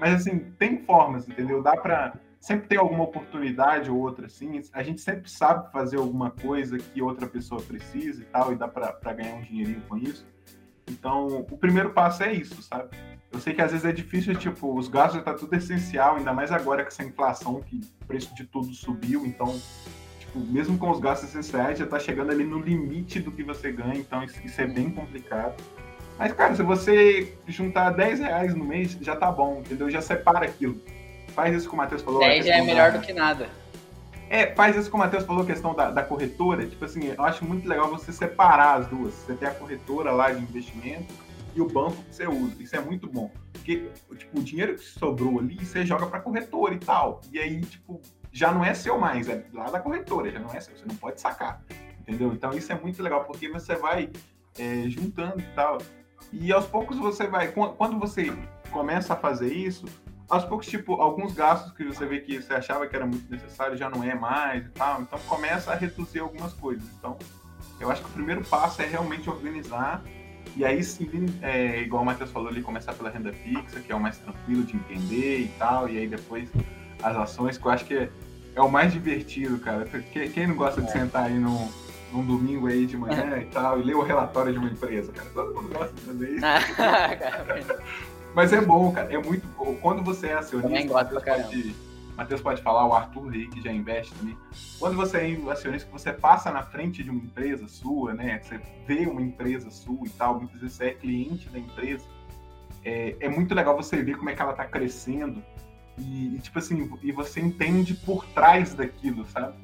mas 0.00 0.14
assim, 0.14 0.38
tem 0.58 0.78
formas, 0.78 1.28
entendeu? 1.28 1.62
Dá 1.62 1.76
para 1.76 2.14
sempre 2.40 2.68
tem 2.68 2.78
alguma 2.78 3.04
oportunidade 3.04 3.90
ou 3.90 3.98
outra 3.98 4.26
assim, 4.26 4.60
a 4.72 4.82
gente 4.82 5.02
sempre 5.02 5.30
sabe 5.30 5.70
fazer 5.70 5.98
alguma 5.98 6.30
coisa 6.30 6.78
que 6.78 7.02
outra 7.02 7.26
pessoa 7.26 7.60
precisa 7.60 8.22
e 8.22 8.24
tal, 8.24 8.50
e 8.52 8.56
dá 8.56 8.66
para 8.66 9.12
ganhar 9.12 9.34
um 9.34 9.42
dinheirinho 9.42 9.82
com 9.82 9.96
isso. 9.98 10.26
Então, 10.88 11.46
o 11.50 11.56
primeiro 11.58 11.90
passo 11.90 12.22
é 12.22 12.32
isso, 12.32 12.62
sabe? 12.62 12.96
Eu 13.30 13.38
sei 13.38 13.54
que 13.54 13.62
às 13.62 13.70
vezes 13.70 13.86
é 13.86 13.92
difícil, 13.92 14.34
tipo, 14.34 14.76
os 14.76 14.88
gastos 14.88 15.18
já 15.18 15.22
tá 15.22 15.34
tudo 15.34 15.54
essencial, 15.54 16.16
ainda 16.16 16.32
mais 16.32 16.50
agora 16.50 16.82
com 16.82 16.88
essa 16.88 17.04
inflação 17.04 17.60
que 17.60 17.80
o 18.00 18.06
preço 18.06 18.34
de 18.34 18.44
tudo 18.44 18.72
subiu, 18.72 19.24
então, 19.24 19.60
tipo, 20.18 20.40
mesmo 20.40 20.78
com 20.78 20.90
os 20.90 20.98
gastos 20.98 21.28
essenciais, 21.28 21.78
já 21.78 21.86
tá 21.86 21.98
chegando 21.98 22.32
ali 22.32 22.42
no 22.42 22.58
limite 22.58 23.20
do 23.20 23.30
que 23.30 23.44
você 23.44 23.70
ganha, 23.70 23.98
então 23.98 24.24
isso 24.24 24.60
é 24.60 24.66
bem 24.66 24.90
complicado. 24.90 25.62
Mas, 26.20 26.34
cara, 26.34 26.54
se 26.54 26.62
você 26.62 27.34
juntar 27.48 27.92
10 27.92 28.20
reais 28.20 28.54
no 28.54 28.62
mês, 28.62 28.92
já 29.00 29.16
tá 29.16 29.32
bom, 29.32 29.60
entendeu? 29.60 29.88
Já 29.88 30.02
separa 30.02 30.44
aquilo. 30.44 30.78
Faz 31.28 31.56
isso 31.56 31.66
que 31.66 31.74
o 31.74 31.78
Matheus 31.78 32.02
falou. 32.02 32.20
10 32.20 32.44
já 32.44 32.56
é 32.56 32.60
melhor 32.60 32.92
da... 32.92 32.98
do 32.98 33.06
que 33.06 33.14
nada. 33.14 33.48
É, 34.28 34.54
faz 34.54 34.76
isso 34.76 34.90
como 34.90 35.02
o 35.02 35.06
Matheus 35.06 35.24
falou, 35.24 35.44
a 35.44 35.46
questão 35.46 35.74
da, 35.74 35.90
da, 35.90 36.02
corretora. 36.02 36.66
Tipo 36.66 36.84
assim, 36.84 37.06
eu 37.06 37.24
acho 37.24 37.42
muito 37.42 37.66
legal 37.66 37.88
você 37.88 38.12
separar 38.12 38.80
as 38.80 38.86
duas. 38.86 39.14
Você 39.14 39.32
tem 39.32 39.48
a 39.48 39.54
corretora 39.54 40.12
lá 40.12 40.30
de 40.30 40.42
investimento 40.42 41.14
e 41.56 41.60
o 41.62 41.66
banco 41.66 41.96
que 42.02 42.14
você 42.14 42.26
usa. 42.26 42.62
Isso 42.62 42.76
é 42.76 42.80
muito 42.80 43.08
bom. 43.08 43.30
Porque, 43.54 43.88
tipo, 44.18 44.40
o 44.40 44.42
dinheiro 44.42 44.74
que 44.74 44.84
sobrou 44.84 45.38
ali, 45.38 45.64
você 45.64 45.86
joga 45.86 46.04
pra 46.06 46.20
corretora 46.20 46.74
e 46.74 46.78
tal. 46.80 47.22
E 47.32 47.38
aí, 47.38 47.62
tipo, 47.62 47.98
já 48.30 48.52
não 48.52 48.62
é 48.62 48.74
seu 48.74 48.98
mais, 48.98 49.26
é 49.26 49.42
lá 49.54 49.70
da 49.70 49.80
corretora, 49.80 50.30
já 50.30 50.38
não 50.38 50.52
é 50.52 50.60
seu. 50.60 50.76
Você 50.76 50.84
não 50.84 50.96
pode 50.96 51.18
sacar. 51.18 51.62
Entendeu? 51.98 52.30
Então 52.34 52.52
isso 52.52 52.70
é 52.70 52.74
muito 52.74 53.02
legal, 53.02 53.24
porque 53.24 53.48
você 53.48 53.74
vai 53.74 54.10
é, 54.58 54.84
juntando 54.86 55.40
e 55.40 55.54
tal. 55.54 55.78
E 56.32 56.52
aos 56.52 56.66
poucos 56.66 56.98
você 56.98 57.26
vai. 57.26 57.48
Quando 57.48 57.98
você 57.98 58.32
começa 58.70 59.14
a 59.14 59.16
fazer 59.16 59.52
isso, 59.52 59.86
aos 60.28 60.44
poucos, 60.44 60.66
tipo, 60.68 60.94
alguns 60.94 61.34
gastos 61.34 61.72
que 61.72 61.84
você 61.84 62.06
vê 62.06 62.20
que 62.20 62.40
você 62.40 62.54
achava 62.54 62.86
que 62.86 62.94
era 62.94 63.04
muito 63.04 63.28
necessário 63.30 63.76
já 63.76 63.90
não 63.90 64.04
é 64.04 64.14
mais 64.14 64.64
e 64.64 64.68
tal. 64.70 65.02
Então 65.02 65.18
começa 65.26 65.72
a 65.72 65.74
reduzir 65.74 66.20
algumas 66.20 66.52
coisas. 66.52 66.84
Então, 66.98 67.18
eu 67.80 67.90
acho 67.90 68.02
que 68.02 68.08
o 68.08 68.12
primeiro 68.12 68.44
passo 68.44 68.80
é 68.80 68.86
realmente 68.86 69.28
organizar. 69.28 70.02
E 70.56 70.64
aí 70.64 70.82
sim, 70.82 71.26
é, 71.42 71.80
igual 71.80 72.02
o 72.02 72.06
Matheus 72.06 72.30
falou 72.30 72.48
ali, 72.48 72.62
começar 72.62 72.92
pela 72.94 73.10
renda 73.10 73.32
fixa, 73.32 73.80
que 73.80 73.90
é 73.90 73.94
o 73.94 74.00
mais 74.00 74.18
tranquilo 74.18 74.62
de 74.62 74.76
entender 74.76 75.40
e 75.40 75.48
tal. 75.58 75.88
E 75.88 75.98
aí 75.98 76.06
depois 76.06 76.48
as 77.02 77.16
ações, 77.16 77.58
que 77.58 77.66
eu 77.66 77.70
acho 77.70 77.84
que 77.84 77.94
é, 77.94 78.10
é 78.54 78.60
o 78.60 78.70
mais 78.70 78.92
divertido, 78.92 79.58
cara. 79.58 79.84
Quem 79.84 80.46
não 80.46 80.54
gosta 80.54 80.80
de 80.80 80.88
é. 80.88 80.92
sentar 80.92 81.24
aí 81.24 81.38
num, 81.38 81.68
num 82.12 82.24
domingo 82.24 82.66
aí 82.66 82.86
de 82.86 82.96
manhã 82.96 83.38
e 83.38 83.46
tal, 83.46 83.80
e 83.80 83.82
ler 83.82 83.94
o 83.94 84.02
relatório 84.02 84.52
de 84.52 84.58
uma 84.58 84.68
empresa, 84.68 85.12
cara? 85.12 85.28
Todo 85.30 85.54
mundo 85.54 85.72
gosta 85.72 85.92
de 85.94 86.00
fazer 86.00 86.30
isso. 86.30 86.46
Mas 88.34 88.52
é 88.52 88.60
bom, 88.60 88.92
cara. 88.92 89.12
É 89.12 89.18
muito 89.18 89.46
bom. 89.56 89.76
Quando 89.76 90.02
você 90.02 90.28
é 90.28 90.34
acionista, 90.34 90.92
Matheus 90.92 91.22
pode, 91.22 91.74
Matheus 92.16 92.40
pode 92.40 92.62
falar, 92.62 92.86
o 92.86 92.94
Arthur 92.94 93.32
aí 93.32 93.48
que 93.48 93.60
já 93.60 93.72
investe 93.72 94.14
também. 94.14 94.36
Quando 94.78 94.96
você 94.96 95.18
é 95.18 95.50
acionista, 95.50 95.90
você 95.90 96.12
passa 96.12 96.50
na 96.50 96.62
frente 96.62 97.02
de 97.02 97.10
uma 97.10 97.20
empresa 97.20 97.66
sua, 97.66 98.14
né? 98.14 98.40
Você 98.42 98.60
vê 98.86 99.06
uma 99.06 99.20
empresa 99.20 99.70
sua 99.70 100.06
e 100.06 100.10
tal, 100.10 100.38
muitas 100.38 100.60
vezes 100.60 100.76
você 100.76 100.84
é 100.86 100.94
cliente 100.94 101.48
da 101.48 101.58
empresa. 101.58 102.04
É, 102.84 103.16
é 103.20 103.28
muito 103.28 103.54
legal 103.54 103.76
você 103.76 104.02
ver 104.02 104.16
como 104.16 104.30
é 104.30 104.34
que 104.34 104.40
ela 104.40 104.52
está 104.52 104.64
crescendo 104.64 105.42
e, 105.98 106.36
e, 106.36 106.38
tipo 106.38 106.58
assim, 106.58 106.90
e 107.02 107.12
você 107.12 107.40
entende 107.40 107.94
por 107.94 108.24
trás 108.26 108.74
daquilo, 108.74 109.26
sabe? 109.26 109.58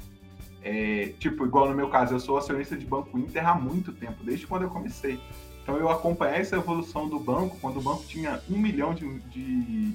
É, 0.69 1.13
tipo, 1.21 1.47
igual 1.47 1.69
no 1.69 1.77
meu 1.77 1.89
caso, 1.89 2.13
eu 2.13 2.19
sou 2.19 2.37
acionista 2.37 2.77
de 2.77 2.85
Banco 2.85 3.17
Inter 3.17 3.49
há 3.49 3.55
muito 3.55 3.93
tempo, 3.93 4.25
desde 4.25 4.49
quando 4.49 4.63
eu 4.63 4.69
comecei. 4.69 5.21
Então 5.63 5.77
eu 5.77 5.89
acompanhei 5.89 6.41
essa 6.41 6.57
evolução 6.57 7.09
do 7.09 7.21
banco, 7.21 7.57
quando 7.61 7.77
o 7.77 7.81
banco 7.81 8.03
tinha 8.03 8.43
um 8.51 8.59
milhão 8.59 8.93
de, 8.93 9.09
de, 9.31 9.93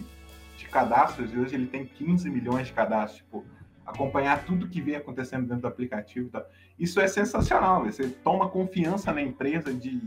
de 0.55 0.65
cadastros, 0.71 1.33
e 1.33 1.37
hoje 1.37 1.55
ele 1.55 1.67
tem 1.67 1.85
15 1.85 2.29
milhões 2.29 2.67
de 2.67 2.73
cadastros. 2.73 3.17
Tipo, 3.17 3.43
acompanhar 3.85 4.45
tudo 4.45 4.69
que 4.69 4.79
vem 4.79 4.95
acontecendo 4.95 5.45
dentro 5.45 5.63
do 5.63 5.67
aplicativo. 5.67 6.29
Tá? 6.29 6.45
Isso 6.79 7.01
é 7.01 7.07
sensacional. 7.09 7.83
Você 7.83 8.07
toma 8.07 8.47
confiança 8.47 9.11
na 9.11 9.21
empresa 9.21 9.73
de 9.73 9.99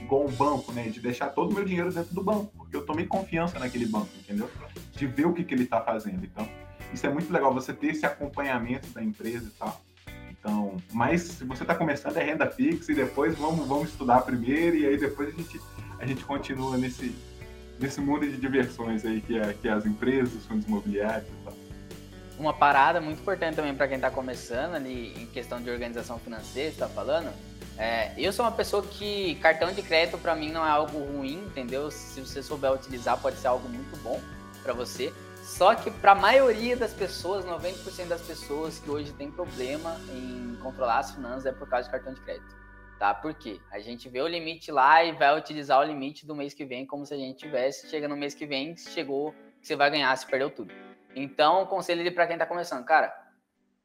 igual 0.00 0.26
um 0.26 0.32
banco, 0.32 0.72
né? 0.72 0.88
De 0.88 0.98
deixar 1.00 1.28
todo 1.28 1.52
o 1.52 1.54
meu 1.54 1.64
dinheiro 1.64 1.92
dentro 1.92 2.12
do 2.12 2.24
banco, 2.24 2.52
porque 2.56 2.74
eu 2.74 2.84
tomei 2.84 3.06
confiança 3.06 3.60
naquele 3.60 3.86
banco, 3.86 4.08
entendeu? 4.18 4.50
De 4.90 5.06
ver 5.06 5.28
o 5.28 5.32
que, 5.32 5.44
que 5.44 5.54
ele 5.54 5.64
está 5.64 5.80
fazendo. 5.80 6.24
Então, 6.24 6.48
isso 6.92 7.06
é 7.06 7.10
muito 7.10 7.32
legal, 7.32 7.54
você 7.54 7.72
ter 7.72 7.92
esse 7.92 8.04
acompanhamento 8.04 8.88
da 8.88 9.00
empresa 9.00 9.46
e 9.46 9.52
tal. 9.52 9.80
Então, 10.40 10.76
mas 10.90 11.20
se 11.22 11.44
você 11.44 11.62
está 11.62 11.74
começando 11.74 12.16
é 12.16 12.24
renda 12.24 12.46
fixa 12.46 12.90
e 12.90 12.94
depois 12.94 13.36
vamos, 13.36 13.68
vamos 13.68 13.90
estudar 13.90 14.22
primeiro 14.22 14.74
e 14.74 14.86
aí 14.86 14.98
depois 14.98 15.28
a 15.28 15.32
gente, 15.32 15.60
a 15.98 16.06
gente 16.06 16.24
continua 16.24 16.78
nesse, 16.78 17.14
nesse 17.78 18.00
mundo 18.00 18.26
de 18.26 18.38
diversões 18.38 19.04
aí 19.04 19.20
que 19.20 19.38
é, 19.38 19.52
que 19.52 19.68
é 19.68 19.72
as 19.72 19.84
empresas, 19.84 20.34
os 20.34 20.46
fundos 20.46 20.66
imobiliários 20.66 21.28
e 21.28 21.44
tal. 21.44 21.54
Uma 22.38 22.54
parada 22.54 23.02
muito 23.02 23.20
importante 23.20 23.56
também 23.56 23.74
para 23.74 23.86
quem 23.86 23.96
está 23.96 24.10
começando 24.10 24.74
ali 24.76 25.12
em 25.22 25.26
questão 25.26 25.60
de 25.60 25.68
organização 25.68 26.18
financeira, 26.18 26.70
está 26.70 26.88
falando. 26.88 27.30
É, 27.76 28.12
eu 28.16 28.32
sou 28.32 28.46
uma 28.46 28.52
pessoa 28.52 28.82
que 28.82 29.34
cartão 29.36 29.70
de 29.72 29.82
crédito 29.82 30.16
para 30.16 30.34
mim 30.34 30.50
não 30.50 30.66
é 30.66 30.70
algo 30.70 30.98
ruim, 30.98 31.34
entendeu? 31.44 31.90
Se 31.90 32.18
você 32.18 32.42
souber 32.42 32.72
utilizar, 32.72 33.18
pode 33.18 33.36
ser 33.36 33.48
algo 33.48 33.68
muito 33.68 33.94
bom 34.02 34.18
para 34.62 34.72
você 34.72 35.12
Só 35.50 35.74
que 35.74 35.90
para 35.90 36.12
a 36.12 36.14
maioria 36.14 36.76
das 36.76 36.94
pessoas, 36.94 37.44
90% 37.44 38.06
das 38.06 38.22
pessoas 38.22 38.78
que 38.78 38.88
hoje 38.88 39.12
tem 39.12 39.32
problema 39.32 39.96
em 40.08 40.56
controlar 40.62 41.00
as 41.00 41.10
finanças 41.10 41.44
é 41.44 41.52
por 41.52 41.68
causa 41.68 41.86
de 41.86 41.90
cartão 41.90 42.14
de 42.14 42.20
crédito. 42.20 42.54
Tá? 43.00 43.12
Por 43.12 43.34
quê? 43.34 43.60
A 43.72 43.80
gente 43.80 44.08
vê 44.08 44.22
o 44.22 44.28
limite 44.28 44.70
lá 44.70 45.02
e 45.02 45.10
vai 45.10 45.36
utilizar 45.36 45.80
o 45.80 45.82
limite 45.82 46.24
do 46.24 46.36
mês 46.36 46.54
que 46.54 46.64
vem 46.64 46.86
como 46.86 47.04
se 47.04 47.12
a 47.12 47.16
gente 47.16 47.36
tivesse, 47.40 47.90
chega 47.90 48.06
no 48.06 48.16
mês 48.16 48.32
que 48.32 48.46
vem, 48.46 48.76
chegou, 48.76 49.34
você 49.60 49.74
vai 49.74 49.90
ganhar, 49.90 50.16
se 50.16 50.24
perdeu 50.24 50.50
tudo. 50.50 50.72
Então, 51.16 51.66
conselho 51.66 52.14
para 52.14 52.28
quem 52.28 52.36
está 52.36 52.46
começando, 52.46 52.84
cara, 52.84 53.12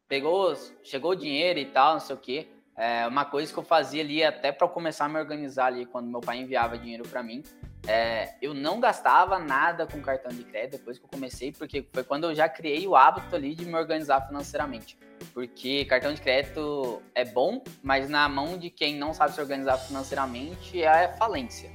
pegou, 0.07 0.53
chegou 0.84 1.11
o 1.11 1.16
dinheiro 1.16 1.57
e 1.57 1.66
tal, 1.66 1.93
não 1.93 1.99
sei 1.99 2.16
o 2.16 2.20
quê. 2.20 2.47
É 2.78 3.07
uma 3.07 3.26
coisa 3.26 3.51
que 3.51 3.57
eu 3.57 3.63
fazia 3.63 4.03
ali 4.03 4.24
até 4.24 4.51
para 4.51 4.68
começar 4.68 5.05
a 5.05 5.09
me 5.09 5.20
organizar 5.20 5.66
ali 5.66 5.88
quando 5.88 6.11
meu 6.11 6.22
pai 6.22 6.38
enviava 6.38 6.78
dinheiro 6.78 7.07
para 7.09 7.24
mim. 7.24 7.41
É, 7.88 8.34
eu 8.42 8.54
não 8.54 8.80
gastava 8.80 9.38
nada 9.38 9.86
com 9.86 10.02
cartão 10.02 10.32
de 10.32 10.44
crédito 10.44 10.80
depois 10.80 10.98
que 10.98 11.06
eu 11.06 11.10
comecei, 11.10 11.52
porque 11.52 11.88
foi 11.94 12.04
quando 12.04 12.26
eu 12.26 12.36
já 12.36 12.50
criei 12.50 12.88
o 12.88 12.96
hábito 12.96 13.36
ali 13.36 13.54
de 13.54 13.66
me 13.66 13.76
organizar 13.76 14.26
financeiramente. 14.28 14.98
Porque 15.34 15.86
cartão 15.86 16.14
de 16.14 16.22
crédito 16.22 17.02
é 17.14 17.24
bom, 17.24 17.64
mas 17.84 18.10
na 18.10 18.28
mão 18.28 18.58
de 18.58 18.70
quem 18.70 18.96
não 18.96 19.14
sabe 19.14 19.34
se 19.34 19.42
organizar 19.42 19.78
financeiramente 19.78 20.82
é 20.82 21.14
falência. 21.14 21.72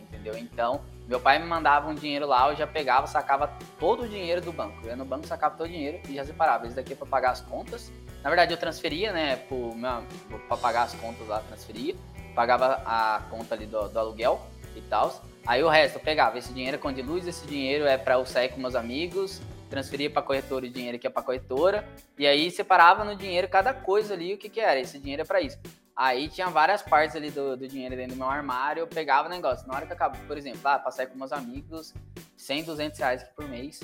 Entendeu? 0.00 0.36
Então, 0.36 0.82
meu 1.06 1.20
pai 1.20 1.38
me 1.38 1.46
mandava 1.46 1.88
um 1.88 1.94
dinheiro 1.94 2.26
lá, 2.26 2.48
eu 2.48 2.56
já 2.56 2.66
pegava, 2.66 3.06
sacava 3.06 3.52
todo 3.78 4.04
o 4.04 4.08
dinheiro 4.08 4.40
do 4.40 4.52
banco. 4.52 4.78
Eu 4.82 4.90
ia 4.90 4.96
no 4.96 5.04
banco, 5.04 5.26
sacava 5.26 5.56
todo 5.56 5.66
o 5.66 5.70
dinheiro 5.70 6.00
e 6.08 6.14
já 6.14 6.24
separava. 6.24 6.66
Esse 6.66 6.76
daqui 6.76 6.92
é 6.92 6.96
para 6.96 7.06
pagar 7.06 7.30
as 7.30 7.40
contas. 7.40 7.92
Na 8.22 8.30
verdade, 8.30 8.52
eu 8.52 8.56
transferia, 8.56 9.12
né, 9.12 9.36
para 9.36 10.56
pagar 10.56 10.84
as 10.84 10.94
contas 10.94 11.26
lá, 11.26 11.40
transferia. 11.40 11.94
Pagava 12.34 12.82
a 12.86 13.22
conta 13.30 13.54
ali 13.54 13.66
do, 13.66 13.88
do 13.88 13.98
aluguel 13.98 14.40
e 14.76 14.80
tal. 14.82 15.22
Aí 15.46 15.62
o 15.62 15.68
resto 15.68 15.96
eu 15.96 16.00
pegava. 16.00 16.38
Esse 16.38 16.52
dinheiro 16.52 16.76
é 16.76 16.78
com 16.78 16.92
de 16.92 17.02
luz, 17.02 17.26
esse 17.26 17.46
dinheiro 17.46 17.84
é 17.86 17.96
para 17.96 18.14
eu 18.14 18.26
sair 18.26 18.48
com 18.50 18.60
meus 18.60 18.74
amigos. 18.74 19.40
Transferia 19.68 20.10
para 20.10 20.22
corretora 20.22 20.66
o 20.66 20.70
dinheiro 20.70 20.98
que 20.98 21.06
é 21.06 21.10
para 21.10 21.22
corretora. 21.22 21.88
E 22.18 22.26
aí 22.26 22.50
separava 22.50 23.04
no 23.04 23.16
dinheiro 23.16 23.48
cada 23.48 23.72
coisa 23.72 24.14
ali, 24.14 24.34
o 24.34 24.38
que 24.38 24.48
que 24.48 24.60
era. 24.60 24.78
Esse 24.78 24.98
dinheiro 24.98 25.22
é 25.22 25.24
para 25.24 25.40
isso. 25.40 25.58
Aí 25.94 26.28
tinha 26.28 26.48
várias 26.48 26.82
partes 26.82 27.16
ali 27.16 27.30
do, 27.30 27.56
do, 27.56 27.68
dinheiro 27.68 27.94
dentro 27.94 28.14
do 28.14 28.18
meu 28.18 28.28
armário, 28.28 28.80
eu 28.80 28.86
pegava 28.86 29.28
o 29.28 29.30
negócio. 29.30 29.66
Na 29.68 29.74
hora 29.74 29.86
que 29.86 29.92
acabou, 29.92 30.20
por 30.26 30.38
exemplo, 30.38 30.60
ah, 30.64 30.78
passei 30.78 31.06
com 31.06 31.18
meus 31.18 31.32
amigos, 31.32 31.92
100, 32.36 32.64
200 32.64 32.98
reais 32.98 33.22
por 33.36 33.46
mês. 33.46 33.80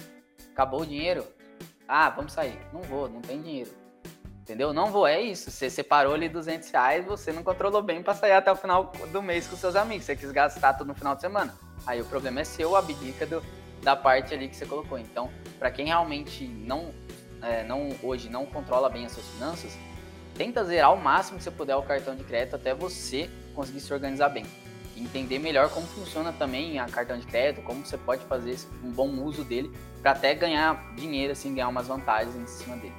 Acabou 0.53 0.83
o 0.83 0.87
dinheiro? 0.87 1.27
Ah, 1.87 2.09
vamos 2.11 2.33
sair. 2.33 2.59
Não 2.73 2.81
vou, 2.83 3.09
não 3.09 3.21
tem 3.21 3.41
dinheiro. 3.43 3.71
Entendeu? 4.49 4.73
Não 4.73 4.91
vou, 4.91 5.07
é 5.07 5.21
isso. 5.21 5.51
Você 5.51 5.69
separou 5.69 6.15
ali 6.15 6.27
200 6.27 6.71
reais, 6.71 7.05
você 7.05 7.31
não 7.31 7.43
controlou 7.43 7.83
bem 7.83 8.03
para 8.03 8.15
sair 8.15 8.33
até 8.33 8.51
o 8.51 8.57
final 8.57 8.91
do 9.13 9.21
mês 9.21 9.47
com 9.47 9.55
seus 9.55 9.77
amigos. 9.77 10.07
Você 10.07 10.17
quis 10.17 10.33
gastar 10.33 10.73
tudo 10.73 10.89
no 10.89 10.95
final 10.95 11.15
de 11.15 11.21
semana. 11.21 11.55
Aí 11.87 12.01
o 12.01 12.05
problema 12.07 12.41
é 12.41 12.45
seu, 12.45 12.75
abdica 12.75 13.27
do, 13.27 13.43
da 13.83 13.95
parte 13.95 14.33
ali 14.33 14.49
que 14.49 14.57
você 14.57 14.65
colocou. 14.65 14.99
Então, 14.99 15.31
para 15.59 15.71
quem 15.71 15.89
realmente 15.89 16.49
não, 16.49 16.95
é, 17.43 17.63
não 17.65 17.91
hoje 18.03 18.31
não 18.31 18.47
controla 18.47 18.89
bem 18.89 19.05
as 19.05 19.13
suas 19.13 19.27
finanças, 19.27 19.77
tenta 20.35 20.65
zerar 20.65 20.89
ao 20.89 20.97
máximo 20.97 21.37
que 21.37 21.45
você 21.45 21.51
puder 21.51 21.77
o 21.77 21.83
cartão 21.83 22.17
de 22.17 22.25
crédito 22.25 22.57
até 22.57 22.73
você 22.73 23.29
conseguir 23.55 23.81
se 23.81 23.93
organizar 23.93 24.31
bem. 24.31 24.47
Entender 24.97 25.39
melhor 25.39 25.69
como 25.69 25.87
funciona 25.89 26.33
também 26.33 26.79
a 26.79 26.87
cartão 26.87 27.19
de 27.19 27.27
crédito, 27.27 27.63
como 27.63 27.85
você 27.85 27.99
pode 27.99 28.25
fazer 28.25 28.59
um 28.83 28.91
bom 28.91 29.11
uso 29.23 29.45
dele 29.45 29.71
para 30.01 30.13
até 30.13 30.35
ganhar 30.35 30.95
dinheiro, 30.95 31.35
assim, 31.35 31.55
ganhar 31.55 31.69
umas 31.69 31.87
vantagens 31.87 32.35
em 32.35 32.47
cima 32.47 32.75
dele. 32.77 32.95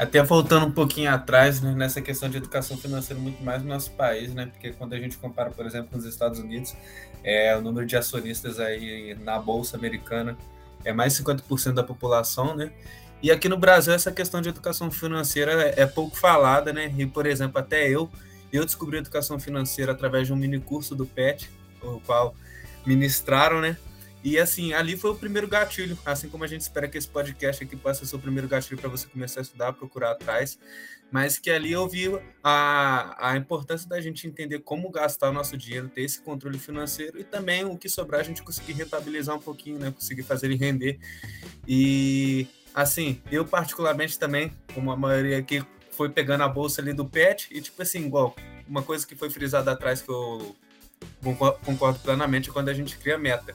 Até 0.00 0.22
voltando 0.22 0.64
um 0.64 0.70
pouquinho 0.70 1.12
atrás, 1.12 1.60
né, 1.60 1.74
nessa 1.74 2.00
questão 2.00 2.30
de 2.30 2.38
educação 2.38 2.74
financeira, 2.74 3.20
muito 3.20 3.44
mais 3.44 3.62
no 3.62 3.68
nosso 3.68 3.90
país, 3.90 4.32
né? 4.32 4.46
Porque 4.46 4.72
quando 4.72 4.94
a 4.94 4.98
gente 4.98 5.18
compara, 5.18 5.50
por 5.50 5.66
exemplo, 5.66 5.90
com 5.90 5.98
os 5.98 6.06
Estados 6.06 6.38
Unidos, 6.38 6.74
é, 7.22 7.54
o 7.54 7.60
número 7.60 7.84
de 7.84 7.98
acionistas 7.98 8.58
aí 8.58 9.14
na 9.22 9.38
Bolsa 9.38 9.76
Americana 9.76 10.38
é 10.86 10.92
mais 10.94 11.12
50% 11.12 11.74
da 11.74 11.84
população, 11.84 12.56
né? 12.56 12.72
E 13.22 13.30
aqui 13.30 13.46
no 13.46 13.58
Brasil 13.58 13.92
essa 13.92 14.10
questão 14.10 14.40
de 14.40 14.48
educação 14.48 14.90
financeira 14.90 15.52
é, 15.52 15.82
é 15.82 15.86
pouco 15.86 16.16
falada, 16.16 16.72
né? 16.72 16.90
E, 16.96 17.04
por 17.04 17.26
exemplo, 17.26 17.58
até 17.58 17.86
eu, 17.86 18.10
eu 18.50 18.64
descobri 18.64 18.96
educação 18.96 19.38
financeira 19.38 19.92
através 19.92 20.26
de 20.26 20.32
um 20.32 20.36
mini 20.36 20.58
curso 20.58 20.94
do 20.94 21.04
PET, 21.04 21.50
o 21.82 22.00
qual 22.00 22.34
ministraram, 22.86 23.60
né? 23.60 23.76
E 24.22 24.38
assim, 24.38 24.72
ali 24.74 24.96
foi 24.96 25.10
o 25.10 25.14
primeiro 25.14 25.48
gatilho, 25.48 25.98
assim 26.04 26.28
como 26.28 26.44
a 26.44 26.46
gente 26.46 26.60
espera 26.60 26.86
que 26.86 26.98
esse 26.98 27.08
podcast 27.08 27.64
aqui 27.64 27.74
possa 27.74 28.04
ser 28.04 28.16
o 28.16 28.18
primeiro 28.18 28.46
gatilho 28.46 28.78
para 28.78 28.88
você 28.88 29.06
começar 29.06 29.40
a 29.40 29.42
estudar, 29.42 29.72
procurar 29.72 30.10
atrás, 30.10 30.58
mas 31.10 31.38
que 31.38 31.50
ali 31.50 31.72
eu 31.72 31.88
vi 31.88 32.10
a, 32.44 33.30
a 33.30 33.36
importância 33.36 33.88
da 33.88 34.00
gente 34.00 34.26
entender 34.26 34.60
como 34.60 34.90
gastar 34.90 35.30
o 35.30 35.32
nosso 35.32 35.56
dinheiro, 35.56 35.88
ter 35.88 36.02
esse 36.02 36.20
controle 36.20 36.58
financeiro 36.58 37.18
e 37.18 37.24
também 37.24 37.64
o 37.64 37.78
que 37.78 37.88
sobrar 37.88 38.20
a 38.20 38.24
gente 38.24 38.42
conseguir 38.42 38.74
rentabilizar 38.74 39.34
um 39.34 39.40
pouquinho, 39.40 39.78
né? 39.78 39.90
Conseguir 39.90 40.22
fazer 40.22 40.46
ele 40.46 40.56
render. 40.56 40.98
E 41.66 42.46
assim, 42.74 43.20
eu 43.32 43.44
particularmente 43.44 44.18
também, 44.18 44.52
como 44.74 44.92
a 44.92 44.96
maioria 44.96 45.38
aqui, 45.38 45.64
foi 45.90 46.10
pegando 46.10 46.44
a 46.44 46.48
bolsa 46.48 46.80
ali 46.80 46.92
do 46.92 47.06
pet 47.06 47.48
e 47.50 47.60
tipo 47.60 47.80
assim, 47.82 48.04
igual, 48.06 48.36
uma 48.68 48.82
coisa 48.82 49.06
que 49.06 49.16
foi 49.16 49.30
frisada 49.30 49.72
atrás 49.72 50.02
que 50.02 50.10
eu 50.10 50.54
concordo 51.64 51.98
plenamente 52.00 52.50
é 52.50 52.52
quando 52.52 52.68
a 52.68 52.74
gente 52.74 52.96
cria 52.98 53.18
meta. 53.18 53.54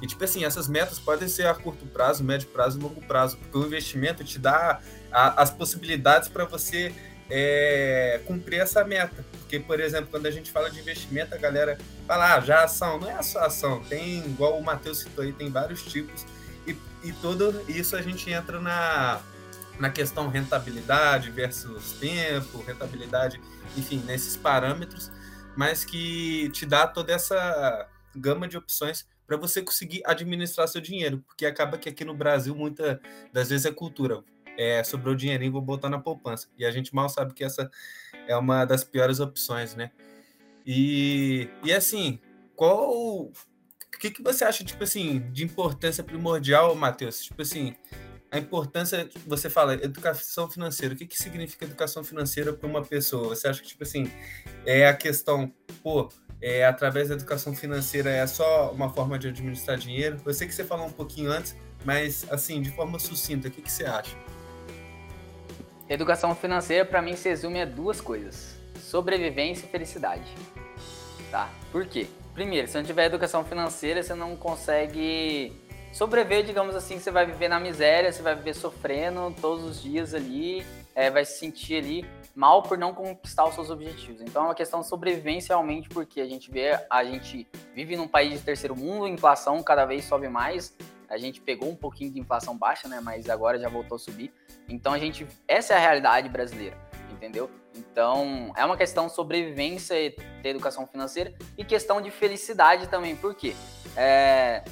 E, 0.00 0.06
tipo 0.06 0.22
assim, 0.22 0.44
essas 0.44 0.68
metas 0.68 0.98
podem 0.98 1.28
ser 1.28 1.46
a 1.46 1.54
curto 1.54 1.86
prazo, 1.86 2.22
médio 2.22 2.48
prazo 2.48 2.78
e 2.78 2.82
longo 2.82 3.00
prazo, 3.02 3.36
porque 3.36 3.58
o 3.58 3.66
investimento 3.66 4.22
te 4.22 4.38
dá 4.38 4.80
a, 5.10 5.42
as 5.42 5.50
possibilidades 5.50 6.28
para 6.28 6.44
você 6.44 6.94
é, 7.30 8.20
cumprir 8.26 8.60
essa 8.60 8.84
meta. 8.84 9.24
Porque, 9.32 9.58
por 9.58 9.80
exemplo, 9.80 10.08
quando 10.10 10.26
a 10.26 10.30
gente 10.30 10.50
fala 10.50 10.70
de 10.70 10.78
investimento, 10.78 11.34
a 11.34 11.38
galera 11.38 11.78
fala, 12.06 12.34
ah, 12.34 12.40
já 12.40 12.64
ação, 12.64 12.98
não 12.98 13.10
é 13.10 13.22
só 13.22 13.40
ação, 13.40 13.82
tem, 13.84 14.18
igual 14.26 14.58
o 14.58 14.62
Matheus 14.62 15.00
citou 15.00 15.24
aí, 15.24 15.32
tem 15.32 15.50
vários 15.50 15.82
tipos, 15.82 16.24
e, 16.66 16.76
e 17.02 17.12
tudo 17.12 17.64
isso 17.68 17.96
a 17.96 18.02
gente 18.02 18.30
entra 18.30 18.60
na, 18.60 19.20
na 19.78 19.90
questão 19.90 20.28
rentabilidade 20.28 21.30
versus 21.30 21.92
tempo, 21.92 22.62
rentabilidade, 22.62 23.40
enfim, 23.76 24.02
nesses 24.06 24.36
parâmetros, 24.36 25.10
mas 25.56 25.84
que 25.84 26.50
te 26.50 26.64
dá 26.64 26.86
toda 26.86 27.12
essa 27.12 27.88
gama 28.14 28.46
de 28.46 28.56
opções 28.56 29.06
para 29.28 29.36
você 29.36 29.60
conseguir 29.60 30.00
administrar 30.06 30.66
seu 30.66 30.80
dinheiro, 30.80 31.22
porque 31.26 31.44
acaba 31.44 31.76
que 31.76 31.90
aqui 31.90 32.02
no 32.02 32.14
Brasil 32.14 32.54
muita 32.54 32.98
das 33.30 33.50
vezes 33.50 33.66
é 33.66 33.70
cultura. 33.70 34.24
É, 34.56 34.82
sobrou 34.82 35.14
dinheirinho, 35.14 35.52
vou 35.52 35.60
botar 35.60 35.90
na 35.90 36.00
poupança. 36.00 36.48
E 36.56 36.64
a 36.64 36.70
gente 36.70 36.92
mal 36.94 37.10
sabe 37.10 37.34
que 37.34 37.44
essa 37.44 37.70
é 38.26 38.34
uma 38.34 38.64
das 38.64 38.82
piores 38.82 39.20
opções, 39.20 39.74
né? 39.74 39.92
E, 40.66 41.48
e 41.62 41.72
assim, 41.72 42.18
qual. 42.56 42.90
O 42.90 43.32
que, 44.00 44.10
que 44.10 44.22
você 44.22 44.44
acha, 44.44 44.64
tipo 44.64 44.82
assim, 44.82 45.30
de 45.30 45.44
importância 45.44 46.02
primordial, 46.02 46.74
Matheus? 46.74 47.22
Tipo 47.22 47.42
assim, 47.42 47.74
a 48.30 48.38
importância, 48.38 49.08
você 49.26 49.50
fala, 49.50 49.74
educação 49.74 50.50
financeira. 50.50 50.94
O 50.94 50.96
que, 50.96 51.06
que 51.06 51.20
significa 51.20 51.64
educação 51.64 52.02
financeira 52.02 52.52
para 52.52 52.68
uma 52.68 52.82
pessoa? 52.82 53.28
Você 53.28 53.46
acha 53.46 53.60
que, 53.60 53.68
tipo 53.68 53.82
assim, 53.82 54.10
é 54.64 54.86
a 54.86 54.94
questão, 54.94 55.52
pô, 55.82 56.10
é, 56.40 56.64
através 56.64 57.08
da 57.08 57.14
educação 57.14 57.54
financeira 57.54 58.10
é 58.10 58.26
só 58.26 58.70
uma 58.70 58.90
forma 58.90 59.18
de 59.18 59.28
administrar 59.28 59.76
dinheiro? 59.76 60.20
Eu 60.24 60.32
sei 60.32 60.46
que 60.46 60.54
você 60.54 60.64
falou 60.64 60.86
um 60.86 60.92
pouquinho 60.92 61.30
antes, 61.30 61.56
mas 61.84 62.26
assim, 62.30 62.62
de 62.62 62.70
forma 62.70 62.98
sucinta, 62.98 63.48
o 63.48 63.50
que, 63.50 63.62
que 63.62 63.70
você 63.70 63.84
acha? 63.84 64.16
Educação 65.88 66.34
financeira, 66.34 66.84
para 66.84 67.00
mim, 67.00 67.16
se 67.16 67.28
resume 67.28 67.62
a 67.62 67.64
duas 67.64 68.00
coisas: 68.00 68.56
sobrevivência 68.78 69.64
e 69.66 69.68
felicidade. 69.68 70.34
Tá? 71.30 71.50
Por 71.72 71.86
quê? 71.86 72.06
Primeiro, 72.34 72.68
se 72.68 72.76
não 72.76 72.84
tiver 72.84 73.06
educação 73.06 73.44
financeira, 73.44 74.02
você 74.02 74.14
não 74.14 74.36
consegue 74.36 75.60
sobreviver, 75.92 76.44
digamos 76.44 76.76
assim, 76.76 76.98
você 76.98 77.10
vai 77.10 77.26
viver 77.26 77.48
na 77.48 77.58
miséria, 77.58 78.12
você 78.12 78.22
vai 78.22 78.36
viver 78.36 78.54
sofrendo 78.54 79.34
todos 79.40 79.64
os 79.64 79.82
dias 79.82 80.14
ali, 80.14 80.64
é, 80.94 81.10
vai 81.10 81.24
se 81.24 81.38
sentir 81.38 81.76
ali 81.76 82.06
mal 82.38 82.62
por 82.62 82.78
não 82.78 82.94
conquistar 82.94 83.44
os 83.46 83.54
seus 83.56 83.68
objetivos. 83.68 84.22
Então 84.22 84.44
é 84.44 84.44
uma 84.46 84.54
questão 84.54 84.78
de 84.80 84.86
sobrevivência 84.86 85.48
realmente, 85.48 85.88
porque 85.88 86.20
a 86.20 86.24
gente 86.24 86.48
vê, 86.52 86.78
a 86.88 87.02
gente 87.02 87.48
vive 87.74 87.96
num 87.96 88.06
país 88.06 88.34
de 88.34 88.44
terceiro 88.44 88.76
mundo, 88.76 89.06
a 89.06 89.08
inflação 89.08 89.60
cada 89.60 89.84
vez 89.84 90.04
sobe 90.04 90.28
mais. 90.28 90.72
A 91.08 91.18
gente 91.18 91.40
pegou 91.40 91.68
um 91.68 91.74
pouquinho 91.74 92.12
de 92.12 92.20
inflação 92.20 92.56
baixa, 92.56 92.86
né? 92.86 93.00
Mas 93.00 93.28
agora 93.28 93.58
já 93.58 93.68
voltou 93.68 93.96
a 93.96 93.98
subir. 93.98 94.32
Então 94.68 94.92
a 94.92 94.98
gente, 95.00 95.26
essa 95.48 95.74
é 95.74 95.76
a 95.78 95.80
realidade 95.80 96.28
brasileira, 96.28 96.78
entendeu? 97.10 97.50
Então 97.74 98.52
é 98.56 98.64
uma 98.64 98.76
questão 98.76 99.08
de 99.08 99.14
sobrevivência 99.14 100.00
e 100.00 100.10
ter 100.10 100.50
educação 100.50 100.86
financeira 100.86 101.34
e 101.56 101.64
questão 101.64 102.00
de 102.00 102.12
felicidade 102.12 102.86
também. 102.86 103.16
Por 103.16 103.34
quê? 103.34 103.56
É, 103.96 104.62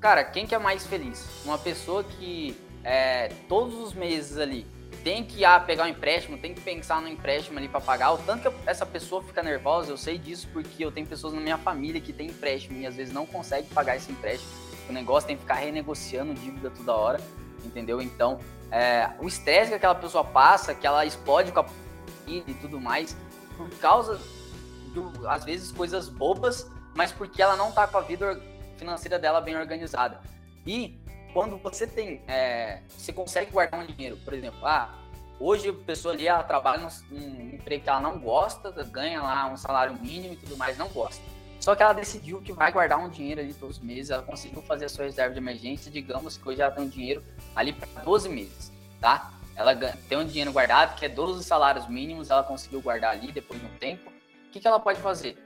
cara, 0.00 0.22
quem 0.22 0.46
que 0.46 0.54
é 0.54 0.58
mais 0.58 0.86
feliz? 0.86 1.44
Uma 1.44 1.58
pessoa 1.58 2.04
que 2.04 2.56
é, 2.84 3.30
todos 3.48 3.74
os 3.80 3.92
meses 3.92 4.38
ali 4.38 4.64
tem 5.04 5.22
que 5.22 5.44
ah, 5.44 5.60
pegar 5.60 5.84
um 5.84 5.88
empréstimo, 5.88 6.38
tem 6.38 6.54
que 6.54 6.62
pensar 6.62 7.00
no 7.02 7.06
empréstimo 7.06 7.58
ali 7.58 7.68
para 7.68 7.80
pagar. 7.80 8.12
O 8.12 8.18
tanto 8.18 8.50
que 8.50 8.56
essa 8.66 8.86
pessoa 8.86 9.22
fica 9.22 9.42
nervosa, 9.42 9.92
eu 9.92 9.98
sei 9.98 10.16
disso 10.16 10.48
porque 10.50 10.82
eu 10.82 10.90
tenho 10.90 11.06
pessoas 11.06 11.34
na 11.34 11.40
minha 11.42 11.58
família 11.58 12.00
que 12.00 12.10
tem 12.10 12.28
empréstimo 12.28 12.80
e 12.80 12.86
às 12.86 12.96
vezes 12.96 13.12
não 13.12 13.26
consegue 13.26 13.68
pagar 13.68 13.96
esse 13.96 14.10
empréstimo. 14.10 14.50
O 14.88 14.92
negócio 14.92 15.26
tem 15.26 15.36
que 15.36 15.42
ficar 15.42 15.56
renegociando 15.56 16.32
dívida 16.32 16.70
toda 16.70 16.94
hora, 16.94 17.20
entendeu? 17.62 18.00
Então, 18.00 18.40
é, 18.70 19.10
o 19.20 19.28
estresse 19.28 19.68
que 19.68 19.74
aquela 19.74 19.94
pessoa 19.94 20.24
passa, 20.24 20.74
que 20.74 20.86
ela 20.86 21.04
explode 21.04 21.52
com 21.52 21.60
a 21.60 21.66
e 22.26 22.54
tudo 22.54 22.80
mais, 22.80 23.14
por 23.58 23.68
causa, 23.78 24.18
do, 24.94 25.28
às 25.28 25.44
vezes, 25.44 25.70
coisas 25.70 26.08
bobas, 26.08 26.66
mas 26.94 27.12
porque 27.12 27.42
ela 27.42 27.56
não 27.56 27.70
tá 27.70 27.86
com 27.86 27.98
a 27.98 28.00
vida 28.00 28.40
financeira 28.78 29.18
dela 29.18 29.42
bem 29.42 29.54
organizada. 29.54 30.18
E 30.66 30.98
quando 31.34 31.58
você 31.58 31.84
tem, 31.84 32.22
é, 32.28 32.80
você 32.88 33.12
consegue 33.12 33.50
guardar 33.50 33.82
um 33.82 33.86
dinheiro, 33.86 34.16
por 34.18 34.32
exemplo, 34.32 34.64
ah, 34.64 34.94
hoje 35.40 35.68
a 35.68 35.72
pessoa 35.72 36.14
ali 36.14 36.28
ela 36.28 36.44
trabalha 36.44 36.88
num, 37.10 37.54
emprego 37.54 37.82
que 37.82 37.90
ela 37.90 38.00
não 38.00 38.20
gosta, 38.20 38.70
ganha 38.84 39.20
lá 39.20 39.48
um 39.48 39.56
salário 39.56 39.98
mínimo 40.00 40.34
e 40.34 40.36
tudo 40.36 40.56
mais, 40.56 40.78
não 40.78 40.88
gosta. 40.88 41.20
Só 41.58 41.74
que 41.74 41.82
ela 41.82 41.92
decidiu 41.92 42.40
que 42.40 42.52
vai 42.52 42.70
guardar 42.70 43.00
um 43.00 43.08
dinheiro 43.08 43.40
ali 43.40 43.52
todos 43.52 43.78
os 43.78 43.82
meses, 43.82 44.10
ela 44.10 44.22
conseguiu 44.22 44.62
fazer 44.62 44.84
a 44.84 44.88
sua 44.88 45.06
reserva 45.06 45.34
de 45.34 45.40
emergência, 45.40 45.90
digamos 45.90 46.36
que 46.36 46.48
hoje 46.48 46.62
ela 46.62 46.70
tem 46.70 46.84
um 46.84 46.88
dinheiro 46.88 47.22
ali 47.56 47.72
para 47.72 48.02
12 48.02 48.28
meses, 48.28 48.72
tá? 49.00 49.32
Ela 49.56 49.74
tem 50.08 50.16
um 50.16 50.24
dinheiro 50.24 50.52
guardado 50.52 50.96
que 50.96 51.04
é 51.04 51.08
12 51.08 51.42
salários 51.42 51.88
mínimos, 51.88 52.30
ela 52.30 52.44
conseguiu 52.44 52.80
guardar 52.80 53.10
ali 53.10 53.32
depois 53.32 53.60
de 53.60 53.66
um 53.66 53.76
tempo. 53.78 54.08
O 54.08 54.50
que, 54.52 54.60
que 54.60 54.68
ela 54.68 54.78
pode 54.78 55.00
fazer? 55.00 55.36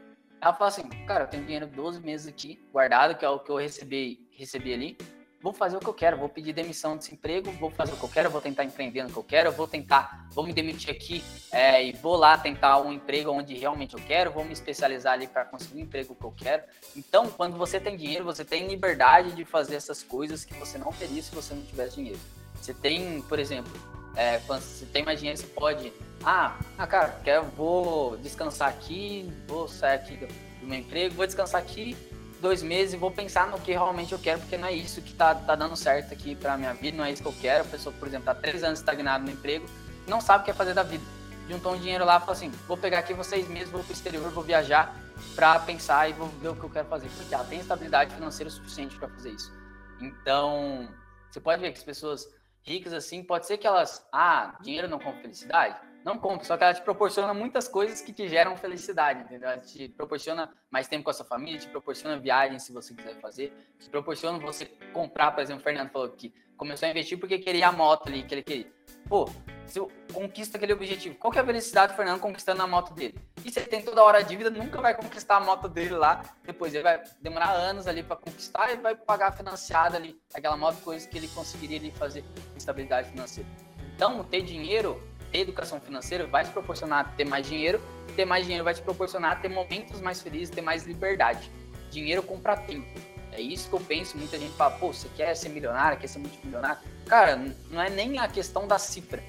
Ela 0.41 0.53
fala 0.53 0.68
assim, 0.68 0.86
cara, 1.07 1.24
eu 1.24 1.28
tenho 1.28 1.45
dinheiro 1.45 1.66
12 1.66 2.01
meses 2.01 2.26
aqui 2.26 2.61
guardado, 2.70 3.16
que 3.16 3.24
é 3.24 3.28
o 3.28 3.39
que 3.39 3.51
eu 3.51 3.57
recebi, 3.57 4.28
recebi 4.36 4.74
ali 4.74 4.99
vou 5.41 5.53
fazer 5.53 5.76
o 5.76 5.80
que 5.80 5.86
eu 5.86 5.95
quero, 5.95 6.16
vou 6.16 6.28
pedir 6.28 6.53
demissão 6.53 6.97
desse 6.97 7.14
emprego, 7.14 7.51
vou 7.53 7.70
fazer 7.70 7.93
o 7.93 7.97
que 7.97 8.05
eu 8.05 8.09
quero, 8.09 8.30
vou 8.30 8.41
tentar 8.41 8.64
empreender 8.64 9.03
no 9.03 9.11
que 9.11 9.16
eu 9.16 9.22
quero, 9.22 9.53
vou 9.53 9.66
tentar, 9.66 10.26
vou 10.32 10.45
me 10.45 10.53
demitir 10.53 10.91
aqui 10.91 11.22
é, 11.53 11.84
e 11.84 11.93
vou 11.93 12.16
lá 12.16 12.36
tentar 12.36 12.78
um 12.80 12.93
emprego 12.93 13.30
onde 13.30 13.55
realmente 13.55 13.95
eu 13.95 14.01
quero, 14.01 14.32
vou 14.32 14.45
me 14.45 14.53
especializar 14.53 15.14
ali 15.14 15.26
para 15.26 15.45
conseguir 15.45 15.80
um 15.80 15.84
emprego 15.84 16.14
que 16.14 16.24
eu 16.24 16.34
quero. 16.36 16.62
Então, 16.97 17.28
quando 17.28 17.57
você 17.57 17.78
tem 17.78 17.97
dinheiro, 17.97 18.24
você 18.24 18.45
tem 18.45 18.66
liberdade 18.66 19.32
de 19.32 19.45
fazer 19.45 19.76
essas 19.76 20.03
coisas 20.03 20.45
que 20.45 20.55
você 20.55 20.76
não 20.76 20.93
teria 20.93 21.22
se 21.22 21.34
você 21.34 21.55
não 21.55 21.62
tivesse 21.62 21.97
dinheiro. 21.97 22.18
Você 22.55 22.74
tem, 22.74 23.22
por 23.22 23.39
exemplo, 23.39 23.72
é, 24.16 24.39
quando 24.47 24.62
você 24.62 24.86
tem 24.86 25.05
mais 25.05 25.20
dinheiro, 25.20 25.39
você 25.39 25.47
pode, 25.47 25.93
ah, 26.24 26.59
ah 26.76 26.86
cara, 26.86 27.20
quero, 27.22 27.45
vou 27.57 28.16
descansar 28.16 28.68
aqui, 28.68 29.32
vou 29.47 29.68
sair 29.68 29.95
aqui 29.95 30.16
do 30.16 30.66
meu 30.66 30.80
emprego, 30.80 31.14
vou 31.14 31.24
descansar 31.24 31.61
aqui 31.61 31.97
dois 32.41 32.62
meses 32.62 32.95
e 32.95 32.97
vou 32.97 33.11
pensar 33.11 33.49
no 33.49 33.59
que 33.61 33.72
realmente 33.72 34.12
eu 34.12 34.18
quero, 34.18 34.41
porque 34.41 34.57
não 34.57 34.68
é 34.68 34.72
isso 34.72 35.03
que 35.03 35.12
tá, 35.14 35.34
tá 35.34 35.55
dando 35.55 35.76
certo 35.76 36.12
aqui 36.12 36.34
pra 36.34 36.57
minha 36.57 36.72
vida, 36.74 36.97
não 36.97 37.05
é 37.05 37.12
isso 37.12 37.22
que 37.22 37.28
eu 37.28 37.34
quero. 37.41 37.64
A 37.64 37.66
pessoa, 37.66 37.95
por 37.99 38.09
exemplo, 38.09 38.26
tá 38.26 38.34
três 38.34 38.62
anos 38.62 38.78
estagnada 38.78 39.24
no 39.24 39.30
emprego, 39.30 39.66
não 40.07 40.20
sabe 40.20 40.43
o 40.43 40.45
que 40.45 40.51
é 40.51 40.55
fazer 40.55 40.74
da 40.74 40.82
vida. 40.82 41.05
Juntou 41.49 41.74
um 41.74 41.78
dinheiro 41.78 42.05
lá 42.05 42.16
e 42.16 42.20
falou 42.20 42.32
assim: 42.32 42.51
vou 42.66 42.76
pegar 42.76 42.99
aqui 43.01 43.14
vocês 43.14 43.49
meses, 43.49 43.70
vou 43.70 43.82
pro 43.82 43.93
exterior, 43.93 44.30
vou 44.30 44.45
viajar 44.45 44.95
para 45.34 45.59
pensar 45.61 46.09
e 46.09 46.12
vou 46.12 46.28
ver 46.28 46.49
o 46.49 46.57
que 46.57 46.64
eu 46.64 46.70
quero 46.70 46.89
fazer. 46.89 47.09
Porque 47.16 47.34
ela 47.34 47.45
tem 47.45 47.61
estabilidade 47.61 48.14
financeira 48.14 48.51
suficiente 48.51 48.97
para 48.97 49.09
fazer 49.09 49.30
isso. 49.30 49.53
Então, 50.01 50.89
você 51.30 51.41
pode 51.41 51.61
ver 51.61 51.72
que 51.72 51.78
as 51.78 51.84
pessoas 51.84 52.28
ricas 52.62 52.93
assim, 52.93 53.22
pode 53.22 53.47
ser 53.47 53.57
que 53.57 53.66
elas, 53.66 54.07
ah, 54.12 54.57
dinheiro 54.61 54.89
não 54.89 54.99
compra 54.99 55.22
felicidade 55.22 55.88
não 56.09 56.18
compra, 56.18 56.44
só 56.44 56.56
que 56.56 56.64
ela 56.64 56.72
te 56.72 56.80
proporciona 56.80 57.34
muitas 57.34 57.68
coisas 57.68 58.00
que 58.00 58.12
te 58.12 58.26
geram 58.26 58.56
felicidade, 58.56 59.20
entendeu? 59.20 59.50
Ela 59.50 59.61
te 59.61 59.88
proporciona 59.90 60.50
mais 60.70 60.88
tempo 60.88 61.04
com 61.04 61.11
a 61.11 61.12
sua 61.12 61.26
família, 61.26 61.61
te 61.61 61.68
proporciona 61.68 62.18
viagens 62.18 62.62
se 62.62 62.72
você 62.72 62.94
quiser 62.94 63.20
fazer, 63.20 63.52
te 63.78 63.90
proporciona 63.90 64.38
você 64.38 64.64
comprar, 64.92 65.32
por 65.32 65.42
exemplo, 65.42 65.61
o 65.61 65.64
Fernando 65.64 65.90
falou 65.90 66.09
que 66.09 66.32
começou 66.56 66.86
a 66.86 66.90
investir 66.90 67.20
porque 67.20 67.38
queria 67.38 67.68
a 67.68 67.72
moto 67.72 68.09
ali 68.09 68.22
que 68.22 68.34
ele 68.34 68.42
queria. 68.42 68.72
Pô, 69.06 69.28
se 69.66 69.80
conquista 70.12 70.56
aquele 70.56 70.72
objetivo, 70.72 71.14
qual 71.16 71.30
que 71.30 71.38
é 71.38 71.42
a 71.42 71.44
felicidade 71.44 71.92
do 71.92 71.96
Fernando 71.96 72.20
conquistando 72.20 72.62
a 72.62 72.66
moto 72.66 72.94
dele? 72.94 73.14
E 73.44 73.48
ele 73.48 73.66
tem 73.66 73.82
toda 73.82 74.02
hora 74.02 74.18
a 74.18 74.22
dívida, 74.22 74.48
nunca 74.50 74.80
vai 74.80 74.94
conquistar 74.94 75.36
a 75.36 75.40
moto 75.40 75.68
dele 75.68 75.94
lá, 75.94 76.22
depois 76.42 76.72
ele 76.74 76.84
vai 76.84 77.02
demorar 77.20 77.52
anos 77.52 77.86
ali 77.86 78.02
para 78.02 78.16
conquistar 78.16 78.72
e 78.72 78.76
vai 78.76 78.96
pagar 78.96 79.32
financiada 79.32 79.98
ali 79.98 80.18
aquela 80.34 80.56
moto, 80.56 80.80
coisa 80.82 81.06
que 81.06 81.18
ele 81.18 81.28
conseguiria 81.28 81.78
ali 81.78 81.90
fazer 81.90 82.24
estabilidade 82.56 83.11
financeira. 83.11 83.48
Então, 83.94 84.24
ter 84.24 84.42
dinheiro 84.42 85.02
ter 85.31 85.41
educação 85.41 85.81
financeira 85.81 86.26
vai 86.26 86.45
te 86.45 86.51
proporcionar 86.51 87.14
ter 87.16 87.24
mais 87.24 87.47
dinheiro, 87.47 87.81
ter 88.16 88.24
mais 88.24 88.45
dinheiro 88.45 88.64
vai 88.64 88.74
te 88.74 88.83
proporcionar 88.83 89.41
ter 89.41 89.49
momentos 89.49 90.01
mais 90.01 90.20
felizes, 90.20 90.51
ter 90.51 90.62
mais 90.62 90.85
liberdade. 90.85 91.51
Dinheiro 91.91 92.22
compra 92.22 92.57
tempo. 92.57 92.87
É 93.33 93.41
isso 93.41 93.68
que 93.68 93.74
eu 93.74 93.81
penso. 93.81 94.16
Muita 94.16 94.39
gente 94.39 94.55
fala, 94.57 94.76
pô, 94.79 94.93
você 94.93 95.09
quer 95.16 95.35
ser 95.35 95.49
milionário, 95.49 95.99
quer 95.99 96.09
ser 96.09 96.18
multimilionário? 96.18 96.79
Cara, 97.07 97.37
não 97.70 97.81
é 97.81 97.89
nem 97.89 98.18
a 98.18 98.29
questão 98.29 98.66
da 98.66 98.79
cifra. 98.79 99.22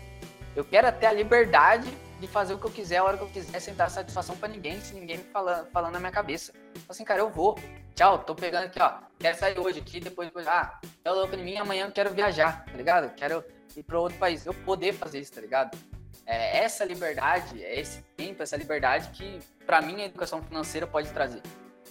Eu 0.56 0.66
quero 0.66 0.92
ter 0.94 1.06
a 1.06 1.14
liberdade 1.14 1.90
de 2.20 2.28
fazer 2.28 2.54
o 2.54 2.58
que 2.58 2.66
eu 2.66 2.72
quiser, 2.72 2.98
a 2.98 3.04
hora 3.04 3.18
que 3.18 3.24
eu 3.24 3.30
quiser, 3.30 3.60
sem 3.60 3.74
dar 3.74 3.90
satisfação 3.90 4.36
para 4.36 4.50
ninguém, 4.50 4.82
se 4.82 4.94
ninguém 4.94 5.18
me 5.20 5.24
falando, 5.26 5.68
falando 5.72 5.94
na 5.94 6.00
minha 6.00 6.12
cabeça. 6.12 6.54
Assim, 6.88 7.06
cara, 7.06 7.22
eu 7.22 7.30
vou. 7.30 7.58
Tchau, 7.96 8.20
tô 8.20 8.36
pegando 8.36 8.66
aqui, 8.66 8.82
ó. 8.82 9.00
Quero 9.20 9.38
sair 9.38 9.60
hoje 9.60 9.80
aqui, 9.80 10.00
depois, 10.00 10.28
depois 10.28 10.48
ah, 10.48 10.80
é 11.04 11.12
louco 11.12 11.36
em 11.36 11.44
mim, 11.44 11.56
amanhã 11.58 11.86
eu 11.86 11.92
quero 11.92 12.14
viajar, 12.14 12.66
tá 12.66 12.74
ligado? 12.74 13.14
Quero 13.16 13.44
ir 13.80 13.84
para 13.84 14.00
outro 14.00 14.18
país. 14.18 14.46
Eu 14.46 14.54
poder 14.54 14.94
fazer 14.94 15.20
isso, 15.20 15.34
tá 15.34 15.42
ligado? 15.42 15.78
É 16.26 16.60
essa 16.60 16.86
liberdade, 16.86 17.64
é 17.64 17.80
esse 17.80 18.02
tempo, 18.16 18.44
essa 18.44 18.56
liberdade 18.56 19.10
que, 19.10 19.40
para 19.66 19.82
mim, 19.82 20.02
a 20.02 20.06
educação 20.06 20.42
financeira 20.44 20.86
pode 20.86 21.10
trazer. 21.12 21.42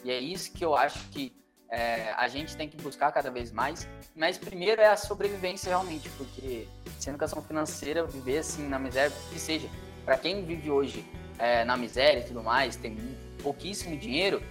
E 0.05 0.11
é 0.11 0.18
isso 0.18 0.53
que 0.53 0.64
eu 0.64 0.76
acho 0.76 1.09
que 1.09 1.36
é, 1.70 2.12
a 2.16 2.28
gente 2.28 2.57
tem 2.57 2.68
que 2.68 2.76
buscar 2.76 3.12
cada 3.12 3.30
vez 3.30 3.51
mais. 3.51 3.86
Mas 4.14 4.39
primeiro 4.39 4.80
é 4.80 4.86
a 4.86 4.97
sobrevivência 4.97 5.68
realmente, 5.68 6.09
porque 6.11 6.66
sem 6.99 7.11
educação 7.11 7.43
financeira, 7.43 8.05
viver 8.05 8.39
assim 8.39 8.66
na 8.66 8.78
miséria, 8.78 9.14
que 9.30 9.39
seja, 9.39 9.68
para 10.05 10.16
quem 10.16 10.45
vive 10.45 10.70
hoje 10.70 11.05
é, 11.39 11.64
na 11.64 11.76
miséria 11.76 12.20
e 12.20 12.24
tudo 12.24 12.43
mais, 12.43 12.76
tem 12.76 12.97
pouquíssimo 13.43 13.97
dinheiro, 13.97 14.43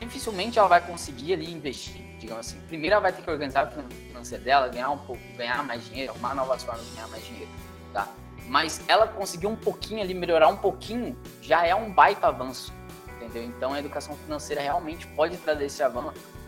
dificilmente 0.00 0.58
ela 0.58 0.68
vai 0.68 0.84
conseguir 0.84 1.34
ali 1.34 1.52
investir, 1.52 2.00
digamos 2.18 2.46
assim. 2.46 2.60
Primeiro 2.66 2.94
ela 2.94 3.02
vai 3.02 3.12
ter 3.12 3.22
que 3.22 3.30
organizar 3.30 3.64
a 3.64 3.66
financeira 3.66 4.42
dela, 4.42 4.68
ganhar 4.68 4.90
um 4.90 4.98
pouco, 4.98 5.22
ganhar 5.36 5.62
mais 5.64 5.84
dinheiro, 5.84 6.12
arrumar 6.12 6.34
novas 6.34 6.62
formas 6.62 6.84
de 6.86 6.94
ganhar 6.94 7.08
mais 7.08 7.24
dinheiro, 7.24 7.50
tá? 7.92 8.08
Mas 8.46 8.82
ela 8.88 9.06
conseguiu 9.06 9.50
um 9.50 9.56
pouquinho 9.56 10.00
ali, 10.00 10.14
melhorar 10.14 10.48
um 10.48 10.56
pouquinho, 10.56 11.16
já 11.42 11.66
é 11.66 11.74
um 11.74 11.92
baita 11.92 12.28
avanço, 12.28 12.72
entendeu? 13.16 13.44
Então 13.44 13.72
a 13.72 13.78
educação 13.78 14.16
financeira 14.16 14.62
realmente 14.62 15.06
pode 15.08 15.36
trazer 15.36 15.66
esse 15.66 15.82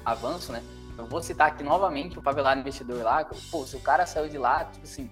avanço, 0.05 0.53
né? 0.53 0.63
Eu 0.97 1.07
vou 1.07 1.23
citar 1.23 1.49
aqui 1.49 1.63
novamente 1.63 2.19
o 2.19 2.23
Pavelado 2.23 2.61
Investidor 2.61 3.03
lá, 3.03 3.25
pô, 3.51 3.67
se 3.67 3.77
o 3.77 3.81
cara 3.81 4.05
saiu 4.07 4.29
de 4.29 4.37
lá, 4.37 4.65
tipo 4.65 4.85
assim, 4.85 5.11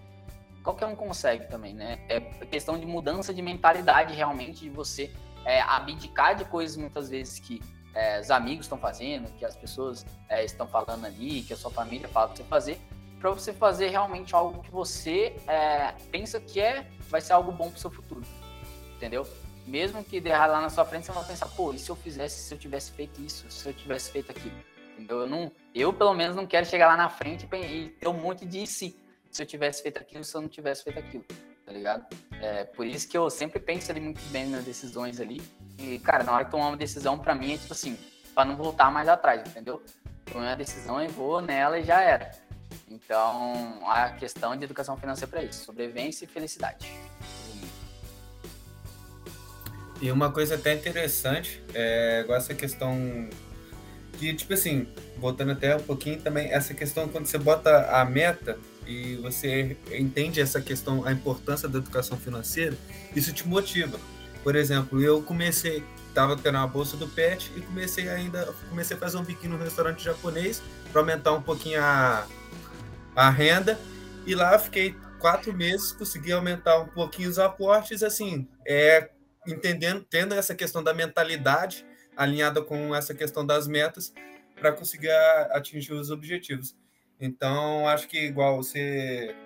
qualquer 0.63 0.87
um 0.87 0.95
consegue 0.95 1.47
também, 1.49 1.75
né? 1.75 1.99
É 2.09 2.21
questão 2.21 2.79
de 2.79 2.85
mudança 2.85 3.33
de 3.33 3.41
mentalidade 3.41 4.15
realmente, 4.15 4.61
de 4.61 4.71
você 4.71 5.11
é, 5.45 5.61
abdicar 5.63 6.35
de 6.35 6.45
coisas 6.45 6.77
muitas 6.77 7.09
vezes 7.09 7.39
que 7.39 7.63
é, 7.95 8.21
os 8.21 8.31
amigos 8.31 8.67
estão 8.67 8.79
fazendo, 8.79 9.31
que 9.39 9.45
as 9.45 9.57
pessoas 9.57 10.07
é, 10.29 10.45
estão 10.45 10.67
falando 10.67 11.05
ali, 11.05 11.43
que 11.43 11.53
a 11.53 11.57
sua 11.57 11.71
família 11.71 12.09
fala 12.09 12.29
para 12.29 12.37
você 12.37 12.45
fazer, 12.45 12.81
para 13.19 13.31
você 13.31 13.53
fazer 13.53 13.89
realmente 13.89 14.35
algo 14.35 14.63
que 14.63 14.71
você 14.71 15.35
é, 15.47 15.93
pensa 16.11 16.41
que 16.41 16.61
é, 16.61 16.87
vai 17.09 17.21
ser 17.21 17.33
algo 17.33 17.51
bom 17.51 17.69
para 17.69 17.77
o 17.77 17.81
seu 17.81 17.91
futuro, 17.91 18.23
entendeu? 18.97 19.27
Mesmo 19.67 20.03
que 20.03 20.21
derrar 20.21 20.47
lá 20.47 20.61
na 20.61 20.71
sua 20.71 20.85
frente, 20.85 21.07
você 21.07 21.13
vai 21.13 21.25
pensar, 21.25 21.47
pô, 21.49 21.73
e 21.73 21.79
se 21.79 21.91
eu 21.91 21.97
fizesse, 21.97 22.41
se 22.41 22.55
eu 22.55 22.59
tivesse 22.59 22.93
feito 22.93 23.21
isso, 23.21 23.51
se 23.51 23.69
eu 23.69 23.75
tivesse 23.75 24.11
feito 24.11 24.31
aquilo, 24.31 24.57
entendeu? 24.95 25.21
Eu, 25.21 25.27
não, 25.27 25.53
eu 25.75 25.93
pelo 25.93 26.15
menos 26.15 26.35
não 26.35 26.47
quero 26.47 26.65
chegar 26.65 26.87
lá 26.87 26.97
na 26.97 27.09
frente 27.09 27.47
e 27.53 27.89
ter 27.89 28.09
um 28.09 28.15
monte 28.15 28.47
de 28.47 28.67
si, 28.67 28.97
se 29.31 29.43
eu 29.43 29.47
tivesse 29.47 29.83
feito 29.83 29.99
aquilo, 29.99 30.25
se 30.25 30.35
eu 30.35 30.41
não 30.41 30.49
tivesse 30.49 30.85
feito 30.85 30.99
aquilo, 30.99 31.25
tá 31.67 31.73
ligado? 31.73 32.07
É, 32.41 32.65
por 32.65 32.87
isso 32.87 33.09
que 33.09 33.19
eu 33.19 33.29
sempre 33.29 33.59
penso 33.59 33.91
ali 33.91 34.01
muito 34.01 34.23
bem 34.31 34.47
nas 34.49 34.65
decisões 34.65 35.21
ali, 35.21 35.43
e, 35.79 35.99
cara, 36.01 36.25
na 36.25 36.33
hora 36.33 36.45
que 36.45 36.51
tomar 36.51 36.69
uma 36.69 36.77
decisão, 36.77 37.19
para 37.19 37.35
mim 37.35 37.55
é 37.55 37.59
tipo 37.59 37.73
assim, 37.73 37.97
para 38.35 38.45
não 38.45 38.57
voltar 38.57 38.91
mais 38.91 39.09
atrás, 39.09 39.49
entendeu? 39.49 39.83
Tomei 40.25 40.49
uma 40.49 40.57
decisão 40.57 41.03
e 41.03 41.09
vou 41.09 41.41
nela 41.41 41.79
e 41.79 41.85
já 41.85 42.01
era. 42.01 42.33
Então, 42.91 43.81
a 43.87 44.11
questão 44.11 44.57
de 44.57 44.65
educação 44.65 44.97
financeira 44.97 45.31
para 45.31 45.43
isso, 45.45 45.65
sobrevivência 45.65 46.25
e 46.25 46.29
felicidade. 46.29 46.91
E 50.01 50.11
uma 50.11 50.31
coisa 50.31 50.55
até 50.55 50.75
interessante 50.75 51.63
é 51.75 52.21
igual 52.23 52.39
essa 52.39 52.55
questão 52.55 53.29
que, 54.19 54.35
tipo 54.35 54.53
assim, 54.55 54.87
voltando 55.17 55.53
até 55.53 55.77
um 55.77 55.83
pouquinho 55.83 56.21
também, 56.21 56.51
essa 56.53 56.75
questão 56.75 57.09
quando 57.09 57.27
você 57.27 57.39
bota 57.39 57.91
a 57.91 58.05
meta 58.05 58.59
e 58.87 59.17
você 59.17 59.77
entende 59.93 60.41
essa 60.41 60.61
questão, 60.61 61.05
a 61.05 61.13
importância 61.13 61.69
da 61.69 61.79
educação 61.79 62.17
financeira, 62.17 62.77
isso 63.15 63.33
te 63.33 63.47
motiva. 63.47 63.99
Por 64.49 64.57
exemplo, 64.57 65.03
eu 65.03 65.23
comecei, 65.23 65.85
estava 66.09 66.35
tendo 66.35 66.57
uma 66.57 66.67
bolsa 66.67 66.97
do 66.97 67.07
PET 67.07 67.53
e 67.55 67.61
comecei 67.61 68.09
ainda, 68.09 68.51
comecei 68.71 68.97
a 68.97 68.99
fazer 68.99 69.19
um 69.19 69.23
biquinho 69.23 69.59
no 69.59 69.63
restaurante 69.63 70.03
japonês 70.03 70.63
para 70.91 71.03
aumentar 71.03 71.35
um 71.35 71.43
pouquinho 71.43 71.79
a, 71.83 72.27
a 73.15 73.29
renda 73.29 73.79
e 74.25 74.35
lá 74.35 74.59
fiquei 74.59 74.97
quatro 75.21 75.53
meses, 75.53 75.93
consegui 75.93 76.33
aumentar 76.33 76.79
um 76.79 76.89
pouquinho 76.89 77.29
os 77.29 77.39
aportes, 77.39 78.03
assim, 78.03 78.49
é, 78.67 79.11
entendendo, 79.47 80.03
tendo 80.09 80.35
essa 80.35 80.55
questão 80.55 80.83
da 80.83 80.95
mentalidade 80.95 81.85
alinhada 82.17 82.63
com 82.63 82.97
essa 82.97 83.13
questão 83.13 83.45
das 83.45 83.69
metas 83.69 84.15
para 84.59 84.73
conseguir 84.73 85.11
atingir 85.51 85.93
os 85.93 86.11
objetivos. 86.11 86.75
Então, 87.21 87.87
acho 87.87 88.09
que 88.09 88.19
igual 88.19 88.57
você 88.57 89.37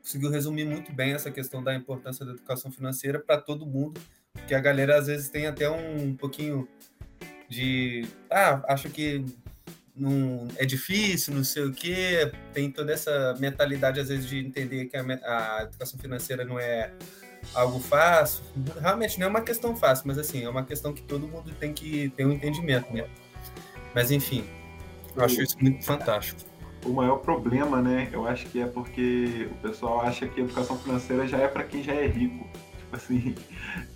conseguiu 0.00 0.30
resumir 0.30 0.64
muito 0.64 0.90
bem 0.90 1.12
essa 1.12 1.30
questão 1.30 1.62
da 1.62 1.74
importância 1.74 2.24
da 2.24 2.32
educação 2.32 2.72
financeira 2.72 3.18
para 3.18 3.38
todo 3.38 3.66
mundo, 3.66 4.00
que 4.46 4.54
a 4.54 4.60
galera 4.60 4.98
às 4.98 5.06
vezes 5.06 5.28
tem 5.28 5.46
até 5.46 5.68
um 5.70 6.14
pouquinho 6.14 6.68
de 7.48 8.06
ah, 8.30 8.62
acho 8.68 8.88
que 8.90 9.24
não 9.94 10.46
é 10.56 10.64
difícil, 10.64 11.34
não 11.34 11.42
sei 11.42 11.64
o 11.64 11.72
quê, 11.72 12.30
tem 12.52 12.70
toda 12.70 12.92
essa 12.92 13.34
mentalidade 13.38 13.98
às 13.98 14.08
vezes 14.08 14.26
de 14.26 14.38
entender 14.38 14.86
que 14.86 14.96
a, 14.96 15.02
a 15.02 15.62
educação 15.64 15.98
financeira 15.98 16.44
não 16.44 16.58
é 16.58 16.92
algo 17.54 17.80
fácil. 17.80 18.44
Realmente 18.80 19.18
não 19.18 19.26
é 19.26 19.30
uma 19.30 19.40
questão 19.40 19.74
fácil, 19.74 20.06
mas 20.06 20.18
assim, 20.18 20.44
é 20.44 20.48
uma 20.48 20.64
questão 20.64 20.92
que 20.92 21.02
todo 21.02 21.26
mundo 21.26 21.52
tem 21.58 21.72
que 21.72 22.10
ter 22.10 22.24
um 22.24 22.32
entendimento, 22.32 22.92
né? 22.92 23.06
Mas 23.94 24.10
enfim, 24.10 24.44
Eu 25.16 25.24
acho 25.24 25.42
isso 25.42 25.56
muito 25.60 25.84
fantástico. 25.84 26.40
O 26.84 26.90
maior 26.90 27.16
problema, 27.16 27.82
né, 27.82 28.08
eu 28.12 28.26
acho 28.26 28.46
que 28.46 28.60
é 28.60 28.66
porque 28.66 29.48
o 29.50 29.54
pessoal 29.56 30.02
acha 30.02 30.28
que 30.28 30.40
a 30.40 30.44
educação 30.44 30.78
financeira 30.78 31.26
já 31.26 31.38
é 31.38 31.48
para 31.48 31.64
quem 31.64 31.82
já 31.82 31.92
é 31.92 32.06
rico. 32.06 32.46
Assim, 32.92 33.34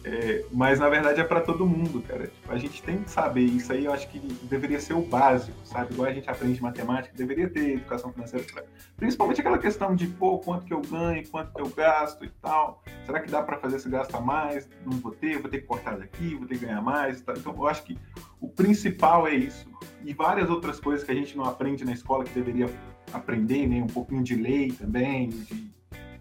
é, 0.04 0.44
mas 0.52 0.78
na 0.78 0.88
verdade 0.88 1.20
é 1.20 1.24
para 1.24 1.40
todo 1.40 1.66
mundo, 1.66 2.02
cara. 2.02 2.26
Tipo, 2.26 2.52
a 2.52 2.58
gente 2.58 2.82
tem 2.82 3.02
que 3.02 3.10
saber 3.10 3.42
isso 3.42 3.72
aí, 3.72 3.86
eu 3.86 3.92
acho 3.92 4.08
que 4.08 4.18
deveria 4.44 4.78
ser 4.78 4.92
o 4.92 5.00
básico, 5.00 5.56
sabe? 5.64 5.94
Igual 5.94 6.10
a 6.10 6.12
gente 6.12 6.28
aprende 6.28 6.60
matemática, 6.60 7.16
deveria 7.16 7.48
ter 7.48 7.76
educação 7.76 8.12
financeira, 8.12 8.44
pra... 8.52 8.62
principalmente 8.96 9.40
aquela 9.40 9.58
questão 9.58 9.94
de, 9.94 10.06
pô, 10.06 10.38
quanto 10.38 10.66
que 10.66 10.74
eu 10.74 10.82
ganho, 10.82 11.26
quanto 11.28 11.52
que 11.54 11.60
eu 11.60 11.68
gasto 11.70 12.24
e 12.24 12.28
tal. 12.28 12.82
Será 13.06 13.20
que 13.20 13.30
dá 13.30 13.42
para 13.42 13.58
fazer 13.58 13.76
esse 13.76 13.88
gasto 13.88 14.14
a 14.14 14.20
mais? 14.20 14.68
Não 14.84 14.98
vou 14.98 15.12
ter, 15.12 15.38
vou 15.38 15.50
ter 15.50 15.60
que 15.60 15.66
cortar 15.66 15.96
daqui, 15.96 16.34
vou 16.34 16.46
ter 16.46 16.58
que 16.58 16.66
ganhar 16.66 16.82
mais. 16.82 17.20
Então 17.22 17.54
eu 17.54 17.66
acho 17.66 17.82
que 17.84 17.98
o 18.40 18.48
principal 18.48 19.26
é 19.26 19.34
isso. 19.34 19.70
E 20.04 20.12
várias 20.12 20.50
outras 20.50 20.78
coisas 20.78 21.04
que 21.04 21.12
a 21.12 21.14
gente 21.14 21.36
não 21.36 21.44
aprende 21.44 21.84
na 21.84 21.92
escola 21.92 22.24
que 22.24 22.34
deveria 22.34 22.68
aprender, 23.12 23.66
né? 23.66 23.82
Um 23.82 23.86
pouquinho 23.86 24.22
de 24.22 24.34
lei 24.34 24.72
também, 24.72 25.30
de 25.30 25.72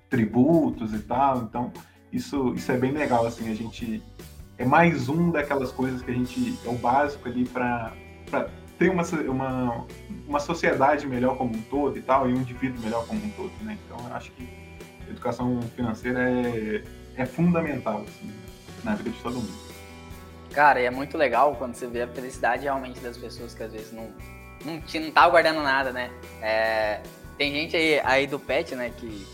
tributos 0.09 0.93
e 0.93 0.99
tal. 0.99 1.43
Então, 1.43 1.71
isso, 2.11 2.53
isso 2.55 2.71
é 2.71 2.77
bem 2.77 2.91
legal, 2.91 3.25
assim, 3.25 3.51
a 3.51 3.55
gente 3.55 4.03
é 4.57 4.65
mais 4.65 5.09
um 5.09 5.31
daquelas 5.31 5.71
coisas 5.71 6.01
que 6.01 6.11
a 6.11 6.13
gente 6.13 6.57
é 6.65 6.69
o 6.69 6.73
básico 6.73 7.27
ali 7.27 7.45
para 7.45 7.93
ter 8.77 8.89
uma, 8.89 9.03
uma, 9.27 9.87
uma 10.27 10.39
sociedade 10.39 11.07
melhor 11.07 11.37
como 11.37 11.55
um 11.55 11.61
todo 11.61 11.97
e 11.97 12.01
tal, 12.01 12.29
e 12.29 12.33
um 12.33 12.37
indivíduo 12.37 12.81
melhor 12.81 13.05
como 13.07 13.23
um 13.23 13.29
todo, 13.31 13.51
né? 13.61 13.77
Então, 13.85 13.97
eu 14.07 14.15
acho 14.15 14.31
que 14.31 14.47
educação 15.09 15.59
financeira 15.75 16.29
é, 16.29 16.83
é 17.15 17.25
fundamental, 17.25 18.01
assim, 18.01 18.31
na 18.83 18.95
vida 18.95 19.09
de 19.09 19.19
todo 19.21 19.35
mundo. 19.35 19.71
Cara, 20.51 20.81
e 20.81 20.85
é 20.85 20.91
muito 20.91 21.17
legal 21.17 21.55
quando 21.55 21.75
você 21.75 21.87
vê 21.87 22.01
a 22.01 22.07
felicidade 22.07 22.63
realmente 22.63 22.99
das 22.99 23.17
pessoas 23.17 23.53
que 23.53 23.63
às 23.63 23.71
vezes 23.71 23.93
não, 23.93 24.09
não, 24.65 24.81
não 25.01 25.11
tá 25.11 25.29
guardando 25.29 25.61
nada, 25.61 25.91
né? 25.91 26.11
É, 26.41 27.01
tem 27.37 27.53
gente 27.53 27.75
aí, 27.75 27.99
aí 28.03 28.27
do 28.27 28.37
pet, 28.37 28.75
né, 28.75 28.91
que 28.97 29.25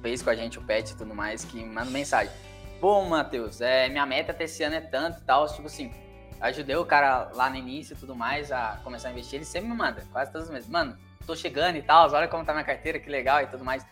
fez 0.00 0.22
com 0.22 0.30
a 0.30 0.34
gente 0.34 0.58
o 0.58 0.62
pet 0.62 0.90
e 0.90 0.96
tudo 0.96 1.14
mais, 1.14 1.44
que 1.44 1.64
manda 1.64 1.90
mensagem. 1.90 2.32
Pô, 2.80 3.02
Matheus, 3.04 3.60
é, 3.60 3.88
minha 3.88 4.06
meta 4.06 4.32
até 4.32 4.44
esse 4.44 4.62
ano 4.62 4.76
é 4.76 4.80
tanto 4.80 5.20
e 5.20 5.24
tal. 5.24 5.46
Tipo 5.48 5.66
assim, 5.66 5.92
ajudei 6.40 6.76
o 6.76 6.84
cara 6.84 7.30
lá 7.34 7.50
no 7.50 7.56
início 7.56 7.94
e 7.94 7.96
tudo 7.96 8.14
mais 8.14 8.52
a 8.52 8.78
começar 8.84 9.08
a 9.08 9.10
investir. 9.12 9.36
Ele 9.36 9.44
sempre 9.44 9.68
me 9.68 9.76
manda, 9.76 10.04
quase 10.12 10.30
todos 10.30 10.48
os 10.48 10.54
meses. 10.54 10.68
Mano, 10.68 10.96
tô 11.26 11.34
chegando 11.34 11.76
e 11.76 11.82
tal, 11.82 12.10
olha 12.12 12.28
como 12.28 12.44
tá 12.44 12.52
minha 12.52 12.64
carteira, 12.64 12.98
que 12.98 13.10
legal 13.10 13.42
e 13.42 13.46
tudo 13.46 13.64
mais. 13.64 13.84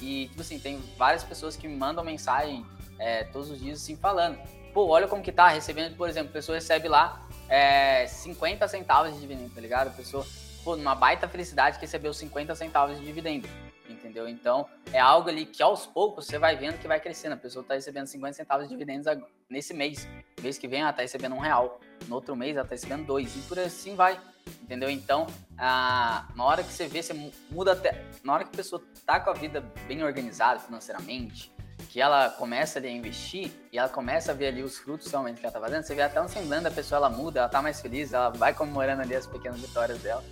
E, 0.00 0.24
e 0.24 0.28
tipo 0.28 0.40
assim, 0.40 0.58
tem 0.58 0.82
várias 0.96 1.22
pessoas 1.22 1.56
que 1.56 1.68
me 1.68 1.76
mandam 1.76 2.04
mensagem 2.04 2.66
é, 2.98 3.24
todos 3.24 3.50
os 3.50 3.60
dias 3.60 3.80
assim, 3.80 3.96
falando. 3.96 4.38
Pô, 4.74 4.88
olha 4.88 5.06
como 5.06 5.22
que 5.22 5.32
tá 5.32 5.48
recebendo, 5.48 5.96
por 5.96 6.08
exemplo, 6.08 6.30
a 6.30 6.32
pessoa 6.32 6.56
recebe 6.56 6.88
lá 6.88 7.26
é, 7.48 8.06
50 8.06 8.66
centavos 8.68 9.14
de 9.14 9.20
dividendo, 9.20 9.50
tá 9.50 9.60
ligado? 9.60 9.88
A 9.88 9.90
pessoa, 9.90 10.26
pô, 10.64 10.76
numa 10.76 10.94
baita 10.94 11.28
felicidade 11.28 11.78
que 11.78 11.82
recebeu 11.82 12.12
50 12.12 12.54
centavos 12.56 12.98
de 12.98 13.04
dividendo 13.04 13.48
entendeu? 13.92 14.28
Então, 14.28 14.68
é 14.92 14.98
algo 14.98 15.28
ali 15.28 15.46
que 15.46 15.62
aos 15.62 15.86
poucos 15.86 16.26
você 16.26 16.38
vai 16.38 16.56
vendo 16.56 16.78
que 16.78 16.88
vai 16.88 17.00
crescendo. 17.00 17.32
A 17.32 17.36
pessoa 17.36 17.62
está 17.62 17.74
recebendo 17.74 18.06
50 18.06 18.32
centavos 18.34 18.66
de 18.66 18.70
dividendos 18.70 19.06
nesse 19.48 19.74
mês. 19.74 20.06
Mês 20.40 20.58
que 20.58 20.68
vem 20.68 20.80
ela 20.80 20.90
está 20.90 21.02
recebendo 21.02 21.34
um 21.34 21.40
real. 21.40 21.80
No 22.08 22.16
outro 22.16 22.36
mês 22.36 22.56
ela 22.56 22.64
está 22.64 22.74
recebendo 22.74 23.06
dois. 23.06 23.34
E 23.36 23.40
por 23.48 23.58
assim 23.58 23.94
vai, 23.94 24.20
entendeu? 24.62 24.90
Então, 24.90 25.26
a, 25.58 26.28
na 26.34 26.44
hora 26.44 26.62
que 26.62 26.72
você 26.72 26.86
vê, 26.86 27.02
você 27.02 27.32
muda 27.50 27.72
até. 27.72 28.04
Na 28.22 28.34
hora 28.34 28.44
que 28.44 28.50
a 28.50 28.56
pessoa 28.56 28.82
tá 29.04 29.20
com 29.20 29.30
a 29.30 29.34
vida 29.34 29.60
bem 29.86 30.02
organizada 30.02 30.60
financeiramente, 30.60 31.52
que 31.88 32.00
ela 32.00 32.30
começa 32.30 32.78
ali 32.78 32.88
a 32.88 32.90
investir 32.90 33.50
e 33.72 33.78
ela 33.78 33.88
começa 33.88 34.32
a 34.32 34.34
ver 34.34 34.48
ali 34.48 34.62
os 34.62 34.78
frutos 34.78 35.10
realmente 35.10 35.40
que 35.40 35.46
ela 35.46 35.52
tá 35.52 35.60
fazendo, 35.60 35.82
você 35.82 35.94
vê 35.94 36.02
até 36.02 36.20
um 36.20 36.28
semblante 36.28 36.64
da 36.64 36.70
pessoa, 36.70 36.98
ela 36.98 37.10
muda, 37.10 37.40
ela 37.40 37.48
tá 37.48 37.62
mais 37.62 37.80
feliz, 37.80 38.12
ela 38.12 38.30
vai 38.30 38.52
comemorando 38.52 39.02
ali 39.02 39.14
as 39.14 39.26
pequenas 39.26 39.60
vitórias 39.60 39.98
dela. 40.00 40.22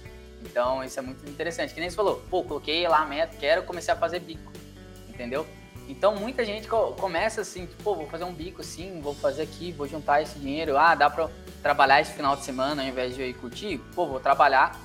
Então 0.45 0.85
isso 0.85 0.99
é 0.99 1.03
muito 1.03 1.29
interessante. 1.29 1.75
Que 1.75 1.81
nem 1.81 1.91
você 1.91 1.97
falou, 1.97 2.23
pô, 2.31 2.43
coloquei 2.43 2.87
lá 2.87 3.01
a 3.01 3.07
meta, 3.07 3.37
quero 3.37 3.63
começar 3.65 3.95
a 3.95 3.97
fazer 3.97 4.21
bico. 4.21 4.53
Entendeu? 5.09 5.47
Então 5.89 6.15
muita 6.17 6.45
gente 6.45 6.67
começa 6.69 7.43
assim, 7.43 7.67
tipo, 7.67 7.83
pô, 7.83 7.95
vou 7.95 8.07
fazer 8.07 8.25
um 8.25 8.33
bico 8.33 8.63
assim, 8.63 9.01
vou 9.01 9.15
fazer 9.15 9.43
aqui, 9.43 9.73
vou 9.73 9.87
juntar 9.87 10.23
esse 10.23 10.39
dinheiro. 10.39 10.77
Ah, 10.79 10.95
dá 10.95 11.11
pra 11.11 11.29
trabalhar 11.63 12.01
esse 12.01 12.13
final 12.13 12.37
de 12.37 12.45
semana 12.45 12.83
ao 12.83 12.89
invés 12.89 13.15
de 13.15 13.23
eu 13.23 13.29
ir 13.29 13.35
curtir? 13.35 13.79
Pô, 13.95 14.07
vou 14.07 14.21
trabalhar 14.21 14.79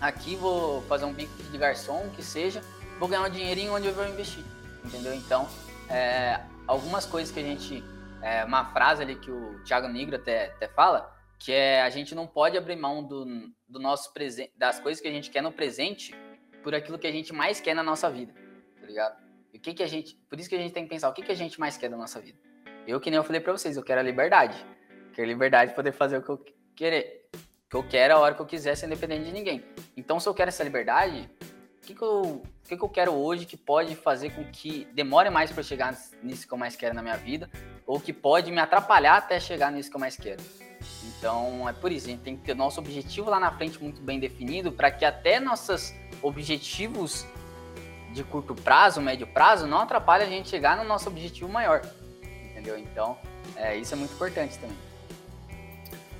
aqui, 0.00 0.36
vou 0.36 0.82
fazer 0.82 1.04
um 1.04 1.12
bico 1.12 1.32
de 1.42 1.58
garçom, 1.58 2.08
que 2.14 2.22
seja, 2.22 2.60
vou 2.98 3.08
ganhar 3.08 3.22
um 3.22 3.30
dinheirinho 3.30 3.74
onde 3.74 3.86
eu 3.86 3.94
vou 3.94 4.06
investir. 4.06 4.44
Entendeu? 4.84 5.14
Então, 5.14 5.48
é, 5.88 6.40
algumas 6.66 7.06
coisas 7.06 7.32
que 7.32 7.40
a 7.40 7.42
gente. 7.42 7.84
É, 8.22 8.44
uma 8.44 8.64
frase 8.64 9.02
ali 9.02 9.14
que 9.14 9.30
o 9.30 9.60
Thiago 9.64 9.86
Negro 9.88 10.16
até, 10.16 10.46
até 10.46 10.66
fala, 10.66 11.15
que 11.38 11.52
é 11.52 11.82
a 11.82 11.90
gente 11.90 12.14
não 12.14 12.26
pode 12.26 12.56
abrir 12.56 12.76
mão 12.76 13.02
do, 13.02 13.24
do 13.68 13.78
nosso 13.78 14.12
presente, 14.12 14.52
das 14.56 14.80
coisas 14.80 15.00
que 15.00 15.08
a 15.08 15.12
gente 15.12 15.30
quer 15.30 15.42
no 15.42 15.52
presente 15.52 16.14
por 16.62 16.74
aquilo 16.74 16.98
que 16.98 17.06
a 17.06 17.12
gente 17.12 17.32
mais 17.32 17.60
quer 17.60 17.74
na 17.74 17.82
nossa 17.82 18.10
vida, 18.10 18.32
tá 18.80 18.86
ligado? 18.86 19.22
E 19.52 19.58
o 19.58 19.60
que 19.60 19.74
que 19.74 19.82
a 19.82 19.86
gente, 19.86 20.16
por 20.28 20.38
isso 20.38 20.48
que 20.48 20.54
a 20.54 20.58
gente 20.58 20.72
tem 20.72 20.84
que 20.84 20.90
pensar 20.90 21.08
o 21.08 21.12
que 21.12 21.22
que 21.22 21.32
a 21.32 21.36
gente 21.36 21.58
mais 21.60 21.76
quer 21.76 21.88
da 21.88 21.96
nossa 21.96 22.20
vida. 22.20 22.38
Eu 22.86 23.00
que 23.00 23.10
nem 23.10 23.16
eu 23.16 23.24
falei 23.24 23.40
para 23.40 23.52
vocês, 23.52 23.76
eu 23.76 23.82
quero 23.82 24.00
a 24.00 24.02
liberdade. 24.02 24.56
Quero 25.12 25.26
liberdade 25.26 25.70
de 25.70 25.76
poder 25.76 25.92
fazer 25.92 26.18
o 26.18 26.22
que 26.22 26.28
eu 26.28 26.44
querer, 26.74 27.28
o 27.34 27.70
que 27.70 27.76
eu 27.76 27.88
quero 27.88 28.14
a 28.14 28.18
hora 28.18 28.34
que 28.34 28.42
eu 28.42 28.46
quiser, 28.46 28.74
sem 28.76 28.88
dependente 28.88 29.24
de 29.24 29.32
ninguém. 29.32 29.64
Então, 29.96 30.20
se 30.20 30.28
eu 30.28 30.34
quero 30.34 30.48
essa 30.48 30.62
liberdade, 30.62 31.30
o 31.78 31.86
que 31.86 31.94
que 31.94 32.02
eu, 32.02 32.20
o 32.20 32.42
que 32.68 32.76
que 32.76 32.84
eu 32.84 32.88
quero 32.88 33.14
hoje 33.14 33.46
que 33.46 33.56
pode 33.56 33.96
fazer 33.96 34.30
com 34.30 34.44
que 34.50 34.86
demore 34.92 35.30
mais 35.30 35.50
para 35.50 35.62
chegar 35.62 35.96
nisso 36.22 36.46
que 36.46 36.52
eu 36.52 36.58
mais 36.58 36.76
quero 36.76 36.94
na 36.94 37.02
minha 37.02 37.16
vida, 37.16 37.50
ou 37.86 37.98
que 37.98 38.12
pode 38.12 38.52
me 38.52 38.58
atrapalhar 38.58 39.16
até 39.16 39.40
chegar 39.40 39.72
nisso 39.72 39.88
que 39.88 39.96
eu 39.96 40.00
mais 40.00 40.16
quero? 40.16 40.42
Então 41.18 41.68
é 41.68 41.72
por 41.72 41.92
isso, 41.92 42.06
a 42.06 42.10
gente 42.10 42.22
tem 42.22 42.36
que 42.36 42.44
ter 42.44 42.54
nosso 42.54 42.80
objetivo 42.80 43.30
lá 43.30 43.38
na 43.38 43.50
frente 43.52 43.82
muito 43.82 44.00
bem 44.00 44.18
definido 44.18 44.72
para 44.72 44.90
que 44.90 45.04
até 45.04 45.40
nossos 45.40 45.94
objetivos 46.22 47.26
de 48.12 48.24
curto 48.24 48.54
prazo, 48.54 49.00
médio 49.00 49.26
prazo, 49.26 49.66
não 49.66 49.80
atrapalhe 49.80 50.24
a 50.24 50.26
gente 50.26 50.48
chegar 50.48 50.76
no 50.76 50.84
nosso 50.84 51.08
objetivo 51.08 51.48
maior. 51.48 51.82
Entendeu? 52.50 52.78
Então, 52.78 53.16
é, 53.54 53.76
isso 53.76 53.94
é 53.94 53.96
muito 53.96 54.14
importante 54.14 54.58
também. 54.58 54.76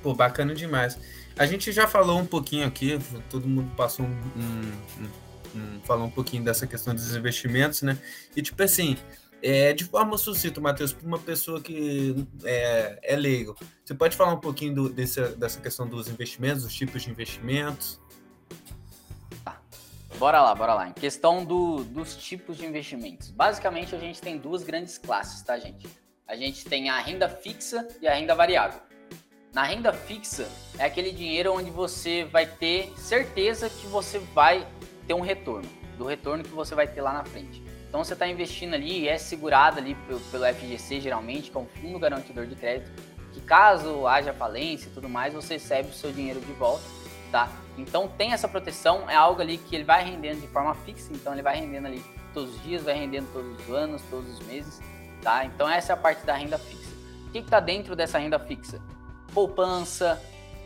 Pô, 0.01 0.13
bacana 0.13 0.53
demais. 0.53 0.97
A 1.37 1.45
gente 1.45 1.71
já 1.71 1.87
falou 1.87 2.19
um 2.19 2.25
pouquinho 2.25 2.65
aqui, 2.67 2.99
todo 3.29 3.47
mundo 3.47 3.71
passou 3.75 4.05
um, 4.05 4.09
um, 4.09 5.05
um, 5.55 5.59
um 5.59 5.81
falou 5.81 6.07
um 6.07 6.11
pouquinho 6.11 6.43
dessa 6.43 6.65
questão 6.65 6.93
dos 6.93 7.15
investimentos, 7.15 7.81
né? 7.81 7.97
E 8.35 8.41
tipo 8.41 8.61
assim, 8.61 8.97
é, 9.41 9.73
de 9.73 9.83
forma 9.83 10.17
sucinta, 10.17 10.59
Matheus, 10.59 10.93
para 10.93 11.07
uma 11.07 11.19
pessoa 11.19 11.61
que 11.61 12.27
é, 12.43 12.99
é 13.03 13.15
leigo, 13.15 13.55
você 13.83 13.93
pode 13.93 14.15
falar 14.15 14.33
um 14.33 14.39
pouquinho 14.39 14.73
do, 14.73 14.89
desse, 14.89 15.21
dessa 15.35 15.61
questão 15.61 15.87
dos 15.87 16.07
investimentos, 16.07 16.63
dos 16.63 16.73
tipos 16.73 17.03
de 17.03 17.11
investimentos? 17.11 17.99
Tá. 19.43 19.61
Bora 20.17 20.41
lá, 20.41 20.55
bora 20.55 20.73
lá. 20.73 20.89
Em 20.89 20.93
questão 20.93 21.45
do, 21.45 21.83
dos 21.83 22.15
tipos 22.15 22.57
de 22.57 22.65
investimentos. 22.65 23.29
Basicamente, 23.29 23.95
a 23.95 23.99
gente 23.99 24.21
tem 24.21 24.37
duas 24.37 24.63
grandes 24.63 24.97
classes, 24.97 25.41
tá, 25.41 25.57
gente? 25.59 25.87
A 26.27 26.35
gente 26.35 26.65
tem 26.65 26.89
a 26.89 26.99
renda 26.99 27.29
fixa 27.29 27.87
e 28.01 28.07
a 28.07 28.13
renda 28.13 28.33
variável. 28.33 28.81
Na 29.53 29.63
renda 29.63 29.93
fixa, 29.93 30.47
é 30.77 30.85
aquele 30.85 31.11
dinheiro 31.11 31.53
onde 31.53 31.69
você 31.69 32.25
vai 32.25 32.45
ter 32.45 32.91
certeza 32.97 33.69
que 33.69 33.87
você 33.87 34.19
vai 34.19 34.67
ter 35.07 35.13
um 35.13 35.21
retorno, 35.21 35.69
do 35.97 36.05
retorno 36.05 36.43
que 36.43 36.49
você 36.49 36.75
vai 36.75 36.87
ter 36.87 37.01
lá 37.01 37.13
na 37.13 37.23
frente. 37.23 37.66
Então 37.87 38.03
você 38.03 38.13
está 38.13 38.27
investindo 38.27 38.73
ali 38.73 39.01
e 39.01 39.07
é 39.07 39.17
segurado 39.17 39.79
ali 39.79 39.95
pelo, 39.95 40.19
pelo 40.19 40.45
FGC 40.45 40.99
geralmente, 40.99 41.49
que 41.49 41.57
é 41.57 41.59
um 41.59 41.65
fundo 41.65 41.97
garantidor 41.97 42.45
de 42.45 42.55
crédito, 42.55 42.91
que 43.33 43.41
caso 43.41 44.05
haja 44.07 44.33
falência 44.33 44.89
e 44.89 44.91
tudo 44.91 45.07
mais, 45.07 45.33
você 45.33 45.53
recebe 45.53 45.89
o 45.89 45.93
seu 45.93 46.11
dinheiro 46.11 46.39
de 46.41 46.51
volta, 46.53 46.83
tá? 47.31 47.49
Então 47.77 48.07
tem 48.07 48.33
essa 48.33 48.47
proteção, 48.47 49.09
é 49.09 49.15
algo 49.15 49.41
ali 49.41 49.57
que 49.57 49.75
ele 49.75 49.83
vai 49.83 50.03
rendendo 50.03 50.41
de 50.41 50.47
forma 50.47 50.73
fixa, 50.75 51.11
então 51.13 51.33
ele 51.33 51.41
vai 51.41 51.57
rendendo 51.57 51.87
ali 51.87 52.03
todos 52.33 52.55
os 52.55 52.63
dias, 52.63 52.83
vai 52.83 52.95
rendendo 52.95 53.31
todos 53.31 53.59
os 53.59 53.73
anos, 53.73 54.01
todos 54.09 54.39
os 54.39 54.45
meses, 54.47 54.81
tá? 55.21 55.45
Então 55.45 55.69
essa 55.69 55.93
é 55.93 55.95
a 55.95 55.97
parte 55.97 56.25
da 56.25 56.33
renda 56.33 56.57
fixa. 56.57 56.91
O 57.27 57.31
que 57.31 57.39
está 57.39 57.59
dentro 57.59 57.95
dessa 57.95 58.17
renda 58.17 58.39
fixa? 58.39 58.81
Poupança, 59.33 60.21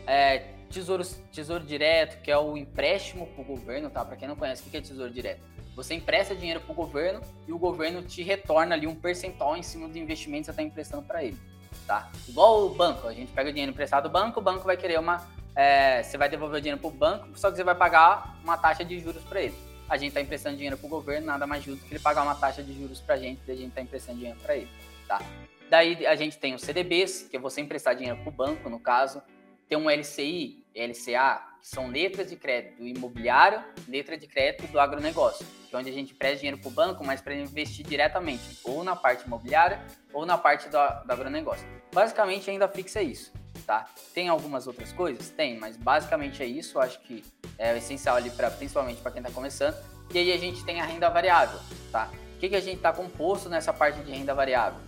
é, 0.06 0.52
tesouro, 0.70 1.04
tesouro 1.30 1.64
direto, 1.64 2.22
que 2.22 2.30
é 2.30 2.38
o 2.38 2.56
empréstimo 2.56 3.26
para 3.26 3.42
o 3.42 3.44
governo, 3.44 3.90
tá? 3.90 4.04
Para 4.04 4.16
quem 4.16 4.26
não 4.26 4.34
conhece, 4.34 4.62
o 4.66 4.70
que 4.70 4.76
é 4.76 4.80
tesouro 4.80 5.12
direto? 5.12 5.51
Você 5.74 5.94
empresta 5.94 6.34
dinheiro 6.34 6.60
para 6.60 6.72
o 6.72 6.74
governo 6.74 7.20
e 7.46 7.52
o 7.52 7.58
governo 7.58 8.02
te 8.02 8.22
retorna 8.22 8.74
ali 8.74 8.86
um 8.86 8.94
percentual 8.94 9.56
em 9.56 9.62
cima 9.62 9.88
do 9.88 9.96
investimento 9.98 10.40
que 10.40 10.44
você 10.46 10.50
está 10.50 10.62
emprestando 10.62 11.02
para 11.02 11.24
ele, 11.24 11.38
tá? 11.86 12.10
Igual 12.28 12.66
o 12.66 12.68
banco, 12.70 13.08
a 13.08 13.12
gente 13.14 13.32
pega 13.32 13.48
o 13.48 13.52
dinheiro 13.52 13.72
emprestado 13.72 14.08
do 14.08 14.12
banco, 14.12 14.40
o 14.40 14.42
banco 14.42 14.64
vai 14.64 14.76
querer 14.76 14.98
uma... 14.98 15.26
É, 15.54 16.02
você 16.02 16.16
vai 16.16 16.28
devolver 16.28 16.58
o 16.58 16.60
dinheiro 16.60 16.80
para 16.80 16.88
o 16.88 16.90
banco, 16.90 17.38
só 17.38 17.50
que 17.50 17.56
você 17.56 17.64
vai 17.64 17.74
pagar 17.74 18.38
uma 18.42 18.56
taxa 18.56 18.84
de 18.84 18.98
juros 18.98 19.22
para 19.22 19.42
ele. 19.42 19.54
A 19.88 19.96
gente 19.96 20.08
está 20.08 20.20
emprestando 20.20 20.56
dinheiro 20.56 20.78
para 20.78 20.86
o 20.86 20.90
governo, 20.90 21.26
nada 21.26 21.46
mais 21.46 21.62
justo 21.62 21.84
que 21.86 21.92
ele 21.92 22.00
pagar 22.00 22.22
uma 22.22 22.34
taxa 22.34 22.62
de 22.62 22.72
juros 22.78 23.00
para 23.00 23.14
a 23.14 23.18
gente, 23.18 23.40
a 23.50 23.54
gente 23.54 23.68
está 23.68 23.80
emprestando 23.80 24.18
dinheiro 24.18 24.38
para 24.40 24.56
ele, 24.56 24.68
tá? 25.06 25.20
Daí 25.68 26.06
a 26.06 26.14
gente 26.14 26.38
tem 26.38 26.54
os 26.54 26.62
CDBs, 26.62 27.28
que 27.30 27.36
é 27.36 27.40
você 27.40 27.62
emprestar 27.62 27.94
dinheiro 27.94 28.18
para 28.18 28.28
o 28.28 28.32
banco, 28.32 28.68
no 28.68 28.78
caso. 28.78 29.22
Tem 29.68 29.78
um 29.78 29.88
LCI, 29.88 30.62
LCA, 30.74 31.42
que 31.60 31.66
são 31.68 31.88
letras 31.88 32.28
de 32.28 32.36
crédito 32.36 32.82
imobiliário, 32.82 33.62
letra 33.88 34.18
de 34.18 34.26
crédito 34.26 34.70
do 34.70 34.78
agronegócio, 34.78 35.46
que 35.72 35.76
é 35.76 35.78
onde 35.78 35.88
a 35.88 35.92
gente 35.92 36.12
presta 36.12 36.36
dinheiro 36.36 36.58
para 36.58 36.68
o 36.68 36.70
banco, 36.70 37.02
mas 37.02 37.22
para 37.22 37.34
investir 37.34 37.86
diretamente, 37.86 38.58
ou 38.62 38.84
na 38.84 38.94
parte 38.94 39.24
imobiliária 39.24 39.80
ou 40.12 40.26
na 40.26 40.36
parte 40.36 40.68
do, 40.68 40.76
do 40.76 41.10
agronegócio. 41.10 41.66
Basicamente, 41.94 42.50
ainda 42.50 42.68
fixa 42.68 43.00
isso, 43.00 43.32
tá? 43.66 43.88
Tem 44.12 44.28
algumas 44.28 44.66
outras 44.66 44.92
coisas? 44.92 45.30
Tem, 45.30 45.58
mas 45.58 45.78
basicamente 45.78 46.42
é 46.42 46.46
isso. 46.46 46.78
Acho 46.78 47.00
que 47.00 47.24
é 47.58 47.74
essencial 47.78 48.16
ali, 48.16 48.28
pra, 48.28 48.50
principalmente 48.50 49.00
para 49.00 49.12
quem 49.12 49.22
está 49.22 49.32
começando. 49.32 49.74
E 50.12 50.18
aí 50.18 50.30
a 50.30 50.36
gente 50.36 50.62
tem 50.62 50.78
a 50.78 50.84
renda 50.84 51.08
variável, 51.08 51.58
tá? 51.90 52.10
O 52.36 52.38
que, 52.38 52.50
que 52.50 52.56
a 52.56 52.60
gente 52.60 52.76
está 52.76 52.92
composto 52.92 53.48
nessa 53.48 53.72
parte 53.72 53.98
de 54.00 54.12
renda 54.12 54.34
variável? 54.34 54.78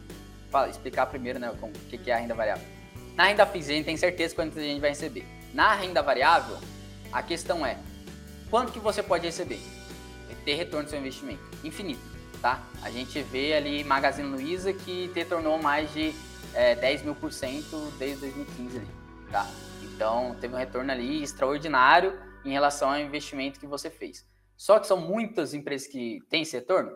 Fala, 0.50 0.68
explicar 0.68 1.06
primeiro, 1.06 1.38
né, 1.38 1.50
o 1.50 1.72
que, 1.88 1.96
que 1.96 2.10
é 2.10 2.14
a 2.14 2.18
renda 2.18 2.34
variável. 2.34 2.66
Na 3.14 3.24
renda 3.24 3.46
fixa, 3.46 3.70
a 3.70 3.74
gente 3.74 3.86
tem 3.86 3.96
certeza 3.96 4.34
quanto 4.34 4.58
a 4.58 4.62
gente 4.62 4.82
vai 4.82 4.90
receber. 4.90 5.26
Na 5.54 5.72
renda 5.74 6.02
variável, 6.02 6.58
a 7.10 7.22
questão 7.22 7.64
é 7.64 7.78
quanto 8.50 8.70
que 8.70 8.78
você 8.78 9.02
pode 9.02 9.24
receber? 9.24 9.60
Ter 10.44 10.54
retorno 10.54 10.84
do 10.84 10.90
seu 10.90 10.98
investimento? 10.98 11.42
Infinito, 11.64 12.00
tá? 12.42 12.62
A 12.82 12.90
gente 12.90 13.20
vê 13.22 13.54
ali 13.54 13.82
Magazine 13.82 14.28
Luiza 14.28 14.72
que 14.72 15.10
retornou 15.14 15.58
mais 15.58 15.92
de 15.92 16.12
é, 16.54 16.74
10 16.74 17.02
mil 17.02 17.14
por 17.14 17.32
cento 17.32 17.90
desde 17.98 18.20
2015 18.20 18.76
ali, 18.76 18.86
tá? 19.30 19.46
Então, 19.82 20.36
teve 20.40 20.54
um 20.54 20.58
retorno 20.58 20.90
ali 20.90 21.22
extraordinário 21.22 22.18
em 22.44 22.50
relação 22.50 22.90
ao 22.90 22.98
investimento 22.98 23.58
que 23.58 23.66
você 23.66 23.88
fez. 23.88 24.26
Só 24.56 24.78
que 24.78 24.86
são 24.86 24.98
muitas 24.98 25.54
empresas 25.54 25.86
que 25.88 26.20
têm 26.28 26.42
esse 26.42 26.56
retorno? 26.56 26.92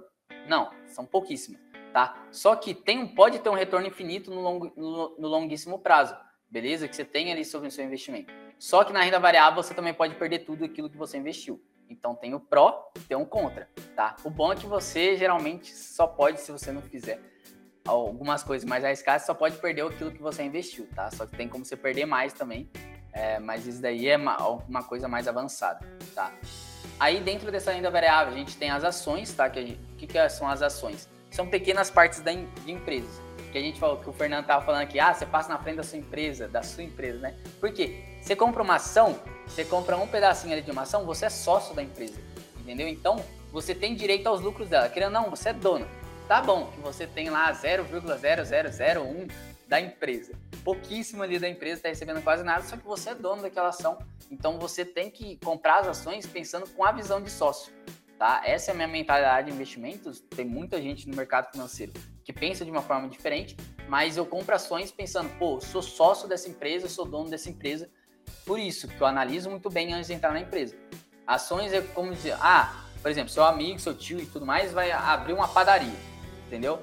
Não, 0.47 0.71
são 0.87 1.05
pouquíssimas, 1.05 1.61
tá? 1.93 2.27
Só 2.31 2.55
que 2.55 2.75
tem, 2.75 3.07
pode 3.07 3.39
ter 3.39 3.49
um 3.49 3.55
retorno 3.55 3.87
infinito 3.87 4.31
no, 4.31 4.41
long, 4.41 4.73
no, 4.77 5.17
no 5.19 5.29
longuíssimo 5.29 5.79
prazo, 5.79 6.15
beleza? 6.51 6.87
Que 6.87 6.95
você 6.95 7.05
tem 7.05 7.33
ali 7.33 7.45
sobre 7.45 7.69
o 7.69 7.71
seu 7.71 7.85
investimento. 7.85 8.33
Só 8.59 8.85
que 8.85 8.93
na 8.93 9.03
renda 9.03 9.19
variável 9.19 9.63
você 9.63 9.75
também 9.75 9.95
pode 9.95 10.15
perder 10.17 10.41
tudo 10.41 10.65
aquilo 10.65 10.91
que 10.91 10.97
você 10.97 11.17
investiu. 11.17 11.63
Então 11.89 12.15
tem 12.15 12.35
o 12.35 12.41
pró 12.41 12.91
e 12.97 13.01
tem 13.01 13.17
o 13.17 13.25
contra, 13.25 13.69
tá? 13.97 14.17
O 14.25 14.31
bom 14.31 14.53
é 14.53 14.57
que 14.57 14.67
você 14.67 15.17
geralmente 15.17 15.75
só 15.75 16.07
pode, 16.07 16.41
se 16.41 16.53
você 16.53 16.71
não 16.71 16.83
fizer 16.83 17.21
algumas 17.87 18.43
coisas 18.43 18.69
mais 18.69 18.85
arriscadas, 18.85 19.25
só 19.25 19.33
pode 19.33 19.57
perder 19.57 19.87
aquilo 19.87 20.13
que 20.13 20.21
você 20.21 20.43
investiu, 20.43 20.87
tá? 20.95 21.11
Só 21.11 21.27
que 21.27 21.37
tem 21.37 21.49
como 21.49 21.65
você 21.65 21.77
perder 21.77 22.05
mais 22.05 22.33
também, 22.33 22.71
é, 23.13 23.39
mas 23.39 23.67
isso 23.67 23.81
daí 23.81 24.07
é 24.09 24.17
uma, 24.17 24.37
uma, 24.69 24.83
coisa 24.83 25.09
mais 25.09 25.27
avançada, 25.27 25.87
tá? 26.15 26.33
Aí 27.01 27.21
dentro 27.21 27.51
dessa 27.51 27.73
renda 27.73 27.91
variável 27.91 28.35
a 28.35 28.37
gente 28.37 28.57
tem 28.57 28.71
as 28.71 28.85
ações, 28.85 29.33
tá? 29.33 29.49
Que 29.49 29.79
o 29.93 29.97
que, 29.97 30.07
que 30.07 30.29
são 30.29 30.49
as 30.49 30.63
ações? 30.63 31.09
São 31.31 31.49
pequenas 31.49 31.91
partes 31.91 32.21
da, 32.21 32.33
de 32.33 32.73
empresas. 32.73 33.21
Que 33.51 33.57
a 33.57 33.61
gente 33.61 33.81
falou, 33.81 33.97
que 33.97 34.11
o 34.11 34.13
Fernando 34.13 34.45
tava 34.45 34.65
falando 34.65 34.83
aqui, 34.83 35.01
ah, 35.01 35.15
você 35.15 35.25
passa 35.25 35.49
na 35.49 35.59
frente 35.59 35.77
da 35.77 35.83
sua 35.83 35.99
empresa, 35.99 36.47
da 36.47 36.63
sua 36.63 36.83
empresa, 36.83 37.19
né? 37.19 37.35
Por 37.59 37.73
quê? 37.73 38.05
Você 38.21 38.37
compra 38.37 38.63
uma 38.63 38.77
ação, 38.77 39.19
você 39.47 39.65
compra 39.65 39.97
um 39.97 40.07
pedacinho 40.07 40.53
ali 40.53 40.63
de 40.63 40.71
uma 40.71 40.83
ação, 40.83 41.05
você 41.07 41.27
é 41.27 41.31
sócio 41.31 41.75
da 41.75 41.83
empresa, 41.83 42.21
entendeu? 42.61 42.87
Então, 42.89 43.25
você 43.53 43.75
tem 43.75 43.95
direito 43.95 44.27
aos 44.27 44.41
lucros 44.41 44.69
dela. 44.69 44.89
Querendo 44.89 45.17
ou 45.17 45.23
não, 45.23 45.31
você 45.31 45.51
é 45.51 45.53
dono. 45.53 45.89
Tá 46.27 46.43
bom 46.43 46.67
que 46.67 46.81
você 46.81 47.07
tem 47.07 47.31
lá 47.31 47.51
0,0001 47.53 49.31
da 49.67 49.81
empresa. 49.81 50.33
Pouquíssimo 50.63 51.23
ali 51.23 51.39
da 51.39 51.49
empresa 51.49 51.77
está 51.77 51.89
recebendo 51.89 52.23
quase 52.23 52.43
nada, 52.43 52.63
só 52.65 52.77
que 52.77 52.85
você 52.85 53.11
é 53.11 53.15
dono 53.15 53.43
daquela 53.43 53.69
ação. 53.69 53.99
Então, 54.31 54.59
você 54.59 54.85
tem 54.85 55.11
que 55.11 55.37
comprar 55.39 55.81
as 55.81 55.89
ações 55.89 56.27
pensando 56.27 56.69
com 56.71 56.85
a 56.85 56.93
visão 56.93 57.23
de 57.23 57.31
sócio. 57.31 57.73
Tá? 58.19 58.43
Essa 58.45 58.73
é 58.73 58.75
a 58.75 58.75
minha 58.75 58.89
mentalidade 58.89 59.47
de 59.47 59.55
investimentos. 59.55 60.21
Tem 60.21 60.45
muita 60.45 60.83
gente 60.83 61.09
no 61.09 61.17
mercado 61.17 61.51
financeiro 61.51 61.93
que 62.25 62.33
pensa 62.33 62.63
de 62.63 62.71
uma 62.71 62.83
forma 62.83 63.09
diferente, 63.09 63.57
mas 63.89 64.19
eu 64.19 64.27
compro 64.27 64.55
ações 64.55 64.93
pensando, 64.93 65.31
pô, 65.39 65.63
sou 65.63 65.81
sócio 65.81 66.29
dessa 66.29 66.47
empresa, 66.47 66.87
sou 66.87 67.07
dono 67.07 67.31
dessa 67.31 67.49
empresa, 67.49 67.89
por 68.49 68.59
isso 68.59 68.89
que 68.89 68.99
eu 68.99 69.07
analiso 69.07 69.51
muito 69.51 69.69
bem 69.69 69.93
antes 69.93 70.07
de 70.07 70.15
entrar 70.15 70.33
na 70.33 70.41
empresa. 70.41 70.75
Ações 71.27 71.71
é 71.71 71.83
como 71.83 72.15
dizer, 72.15 72.35
ah, 72.41 72.83
por 73.03 73.11
exemplo, 73.11 73.29
seu 73.29 73.45
amigo, 73.45 73.79
seu 73.79 73.95
tio 73.95 74.19
e 74.19 74.25
tudo 74.25 74.47
mais 74.47 74.73
vai 74.73 74.91
abrir 74.91 75.35
uma 75.35 75.47
padaria, 75.47 75.93
entendeu? 76.47 76.81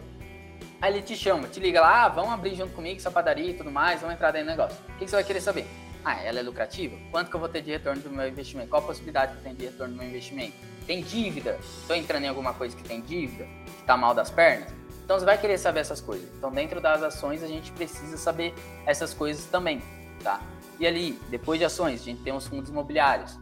Aí 0.80 0.94
ele 0.94 1.02
te 1.02 1.18
chama, 1.18 1.48
te 1.48 1.60
liga 1.60 1.82
lá, 1.82 2.06
ah, 2.06 2.10
vamos 2.10 2.32
abrir 2.32 2.54
junto 2.54 2.72
comigo 2.74 2.98
essa 2.98 3.10
padaria 3.10 3.50
e 3.50 3.54
tudo 3.56 3.72
mais, 3.72 4.00
vamos 4.00 4.14
entrar 4.14 4.30
dentro 4.30 4.46
do 4.46 4.52
negócio. 4.52 4.78
O 4.90 5.00
que 5.00 5.08
você 5.08 5.16
vai 5.16 5.24
querer 5.24 5.42
saber? 5.42 5.66
Ah, 6.04 6.22
ela 6.22 6.40
é 6.40 6.44
lucrativa? 6.44 6.96
Quanto 7.10 7.32
que 7.32 7.36
eu 7.36 7.40
vou 7.40 7.50
ter 7.50 7.64
de 7.64 7.72
retorno 7.72 8.00
do 8.00 8.12
meu 8.12 8.28
investimento? 8.28 8.70
Qual 8.70 8.84
a 8.84 8.86
possibilidade 8.86 9.32
que 9.32 9.40
eu 9.40 9.44
tenho 9.46 9.56
de 9.56 9.66
retorno 9.66 9.96
do 9.96 9.98
meu 9.98 10.08
investimento? 10.08 10.54
Tem 10.86 11.02
dívida? 11.02 11.58
Estou 11.82 11.96
entrando 11.96 12.26
em 12.26 12.28
alguma 12.28 12.54
coisa 12.54 12.78
que 12.78 12.84
tem 12.84 13.02
dívida? 13.02 13.46
Que 13.66 13.82
está 13.82 13.98
mal 13.98 14.14
das 14.14 14.30
pernas? 14.30 14.72
Então 15.04 15.18
você 15.18 15.26
vai 15.26 15.40
querer 15.40 15.58
saber 15.58 15.80
essas 15.80 16.00
coisas. 16.00 16.30
Então 16.38 16.52
dentro 16.52 16.80
das 16.80 17.02
ações 17.02 17.42
a 17.42 17.48
gente 17.48 17.72
precisa 17.72 18.18
saber 18.18 18.54
essas 18.86 19.16
coisas 19.16 19.46
também, 19.46 19.82
tá? 20.24 20.40
E 20.80 20.86
ali, 20.86 21.20
depois 21.30 21.60
de 21.60 21.66
ações, 21.66 22.02
a 22.02 22.06
gente 22.06 22.22
tem 22.22 22.34
os 22.34 22.48
fundos 22.48 22.70
imobiliários. 22.70 23.38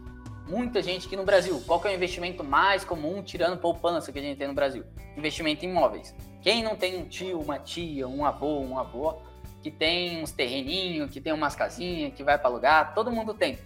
Muita 0.46 0.82
gente 0.82 1.06
aqui 1.06 1.16
no 1.16 1.24
Brasil, 1.24 1.62
qual 1.66 1.80
é 1.84 1.88
o 1.88 1.94
investimento 1.94 2.44
mais 2.44 2.84
comum, 2.84 3.22
tirando 3.22 3.58
poupança 3.58 4.12
que 4.12 4.18
a 4.18 4.22
gente 4.22 4.36
tem 4.36 4.46
no 4.46 4.54
Brasil? 4.54 4.84
Investimento 5.16 5.64
em 5.64 5.70
imóveis. 5.70 6.14
Quem 6.42 6.62
não 6.62 6.76
tem 6.76 6.98
um 6.98 7.08
tio, 7.08 7.40
uma 7.40 7.58
tia, 7.58 8.06
um 8.06 8.26
avô, 8.26 8.60
um 8.60 8.78
avô, 8.78 9.16
que 9.62 9.70
tem 9.70 10.22
uns 10.22 10.30
terreninhos, 10.30 11.10
que 11.10 11.18
tem 11.18 11.32
umas 11.32 11.56
casinhas, 11.56 12.12
que 12.12 12.22
vai 12.22 12.36
para 12.36 12.48
alugar, 12.48 12.94
todo 12.94 13.10
mundo 13.10 13.32
tem, 13.32 13.58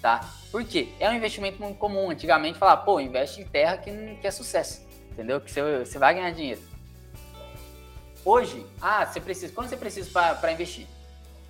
tá? 0.00 0.20
Por 0.52 0.62
quê? 0.64 0.90
É 1.00 1.10
um 1.10 1.14
investimento 1.14 1.60
muito 1.60 1.76
comum. 1.76 2.08
Antigamente 2.08 2.56
falar, 2.56 2.76
pô, 2.78 3.00
investe 3.00 3.40
em 3.40 3.44
terra 3.44 3.76
que, 3.76 3.90
que 4.20 4.26
é 4.26 4.30
sucesso, 4.30 4.86
entendeu? 5.10 5.40
Que 5.40 5.50
você, 5.50 5.84
você 5.84 5.98
vai 5.98 6.14
ganhar 6.14 6.30
dinheiro. 6.30 6.60
Hoje, 8.24 8.64
ah, 8.80 9.04
você 9.04 9.20
precisa, 9.20 9.52
quando 9.52 9.68
você 9.68 9.76
precisa 9.76 10.08
para 10.34 10.52
investir? 10.52 10.86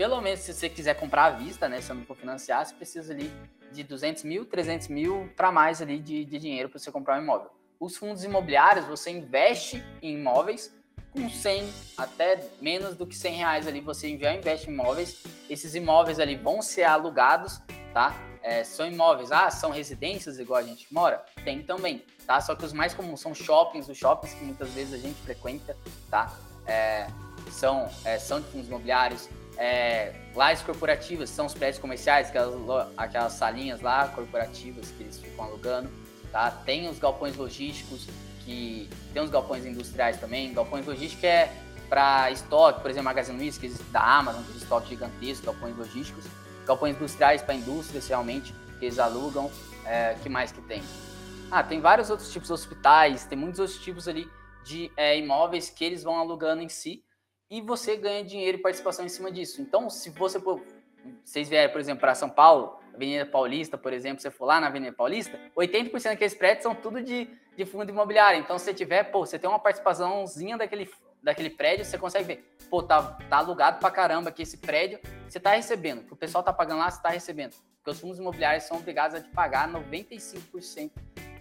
Pelo 0.00 0.18
menos 0.22 0.40
se 0.40 0.54
você 0.54 0.66
quiser 0.66 0.94
comprar 0.94 1.26
à 1.26 1.30
vista, 1.32 1.68
né, 1.68 1.78
se 1.82 1.92
não 1.92 2.06
for 2.06 2.16
financiar, 2.16 2.64
você 2.64 2.74
precisa 2.74 3.12
ali 3.12 3.30
de 3.70 3.82
200 3.84 4.22
mil, 4.22 4.46
300 4.46 4.88
mil 4.88 5.30
para 5.36 5.52
mais 5.52 5.82
ali 5.82 5.98
de, 5.98 6.24
de 6.24 6.38
dinheiro 6.38 6.70
para 6.70 6.78
você 6.78 6.90
comprar 6.90 7.20
um 7.20 7.22
imóvel. 7.22 7.50
Os 7.78 7.98
fundos 7.98 8.24
imobiliários, 8.24 8.86
você 8.86 9.10
investe 9.10 9.84
em 10.00 10.14
imóveis 10.14 10.74
com 11.12 11.28
100 11.28 11.70
até 11.98 12.42
menos 12.62 12.96
do 12.96 13.06
que 13.06 13.14
100 13.14 13.34
reais 13.34 13.66
ali, 13.66 13.82
você 13.82 14.16
já 14.16 14.32
investe 14.32 14.70
em 14.70 14.72
imóveis. 14.72 15.22
Esses 15.50 15.74
imóveis 15.74 16.18
ali 16.18 16.34
vão 16.34 16.62
ser 16.62 16.84
alugados, 16.84 17.60
tá? 17.92 18.16
É, 18.42 18.64
são 18.64 18.86
imóveis, 18.86 19.30
ah, 19.30 19.50
são 19.50 19.70
residências 19.70 20.38
igual 20.38 20.60
a 20.60 20.62
gente 20.62 20.86
mora? 20.90 21.22
Tem 21.44 21.62
também, 21.62 22.02
tá? 22.26 22.40
Só 22.40 22.54
que 22.54 22.64
os 22.64 22.72
mais 22.72 22.94
comuns 22.94 23.20
são 23.20 23.34
shoppings, 23.34 23.86
os 23.86 23.98
shoppings 23.98 24.32
que 24.32 24.44
muitas 24.44 24.70
vezes 24.70 24.94
a 24.94 24.96
gente 24.96 25.20
frequenta, 25.20 25.76
tá? 26.10 26.34
É, 26.66 27.06
são, 27.50 27.86
é, 28.02 28.18
são 28.18 28.40
de 28.40 28.46
fundos 28.46 28.66
imobiliários, 28.66 29.28
é, 29.60 30.14
lajes 30.34 30.64
corporativas 30.64 31.28
são 31.28 31.44
os 31.44 31.52
prédios 31.52 31.78
comerciais, 31.78 32.28
aquelas, 32.28 32.88
aquelas 32.96 33.34
salinhas 33.34 33.82
lá 33.82 34.08
corporativas 34.08 34.90
que 34.96 35.02
eles 35.02 35.18
ficam 35.18 35.44
alugando. 35.44 35.90
Tá? 36.32 36.50
Tem 36.50 36.88
os 36.88 36.98
galpões 36.98 37.36
logísticos, 37.36 38.06
que 38.42 38.88
tem 39.12 39.22
os 39.22 39.28
galpões 39.28 39.66
industriais 39.66 40.18
também. 40.18 40.54
Galpões 40.54 40.86
logísticos 40.86 41.24
é 41.24 41.52
para 41.90 42.30
estoque, 42.30 42.80
por 42.80 42.90
exemplo, 42.90 43.04
Magazine 43.04 43.36
Luiza, 43.36 43.60
que 43.60 43.68
da 43.92 44.00
Amazon, 44.00 44.42
tem 44.44 44.56
estoque 44.56 44.88
gigantesco, 44.88 45.44
galpões 45.44 45.76
logísticos. 45.76 46.24
Galpões 46.66 46.96
industriais 46.96 47.42
para 47.42 47.54
indústrias, 47.54 48.08
realmente, 48.08 48.54
que 48.78 48.86
eles 48.86 48.98
alugam. 48.98 49.50
É, 49.84 50.14
que 50.22 50.30
mais 50.30 50.52
que 50.52 50.62
tem? 50.62 50.82
Ah, 51.50 51.62
tem 51.62 51.80
vários 51.80 52.08
outros 52.08 52.32
tipos 52.32 52.48
de 52.48 52.54
hospitais, 52.54 53.26
tem 53.26 53.36
muitos 53.36 53.60
outros 53.60 53.78
tipos 53.78 54.08
ali 54.08 54.26
de 54.64 54.90
é, 54.96 55.18
imóveis 55.18 55.68
que 55.68 55.84
eles 55.84 56.02
vão 56.02 56.16
alugando 56.18 56.62
em 56.62 56.68
si 56.68 57.02
e 57.50 57.60
você 57.60 57.96
ganha 57.96 58.24
dinheiro 58.24 58.58
e 58.58 58.60
participação 58.60 59.04
em 59.04 59.08
cima 59.08 59.30
disso. 59.30 59.60
Então, 59.60 59.90
se 59.90 60.08
você 60.10 60.38
vocês 61.24 61.48
vierem, 61.48 61.70
por 61.70 61.80
exemplo, 61.80 62.00
para 62.00 62.14
São 62.14 62.28
Paulo, 62.28 62.78
Avenida 62.94 63.26
Paulista, 63.26 63.76
por 63.76 63.92
exemplo, 63.92 64.20
você 64.20 64.30
for 64.30 64.44
lá 64.44 64.60
na 64.60 64.68
Avenida 64.68 64.92
Paulista, 64.92 65.38
80% 65.56 66.04
daqueles 66.04 66.34
prédios 66.34 66.62
são 66.62 66.74
tudo 66.74 67.02
de, 67.02 67.28
de 67.56 67.64
fundo 67.64 67.90
imobiliário. 67.90 68.38
Então, 68.38 68.58
se 68.58 68.66
você 68.66 68.74
tiver, 68.74 69.04
pô, 69.04 69.24
você 69.24 69.38
tem 69.38 69.48
uma 69.48 69.58
participaçãozinha 69.58 70.56
daquele, 70.56 70.88
daquele 71.22 71.50
prédio, 71.50 71.84
você 71.84 71.98
consegue 71.98 72.24
ver, 72.24 72.56
pô, 72.68 72.82
tá, 72.82 73.02
tá 73.02 73.38
alugado 73.38 73.78
pra 73.80 73.90
caramba 73.90 74.28
aqui 74.28 74.42
esse 74.42 74.58
prédio, 74.58 75.00
você 75.28 75.40
tá 75.40 75.52
recebendo, 75.52 76.06
o 76.10 76.16
pessoal 76.16 76.44
tá 76.44 76.52
pagando 76.52 76.78
lá, 76.78 76.90
você 76.90 77.02
tá 77.02 77.08
recebendo. 77.08 77.54
Porque 77.76 77.90
os 77.90 78.00
fundos 78.00 78.18
imobiliários 78.18 78.64
são 78.64 78.76
obrigados 78.76 79.16
a 79.16 79.20
te 79.20 79.30
pagar 79.30 79.66
95% 79.72 80.90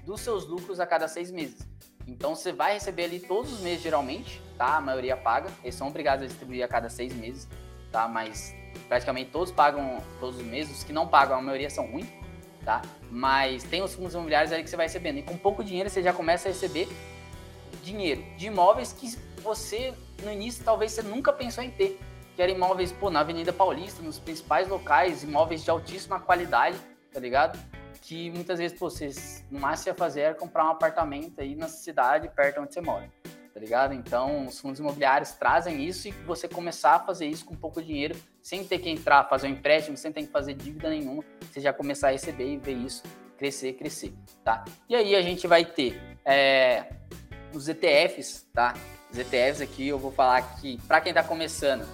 dos 0.05 0.22
seus 0.22 0.47
lucros 0.47 0.80
a 0.80 0.88
cada 0.88 1.07
seis 1.07 1.30
meses. 1.30 1.68
Então 2.10 2.36
você 2.36 2.51
vai 2.51 2.74
receber 2.74 3.03
ali 3.03 3.20
todos 3.20 3.53
os 3.53 3.60
meses, 3.60 3.82
geralmente, 3.82 4.41
tá? 4.57 4.78
A 4.78 4.82
maioria 4.82 5.16
paga. 5.16 5.49
Eles 5.64 5.76
são 5.76 5.88
obrigados 5.88 6.26
a 6.26 6.28
distribuir 6.28 6.64
a 6.64 6.68
cada 6.68 6.89
seis 6.89 7.14
meses, 7.14 7.47
tá? 7.91 8.07
Mas 8.07 8.55
praticamente 8.88 9.30
todos 9.30 9.51
pagam 9.51 10.01
todos 10.20 10.38
os 10.38 10.43
meses. 10.45 10.78
Os 10.78 10.84
que 10.84 10.91
não 10.91 11.07
pagam, 11.07 11.38
a 11.38 11.41
maioria 11.41 11.70
são 11.70 11.86
ruins, 11.86 12.07
tá? 12.66 12.82
Mas 13.12 13.64
tem 13.64 13.84
os 13.84 13.93
fundos 13.93 14.14
imobiliários 14.14 14.51
ali 14.51 14.64
que 14.64 14.70
você 14.70 14.76
vai 14.76 14.88
recebendo. 14.88 15.20
E 15.20 15.24
com 15.24 15.38
pouco 15.38 15.64
dinheiro 15.64 15.89
você 15.89 16.01
já 16.01 16.12
começa 16.12 16.49
a 16.49 16.51
receber 16.51 16.89
dinheiro 17.84 18.24
de 18.36 18.47
imóveis 18.47 18.91
que 18.91 19.16
você, 19.41 19.93
no 20.24 20.32
início, 20.32 20.64
talvez 20.64 20.91
você 20.91 21.03
nunca 21.03 21.32
pensou 21.32 21.64
em 21.64 21.70
ter. 21.70 21.99
Que 22.36 22.41
eram 22.41 22.53
imóveis, 22.53 22.91
pô, 22.91 23.10
na 23.10 23.20
Avenida 23.20 23.53
Paulista, 23.53 24.01
nos 24.01 24.18
principais 24.18 24.68
locais, 24.68 25.24
imóveis 25.24 25.64
de 25.64 25.70
altíssima 25.70 26.20
qualidade, 26.20 26.78
tá 27.14 27.20
ligado? 27.20 27.60
Que 28.02 28.32
muitas 28.32 28.60
vezes 28.60 28.78
pô, 28.78 28.89
vocês, 28.89 29.45
no 29.50 29.60
máximo 29.60 29.89
ia 29.89 29.95
fazer 29.95 30.22
era 30.22 30.36
comprar 30.36 30.66
um 30.66 30.70
apartamento 30.70 31.39
aí 31.39 31.56
na 31.56 31.68
cidade 31.68 32.30
perto 32.30 32.62
onde 32.62 32.74
você 32.74 32.82
mora, 32.82 33.10
tá 33.54 33.60
ligado? 33.60 33.93
Então, 33.93 34.47
os 34.47 34.60
fundos 34.60 34.80
imobiliários 34.80 35.32
trazem 35.34 35.84
isso 35.84 36.08
e 36.08 36.12
você 36.12 36.47
começar 36.47 36.95
a 36.95 37.00
fazer 37.00 37.28
isso 37.28 37.45
com 37.45 37.56
pouco 37.56 37.82
dinheiro, 37.82 38.16
sem 38.41 38.64
ter 38.64 38.80
que 38.80 38.89
entrar, 38.89 39.28
fazer 39.30 39.47
um 39.47 39.52
empréstimo, 39.52 39.97
sem 39.97 40.12
ter 40.12 40.24
que 40.24 40.32
fazer 40.32 40.54
dívida 40.54 40.89
nenhuma, 40.89 41.24
você 41.52 41.60
já 41.60 41.74
começar 41.74 42.10
a 42.10 42.12
receber 42.12 42.54
e 42.54 42.58
ver 42.58 42.74
isso 42.74 43.04
crescer, 43.39 43.74
crescer, 43.74 44.14
tá? 44.43 44.66
E 44.89 44.95
aí 44.95 45.16
a 45.16 45.22
gente 45.22 45.47
vai 45.47 45.64
ter 45.64 46.00
é, 46.26 46.91
os 47.54 47.70
ETFs, 47.70 48.45
tá? 48.54 48.74
Os 49.10 49.18
ETFs 49.18 49.62
aqui, 49.62 49.88
eu 49.88 49.97
vou 49.97 50.12
falar 50.12 50.41
que, 50.60 50.78
para 50.88 51.00
quem 51.00 51.14
tá 51.14 51.24
começando, 51.24 51.88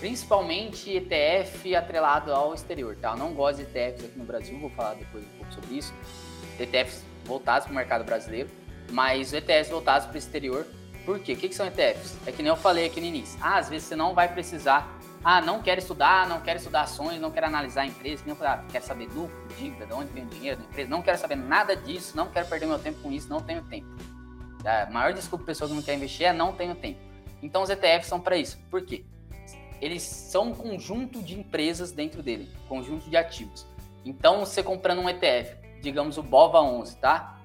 Principalmente 0.00 0.90
ETF 0.90 1.74
atrelado 1.74 2.32
ao 2.32 2.54
exterior, 2.54 2.96
tá? 2.96 3.10
Eu 3.10 3.16
não 3.16 3.34
gosto 3.34 3.58
de 3.58 3.62
ETFs 3.62 4.04
aqui 4.04 4.18
no 4.18 4.24
Brasil, 4.24 4.58
vou 4.58 4.70
falar 4.70 4.94
depois 4.94 5.24
um 5.24 5.38
pouco 5.38 5.52
sobre 5.52 5.76
isso. 5.76 5.92
ETFs 6.58 7.04
voltados 7.24 7.66
para 7.66 7.72
o 7.72 7.74
mercado 7.74 8.04
brasileiro, 8.04 8.48
mas 8.90 9.32
ETFs 9.32 9.70
voltados 9.70 10.06
para 10.06 10.14
o 10.14 10.18
exterior. 10.18 10.66
Por 11.04 11.18
quê? 11.18 11.32
O 11.32 11.36
que, 11.36 11.48
que 11.48 11.54
são 11.54 11.66
ETFs? 11.66 12.16
É 12.26 12.32
que 12.32 12.42
nem 12.42 12.50
eu 12.50 12.56
falei 12.56 12.86
aqui 12.86 13.00
no 13.00 13.06
início. 13.06 13.38
Ah, 13.42 13.56
às 13.56 13.68
vezes 13.68 13.88
você 13.88 13.96
não 13.96 14.14
vai 14.14 14.28
precisar 14.28 14.98
ah, 15.24 15.40
não 15.40 15.60
quero 15.60 15.80
estudar, 15.80 16.28
não 16.28 16.40
quero 16.40 16.58
estudar 16.58 16.82
ações, 16.82 17.20
não 17.20 17.30
quero 17.30 17.46
analisar 17.46 17.82
a 17.82 17.86
empresa, 17.86 18.22
não 18.26 18.36
ah, 18.40 18.64
quero 18.70 18.84
saber 18.84 19.08
lucro, 19.12 19.36
dívida, 19.58 19.84
de 19.84 19.92
onde 19.92 20.12
vem 20.12 20.24
o 20.24 20.26
dinheiro 20.26 20.58
da 20.58 20.64
empresa, 20.64 20.88
não 20.88 21.02
quero 21.02 21.18
saber 21.18 21.36
nada 21.36 21.74
disso, 21.76 22.16
não 22.16 22.28
quero 22.28 22.46
perder 22.46 22.66
meu 22.66 22.78
tempo 22.78 23.00
com 23.02 23.10
isso, 23.10 23.28
não 23.28 23.40
tenho 23.40 23.62
tempo. 23.64 23.88
A 24.64 24.90
maior 24.90 25.12
desculpa 25.12 25.44
para 25.44 25.54
que 25.54 25.74
não 25.74 25.82
quer 25.82 25.94
investir 25.94 26.26
é 26.26 26.32
não 26.32 26.52
tenho 26.52 26.74
tempo. 26.74 27.00
Então 27.42 27.62
os 27.62 27.70
ETFs 27.70 28.06
são 28.06 28.20
para 28.20 28.36
isso. 28.36 28.58
Por 28.70 28.82
quê? 28.82 29.04
Eles 29.80 30.02
são 30.02 30.48
um 30.48 30.54
conjunto 30.54 31.22
de 31.22 31.38
empresas 31.38 31.92
dentro 31.92 32.22
dele, 32.22 32.50
conjunto 32.68 33.08
de 33.08 33.16
ativos. 33.16 33.66
Então 34.04 34.40
você 34.40 34.62
comprando 34.62 35.00
um 35.00 35.08
ETF, 35.08 35.56
digamos 35.80 36.18
o 36.18 36.22
BOVA 36.22 36.60
11, 36.60 36.96
tá? 36.96 37.40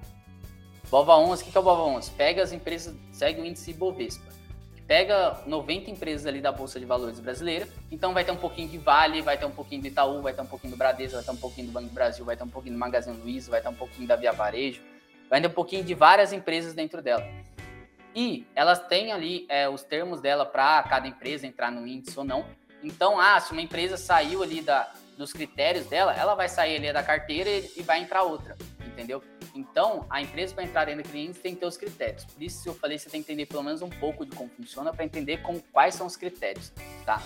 BOVA 0.90 1.16
11, 1.16 1.42
o 1.42 1.46
que 1.46 1.56
é 1.56 1.60
o 1.60 1.64
BOVA 1.64 1.82
11? 1.82 2.10
Pega 2.12 2.42
as 2.42 2.52
empresas, 2.52 2.94
segue 3.12 3.40
o 3.40 3.44
índice 3.44 3.72
Bovespa 3.72 4.34
pega 4.86 5.40
90 5.46 5.90
empresas 5.90 6.26
ali 6.26 6.40
da 6.40 6.52
Bolsa 6.52 6.78
de 6.78 6.84
Valores 6.84 7.18
brasileira, 7.18 7.66
então 7.90 8.12
vai 8.12 8.24
ter 8.24 8.32
um 8.32 8.36
pouquinho 8.36 8.68
de 8.68 8.78
Vale, 8.78 9.22
vai 9.22 9.38
ter 9.38 9.46
um 9.46 9.50
pouquinho 9.50 9.80
do 9.82 9.88
Itaú, 9.88 10.20
vai 10.20 10.34
ter 10.34 10.42
um 10.42 10.46
pouquinho 10.46 10.72
do 10.72 10.76
Bradesco, 10.76 11.16
vai 11.16 11.24
ter 11.24 11.30
um 11.30 11.36
pouquinho 11.36 11.66
do 11.68 11.72
Banco 11.72 11.88
do 11.88 11.94
Brasil, 11.94 12.24
vai 12.24 12.36
ter 12.36 12.44
um 12.44 12.48
pouquinho 12.48 12.74
do 12.74 12.78
Magazine 12.78 13.16
Luiza, 13.16 13.50
vai 13.50 13.62
ter 13.62 13.68
um 13.68 13.74
pouquinho 13.74 14.06
da 14.06 14.16
Via 14.16 14.32
Varejo, 14.32 14.82
vai 15.30 15.40
ter 15.40 15.46
um 15.46 15.52
pouquinho 15.52 15.82
de 15.82 15.94
várias 15.94 16.32
empresas 16.32 16.74
dentro 16.74 17.00
dela. 17.00 17.24
E 18.14 18.46
elas 18.54 18.86
têm 18.86 19.12
ali 19.12 19.44
é, 19.48 19.68
os 19.68 19.82
termos 19.82 20.20
dela 20.20 20.46
para 20.46 20.82
cada 20.84 21.08
empresa 21.08 21.46
entrar 21.46 21.70
no 21.70 21.86
índice 21.86 22.16
ou 22.18 22.24
não. 22.24 22.46
Então, 22.82 23.18
ah, 23.18 23.40
se 23.40 23.50
uma 23.52 23.62
empresa 23.62 23.96
saiu 23.96 24.42
ali 24.42 24.60
da, 24.60 24.92
dos 25.16 25.32
critérios 25.32 25.86
dela, 25.86 26.14
ela 26.14 26.34
vai 26.34 26.48
sair 26.48 26.76
ali 26.76 26.92
da 26.92 27.02
carteira 27.02 27.50
e, 27.50 27.72
e 27.76 27.82
vai 27.82 28.00
entrar 28.00 28.22
outra, 28.22 28.56
entendeu? 28.84 29.22
Então, 29.54 30.04
a 30.10 30.20
empresa 30.20 30.54
para 30.54 30.64
entrar 30.64 30.84
dentro 30.84 31.02
daquele 31.02 31.26
índice 31.26 31.40
tem 31.40 31.54
que 31.54 31.60
ter 31.60 31.66
os 31.66 31.76
critérios. 31.76 32.24
Por 32.24 32.42
isso, 32.42 32.68
eu 32.68 32.74
falei, 32.74 32.98
você 32.98 33.08
tem 33.08 33.22
que 33.22 33.32
entender 33.32 33.46
pelo 33.46 33.62
menos 33.62 33.82
um 33.82 33.88
pouco 33.88 34.26
de 34.26 34.34
como 34.36 34.50
funciona 34.50 34.92
para 34.92 35.04
entender 35.04 35.38
com, 35.38 35.60
quais 35.72 35.94
são 35.94 36.06
os 36.06 36.16
critérios, 36.16 36.72
tá? 37.06 37.22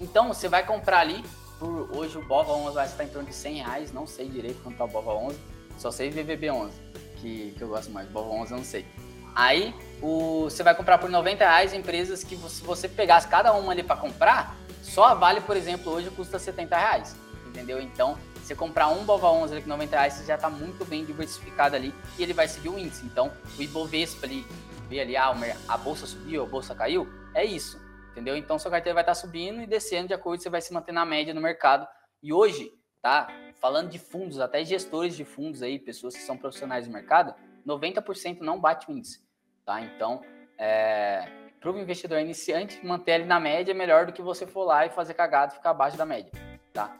Então, 0.00 0.28
você 0.28 0.48
vai 0.48 0.64
comprar 0.64 1.00
ali, 1.00 1.24
por 1.58 1.96
hoje 1.96 2.18
o 2.18 2.22
BOVA 2.22 2.52
11 2.52 2.74
vai 2.74 2.86
estar 2.86 3.04
em 3.04 3.08
torno 3.08 3.28
de 3.28 3.34
100 3.34 3.54
reais, 3.54 3.92
não 3.92 4.06
sei 4.06 4.28
direito 4.28 4.62
quanto 4.62 4.76
tá 4.76 4.84
o 4.84 4.88
BOVA 4.88 5.14
11, 5.14 5.38
só 5.78 5.90
sei 5.90 6.10
VVB 6.10 6.50
11, 6.50 6.80
que, 7.16 7.54
que 7.56 7.62
eu 7.62 7.68
gosto 7.68 7.90
mais, 7.90 8.06
BOVA 8.08 8.34
11 8.34 8.52
eu 8.52 8.56
não 8.58 8.64
sei. 8.64 8.86
Aí, 9.34 9.74
o, 10.02 10.44
você 10.44 10.62
vai 10.62 10.74
comprar 10.74 10.98
por 10.98 11.08
90 11.08 11.44
reais 11.44 11.72
empresas 11.72 12.22
que, 12.22 12.36
se 12.36 12.62
você 12.62 12.88
pegasse 12.88 13.28
cada 13.28 13.52
uma 13.54 13.72
ali 13.72 13.82
para 13.82 13.96
comprar, 13.96 14.56
só 14.82 15.04
a 15.04 15.14
Vale, 15.14 15.40
por 15.40 15.56
exemplo, 15.56 15.92
hoje 15.92 16.10
custa 16.10 16.38
70 16.38 16.76
reais, 16.76 17.16
entendeu? 17.46 17.80
Então, 17.80 18.16
você 18.46 18.54
comprar 18.54 18.88
um 18.88 19.04
Bova 19.04 19.28
11 19.28 19.54
ali 19.54 19.62
com 19.62 19.68
90 19.68 19.96
reais, 19.96 20.14
você 20.14 20.24
já 20.24 20.36
está 20.36 20.48
muito 20.48 20.84
bem 20.84 21.04
diversificado 21.04 21.74
ali 21.74 21.92
e 22.16 22.22
ele 22.22 22.32
vai 22.32 22.46
seguir 22.46 22.68
o 22.68 22.78
índice. 22.78 23.04
Então, 23.04 23.32
o 23.58 23.62
Ibovespa 23.62 24.24
ali, 24.24 24.46
ver 24.88 25.00
ali, 25.00 25.16
ah, 25.16 25.34
a 25.66 25.76
bolsa 25.76 26.06
subiu, 26.06 26.44
a 26.44 26.46
bolsa 26.46 26.74
caiu, 26.74 27.08
é 27.34 27.44
isso, 27.44 27.80
entendeu? 28.12 28.36
Então, 28.36 28.58
sua 28.58 28.70
carteira 28.70 28.94
vai 28.94 29.02
estar 29.02 29.14
tá 29.14 29.20
subindo 29.20 29.60
e 29.60 29.66
descendo 29.66 30.08
de 30.08 30.14
acordo, 30.14 30.42
você 30.42 30.48
vai 30.48 30.60
se 30.60 30.72
manter 30.72 30.92
na 30.92 31.04
média 31.04 31.34
no 31.34 31.40
mercado. 31.40 31.88
E 32.22 32.32
hoje, 32.32 32.70
tá? 33.02 33.26
Falando 33.60 33.90
de 33.90 33.98
fundos, 33.98 34.38
até 34.38 34.64
gestores 34.64 35.16
de 35.16 35.24
fundos 35.24 35.62
aí, 35.62 35.78
pessoas 35.78 36.14
que 36.14 36.22
são 36.22 36.36
profissionais 36.36 36.86
do 36.86 36.92
mercado, 36.92 37.34
90% 37.66 38.40
não 38.40 38.60
bate 38.60 38.88
o 38.88 38.92
índice, 38.92 39.25
tá? 39.66 39.82
Então, 39.82 40.22
é, 40.56 41.28
para 41.60 41.70
o 41.70 41.78
investidor 41.78 42.20
iniciante, 42.20 42.80
manter 42.86 43.16
ele 43.16 43.24
na 43.24 43.38
média 43.38 43.72
é 43.72 43.74
melhor 43.74 44.06
do 44.06 44.12
que 44.12 44.22
você 44.22 44.46
for 44.46 44.64
lá 44.64 44.86
e 44.86 44.88
fazer 44.88 45.12
cagado 45.12 45.52
e 45.52 45.56
ficar 45.56 45.70
abaixo 45.70 45.98
da 45.98 46.06
média, 46.06 46.32
tá? 46.72 46.98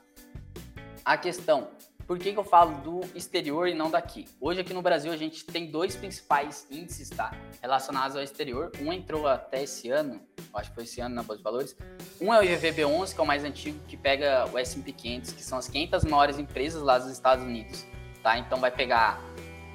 a 1.07 1.15
questão, 1.15 1.69
por 2.05 2.19
que, 2.19 2.33
que 2.33 2.37
eu 2.37 2.43
falo 2.43 2.75
do 2.81 2.99
exterior 3.15 3.69
e 3.69 3.73
não 3.73 3.89
daqui? 3.89 4.27
Hoje 4.41 4.59
aqui 4.59 4.73
no 4.73 4.81
Brasil 4.81 5.09
a 5.09 5.15
gente 5.15 5.45
tem 5.45 5.71
dois 5.71 5.95
principais 5.95 6.67
índices, 6.69 7.09
tá? 7.09 7.31
Relacionados 7.61 8.17
ao 8.17 8.21
exterior. 8.21 8.73
Um 8.81 8.91
entrou 8.91 9.25
até 9.25 9.63
esse 9.63 9.89
ano, 9.89 10.21
acho 10.53 10.69
que 10.69 10.75
foi 10.75 10.83
esse 10.83 10.99
ano 10.99 11.15
na 11.15 11.23
Bolsa 11.23 11.37
de 11.37 11.43
Valores. 11.45 11.77
Um 12.19 12.33
é 12.33 12.39
o 12.39 12.43
IVB11, 12.43 13.13
que 13.13 13.19
é 13.21 13.23
o 13.23 13.25
mais 13.25 13.45
antigo, 13.45 13.79
que 13.87 13.95
pega 13.95 14.49
o 14.51 14.57
S&P 14.57 14.91
500, 14.91 15.31
que 15.31 15.43
são 15.43 15.57
as 15.57 15.69
500 15.69 16.03
maiores 16.03 16.37
empresas 16.37 16.81
lá 16.81 16.97
dos 16.97 17.09
Estados 17.09 17.45
Unidos, 17.45 17.85
tá? 18.21 18.37
Então 18.37 18.59
vai 18.59 18.71
pegar 18.71 19.21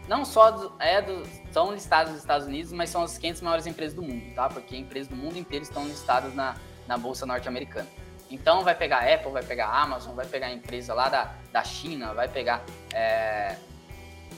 não 0.08 0.24
só 0.24 0.50
do, 0.50 0.72
é 0.78 1.00
do, 1.00 1.22
são 1.50 1.72
listadas 1.72 2.12
nos 2.12 2.20
Estados 2.20 2.46
Unidos, 2.46 2.72
mas 2.72 2.90
são 2.90 3.02
as 3.02 3.16
500 3.18 3.42
maiores 3.42 3.66
empresas 3.66 3.94
do 3.94 4.02
mundo, 4.02 4.34
tá? 4.34 4.48
Porque 4.48 4.76
empresas 4.76 5.08
do 5.08 5.16
mundo 5.16 5.38
inteiro 5.38 5.62
estão 5.62 5.86
listadas 5.86 6.34
na, 6.34 6.56
na 6.86 6.98
bolsa 6.98 7.24
norte-americana. 7.24 7.88
Então 8.30 8.64
vai 8.64 8.74
pegar 8.74 9.00
Apple, 9.00 9.30
vai 9.30 9.42
pegar 9.42 9.68
Amazon, 9.68 10.14
vai 10.14 10.26
pegar 10.26 10.50
empresa 10.50 10.94
lá 10.94 11.08
da, 11.08 11.34
da 11.52 11.62
China, 11.62 12.14
vai 12.14 12.28
pegar 12.28 12.64
é, 12.94 13.56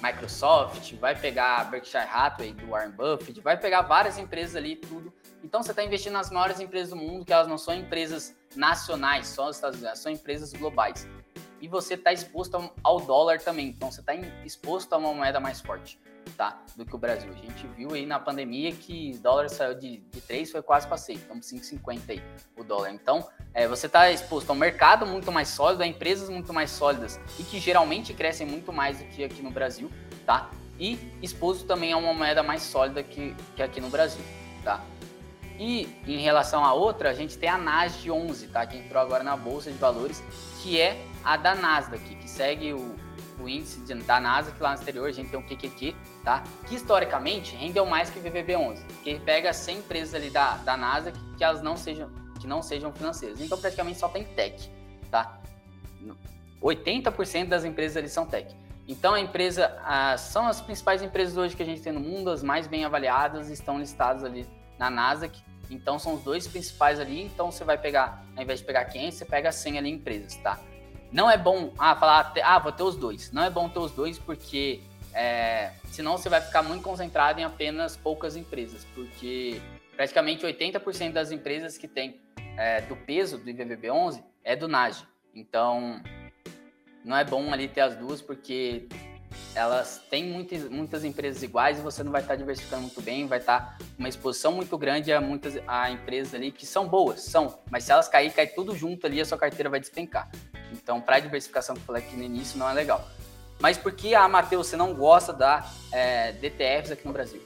Microsoft, 0.02 0.94
vai 0.94 1.14
pegar 1.14 1.70
Berkshire 1.70 2.04
Hathaway 2.12 2.52
do 2.52 2.66
Warren 2.66 2.90
Buffett, 2.90 3.40
vai 3.40 3.56
pegar 3.56 3.82
várias 3.82 4.18
empresas 4.18 4.56
ali, 4.56 4.76
tudo. 4.76 5.12
Então 5.42 5.62
você 5.62 5.70
está 5.70 5.84
investindo 5.84 6.14
nas 6.14 6.30
maiores 6.30 6.58
empresas 6.58 6.90
do 6.90 6.96
mundo, 6.96 7.24
que 7.24 7.32
elas 7.32 7.46
não 7.46 7.56
são 7.56 7.74
empresas 7.74 8.34
nacionais, 8.56 9.28
só 9.28 9.48
os 9.48 9.56
Estados 9.56 9.80
Unidos, 9.80 10.00
são 10.00 10.10
empresas 10.10 10.52
globais. 10.52 11.06
E 11.64 11.68
você 11.68 11.94
está 11.94 12.12
exposto 12.12 12.70
ao 12.82 13.00
dólar 13.00 13.40
também, 13.40 13.68
então 13.68 13.90
você 13.90 14.00
está 14.00 14.14
exposto 14.44 14.92
a 14.92 14.98
uma 14.98 15.14
moeda 15.14 15.40
mais 15.40 15.62
forte 15.62 15.98
tá? 16.36 16.60
Do 16.76 16.84
que 16.84 16.94
o 16.94 16.98
Brasil. 16.98 17.30
A 17.32 17.36
gente 17.36 17.66
viu 17.68 17.94
aí 17.94 18.04
na 18.04 18.18
pandemia 18.18 18.70
que 18.72 19.12
o 19.14 19.18
dólar 19.18 19.48
saiu 19.48 19.74
de, 19.74 19.98
de 19.98 20.20
3, 20.20 20.50
foi 20.50 20.60
quase 20.60 20.86
para 20.86 20.98
6, 20.98 21.20
estamos 21.20 21.46
5,50 21.46 22.00
aí 22.08 22.22
o 22.54 22.62
dólar. 22.64 22.90
Então, 22.90 23.26
é, 23.54 23.66
você 23.66 23.86
está 23.86 24.10
exposto 24.10 24.50
a 24.50 24.52
um 24.52 24.56
mercado 24.56 25.06
muito 25.06 25.32
mais 25.32 25.48
sólido, 25.48 25.82
a 25.82 25.86
empresas 25.86 26.28
muito 26.28 26.52
mais 26.52 26.70
sólidas 26.70 27.18
e 27.38 27.42
que 27.42 27.58
geralmente 27.58 28.12
crescem 28.12 28.46
muito 28.46 28.70
mais 28.70 28.98
do 28.98 29.04
que 29.06 29.24
aqui 29.24 29.40
no 29.40 29.50
Brasil, 29.50 29.90
tá? 30.26 30.50
E 30.78 30.98
exposto 31.22 31.64
também 31.64 31.94
a 31.94 31.96
uma 31.96 32.12
moeda 32.12 32.42
mais 32.42 32.62
sólida 32.62 33.02
que, 33.02 33.34
que 33.56 33.62
aqui 33.62 33.80
no 33.80 33.88
Brasil, 33.88 34.22
tá? 34.62 34.84
E 35.58 35.88
em 36.06 36.18
relação 36.18 36.62
a 36.62 36.74
outra, 36.74 37.08
a 37.08 37.14
gente 37.14 37.38
tem 37.38 37.48
a 37.48 37.56
NASD 37.56 38.10
11, 38.10 38.48
tá? 38.48 38.66
Que 38.66 38.76
entrou 38.76 39.00
agora 39.00 39.24
na 39.24 39.34
Bolsa 39.34 39.70
de 39.70 39.78
Valores, 39.78 40.22
que 40.62 40.78
é 40.78 41.00
a 41.24 41.36
da 41.36 41.54
Nasdaq, 41.54 42.14
que 42.16 42.28
segue 42.28 42.72
o, 42.72 42.94
o 43.40 43.48
índice 43.48 43.80
da 43.94 44.20
NASA, 44.20 44.52
que 44.52 44.62
lá 44.62 44.70
no 44.70 44.74
exterior 44.76 45.08
a 45.08 45.12
gente 45.12 45.30
tem 45.30 45.38
o 45.38 45.42
QQQ, 45.42 45.94
tá? 46.22 46.42
Que 46.66 46.74
historicamente 46.74 47.56
rendeu 47.56 47.86
mais 47.86 48.10
que 48.10 48.18
o 48.18 48.22
VVB11, 48.22 48.82
que 49.02 49.18
pega 49.20 49.52
100 49.52 49.78
empresas 49.78 50.14
ali 50.14 50.30
da, 50.30 50.56
da 50.58 50.76
NASA 50.76 51.12
que, 51.12 51.42
elas 51.42 51.62
não 51.62 51.76
sejam, 51.76 52.10
que 52.40 52.46
não 52.46 52.62
sejam 52.62 52.92
financeiras. 52.92 53.40
Então 53.40 53.58
praticamente 53.58 53.98
só 53.98 54.08
tem 54.08 54.24
tech, 54.24 54.70
tá? 55.10 55.40
80% 56.62 57.48
das 57.48 57.64
empresas 57.64 57.96
ali 57.96 58.08
são 58.08 58.26
tech. 58.26 58.54
Então 58.86 59.14
a 59.14 59.20
empresa, 59.20 59.74
são 60.18 60.46
as 60.46 60.60
principais 60.60 61.02
empresas 61.02 61.36
hoje 61.36 61.56
que 61.56 61.62
a 61.62 61.66
gente 61.66 61.80
tem 61.80 61.92
no 61.92 62.00
mundo, 62.00 62.30
as 62.30 62.42
mais 62.42 62.66
bem 62.66 62.84
avaliadas, 62.84 63.48
estão 63.48 63.78
listadas 63.78 64.24
ali 64.24 64.46
na 64.78 64.90
Nasdaq. 64.90 65.42
Então 65.70 65.98
são 65.98 66.14
os 66.14 66.22
dois 66.22 66.46
principais 66.46 67.00
ali. 67.00 67.22
Então 67.22 67.50
você 67.50 67.64
vai 67.64 67.78
pegar, 67.78 68.24
ao 68.36 68.42
invés 68.42 68.60
de 68.60 68.66
pegar 68.66 68.84
500, 68.84 69.18
você 69.18 69.24
pega 69.24 69.50
100 69.50 69.78
ali 69.78 69.90
empresas, 69.90 70.36
tá? 70.36 70.60
Não 71.14 71.30
é 71.30 71.38
bom 71.38 71.72
ah, 71.78 71.94
falar, 71.94 72.34
ah, 72.42 72.58
vou 72.58 72.72
ter 72.72 72.82
os 72.82 72.96
dois. 72.96 73.30
Não 73.30 73.44
é 73.44 73.48
bom 73.48 73.68
ter 73.68 73.78
os 73.78 73.92
dois 73.92 74.18
porque 74.18 74.80
é, 75.14 75.70
senão 75.92 76.18
você 76.18 76.28
vai 76.28 76.40
ficar 76.40 76.60
muito 76.60 76.82
concentrado 76.82 77.38
em 77.38 77.44
apenas 77.44 77.96
poucas 77.96 78.34
empresas, 78.34 78.84
porque 78.96 79.60
praticamente 79.94 80.44
80% 80.44 81.12
das 81.12 81.30
empresas 81.30 81.78
que 81.78 81.86
tem 81.86 82.20
é, 82.56 82.80
do 82.80 82.96
peso 82.96 83.38
do 83.38 83.48
IVVB11 83.48 84.24
é 84.42 84.56
do 84.56 84.66
NAGE. 84.66 85.06
Então, 85.32 86.02
não 87.04 87.16
é 87.16 87.22
bom 87.22 87.52
ali 87.52 87.68
ter 87.68 87.82
as 87.82 87.94
duas, 87.94 88.20
porque 88.20 88.88
elas 89.54 90.04
têm 90.10 90.24
muitas, 90.24 90.68
muitas 90.68 91.04
empresas 91.04 91.44
iguais 91.44 91.78
e 91.78 91.80
você 91.80 92.02
não 92.02 92.10
vai 92.10 92.22
estar 92.22 92.34
diversificando 92.34 92.82
muito 92.82 93.00
bem, 93.00 93.28
vai 93.28 93.38
estar 93.38 93.78
uma 93.96 94.08
exposição 94.08 94.50
muito 94.50 94.76
grande 94.76 95.12
a 95.12 95.20
muitas 95.20 95.62
a 95.68 95.92
empresas 95.92 96.34
ali 96.34 96.50
que 96.50 96.66
são 96.66 96.88
boas, 96.88 97.22
são, 97.22 97.56
mas 97.70 97.84
se 97.84 97.92
elas 97.92 98.08
cair, 98.08 98.32
cai 98.32 98.48
tudo 98.48 98.74
junto 98.74 99.06
ali, 99.06 99.20
a 99.20 99.24
sua 99.24 99.38
carteira 99.38 99.70
vai 99.70 99.78
despencar. 99.78 100.28
Então, 100.82 101.00
para 101.00 101.18
diversificação 101.20 101.74
que 101.74 101.80
eu 101.80 101.86
falei 101.86 102.02
aqui 102.02 102.16
no 102.16 102.22
início, 102.22 102.58
não 102.58 102.68
é 102.68 102.72
legal. 102.72 103.08
Mas 103.60 103.78
por 103.78 103.92
que, 103.92 104.14
ah, 104.14 104.28
Matheus, 104.28 104.66
você 104.66 104.76
não 104.76 104.94
gosta 104.94 105.32
da 105.32 105.64
é, 105.92 106.32
DTFs 106.32 106.92
aqui 106.92 107.06
no 107.06 107.12
Brasil? 107.12 107.42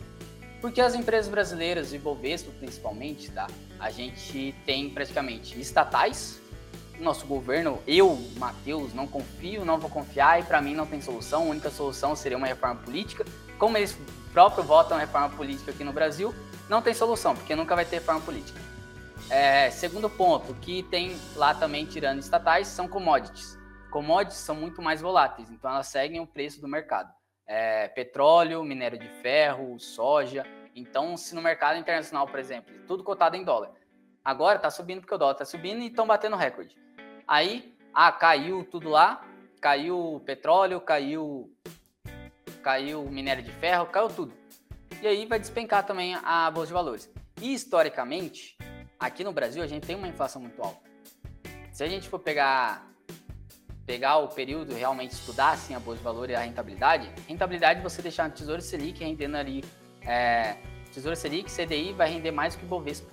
Porque 0.61 0.81
as 0.81 0.95
empresas 0.95 1.31
brasileiras, 1.31 1.93
e 1.93 1.99
Bovespa 1.99 2.51
principalmente, 2.59 3.31
tá? 3.31 3.47
A 3.79 3.91
gente 3.91 4.55
tem 4.67 4.91
praticamente 4.91 5.61
estatais. 5.61 6.41
Nosso 6.99 7.27
governo, 7.27 7.81
eu, 7.87 8.19
Matheus, 8.37 8.93
não 8.93 9.07
confio, 9.07 9.65
não 9.65 9.79
vou 9.79 9.89
confiar 9.89 10.41
e 10.41 10.43
para 10.43 10.61
mim 10.61 10.75
não 10.75 10.85
tem 10.85 11.01
solução. 11.01 11.43
A 11.43 11.47
única 11.47 11.71
solução 11.71 12.17
seria 12.17 12.37
uma 12.37 12.49
reforma 12.49 12.77
política. 12.77 13.25
Como 13.57 13.77
eles 13.77 13.97
próprio 14.33 14.65
votam 14.65 14.99
reforma 14.99 15.29
política 15.37 15.71
aqui 15.71 15.85
no 15.85 15.93
Brasil, 15.93 16.35
não 16.69 16.83
tem 16.83 16.93
solução, 16.93 17.37
porque 17.37 17.55
nunca 17.55 17.77
vai 17.77 17.85
ter 17.85 17.97
reforma 17.97 18.21
política. 18.21 18.68
É, 19.31 19.71
segundo 19.71 20.09
ponto, 20.09 20.55
que 20.55 20.83
tem 20.85 21.17
lá 21.37 21.55
também, 21.55 21.85
tirando 21.85 22.21
estatais, 22.21 22.67
são 22.69 22.89
commodities. 22.89 23.59
Commodities 23.91 24.39
são 24.39 24.55
muito 24.55 24.81
mais 24.81 25.01
voláteis, 25.01 25.51
então 25.51 25.71
elas 25.71 25.87
seguem 25.87 26.21
o 26.21 26.27
preço 26.27 26.61
do 26.61 26.69
mercado. 26.69 27.13
É, 27.47 27.89
petróleo, 27.89 28.63
minério 28.63 28.99
de 28.99 29.09
ferro, 29.23 29.79
soja. 29.79 30.45
Então, 30.75 31.17
se 31.17 31.35
no 31.35 31.43
mercado 31.43 31.79
internacional, 31.79 32.27
por 32.27 32.39
exemplo, 32.39 32.75
tudo 32.87 33.03
cotado 33.03 33.37
em 33.37 33.45
dólar, 33.45 33.73
Agora 34.29 34.59
tá 34.59 34.71
subindo 34.71 35.01
porque 35.01 35.15
o 35.15 35.17
dólar 35.17 35.37
tá 35.37 35.47
subindo 35.47 35.81
e 35.81 35.87
estão 35.87 36.07
batendo 36.07 36.37
recorde. 36.37 36.77
Aí, 37.27 37.75
ah, 37.95 38.13
caiu 38.13 38.63
tudo 38.63 38.91
lá, 38.91 39.25
caiu 39.59 40.17
o 40.17 40.21
petróleo, 40.21 40.83
caiu 40.83 41.51
caiu 42.63 43.03
o 43.03 43.11
minério 43.11 43.43
de 43.43 43.51
ferro, 43.53 43.87
caiu 43.87 44.09
tudo. 44.09 44.35
E 45.01 45.07
aí 45.07 45.25
vai 45.25 45.39
despencar 45.39 45.87
também 45.87 46.15
a 46.23 46.51
bolsa 46.51 46.67
de 46.67 46.73
valores. 46.75 47.11
E 47.41 47.55
historicamente, 47.55 48.55
aqui 48.99 49.23
no 49.23 49.33
Brasil 49.33 49.63
a 49.63 49.67
gente 49.67 49.87
tem 49.87 49.97
uma 49.97 50.09
inflação 50.09 50.43
muito 50.43 50.61
alta. 50.63 50.81
Se 51.73 51.85
a 51.85 51.89
gente 51.89 52.09
for 52.09 52.19
pegar 52.19 52.87
pegar 53.87 54.19
o 54.19 54.29
período 54.29 54.75
realmente 54.75 55.13
estudar 55.13 55.53
assim 55.53 55.75
a 55.75 55.81
bolsa 55.81 55.97
de 55.97 56.05
valores 56.05 56.35
e 56.35 56.37
a 56.37 56.41
rentabilidade, 56.41 57.11
rentabilidade 57.27 57.81
você 57.81 58.03
deixar 58.03 58.29
no 58.29 58.35
Tesouro 58.35 58.61
Selic 58.61 59.03
rendendo 59.03 59.37
ali 59.37 59.65
é, 60.03 60.59
Tesouro 60.93 61.17
Selic, 61.17 61.51
CDI 61.51 61.95
vai 61.95 62.11
render 62.11 62.31
mais 62.31 62.55
que 62.55 62.65
o 62.65 62.69
Bovespa, 62.69 63.11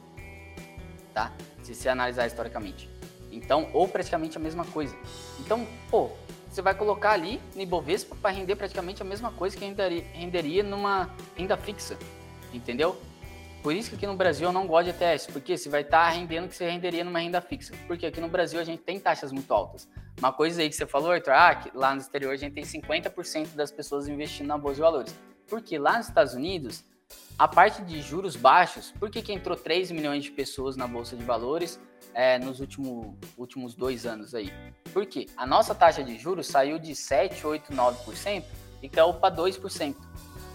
tá? 1.13 1.31
Se 1.63 1.73
você 1.73 1.87
analisar 1.87 2.27
historicamente. 2.27 2.89
Então, 3.31 3.69
ou 3.73 3.87
praticamente 3.87 4.37
a 4.37 4.39
mesma 4.39 4.65
coisa. 4.65 4.95
Então, 5.39 5.65
pô, 5.89 6.09
você 6.49 6.61
vai 6.61 6.73
colocar 6.73 7.11
ali 7.11 7.41
no 7.53 7.61
Ibovespa 7.61 8.15
para 8.15 8.31
render 8.31 8.55
praticamente 8.55 9.01
a 9.01 9.05
mesma 9.05 9.31
coisa 9.31 9.57
que 9.57 9.63
renderia, 9.63 10.03
renderia 10.13 10.63
numa 10.63 11.09
renda 11.35 11.55
fixa, 11.57 11.97
entendeu? 12.53 12.97
Por 13.65 13.75
isso 13.75 13.89
que 13.89 13.95
aqui 13.95 14.05
no 14.05 14.15
Brasil 14.15 14.47
eu 14.47 14.53
não 14.53 14.67
gosto 14.67 14.93
de 14.93 15.03
ETS, 15.03 15.25
porque 15.25 15.57
você 15.57 15.67
vai 15.69 15.81
estar 15.81 16.05
tá 16.05 16.09
rendendo 16.11 16.45
o 16.45 16.47
que 16.47 16.55
você 16.55 16.69
renderia 16.69 17.03
numa 17.03 17.17
renda 17.17 17.41
fixa. 17.41 17.73
Porque 17.87 18.05
aqui 18.05 18.21
no 18.21 18.27
Brasil 18.27 18.59
a 18.59 18.63
gente 18.63 18.83
tem 18.83 18.99
taxas 18.99 19.31
muito 19.31 19.51
altas. 19.51 19.89
Uma 20.19 20.31
coisa 20.31 20.61
aí 20.61 20.69
que 20.69 20.75
você 20.75 20.85
falou, 20.85 21.09
Arthur, 21.09 21.33
ah, 21.33 21.63
lá 21.73 21.95
no 21.95 21.99
exterior 21.99 22.31
a 22.31 22.35
gente 22.35 22.53
tem 22.53 22.63
50% 22.63 23.55
das 23.55 23.71
pessoas 23.71 24.07
investindo 24.07 24.45
na 24.45 24.55
bolsa 24.55 24.75
de 24.75 24.81
valores. 24.81 25.15
Porque 25.47 25.79
lá 25.79 25.97
nos 25.97 26.07
Estados 26.09 26.35
Unidos, 26.35 26.85
a 27.39 27.47
parte 27.47 27.81
de 27.81 28.03
juros 28.03 28.35
baixos, 28.35 28.93
por 28.99 29.09
que, 29.09 29.19
que 29.23 29.33
entrou 29.33 29.57
3 29.57 29.89
milhões 29.89 30.23
de 30.23 30.29
pessoas 30.29 30.77
na 30.77 30.85
bolsa 30.85 31.15
de 31.15 31.23
valores 31.23 31.79
é, 32.13 32.37
nos 32.37 32.59
último, 32.59 33.17
últimos 33.35 33.73
dois 33.73 34.05
anos 34.05 34.35
aí? 34.35 34.53
Porque 34.93 35.25
a 35.35 35.47
nossa 35.47 35.73
taxa 35.73 36.03
de 36.03 36.19
juros 36.19 36.45
saiu 36.45 36.77
de 36.77 36.95
7, 36.95 37.47
8, 37.47 37.73
9% 37.73 38.43
e 38.83 38.87
caiu 38.87 39.15
para 39.15 39.35
2%. 39.35 39.95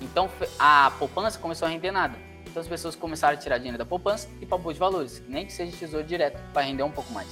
Então 0.01 0.31
a 0.61 0.93
poupança 0.97 1.41
começou 1.41 1.67
a 1.67 1.71
render 1.73 1.91
nada. 1.91 2.30
Então 2.47 2.61
as 2.61 2.69
pessoas 2.69 2.97
começaram 2.97 3.35
a 3.35 3.41
tirar 3.41 3.59
dinheiro 3.59 3.79
da 3.79 3.85
poupança 3.85 4.29
e 4.41 4.47
para 4.47 4.59
bolsa 4.59 4.75
de 4.75 4.81
valores, 4.81 5.23
nem 5.29 5.47
que 5.47 5.53
seja 5.53 5.77
tesouro 5.77 6.05
direto, 6.05 6.41
para 6.53 6.63
render 6.63 6.83
um 6.83 6.91
pouco 6.91 7.13
mais. 7.13 7.29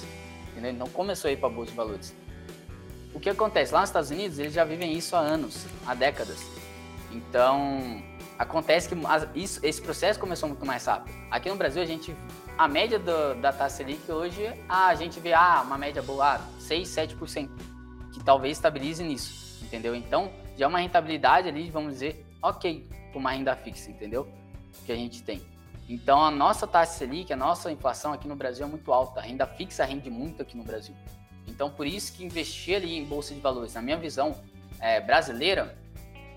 Entendeu? 0.53 0.73
Então 0.73 0.89
começou 0.89 1.29
a 1.29 1.33
ir 1.33 1.37
para 1.37 1.49
bolsa 1.49 1.71
de 1.71 1.77
valores. 1.77 2.15
O 3.15 3.21
que 3.21 3.31
acontece? 3.31 3.73
Lá 3.73 3.81
nos 3.81 3.89
Estados 3.89 4.11
Unidos, 4.11 4.39
eles 4.39 4.53
já 4.53 4.65
vivem 4.65 4.93
isso 4.93 5.17
há 5.17 5.21
anos, 5.21 5.67
há 5.87 5.95
décadas. 5.95 6.39
Então, 7.11 8.03
acontece 8.39 8.89
que 8.89 8.95
isso, 9.35 9.65
esse 9.65 9.81
processo 9.81 10.21
começou 10.21 10.49
muito 10.49 10.65
mais 10.65 10.85
rápido. 10.85 11.15
Aqui 11.31 11.49
no 11.49 11.57
Brasil, 11.57 11.83
a 11.83 11.87
gente 11.87 12.15
a 12.59 12.67
média 12.67 12.99
do, 12.99 13.37
da 13.41 13.53
taxa 13.53 13.77
Selic 13.77 14.11
hoje, 14.11 14.53
a 14.69 14.93
gente 14.97 15.21
vê 15.21 15.33
ah, 15.33 15.63
uma 15.65 15.79
média 15.79 16.03
boa, 16.03 16.35
ah, 16.35 16.41
6, 16.59 16.89
7%, 16.89 17.49
que 18.13 18.23
talvez 18.25 18.57
estabilize 18.57 19.03
nisso, 19.03 19.65
entendeu? 19.65 19.95
Então, 19.95 20.33
já 20.57 20.65
é 20.65 20.69
uma 20.69 20.81
rentabilidade 20.81 21.49
ali, 21.49 21.71
vamos 21.71 21.95
dizer, 21.95 22.27
ok, 22.43 22.85
com 23.13 23.21
uma 23.21 23.31
renda 23.31 23.55
fixa, 23.55 23.89
entendeu? 23.91 24.29
Que 24.85 24.93
a 24.93 24.97
gente 24.97 25.23
tem. 25.23 25.43
Então, 25.89 26.23
a 26.23 26.31
nossa 26.31 26.67
taxa 26.67 26.93
Selic, 26.93 27.33
a 27.33 27.37
nossa 27.37 27.71
inflação 27.73 28.13
aqui 28.13 28.29
no 28.29 28.37
Brasil 28.37 28.67
é 28.67 28.69
muito 28.69 28.93
alta. 28.93 29.21
A 29.21 29.23
renda 29.23 29.47
fixa 29.47 29.85
rende 29.85 30.11
muito 30.11 30.43
aqui 30.43 30.57
no 30.57 30.65
Brasil. 30.65 30.95
Então, 31.47 31.71
por 31.71 31.87
isso 31.87 32.13
que 32.13 32.25
investir 32.25 32.77
ali 32.77 32.97
em 32.97 33.05
bolsa 33.05 33.35
de 33.35 33.41
valores, 33.41 33.75
na 33.75 33.81
minha 33.81 33.97
visão 33.97 34.39
é, 34.81 35.01
brasileira, 35.01 35.79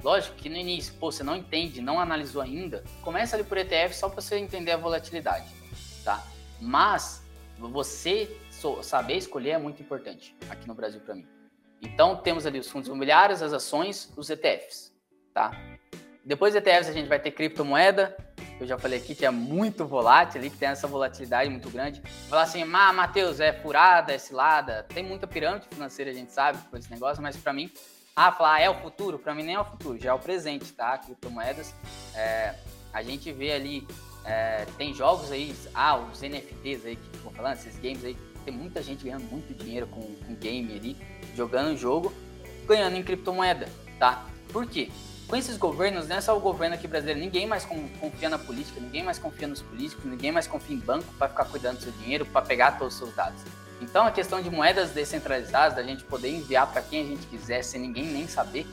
lógico 0.02 0.36
que 0.38 0.48
no 0.48 0.56
início, 0.56 0.94
pô, 0.94 1.12
você 1.12 1.22
não 1.22 1.36
entende, 1.36 1.82
não 1.82 2.00
analisou 2.00 2.42
ainda, 2.42 2.84
começa 3.02 3.36
ali 3.36 3.44
por 3.44 3.58
ETF 3.58 3.94
só 3.94 4.08
para 4.08 4.22
você 4.22 4.38
entender 4.38 4.72
a 4.72 4.78
volatilidade 4.78 5.62
tá? 6.04 6.26
Mas 6.60 7.24
você 7.58 8.38
saber 8.82 9.18
escolher 9.18 9.52
é 9.52 9.58
muito 9.58 9.82
importante 9.82 10.36
aqui 10.50 10.68
no 10.68 10.74
Brasil 10.74 11.00
para 11.02 11.16
mim. 11.16 11.28
Então 11.82 12.16
temos 12.16 12.46
ali 12.46 12.60
os 12.60 12.70
fundos 12.70 12.88
imobiliários, 12.88 13.42
as 13.42 13.54
ações, 13.54 14.12
os 14.16 14.30
ETFs, 14.30 14.94
tá? 15.34 15.52
Depois 16.24 16.54
dos 16.54 16.62
ETFs 16.62 16.88
a 16.88 16.94
gente 16.94 17.08
vai 17.08 17.20
ter 17.20 17.32
criptomoeda, 17.32 18.16
eu 18.60 18.68
já 18.68 18.78
falei 18.78 19.00
aqui 19.00 19.16
que 19.16 19.26
é 19.26 19.32
muito 19.32 19.86
volátil 19.88 20.40
que 20.42 20.52
tem 20.52 20.70
essa 20.70 20.88
volatilidade 20.88 21.50
muito 21.50 21.70
grande. 21.70 22.02
Falar 22.30 22.44
assim, 22.44 22.62
ah, 22.62 22.94
Matheus, 22.94 23.40
é 23.40 23.52
furada, 23.52 24.14
é 24.14 24.20
cilada, 24.20 24.86
tem 24.94 25.04
muita 25.04 25.26
pirâmide 25.26 25.68
financeira, 25.68 26.12
a 26.12 26.14
gente 26.14 26.32
sabe, 26.32 26.60
com 26.70 26.78
esse 26.78 26.92
negócio, 26.92 27.24
mas 27.24 27.36
para 27.36 27.52
mim, 27.52 27.72
ah, 28.16 28.32
falar 28.32 28.56
ah, 28.56 28.62
é 28.62 28.70
o 28.70 28.76
futuro, 28.76 29.18
para 29.18 29.34
mim 29.34 29.42
nem 29.42 29.56
é 29.56 29.60
o 29.60 29.66
futuro, 29.66 30.00
já 30.00 30.12
é 30.12 30.14
o 30.14 30.20
presente, 30.20 30.72
tá? 30.74 30.96
Criptomoedas, 31.00 31.74
é, 32.14 32.54
a 32.94 33.02
gente 33.02 33.32
vê 33.32 33.54
ali 33.54 33.88
é, 34.24 34.66
tem 34.78 34.94
jogos 34.94 35.32
aí, 35.32 35.56
ah, 35.74 35.98
os 35.98 36.22
NFTs 36.22 36.86
aí 36.86 36.96
que 36.96 37.18
estão 37.18 37.32
falando, 37.32 37.56
esses 37.56 37.80
games 37.80 38.06
aí, 38.06 38.16
tem 38.46 38.54
muita 38.54 38.82
gente 38.82 39.04
ganhando 39.04 39.24
muito 39.24 39.54
dinheiro 39.54 39.88
com, 39.88 40.02
com 40.02 40.36
game 40.36 40.72
ali, 40.76 40.98
jogando 41.36 41.76
jogo, 41.76 42.14
ganhando 42.68 42.96
em 42.96 43.04
criptomoeda, 43.04 43.68
tá? 43.98 44.26
Por 44.52 44.68
quê? 44.68 44.92
Com 45.32 45.38
esses 45.38 45.56
governos, 45.56 46.10
não 46.10 46.18
é 46.18 46.20
só 46.20 46.36
o 46.36 46.42
governo 46.42 46.76
aqui 46.76 46.90
brasileiro, 46.90 47.22
ninguém 47.22 47.48
mais 47.48 47.64
confia 47.64 48.28
na 48.28 48.38
política, 48.38 48.82
ninguém 48.82 49.02
mais 49.02 49.18
confia 49.18 49.48
nos 49.48 49.62
políticos, 49.62 50.04
ninguém 50.04 50.30
mais 50.30 50.46
confia 50.46 50.76
em 50.76 50.80
banco 50.80 51.08
para 51.14 51.30
ficar 51.30 51.46
cuidando 51.46 51.78
do 51.78 51.84
seu 51.84 51.94
dinheiro, 51.94 52.26
para 52.26 52.46
pegar 52.46 52.78
todos 52.78 52.96
os 52.96 53.00
seus 53.00 53.16
dados. 53.16 53.42
Então 53.80 54.06
a 54.06 54.12
questão 54.12 54.42
de 54.42 54.50
moedas 54.50 54.92
descentralizadas, 54.92 55.78
da 55.78 55.84
gente 55.84 56.04
poder 56.04 56.28
enviar 56.32 56.70
para 56.70 56.82
quem 56.82 57.06
a 57.06 57.06
gente 57.06 57.26
quiser, 57.28 57.62
sem 57.64 57.80
ninguém 57.80 58.08
nem 58.08 58.28
saber, 58.28 58.68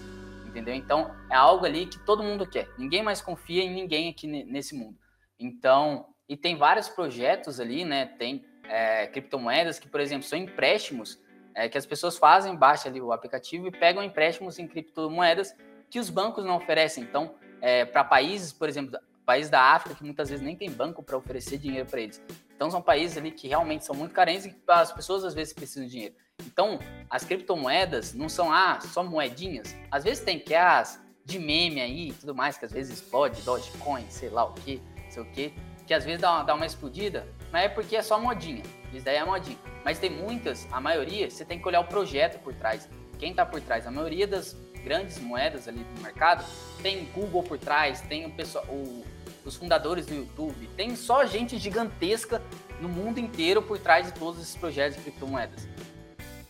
entendeu? 0.44 0.74
Então 0.74 1.14
é 1.30 1.36
algo 1.36 1.64
ali 1.64 1.86
que 1.86 2.00
todo 2.00 2.24
mundo 2.24 2.44
quer. 2.44 2.68
Ninguém 2.76 3.04
mais 3.04 3.20
confia 3.20 3.62
em 3.62 3.72
ninguém 3.72 4.10
aqui 4.10 4.26
nesse 4.26 4.74
mundo. 4.74 4.98
Então, 5.38 6.06
e 6.28 6.36
tem 6.36 6.56
vários 6.56 6.88
projetos 6.88 7.60
ali, 7.60 7.84
né? 7.84 8.06
Tem 8.18 8.44
é, 8.64 9.06
criptomoedas 9.06 9.78
que, 9.78 9.86
por 9.86 10.00
exemplo, 10.00 10.26
são 10.26 10.36
empréstimos 10.36 11.20
é, 11.54 11.68
que 11.68 11.78
as 11.78 11.86
pessoas 11.86 12.18
fazem, 12.18 12.56
baixa 12.56 12.88
ali 12.88 13.00
o 13.00 13.12
aplicativo 13.12 13.68
e 13.68 13.70
pegam 13.70 14.02
empréstimos 14.02 14.58
em 14.58 14.66
criptomoedas 14.66 15.54
que 15.90 15.98
os 15.98 16.10
bancos 16.10 16.44
não 16.44 16.56
oferecem. 16.56 17.04
Então, 17.04 17.34
é, 17.60 17.84
para 17.84 18.04
países, 18.04 18.52
por 18.52 18.68
exemplo, 18.68 18.98
países 19.24 19.50
da 19.50 19.60
África 19.60 19.96
que 19.96 20.04
muitas 20.04 20.28
vezes 20.28 20.44
nem 20.44 20.56
tem 20.56 20.70
banco 20.70 21.02
para 21.02 21.16
oferecer 21.16 21.58
dinheiro 21.58 21.86
para 21.86 22.00
eles. 22.00 22.22
Então, 22.54 22.70
são 22.70 22.82
países 22.82 23.16
ali 23.16 23.30
que 23.30 23.46
realmente 23.46 23.84
são 23.84 23.94
muito 23.94 24.12
carentes 24.12 24.46
e 24.46 24.50
que 24.50 24.58
as 24.66 24.92
pessoas 24.92 25.24
às 25.24 25.34
vezes 25.34 25.52
precisam 25.52 25.84
de 25.84 25.90
dinheiro. 25.90 26.14
Então, 26.44 26.78
as 27.10 27.24
criptomoedas 27.24 28.14
não 28.14 28.28
são 28.28 28.52
ah, 28.52 28.80
só 28.80 29.02
moedinhas. 29.02 29.76
Às 29.90 30.04
vezes 30.04 30.24
tem 30.24 30.38
que 30.38 30.54
as 30.54 31.00
de 31.24 31.38
meme 31.38 31.80
aí 31.80 32.08
e 32.08 32.12
tudo 32.14 32.34
mais, 32.34 32.56
que 32.56 32.64
às 32.64 32.72
vezes 32.72 33.00
explode, 33.00 33.42
Dogecoin, 33.42 34.06
sei 34.08 34.30
lá 34.30 34.44
o 34.44 34.54
que 34.54 34.80
sei 35.10 35.22
o 35.22 35.26
quê, 35.26 35.52
que 35.86 35.94
às 35.94 36.04
vezes 36.04 36.20
dá 36.20 36.32
uma, 36.32 36.42
dá 36.42 36.54
uma 36.54 36.66
explodida, 36.66 37.26
mas 37.52 37.64
é 37.64 37.68
porque 37.68 37.96
é 37.96 38.02
só 38.02 38.20
modinha. 38.20 38.62
Isso 38.92 39.04
daí 39.04 39.16
é 39.16 39.24
modinha. 39.24 39.58
Mas 39.84 39.98
tem 39.98 40.10
muitas, 40.10 40.66
a 40.72 40.80
maioria, 40.80 41.30
você 41.30 41.44
tem 41.44 41.60
que 41.60 41.66
olhar 41.66 41.80
o 41.80 41.84
projeto 41.84 42.38
por 42.42 42.54
trás. 42.54 42.88
Quem 43.18 43.30
está 43.30 43.44
por 43.44 43.60
trás? 43.60 43.86
A 43.86 43.90
maioria 43.90 44.26
das 44.26 44.56
grandes 44.78 45.18
moedas 45.18 45.68
ali 45.68 45.84
do 45.84 46.02
mercado 46.02 46.44
tem 46.82 47.04
Google 47.06 47.42
por 47.42 47.58
trás, 47.58 48.00
tem 48.02 48.26
o 48.26 48.30
pessoal, 48.30 48.64
o, 48.66 49.04
os 49.44 49.56
fundadores 49.56 50.06
do 50.06 50.14
YouTube, 50.14 50.68
tem 50.76 50.94
só 50.96 51.24
gente 51.26 51.58
gigantesca 51.58 52.42
no 52.80 52.88
mundo 52.88 53.18
inteiro 53.18 53.62
por 53.62 53.78
trás 53.78 54.06
de 54.06 54.18
todos 54.18 54.40
esses 54.40 54.56
projetos 54.56 54.96
de 54.96 55.02
criptomoedas. 55.02 55.68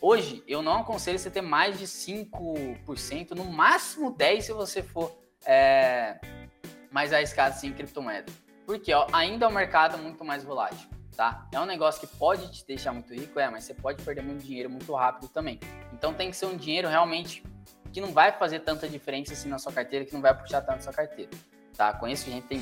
Hoje, 0.01 0.45
eu 0.47 0.63
não 0.63 0.81
aconselho 0.81 1.19
você 1.19 1.31
ter 1.31 1.41
mais 1.41 1.79
de 1.79 1.85
5%, 1.87 3.31
no 3.31 3.45
máximo 3.45 4.15
10% 4.15 4.41
se 4.43 4.53
você 4.53 4.83
for 4.83 5.19
é, 5.45 6.21
mais 6.91 7.13
arriscado 7.13 7.59
sim 7.59 7.69
em 7.69 7.73
criptomoeda. 7.73 8.31
Porque 8.65 8.93
ó, 8.93 9.07
ainda 9.13 9.47
é 9.47 9.49
um 9.49 9.53
mercado 9.53 9.99
muito 9.99 10.25
mais 10.25 10.45
volátil, 10.45 10.89
tá? 11.17 11.49
É 11.53 11.59
um 11.59 11.65
negócio 11.65 12.07
que 12.07 12.17
pode 12.17 12.53
te 12.53 12.65
deixar 12.67 12.93
muito 12.93 13.13
rico, 13.13 13.41
é, 13.41 13.51
mas 13.51 13.65
você 13.65 13.75
pode 13.75 14.03
perder 14.05 14.23
muito 14.23 14.45
dinheiro 14.45 14.71
muito 14.71 14.93
rápido 14.95 15.29
também. 15.29 15.59
Então 15.93 16.15
tem 16.15 16.31
que 16.31 16.37
ser 16.37 16.47
um 16.47 16.57
dinheiro 16.57 16.87
realmente 16.87 17.43
que 17.93 18.01
não 18.01 18.13
vai 18.13 18.33
fazer 18.33 18.61
tanta 18.61 18.89
diferença 18.89 19.33
assim 19.33 19.49
na 19.49 19.59
sua 19.59 19.73
carteira, 19.73 20.05
que 20.05 20.13
não 20.13 20.21
vai 20.21 20.35
puxar 20.35 20.61
tanto 20.61 20.79
a 20.79 20.83
sua 20.83 20.93
carteira, 20.93 21.31
tá? 21.77 21.93
Conheço 21.93 22.31
gente 22.31 22.43
que 22.43 22.49
tem 22.49 22.61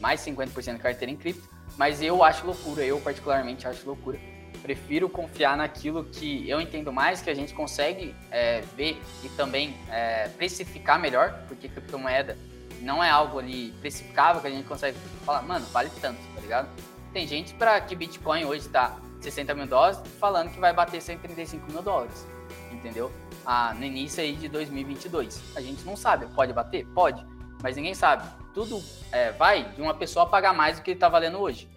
mais 0.00 0.24
de 0.24 0.30
50% 0.30 0.76
de 0.76 0.78
carteira 0.78 1.12
em 1.12 1.16
cripto, 1.16 1.48
mas 1.76 2.02
eu 2.02 2.22
acho 2.22 2.46
loucura, 2.46 2.84
eu 2.84 3.00
particularmente 3.00 3.66
acho 3.66 3.86
loucura. 3.86 4.18
Prefiro 4.62 5.08
confiar 5.08 5.56
naquilo 5.56 6.04
que 6.04 6.48
eu 6.48 6.60
entendo 6.60 6.92
mais, 6.92 7.20
que 7.20 7.30
a 7.30 7.34
gente 7.34 7.54
consegue 7.54 8.14
é, 8.30 8.60
ver 8.76 9.00
e 9.22 9.28
também 9.30 9.76
é, 9.88 10.28
precificar 10.28 10.98
melhor, 10.98 11.44
porque 11.46 11.68
criptomoeda 11.68 12.36
não 12.80 13.02
é 13.02 13.10
algo 13.10 13.38
ali 13.38 13.72
precificável 13.80 14.40
que 14.40 14.46
a 14.46 14.50
gente 14.50 14.66
consegue 14.66 14.96
falar, 15.24 15.42
mano, 15.42 15.66
vale 15.66 15.90
tanto, 16.00 16.18
tá 16.34 16.40
ligado? 16.40 16.68
Tem 17.12 17.26
gente 17.26 17.54
para 17.54 17.80
que 17.80 17.94
Bitcoin 17.94 18.44
hoje 18.44 18.68
tá 18.68 18.96
60 19.20 19.54
mil 19.54 19.66
dólares 19.66 20.00
falando 20.20 20.50
que 20.50 20.60
vai 20.60 20.72
bater 20.72 21.00
135 21.00 21.72
mil 21.72 21.82
dólares, 21.82 22.26
entendeu? 22.72 23.12
Ah, 23.44 23.74
no 23.74 23.84
início 23.84 24.22
aí 24.22 24.36
de 24.36 24.48
2022. 24.48 25.56
A 25.56 25.60
gente 25.60 25.84
não 25.84 25.96
sabe, 25.96 26.26
pode 26.34 26.52
bater? 26.52 26.86
Pode, 26.88 27.24
mas 27.62 27.76
ninguém 27.76 27.94
sabe. 27.94 28.28
Tudo 28.54 28.82
é, 29.12 29.32
vai 29.32 29.72
de 29.72 29.80
uma 29.80 29.94
pessoa 29.94 30.26
pagar 30.26 30.52
mais 30.52 30.78
do 30.78 30.82
que 30.82 30.92
está 30.92 31.08
valendo 31.08 31.38
hoje. 31.38 31.68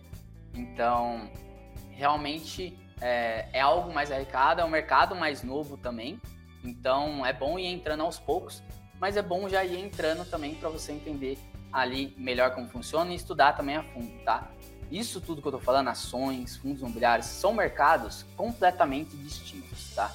Então, 0.54 1.30
realmente 1.92 2.78
é, 3.00 3.48
é 3.54 3.62
algo 3.62 3.94
mais 3.94 4.12
arrecado, 4.12 4.62
é 4.62 4.66
um 4.66 4.70
mercado 4.70 5.16
mais 5.16 5.44
novo 5.44 5.78
também. 5.78 6.20
Então, 6.64 7.26
é 7.26 7.34
bom 7.34 7.58
ir 7.58 7.68
entrando 7.68 8.04
aos 8.04 8.20
poucos 8.20 8.62
mas 9.02 9.18
é 9.18 9.22
bom 9.24 9.50
já 9.50 9.66
ir 9.66 9.80
entrando 9.80 10.24
também 10.30 10.54
para 10.54 10.70
você 10.70 10.92
entender 10.92 11.40
ali 11.74 12.14
melhor 12.16 12.54
como 12.54 12.70
funciona 12.70 13.12
e 13.12 13.16
estudar 13.16 13.54
também 13.54 13.76
a 13.76 13.84
fundo, 13.84 14.12
tá? 14.24 14.48
isso 14.92 15.20
tudo 15.22 15.42
que 15.42 15.48
eu 15.48 15.54
tô 15.54 15.60
falando, 15.60 15.88
ações, 15.88 16.58
fundos 16.58 16.82
imobiliários, 16.82 17.26
são 17.26 17.54
mercados 17.54 18.26
completamente 18.36 19.16
distintos, 19.16 19.96
tá? 19.96 20.14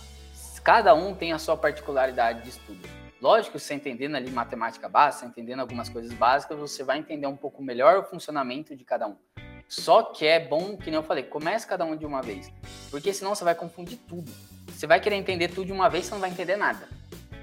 Cada 0.66 0.96
um 0.96 1.14
tem 1.14 1.32
a 1.32 1.38
sua 1.38 1.56
particularidade 1.56 2.42
de 2.42 2.48
estudo. 2.48 2.88
Lógico, 3.22 3.56
você 3.56 3.72
entendendo 3.72 4.16
ali 4.16 4.32
matemática 4.32 4.88
básica, 4.88 5.24
entendendo 5.24 5.60
algumas 5.60 5.88
coisas 5.88 6.12
básicas, 6.12 6.58
você 6.58 6.82
vai 6.82 6.98
entender 6.98 7.28
um 7.28 7.36
pouco 7.36 7.62
melhor 7.62 7.98
o 7.98 8.02
funcionamento 8.02 8.74
de 8.74 8.82
cada 8.84 9.06
um. 9.06 9.14
Só 9.68 10.02
que 10.02 10.26
é 10.26 10.40
bom, 10.40 10.76
que 10.76 10.86
nem 10.86 10.96
eu 10.96 11.04
falei, 11.04 11.22
comece 11.22 11.64
cada 11.68 11.84
um 11.84 11.94
de 11.94 12.04
uma 12.04 12.20
vez. 12.20 12.52
Porque 12.90 13.14
senão 13.14 13.32
você 13.32 13.44
vai 13.44 13.54
confundir 13.54 13.96
tudo. 14.08 14.28
Você 14.66 14.88
vai 14.88 14.98
querer 14.98 15.14
entender 15.14 15.46
tudo 15.50 15.66
de 15.66 15.72
uma 15.72 15.88
vez, 15.88 16.06
você 16.06 16.14
não 16.14 16.20
vai 16.20 16.30
entender 16.30 16.56
nada. 16.56 16.88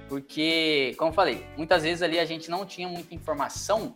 Porque, 0.09 0.93
como 0.97 1.11
eu 1.11 1.15
falei, 1.15 1.45
muitas 1.55 1.83
vezes 1.83 2.01
ali 2.01 2.19
a 2.19 2.25
gente 2.25 2.51
não 2.51 2.65
tinha 2.65 2.89
muita 2.89 3.15
informação 3.15 3.95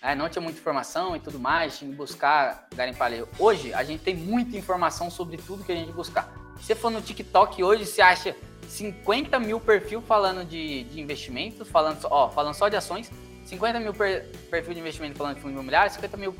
é, 0.00 0.14
não 0.14 0.28
tinha 0.30 0.40
muita 0.40 0.58
informação 0.58 1.16
e 1.16 1.20
tudo 1.20 1.38
mais, 1.38 1.78
tinha 1.78 1.90
que 1.90 1.96
buscar 1.96 2.68
garimpar 2.74 3.08
ali. 3.08 3.24
Hoje, 3.38 3.74
a 3.74 3.82
gente 3.82 4.04
tem 4.04 4.14
muita 4.14 4.56
informação 4.56 5.10
sobre 5.10 5.36
tudo 5.36 5.64
que 5.64 5.72
a 5.72 5.76
gente 5.76 5.92
buscar. 5.92 6.32
Você 6.60 6.74
for 6.74 6.90
no 6.90 7.00
TikTok 7.00 7.62
hoje, 7.62 7.86
você 7.86 8.02
acha 8.02 8.36
50 8.68 9.38
mil 9.38 9.58
perfil 9.58 10.00
falando 10.02 10.44
de, 10.44 10.84
de 10.84 11.00
investimentos, 11.00 11.68
falando, 11.68 11.98
ó, 12.10 12.28
falando 12.28 12.54
só 12.54 12.68
de 12.68 12.76
ações, 12.76 13.10
50 13.44 13.80
mil 13.80 13.92
per, 13.92 14.26
perfil 14.50 14.74
de 14.74 14.80
investimento 14.80 15.16
falando 15.16 15.36
de 15.36 15.40
fundo 15.40 15.52
imobiliário, 15.52 15.92
50 15.92 16.16
mil 16.16 16.36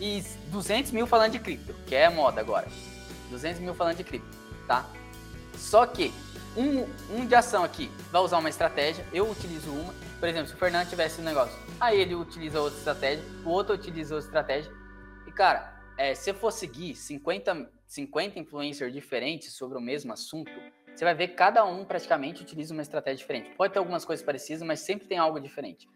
e 0.00 0.22
200 0.48 0.92
mil 0.92 1.06
falando 1.06 1.32
de 1.32 1.38
cripto, 1.38 1.74
que 1.86 1.94
é 1.94 2.08
moda 2.08 2.40
agora. 2.40 2.68
200 3.30 3.60
mil 3.60 3.74
falando 3.74 3.96
de 3.96 4.04
cripto, 4.04 4.28
tá? 4.68 4.88
Só 5.56 5.86
que 5.86 6.12
um, 6.56 6.86
um 7.10 7.26
de 7.26 7.34
ação 7.34 7.64
aqui 7.64 7.90
vai 8.12 8.22
usar 8.22 8.38
uma 8.38 8.48
estratégia, 8.48 9.04
eu 9.12 9.28
utilizo 9.28 9.70
uma. 9.70 9.92
Por 10.20 10.28
exemplo, 10.28 10.48
se 10.48 10.54
o 10.54 10.56
Fernando 10.56 10.88
tivesse 10.88 11.20
um 11.20 11.24
negócio 11.24 11.54
Aí 11.80 12.00
ele 12.00 12.14
utiliza 12.14 12.60
outra 12.60 12.78
estratégia, 12.78 13.24
o 13.44 13.50
outro 13.50 13.74
utiliza 13.74 14.14
outra 14.14 14.28
estratégia. 14.28 14.72
E, 15.26 15.32
cara, 15.32 15.74
é, 15.98 16.14
se 16.14 16.32
for 16.32 16.52
seguir 16.52 16.94
50, 16.94 17.68
50 17.86 18.38
influencers 18.38 18.92
diferentes 18.92 19.52
sobre 19.54 19.78
o 19.78 19.80
mesmo 19.80 20.12
assunto, 20.12 20.52
você 20.94 21.04
vai 21.04 21.14
ver 21.14 21.28
que 21.28 21.34
cada 21.34 21.64
um 21.64 21.84
praticamente 21.84 22.42
utiliza 22.42 22.72
uma 22.72 22.82
estratégia 22.82 23.18
diferente. 23.18 23.50
Pode 23.56 23.72
ter 23.72 23.78
algumas 23.78 24.04
coisas 24.04 24.24
parecidas, 24.24 24.62
mas 24.62 24.80
sempre 24.80 25.08
tem 25.08 25.18
algo 25.18 25.40
diferente. 25.40 25.88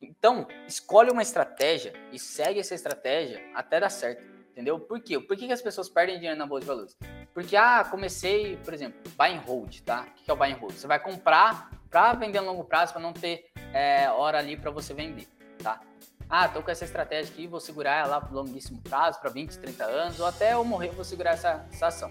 Então, 0.00 0.46
escolhe 0.66 1.10
uma 1.10 1.22
estratégia 1.22 1.92
e 2.12 2.18
segue 2.18 2.60
essa 2.60 2.74
estratégia 2.74 3.42
até 3.54 3.80
dar 3.80 3.88
certo. 3.88 4.24
Entendeu? 4.52 4.78
Por 4.78 5.00
quê? 5.00 5.18
Por 5.18 5.36
que, 5.36 5.50
as 5.50 5.62
pessoas 5.62 5.88
perdem 5.88 6.16
dinheiro 6.16 6.38
na 6.38 6.46
bolsa 6.46 6.60
de 6.60 6.66
valores? 6.66 6.96
Porque, 7.32 7.56
ah, 7.56 7.84
comecei, 7.90 8.56
por 8.58 8.72
exemplo, 8.72 9.00
buy 9.16 9.32
and 9.32 9.40
hold, 9.40 9.80
tá? 9.80 10.06
O 10.08 10.14
que 10.14 10.30
é 10.30 10.34
o 10.34 10.36
buy 10.36 10.52
and 10.52 10.56
hold? 10.56 10.74
Você 10.74 10.86
vai 10.86 11.00
comprar 11.00 11.70
para 11.90 12.12
vender 12.12 12.38
a 12.38 12.42
longo 12.42 12.62
prazo, 12.64 12.92
para 12.92 13.02
não 13.02 13.12
ter 13.12 13.46
é, 13.72 14.08
hora 14.10 14.38
ali 14.38 14.56
para 14.56 14.70
você 14.70 14.94
vender, 14.94 15.26
tá? 15.60 15.80
Ah, 16.28 16.48
tô 16.48 16.62
com 16.62 16.70
essa 16.70 16.84
estratégia 16.84 17.32
aqui, 17.32 17.46
vou 17.46 17.60
segurar 17.60 18.06
ela 18.06 18.20
por 18.20 18.34
longuíssimo 18.34 18.80
prazo, 18.80 19.20
para 19.20 19.30
20, 19.30 19.58
30 19.58 19.84
anos, 19.84 20.20
ou 20.20 20.26
até 20.26 20.54
eu 20.54 20.64
morrer, 20.64 20.88
vou 20.88 21.04
segurar 21.04 21.32
essa, 21.32 21.66
essa 21.72 21.86
ação. 21.88 22.10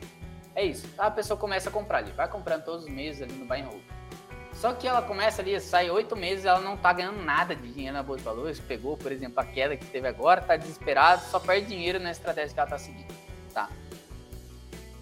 É 0.55 0.63
isso. 0.63 0.87
A 0.97 1.09
pessoa 1.09 1.37
começa 1.37 1.69
a 1.69 1.71
comprar 1.71 1.99
ali, 1.99 2.11
vai 2.11 2.27
comprando 2.27 2.63
todos 2.63 2.85
os 2.85 2.91
meses 2.91 3.21
ali 3.21 3.33
no 3.33 3.45
buy 3.45 3.61
and 3.61 3.65
hold. 3.65 3.81
Só 4.53 4.71
que 4.71 4.87
ela 4.87 5.01
começa 5.01 5.41
ali, 5.41 5.59
sai 5.59 5.89
oito 5.89 6.15
meses, 6.15 6.45
ela 6.45 6.59
não 6.59 6.77
tá 6.77 6.93
ganhando 6.93 7.21
nada 7.23 7.55
de 7.55 7.71
dinheiro 7.71 7.95
na 7.95 8.03
bolsa 8.03 8.19
de 8.19 8.25
valores. 8.25 8.59
Pegou, 8.59 8.95
por 8.95 9.11
exemplo, 9.11 9.39
a 9.39 9.45
queda 9.45 9.75
que 9.75 9.85
teve 9.87 10.07
agora, 10.07 10.41
tá 10.41 10.55
desesperado, 10.55 11.23
só 11.25 11.39
perde 11.39 11.67
dinheiro 11.67 11.99
na 11.99 12.11
estratégia 12.11 12.53
que 12.53 12.59
ela 12.59 12.69
tá 12.69 12.77
seguindo, 12.77 13.13
tá? 13.51 13.67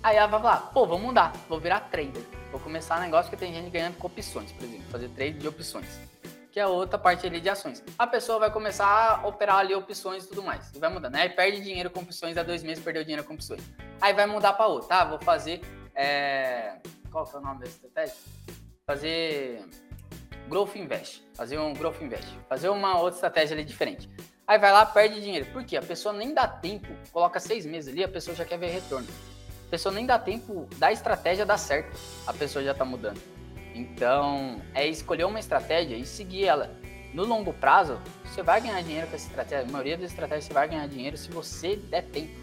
Aí 0.01 0.15
ela 0.15 0.27
vai 0.27 0.41
falar, 0.41 0.57
pô, 0.73 0.87
vou 0.87 0.97
mudar, 0.97 1.33
vou 1.49 1.59
virar 1.59 1.81
trader. 1.81 2.23
Vou 2.49 2.59
começar 2.59 2.97
um 2.97 3.01
negócio 3.01 3.29
que 3.29 3.37
tem 3.37 3.53
gente 3.53 3.69
ganhando 3.69 3.97
com 3.97 4.07
opções, 4.07 4.51
por 4.53 4.63
exemplo, 4.63 4.85
fazer 4.89 5.09
trade 5.09 5.37
de 5.37 5.47
opções 5.47 6.10
que 6.51 6.59
é 6.59 6.67
outra 6.67 6.99
parte 6.99 7.25
ali 7.25 7.39
de 7.39 7.49
ações. 7.49 7.81
A 7.97 8.05
pessoa 8.05 8.37
vai 8.37 8.51
começar 8.51 8.85
a 8.85 9.27
operar 9.27 9.57
ali 9.57 9.73
opções 9.73 10.25
e 10.25 10.27
tudo 10.27 10.43
mais. 10.43 10.69
E 10.75 10.79
vai 10.79 10.89
mudando. 10.89 11.15
Aí 11.15 11.29
perde 11.29 11.61
dinheiro 11.61 11.89
com 11.89 12.01
opções, 12.01 12.37
há 12.37 12.43
dois 12.43 12.61
meses 12.61 12.83
perdeu 12.83 13.03
dinheiro 13.03 13.23
com 13.23 13.33
opções. 13.33 13.61
Aí 14.01 14.13
vai 14.13 14.25
mudar 14.25 14.53
para 14.53 14.67
outra, 14.67 14.89
tá? 14.89 15.05
Vou 15.05 15.19
fazer. 15.19 15.61
É... 15.95 16.77
Qual 17.09 17.25
que 17.25 17.35
é 17.35 17.39
o 17.39 17.41
nome 17.41 17.59
dessa 17.61 17.75
estratégia? 17.75 18.15
Fazer 18.85 19.65
Growth 20.49 20.75
Invest. 20.75 21.23
Fazer 21.33 21.57
um 21.57 21.73
Growth 21.73 22.01
Invest. 22.01 22.37
Fazer 22.49 22.69
uma 22.69 22.99
outra 22.99 23.15
estratégia 23.15 23.55
ali 23.55 23.63
diferente. 23.63 24.09
Aí 24.45 24.59
vai 24.59 24.73
lá, 24.73 24.85
perde 24.85 25.21
dinheiro. 25.21 25.45
Por 25.53 25.63
quê? 25.63 25.77
A 25.77 25.81
pessoa 25.81 26.13
nem 26.13 26.33
dá 26.33 26.45
tempo, 26.45 26.87
coloca 27.13 27.39
seis 27.39 27.65
meses 27.65 27.93
ali, 27.93 28.03
a 28.03 28.09
pessoa 28.09 28.35
já 28.35 28.43
quer 28.43 28.57
ver 28.57 28.67
retorno. 28.67 29.07
A 29.67 29.69
pessoa 29.71 29.95
nem 29.95 30.05
dá 30.05 30.19
tempo 30.19 30.67
da 30.75 30.91
estratégia 30.91 31.45
dar 31.45 31.57
certo. 31.57 31.97
A 32.27 32.33
pessoa 32.33 32.61
já 32.61 32.73
tá 32.73 32.83
mudando. 32.83 33.21
Então, 33.73 34.61
é 34.73 34.87
escolher 34.87 35.25
uma 35.25 35.39
estratégia 35.39 35.95
e 35.95 36.05
seguir 36.05 36.45
ela. 36.45 36.69
No 37.13 37.25
longo 37.25 37.53
prazo, 37.53 37.99
você 38.23 38.41
vai 38.41 38.61
ganhar 38.61 38.81
dinheiro 38.81 39.07
com 39.07 39.15
essa 39.15 39.27
estratégia. 39.27 39.67
A 39.67 39.71
maioria 39.71 39.97
das 39.97 40.11
estratégias 40.11 40.45
você 40.45 40.53
vai 40.53 40.67
ganhar 40.67 40.87
dinheiro 40.87 41.17
se 41.17 41.29
você 41.29 41.75
der 41.75 42.03
tempo, 42.03 42.33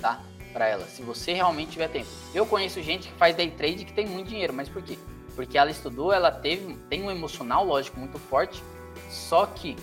tá? 0.00 0.22
Para 0.52 0.68
ela, 0.68 0.84
se 0.86 1.02
você 1.02 1.32
realmente 1.32 1.72
tiver 1.72 1.88
tempo. 1.88 2.08
Eu 2.32 2.46
conheço 2.46 2.80
gente 2.80 3.08
que 3.08 3.14
faz 3.14 3.34
day 3.34 3.50
trade 3.50 3.84
que 3.84 3.92
tem 3.92 4.06
muito 4.06 4.28
dinheiro, 4.28 4.52
mas 4.52 4.68
por 4.68 4.82
quê? 4.82 4.96
Porque 5.34 5.58
ela 5.58 5.70
estudou, 5.70 6.12
ela 6.12 6.30
teve, 6.30 6.74
tem 6.88 7.02
um 7.02 7.10
emocional, 7.10 7.64
lógico, 7.64 7.98
muito 7.98 8.18
forte, 8.20 8.62
só 9.10 9.46
que 9.46 9.76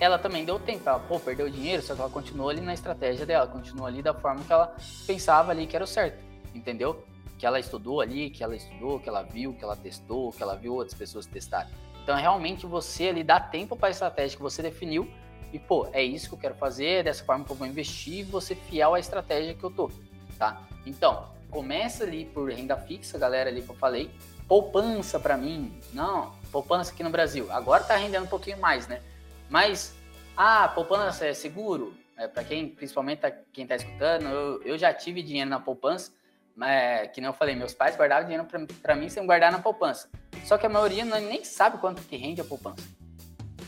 ela 0.00 0.18
também 0.18 0.44
deu 0.44 0.58
tempo. 0.58 0.88
Ela, 0.88 0.98
pô, 0.98 1.20
perdeu 1.20 1.48
dinheiro, 1.48 1.80
só 1.80 1.94
que 1.94 2.00
ela 2.00 2.10
continuou 2.10 2.48
ali 2.48 2.60
na 2.60 2.74
estratégia 2.74 3.24
dela, 3.24 3.46
continuou 3.46 3.86
ali 3.86 4.02
da 4.02 4.12
forma 4.12 4.42
que 4.44 4.52
ela 4.52 4.74
pensava 5.06 5.52
ali 5.52 5.66
que 5.66 5.76
era 5.76 5.84
o 5.84 5.88
certo, 5.88 6.24
entendeu? 6.52 7.04
Que 7.38 7.46
ela 7.46 7.58
estudou 7.58 8.00
ali, 8.00 8.30
que 8.30 8.42
ela 8.42 8.56
estudou, 8.56 8.98
que 8.98 9.08
ela 9.08 9.22
viu, 9.22 9.52
que 9.52 9.62
ela 9.62 9.76
testou, 9.76 10.32
que 10.32 10.42
ela 10.42 10.54
viu 10.54 10.74
outras 10.74 10.94
pessoas 10.94 11.26
testarem. 11.26 11.72
Então, 12.02 12.16
é 12.16 12.20
realmente 12.20 12.66
você 12.66 13.08
ali 13.08 13.22
dá 13.22 13.40
tempo 13.40 13.76
para 13.76 13.88
a 13.88 13.90
estratégia 13.90 14.36
que 14.36 14.42
você 14.42 14.62
definiu 14.62 15.10
e, 15.52 15.58
pô, 15.58 15.88
é 15.92 16.02
isso 16.02 16.28
que 16.28 16.34
eu 16.34 16.38
quero 16.38 16.54
fazer, 16.54 17.04
dessa 17.04 17.24
forma 17.24 17.44
que 17.44 17.50
eu 17.50 17.56
vou 17.56 17.66
investir 17.66 18.20
e 18.20 18.22
você 18.22 18.54
fiel 18.54 18.94
à 18.94 19.00
estratégia 19.00 19.54
que 19.54 19.64
eu 19.64 19.70
tô, 19.70 19.90
tá? 20.38 20.62
Então, 20.84 21.28
começa 21.50 22.04
ali 22.04 22.24
por 22.24 22.50
renda 22.50 22.76
fixa, 22.76 23.18
galera, 23.18 23.50
ali 23.50 23.62
que 23.62 23.70
eu 23.70 23.74
falei. 23.74 24.10
Poupança 24.48 25.18
para 25.18 25.36
mim, 25.36 25.76
não, 25.92 26.32
poupança 26.52 26.92
aqui 26.92 27.02
no 27.02 27.10
Brasil. 27.10 27.50
Agora 27.50 27.82
tá 27.82 27.96
rendendo 27.96 28.24
um 28.24 28.28
pouquinho 28.28 28.58
mais, 28.58 28.86
né? 28.86 29.02
Mas, 29.50 29.94
ah, 30.36 30.68
poupança 30.68 31.26
é 31.26 31.34
seguro? 31.34 31.94
É, 32.16 32.28
para 32.28 32.44
quem, 32.44 32.68
principalmente 32.68 33.18
tá, 33.18 33.32
quem 33.52 33.66
tá 33.66 33.76
escutando, 33.76 34.26
eu, 34.26 34.62
eu 34.62 34.78
já 34.78 34.94
tive 34.94 35.22
dinheiro 35.22 35.50
na 35.50 35.58
poupança 35.58 36.12
é, 36.62 37.06
que 37.08 37.20
eu 37.20 37.32
falei, 37.32 37.54
meus 37.54 37.74
pais 37.74 37.96
guardavam 37.96 38.24
dinheiro 38.24 38.46
para 38.82 38.96
mim 38.96 39.08
sem 39.08 39.24
guardar 39.26 39.52
na 39.52 39.58
poupança. 39.58 40.08
Só 40.44 40.56
que 40.56 40.66
a 40.66 40.68
maioria 40.68 41.04
não, 41.04 41.20
nem 41.20 41.44
sabe 41.44 41.78
quanto 41.78 42.02
que 42.02 42.16
rende 42.16 42.40
a 42.40 42.44
poupança. 42.44 42.82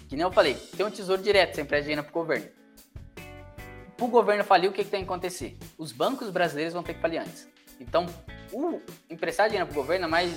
Que 0.08 0.16
nem 0.16 0.22
eu 0.22 0.32
falei, 0.32 0.54
tem 0.54 0.86
um 0.86 0.90
tesouro 0.90 1.22
direto, 1.22 1.54
você 1.54 1.62
empresta 1.62 1.84
dinheiro 1.84 2.04
pro 2.04 2.12
governo. 2.12 2.48
Para 3.96 4.06
o 4.06 4.08
governo 4.08 4.44
falir, 4.44 4.70
o 4.70 4.72
que, 4.72 4.84
que 4.84 4.90
tem 4.90 5.00
que 5.00 5.10
acontecer? 5.10 5.58
Os 5.76 5.92
bancos 5.92 6.30
brasileiros 6.30 6.72
vão 6.72 6.82
ter 6.82 6.94
que 6.94 7.00
falir 7.00 7.20
antes. 7.20 7.48
Então, 7.80 8.06
o 8.52 8.80
emprestar 9.10 9.48
dinheiro 9.48 9.66
para 9.66 9.78
o 9.78 9.82
governo 9.82 10.06
é 10.06 10.08
mais, 10.08 10.32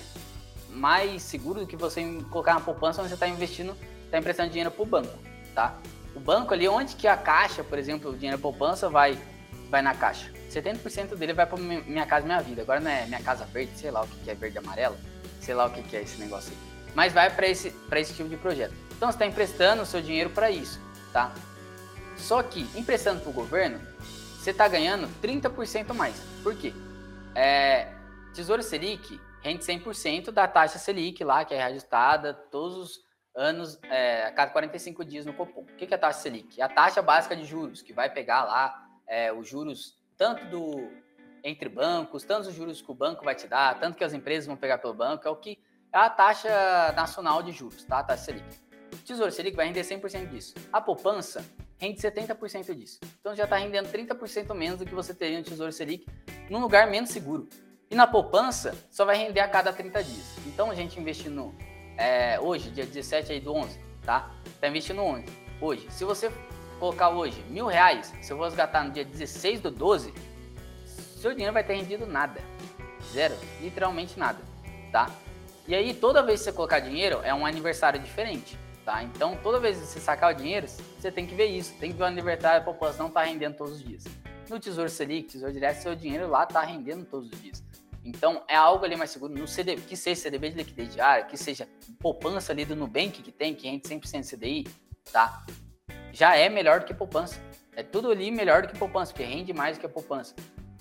mais 0.69 1.21
seguro 1.21 1.61
do 1.61 1.67
que 1.67 1.77
você 1.77 2.03
colocar 2.29 2.55
na 2.55 2.59
poupança 2.59 3.01
onde 3.01 3.09
você 3.09 3.13
está 3.13 3.27
investindo, 3.27 3.77
está 4.05 4.17
emprestando 4.17 4.49
dinheiro 4.49 4.71
para 4.71 4.83
o 4.83 4.85
banco, 4.85 5.17
tá? 5.55 5.79
O 6.15 6.19
banco 6.19 6.53
ali, 6.53 6.67
onde 6.67 6.95
que 6.95 7.07
a 7.07 7.15
caixa, 7.15 7.63
por 7.63 7.79
exemplo, 7.79 8.11
o 8.11 8.17
dinheiro 8.17 8.39
poupança 8.39 8.89
vai, 8.89 9.17
vai 9.69 9.81
na 9.81 9.95
caixa? 9.95 10.40
70% 10.51 11.15
dele 11.15 11.33
vai 11.33 11.45
para 11.45 11.57
Minha 11.57 12.05
Casa 12.05 12.25
Minha 12.25 12.41
Vida. 12.41 12.61
Agora 12.61 12.79
não 12.79 12.91
é 12.91 13.05
Minha 13.05 13.23
Casa 13.23 13.45
Verde, 13.45 13.71
sei 13.77 13.89
lá 13.89 14.01
o 14.01 14.07
que 14.07 14.29
é 14.29 14.35
verde 14.35 14.57
e 14.57 14.59
amarelo, 14.59 14.97
sei 15.39 15.55
lá 15.55 15.65
o 15.65 15.71
que 15.71 15.95
é 15.95 16.01
esse 16.01 16.19
negócio 16.19 16.51
aí. 16.51 16.57
Mas 16.93 17.13
vai 17.13 17.33
para 17.33 17.47
esse, 17.47 17.73
esse 17.93 18.13
tipo 18.13 18.27
de 18.27 18.37
projeto. 18.37 18.73
Então 18.95 19.09
você 19.09 19.15
está 19.15 19.25
emprestando 19.25 19.81
o 19.81 19.85
seu 19.85 20.01
dinheiro 20.01 20.29
para 20.29 20.51
isso, 20.51 20.79
tá? 21.13 21.33
Só 22.17 22.43
que 22.43 22.67
emprestando 22.75 23.21
para 23.21 23.29
o 23.29 23.33
governo, 23.33 23.79
você 24.37 24.51
está 24.51 24.67
ganhando 24.67 25.07
30% 25.21 25.93
mais. 25.93 26.15
Por 26.43 26.55
quê? 26.55 26.73
É, 27.33 27.87
Tesouro 28.33 28.61
Selic 28.61 29.19
rende 29.41 29.63
100% 29.63 30.31
da 30.31 30.47
taxa 30.47 30.77
Selic 30.77 31.23
lá, 31.23 31.45
que 31.45 31.53
é 31.53 31.57
reajustada 31.57 32.33
todos 32.33 32.77
os 32.77 32.99
anos, 33.33 33.79
é, 33.83 34.25
a 34.25 34.31
cada 34.31 34.51
45 34.51 35.05
dias 35.05 35.25
no 35.25 35.33
Copom. 35.33 35.61
O 35.61 35.65
que 35.77 35.91
é 35.91 35.95
a 35.95 35.97
taxa 35.97 36.19
Selic? 36.19 36.59
É 36.59 36.63
a 36.63 36.69
taxa 36.69 37.01
básica 37.01 37.35
de 37.35 37.45
juros, 37.45 37.81
que 37.81 37.93
vai 37.93 38.09
pegar 38.09 38.43
lá 38.43 38.87
é, 39.07 39.31
os 39.31 39.47
juros 39.47 40.00
tanto 40.21 40.45
do 40.45 40.87
entre 41.43 41.67
bancos, 41.67 42.23
tanto 42.23 42.49
os 42.49 42.53
juros 42.53 42.79
que 42.79 42.91
o 42.91 42.93
banco 42.93 43.25
vai 43.25 43.33
te 43.33 43.47
dar, 43.47 43.79
tanto 43.79 43.97
que 43.97 44.03
as 44.03 44.13
empresas 44.13 44.45
vão 44.45 44.55
pegar 44.55 44.77
pelo 44.77 44.93
banco, 44.93 45.27
é 45.27 45.31
o 45.31 45.35
que 45.35 45.57
é 45.91 45.97
a 45.97 46.07
taxa 46.11 46.93
nacional 46.95 47.41
de 47.41 47.51
juros, 47.51 47.83
tá? 47.85 47.97
A 47.97 48.03
taxa 48.03 48.25
Selic. 48.25 48.45
O 48.93 48.97
Tesouro 48.97 49.31
Selic 49.31 49.55
vai 49.57 49.65
render 49.65 49.81
100% 49.81 50.27
disso. 50.27 50.53
A 50.71 50.79
poupança 50.79 51.43
rende 51.79 51.99
70% 51.99 52.75
disso. 52.75 52.99
Então 53.19 53.35
já 53.35 53.45
está 53.45 53.57
rendendo 53.57 53.91
30% 53.91 54.53
menos 54.53 54.77
do 54.77 54.85
que 54.85 54.93
você 54.93 55.11
teria 55.11 55.39
no 55.39 55.43
Tesouro 55.43 55.71
Selic 55.71 56.05
num 56.51 56.59
lugar 56.59 56.85
menos 56.85 57.09
seguro. 57.09 57.49
E 57.89 57.95
na 57.95 58.05
poupança 58.05 58.77
só 58.91 59.03
vai 59.05 59.17
render 59.17 59.39
a 59.39 59.47
cada 59.47 59.73
30 59.73 60.03
dias. 60.03 60.37
Então 60.45 60.69
a 60.69 60.75
gente 60.75 60.99
investindo 60.99 61.51
é, 61.97 62.39
hoje, 62.39 62.69
dia 62.69 62.85
17 62.85 63.31
aí 63.31 63.39
do 63.39 63.55
11, 63.55 63.79
tá? 64.05 64.31
Tá 64.59 64.67
investindo 64.67 65.01
onde? 65.01 65.31
Hoje. 65.59 65.89
Se 65.89 66.05
você 66.05 66.31
colocar 66.81 67.09
hoje 67.09 67.39
mil 67.47 67.67
reais, 67.67 68.11
se 68.23 68.33
eu 68.33 68.37
vou 68.37 68.47
resgatar 68.47 68.83
no 68.83 68.89
dia 68.89 69.05
16 69.05 69.61
do 69.61 69.69
12, 69.69 70.11
seu 70.83 71.31
dinheiro 71.31 71.53
vai 71.53 71.63
ter 71.63 71.75
rendido 71.75 72.07
nada. 72.07 72.41
Zero. 73.13 73.37
Literalmente 73.61 74.17
nada. 74.17 74.39
Tá? 74.91 75.11
E 75.67 75.75
aí, 75.75 75.93
toda 75.93 76.23
vez 76.23 76.39
que 76.39 76.45
você 76.45 76.51
colocar 76.51 76.79
dinheiro, 76.79 77.19
é 77.23 77.31
um 77.35 77.45
aniversário 77.45 77.99
diferente. 77.99 78.57
Tá? 78.83 79.03
Então, 79.03 79.37
toda 79.43 79.59
vez 79.59 79.77
que 79.77 79.85
você 79.85 79.99
sacar 79.99 80.33
o 80.33 80.35
dinheiro, 80.35 80.67
você 80.67 81.11
tem 81.11 81.27
que 81.27 81.35
ver 81.35 81.45
isso. 81.45 81.75
Tem 81.79 81.91
que 81.91 81.97
ver 81.97 82.03
o 82.03 82.07
aniversário, 82.07 82.61
a 82.61 82.63
população 82.63 83.11
tá 83.11 83.21
rendendo 83.21 83.57
todos 83.57 83.75
os 83.75 83.83
dias. 83.83 84.03
No 84.49 84.59
Tesouro 84.59 84.89
Selic, 84.89 85.33
Tesouro 85.33 85.53
Direto, 85.53 85.83
seu 85.83 85.95
dinheiro 85.95 86.27
lá 86.27 86.45
está 86.45 86.61
rendendo 86.61 87.05
todos 87.05 87.29
os 87.31 87.39
dias. 87.39 87.63
Então, 88.03 88.41
é 88.47 88.55
algo 88.55 88.83
ali 88.83 88.95
mais 88.95 89.11
seguro. 89.11 89.31
No 89.31 89.47
CD, 89.47 89.75
que 89.75 89.95
seja 89.95 90.19
CDB 90.19 90.49
de 90.49 90.55
liquidez 90.55 90.95
diária, 90.95 91.25
que 91.25 91.37
seja 91.37 91.69
poupança 91.99 92.51
ali 92.51 92.65
do 92.65 92.75
Nubank 92.75 93.21
que 93.21 93.31
tem, 93.31 93.53
que 93.53 93.69
rende 93.69 93.87
100% 93.87 94.35
CDI, 94.35 94.65
tá? 95.11 95.45
Já 96.11 96.35
é 96.35 96.49
melhor 96.49 96.81
do 96.81 96.85
que 96.85 96.93
poupança. 96.93 97.39
É 97.75 97.83
tudo 97.83 98.11
ali 98.11 98.29
melhor 98.29 98.63
do 98.63 98.67
que 98.67 98.77
poupança, 98.77 99.13
porque 99.13 99.23
rende 99.23 99.53
mais 99.53 99.77
do 99.77 99.79
que 99.79 99.85
a 99.85 99.89
poupança. 99.89 100.35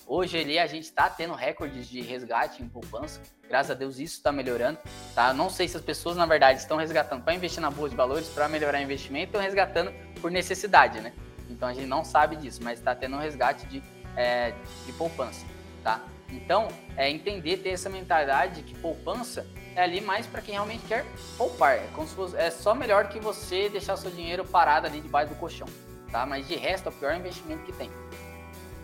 Hoje 0.06 0.38
ali 0.40 0.58
a 0.58 0.66
gente 0.66 0.84
está 0.84 1.08
tendo 1.08 1.34
recordes 1.34 1.88
de 1.88 2.00
resgate 2.00 2.62
em 2.62 2.68
poupança. 2.68 3.20
Graças 3.48 3.70
a 3.70 3.74
Deus 3.74 3.98
isso 3.98 4.16
está 4.16 4.32
melhorando. 4.32 4.78
Tá? 5.14 5.32
Não 5.32 5.48
sei 5.48 5.68
se 5.68 5.76
as 5.76 5.82
pessoas, 5.82 6.16
na 6.16 6.26
verdade, 6.26 6.58
estão 6.58 6.76
resgatando 6.76 7.22
para 7.22 7.34
investir 7.34 7.60
na 7.60 7.70
bolsa 7.70 7.90
de 7.90 7.96
valores, 7.96 8.28
para 8.28 8.48
melhorar 8.48 8.82
investimento, 8.82 9.26
estão 9.26 9.40
resgatando 9.40 9.92
por 10.20 10.30
necessidade, 10.30 11.00
né? 11.00 11.12
Então 11.48 11.68
a 11.68 11.72
gente 11.72 11.86
não 11.86 12.04
sabe 12.04 12.36
disso, 12.36 12.60
mas 12.62 12.78
está 12.78 12.94
tendo 12.94 13.16
um 13.16 13.18
resgate 13.20 13.66
de, 13.66 13.82
é, 14.16 14.52
de 14.84 14.92
poupança, 14.94 15.46
tá? 15.82 16.00
Então, 16.32 16.68
é 16.96 17.10
entender, 17.10 17.58
ter 17.58 17.70
essa 17.70 17.88
mentalidade 17.88 18.62
que 18.62 18.74
poupança 18.78 19.46
é 19.74 19.82
ali 19.82 20.00
mais 20.00 20.26
para 20.26 20.42
quem 20.42 20.54
realmente 20.54 20.84
quer 20.86 21.04
poupar. 21.36 21.76
É, 21.76 21.86
fosse, 22.14 22.36
é 22.36 22.50
só 22.50 22.74
melhor 22.74 23.08
que 23.08 23.18
você 23.18 23.68
deixar 23.68 23.96
seu 23.96 24.10
dinheiro 24.10 24.44
parado 24.44 24.86
ali 24.86 25.00
debaixo 25.00 25.32
do 25.32 25.38
colchão, 25.38 25.68
tá? 26.10 26.26
Mas 26.26 26.46
de 26.46 26.56
resto, 26.56 26.88
é 26.88 26.92
o 26.92 26.94
pior 26.94 27.14
investimento 27.14 27.64
que 27.64 27.72
tem, 27.72 27.90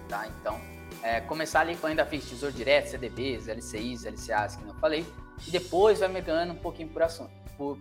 tá? 0.08 0.26
Então, 0.40 0.60
é, 1.02 1.20
começar 1.20 1.60
ali 1.60 1.76
com 1.76 1.86
renda 1.86 2.04
fixa, 2.04 2.30
tesouro 2.30 2.54
direto, 2.54 2.88
CDBs, 2.88 3.48
LCIs, 3.48 4.04
LCAs, 4.04 4.56
que 4.56 4.64
eu 4.64 4.74
falei, 4.74 5.06
e 5.46 5.50
depois 5.50 6.00
vai 6.00 6.08
migrando 6.08 6.52
um 6.52 6.58
pouquinho 6.58 6.88
por 6.88 7.02
ações, 7.02 7.30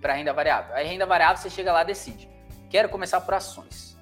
para 0.01 0.13
renda 0.13 0.33
variável. 0.33 0.75
Aí 0.75 0.87
renda 0.87 1.05
variável 1.05 1.37
você 1.37 1.49
chega 1.49 1.71
lá 1.71 1.83
e 1.83 1.85
decide. 1.85 2.29
Quero 2.69 2.89
começar 2.89 3.21
por 3.21 3.33
ações. 3.33 3.95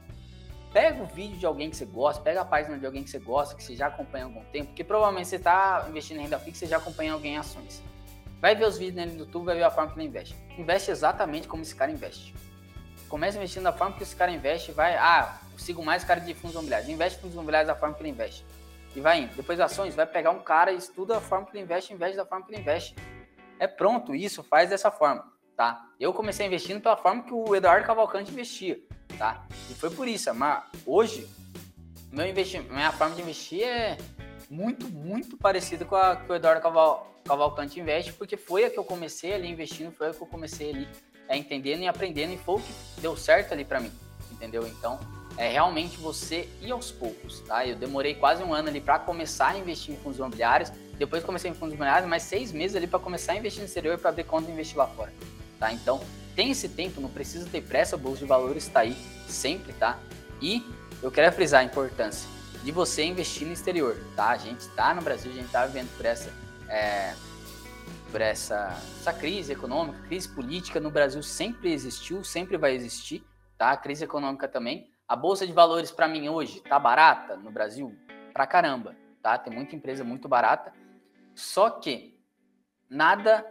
Pega 0.72 1.04
o 1.04 1.06
vídeo 1.06 1.38
de 1.38 1.46
alguém 1.46 1.70
que 1.70 1.78
você 1.78 1.86
gosta, 1.86 2.20
pega 2.24 2.42
a 2.42 2.46
página 2.46 2.80
de 2.80 2.86
alguém 2.86 3.04
que 3.04 3.10
você 3.10 3.20
gosta, 3.20 3.56
que 3.56 3.64
você 3.64 3.76
já 3.76 3.88
acompanha 3.88 4.26
há 4.26 4.28
algum 4.28 4.44
tempo, 4.46 4.68
porque 4.70 4.84
provavelmente 4.84 5.28
você 5.28 5.36
está 5.36 5.86
investindo 5.88 6.18
em 6.18 6.24
renda 6.24 6.40
fixa, 6.40 6.62
você 6.62 6.66
já 6.66 6.78
acompanha 6.78 7.14
alguém 7.14 7.36
em 7.36 7.38
ações. 7.38 7.84
Vai 8.44 8.56
ver 8.56 8.66
os 8.66 8.78
vídeos 8.78 8.96
dele 8.96 9.12
no 9.14 9.20
YouTube, 9.20 9.46
vai 9.46 9.56
ver 9.56 9.64
a 9.64 9.72
forma 9.72 9.94
que 9.94 9.98
ele 9.98 10.10
investe. 10.10 10.36
Investe 10.58 10.92
exatamente 10.92 11.48
como 11.48 11.62
esse 11.62 11.74
cara 11.74 11.90
investe. 11.90 12.36
Começa 13.08 13.38
investindo 13.38 13.64
da 13.64 13.72
forma 13.72 13.96
que 13.96 14.04
esse 14.04 14.14
cara 14.14 14.30
investe, 14.32 14.74
vai, 14.74 14.98
ah, 14.98 15.40
eu 15.50 15.58
sigo 15.58 15.82
mais 15.82 16.04
cara 16.04 16.20
de 16.20 16.34
fundos 16.34 16.52
imobiliários. 16.52 16.90
Investe 16.90 17.22
fundos 17.22 17.36
imobiliários 17.36 17.70
da 17.70 17.76
forma 17.80 17.96
que 17.96 18.02
ele 18.02 18.10
investe 18.10 18.46
e 18.94 19.00
vai 19.00 19.22
indo. 19.22 19.34
Depois 19.34 19.62
ações, 19.62 19.96
vai 19.96 20.06
pegar 20.06 20.32
um 20.32 20.42
cara 20.42 20.74
e 20.74 20.76
estuda 20.76 21.20
a 21.20 21.22
forma 21.22 21.46
que 21.46 21.56
ele 21.56 21.64
investe, 21.64 21.94
investe 21.94 22.18
da 22.18 22.26
forma 22.26 22.46
que 22.46 22.52
ele 22.52 22.60
investe. 22.60 22.94
É 23.58 23.66
pronto, 23.66 24.14
isso, 24.14 24.44
faz 24.44 24.70
dessa 24.70 24.92
forma, 24.92 25.24
tá? 25.56 25.82
Eu 25.98 26.12
comecei 26.12 26.46
investindo 26.46 26.82
pela 26.82 26.98
forma 26.98 27.24
que 27.24 27.34
o 27.34 27.56
Eduardo 27.56 27.88
Cavalcante 27.88 28.30
investia, 28.30 28.78
tá? 29.18 29.48
E 29.72 29.74
foi 29.74 29.90
por 29.90 30.06
isso, 30.06 30.34
mas 30.34 30.66
hoje, 30.86 31.30
meu 32.12 32.28
investimento, 32.28 32.74
minha 32.74 32.92
forma 32.92 33.16
de 33.16 33.22
investir 33.22 33.64
é 33.64 33.98
muito, 34.50 34.90
muito 34.90 35.38
parecida 35.38 35.86
com 35.86 35.96
a 35.96 36.18
que 36.18 36.30
o 36.30 36.36
Eduardo 36.36 36.62
Caval, 36.62 37.13
Cavalcante 37.26 37.80
investe, 37.80 38.14
porque 38.14 38.36
foi 38.36 38.66
a 38.66 38.70
que 38.70 38.78
eu 38.78 38.84
comecei 38.84 39.34
ali 39.34 39.50
investindo, 39.50 39.92
foi 39.92 40.10
a 40.10 40.14
que 40.14 40.22
eu 40.22 40.28
comecei 40.28 40.72
ali 40.72 40.88
é, 41.28 41.38
entendendo 41.38 41.82
e 41.82 41.88
aprendendo, 41.88 42.34
e 42.34 42.38
foi 42.38 42.56
o 42.56 42.60
que 42.60 42.74
deu 43.02 43.16
certo 43.16 43.54
ali 43.54 43.64
para 43.64 43.80
mim, 43.80 43.92
entendeu? 44.32 44.68
Então, 44.68 45.00
é 45.38 45.50
realmente 45.50 45.98
você 45.98 46.48
ir 46.62 46.72
aos 46.72 46.92
poucos, 46.92 47.40
tá? 47.42 47.66
Eu 47.66 47.76
demorei 47.76 48.14
quase 48.16 48.44
um 48.44 48.54
ano 48.54 48.70
ali 48.70 48.82
para 48.82 49.00
começar 49.00 49.50
a 49.50 49.58
investir 49.58 49.96
em 49.96 49.98
fundos 49.98 50.20
imobiliários, 50.20 50.72
depois 50.98 51.24
comecei 51.24 51.50
em 51.50 51.54
fundos 51.54 51.74
imobiliários, 51.74 52.08
mais 52.10 52.24
seis 52.24 52.52
meses 52.52 52.76
ali 52.76 52.88
para 52.88 53.00
começar 53.00 53.34
a 53.34 53.36
investir 53.38 53.62
no 53.62 53.68
exterior 53.68 53.98
para 53.98 54.10
abrir 54.10 54.26
conta 54.26 54.50
e 54.50 54.54
investir 54.54 54.78
lá 54.78 54.88
fora, 54.88 55.14
tá? 55.60 55.72
Então, 55.72 56.02
tem 56.36 56.52
esse 56.52 56.68
tempo, 56.68 57.00
não 57.00 57.10
precisa 57.10 57.48
ter 57.50 57.62
pressa, 57.62 57.96
o 57.96 58.00
bolsa 58.00 58.20
de 58.20 58.26
valores 58.26 58.68
está 58.68 58.82
aí 58.82 58.98
sempre, 59.28 59.72
tá? 59.74 60.00
E 60.42 60.64
eu 61.02 61.12
quero 61.12 61.32
frisar 61.34 61.62
a 61.62 61.64
importância 61.64 62.28
de 62.64 62.72
você 62.72 63.04
investir 63.04 63.46
no 63.46 63.54
exterior, 63.54 63.98
tá? 64.16 64.30
A 64.30 64.38
gente 64.38 64.62
está 64.62 64.94
no 64.94 65.02
Brasil, 65.02 65.32
a 65.32 65.36
gente 65.36 65.46
está 65.46 65.66
vivendo 65.66 65.90
por 65.96 66.06
essa, 66.06 66.32
é, 66.74 67.14
por 68.12 68.20
essa, 68.20 68.76
essa 69.00 69.14
crise 69.14 69.54
econômica, 69.54 70.02
crise 70.08 70.28
política 70.28 70.80
no 70.80 70.90
Brasil 70.90 71.22
sempre 71.22 71.72
existiu, 71.72 72.24
sempre 72.24 72.58
vai 72.58 72.74
existir, 72.74 73.24
tá? 73.56 73.72
A 73.72 73.78
crise 73.78 74.04
econômica 74.04 74.48
também. 74.48 74.92
A 75.08 75.16
bolsa 75.16 75.46
de 75.46 75.54
valores 75.54 75.92
para 75.92 76.08
mim 76.08 76.28
hoje 76.30 76.62
tá 76.62 76.80
barata 76.80 77.36
no 77.38 77.52
Brasil 77.52 77.96
pra 78.34 78.48
caramba, 78.48 78.96
tá? 79.22 79.38
Tem 79.38 79.54
muita 79.54 79.76
empresa 79.76 80.04
muito 80.04 80.28
barata. 80.28 80.74
Só 81.36 81.70
que 81.70 82.20
nada 82.90 83.46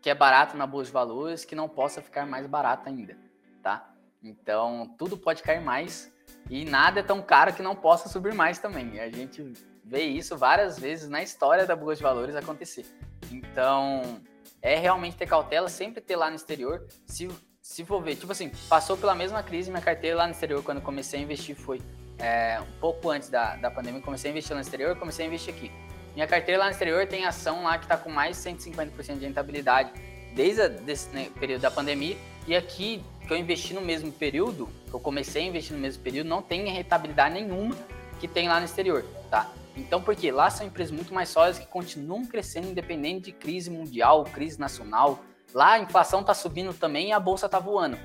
que 0.00 0.08
é 0.08 0.14
barato 0.14 0.56
na 0.56 0.66
bolsa 0.66 0.86
de 0.86 0.92
valores 0.92 1.44
que 1.44 1.54
não 1.54 1.68
possa 1.68 2.00
ficar 2.00 2.24
mais 2.24 2.46
barato 2.46 2.88
ainda, 2.88 3.18
tá? 3.62 3.94
Então, 4.22 4.94
tudo 4.96 5.18
pode 5.18 5.42
cair 5.42 5.60
mais 5.60 6.10
e 6.48 6.64
nada 6.64 7.00
é 7.00 7.02
tão 7.02 7.20
caro 7.22 7.52
que 7.52 7.62
não 7.62 7.76
possa 7.76 8.08
subir 8.08 8.34
mais 8.34 8.58
também. 8.58 9.00
A 9.00 9.10
gente 9.10 9.52
vê 9.84 10.02
isso 10.02 10.36
várias 10.36 10.78
vezes 10.78 11.08
na 11.08 11.22
história 11.22 11.66
da 11.66 11.76
bolsa 11.76 11.96
de 11.96 12.02
valores 12.02 12.36
acontecer. 12.36 12.86
Então, 13.30 14.20
é 14.62 14.76
realmente 14.76 15.16
ter 15.16 15.26
cautela, 15.26 15.68
sempre 15.68 16.00
ter 16.00 16.16
lá 16.16 16.30
no 16.30 16.36
exterior. 16.36 16.86
Se 17.06 17.28
se 17.68 17.84
for 17.84 18.02
ver, 18.02 18.16
tipo 18.16 18.32
assim, 18.32 18.50
passou 18.66 18.96
pela 18.96 19.14
mesma 19.14 19.42
crise, 19.42 19.70
minha 19.70 19.82
carteira 19.82 20.16
lá 20.16 20.26
no 20.26 20.32
exterior, 20.32 20.62
quando 20.62 20.80
comecei 20.80 21.20
a 21.20 21.22
investir, 21.22 21.54
foi 21.54 21.82
é, 22.18 22.58
um 22.60 22.80
pouco 22.80 23.10
antes 23.10 23.28
da, 23.28 23.56
da 23.56 23.70
pandemia, 23.70 24.00
comecei 24.00 24.30
a 24.30 24.32
investir 24.32 24.52
lá 24.52 24.56
no 24.56 24.62
exterior, 24.62 24.96
comecei 24.96 25.26
a 25.26 25.28
investir 25.28 25.54
aqui. 25.54 25.70
Minha 26.14 26.26
carteira 26.26 26.60
lá 26.60 26.64
no 26.64 26.70
exterior 26.70 27.06
tem 27.06 27.26
ação 27.26 27.64
lá 27.64 27.76
que 27.76 27.84
está 27.84 27.98
com 27.98 28.08
mais 28.08 28.42
de 28.42 28.50
150% 28.50 29.18
de 29.18 29.26
rentabilidade 29.26 29.92
desde 30.34 30.62
esse 30.90 31.10
né, 31.10 31.28
período 31.38 31.60
da 31.60 31.70
pandemia. 31.70 32.16
E 32.46 32.56
aqui, 32.56 33.04
que 33.28 33.32
eu 33.32 33.36
investi 33.36 33.74
no 33.74 33.80
mesmo 33.80 34.10
período, 34.10 34.68
que 34.88 34.94
eu 34.94 34.98
comecei 34.98 35.44
a 35.44 35.46
investir 35.46 35.76
no 35.76 35.80
mesmo 35.80 36.02
período, 36.02 36.26
não 36.26 36.42
tem 36.42 36.66
rentabilidade 36.66 37.34
nenhuma 37.34 37.76
que 38.18 38.26
tem 38.26 38.48
lá 38.48 38.58
no 38.58 38.64
exterior, 38.64 39.04
tá? 39.30 39.48
Então, 39.76 40.02
porque 40.02 40.32
lá 40.32 40.50
são 40.50 40.66
empresas 40.66 40.90
muito 40.90 41.14
mais 41.14 41.28
sólidas 41.28 41.60
que 41.60 41.66
continuam 41.66 42.26
crescendo 42.26 42.66
independente 42.66 43.26
de 43.26 43.32
crise 43.32 43.70
mundial, 43.70 44.24
crise 44.24 44.58
nacional, 44.58 45.22
Lá 45.54 45.72
a 45.72 45.78
inflação 45.78 46.20
está 46.20 46.34
subindo 46.34 46.74
também 46.74 47.08
e 47.08 47.12
a 47.12 47.20
bolsa 47.20 47.46
está 47.46 47.58
voando. 47.58 47.98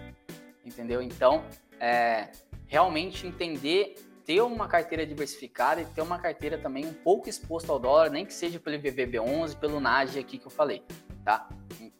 Entendeu? 0.65 1.01
Então, 1.01 1.43
é, 1.79 2.29
realmente 2.67 3.27
entender, 3.27 3.95
ter 4.25 4.41
uma 4.41 4.67
carteira 4.67 5.05
diversificada 5.05 5.81
e 5.81 5.85
ter 5.85 6.01
uma 6.01 6.17
carteira 6.17 6.57
também 6.57 6.85
um 6.85 6.93
pouco 6.93 7.27
exposta 7.27 7.71
ao 7.71 7.79
dólar, 7.79 8.09
nem 8.09 8.25
que 8.25 8.33
seja 8.33 8.59
pelo 8.59 8.77
IVVB11, 8.77 9.57
pelo 9.57 9.79
NAGE 9.81 10.19
aqui 10.19 10.37
que 10.37 10.47
eu 10.47 10.51
falei, 10.51 10.83
tá? 11.25 11.49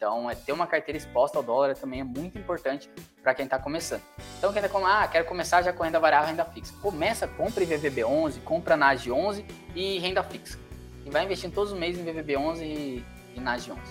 Então, 0.04 0.30
é 0.30 0.36
ter 0.36 0.52
uma 0.52 0.68
carteira 0.68 0.98
exposta 0.98 1.38
ao 1.38 1.44
dólar 1.44 1.78
também 1.78 2.02
é 2.02 2.04
muito 2.04 2.38
importante 2.38 2.90
para 3.22 3.34
quem 3.34 3.46
está 3.46 3.58
começando. 3.58 4.02
Então, 4.38 4.52
quem 4.52 4.62
está 4.62 4.68
com, 4.68 4.86
ah, 4.86 5.08
quero 5.08 5.24
começar 5.24 5.62
já 5.62 5.72
com 5.72 5.82
renda 5.82 5.98
variável, 5.98 6.28
renda 6.28 6.44
fixa. 6.44 6.74
Começa, 6.82 7.26
compra 7.26 7.64
IVVB11, 7.64 8.44
compra 8.44 8.76
NAGE 8.76 9.10
11 9.10 9.46
e 9.74 10.00
renda 10.00 10.22
fixa. 10.22 10.60
E 11.06 11.10
vai 11.10 11.24
investindo 11.24 11.54
todos 11.54 11.72
os 11.72 11.80
meses 11.80 12.06
em 12.06 12.14
IVVB11 12.14 12.62
e, 12.64 13.06
e 13.34 13.40
NAGE 13.40 13.72
11. 13.72 13.82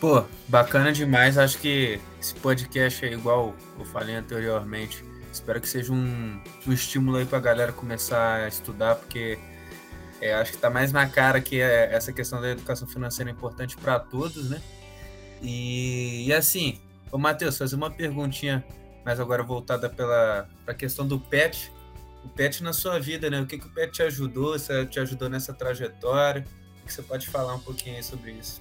Pô, 0.00 0.24
bacana 0.48 0.92
demais. 0.92 1.38
Acho 1.38 1.58
que 1.58 2.00
esse 2.20 2.34
podcast 2.34 3.06
é 3.06 3.12
igual 3.12 3.54
eu 3.78 3.84
falei 3.84 4.16
anteriormente. 4.16 5.04
Espero 5.32 5.60
que 5.60 5.68
seja 5.68 5.92
um, 5.92 6.42
um 6.66 6.72
estímulo 6.72 7.18
aí 7.18 7.24
para 7.24 7.38
a 7.38 7.40
galera 7.40 7.72
começar 7.72 8.42
a 8.42 8.48
estudar, 8.48 8.96
porque 8.96 9.38
é, 10.20 10.34
acho 10.34 10.52
que 10.52 10.56
está 10.56 10.70
mais 10.70 10.92
na 10.92 11.06
cara 11.08 11.40
que 11.40 11.60
é, 11.60 11.92
essa 11.92 12.12
questão 12.12 12.40
da 12.40 12.50
educação 12.50 12.88
financeira 12.88 13.30
é 13.30 13.32
importante 13.32 13.76
para 13.76 13.98
todos, 13.98 14.50
né? 14.50 14.62
E, 15.42 16.26
e 16.26 16.32
assim, 16.32 16.80
ô 17.12 17.18
Matheus, 17.18 17.58
fazer 17.58 17.76
uma 17.76 17.90
perguntinha, 17.90 18.64
mas 19.04 19.20
agora 19.20 19.42
voltada 19.42 19.88
para 19.88 20.48
a 20.66 20.74
questão 20.74 21.06
do 21.06 21.20
PET. 21.20 21.70
O 22.24 22.28
PET 22.28 22.62
na 22.62 22.72
sua 22.72 22.98
vida, 22.98 23.28
né? 23.30 23.40
O 23.40 23.46
que, 23.46 23.58
que 23.58 23.66
o 23.66 23.70
PET 23.70 23.92
te 23.92 24.02
ajudou? 24.02 24.58
Se 24.58 24.86
te 24.86 24.98
ajudou 24.98 25.28
nessa 25.28 25.52
trajetória? 25.52 26.44
O 26.82 26.86
que 26.86 26.92
você 26.92 27.02
pode 27.02 27.28
falar 27.28 27.54
um 27.54 27.60
pouquinho 27.60 28.02
sobre 28.02 28.32
isso? 28.32 28.60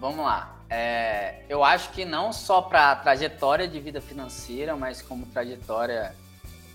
Vamos 0.00 0.24
lá. 0.24 0.58
É, 0.68 1.44
eu 1.48 1.62
acho 1.62 1.90
que 1.92 2.04
não 2.04 2.32
só 2.32 2.60
para 2.60 2.96
trajetória 2.96 3.68
de 3.68 3.78
vida 3.78 4.00
financeira, 4.00 4.76
mas 4.76 5.00
como 5.00 5.24
trajetória 5.26 6.14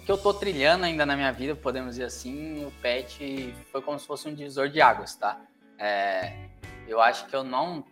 que 0.09 0.13
eu 0.13 0.17
tô 0.17 0.33
trilhando 0.33 0.85
ainda 0.85 1.05
na 1.05 1.15
minha 1.15 1.31
vida, 1.31 1.55
podemos 1.55 1.91
dizer 1.91 2.05
assim, 2.05 2.65
o 2.65 2.71
PET 2.81 3.53
foi 3.71 3.79
como 3.79 3.99
se 3.99 4.07
fosse 4.07 4.27
um 4.27 4.33
divisor 4.33 4.67
de 4.67 4.81
águas, 4.81 5.13
tá? 5.13 5.39
É, 5.77 6.49
eu 6.87 6.99
acho 6.99 7.27
que 7.27 7.35
eu 7.35 7.43
não 7.43 7.85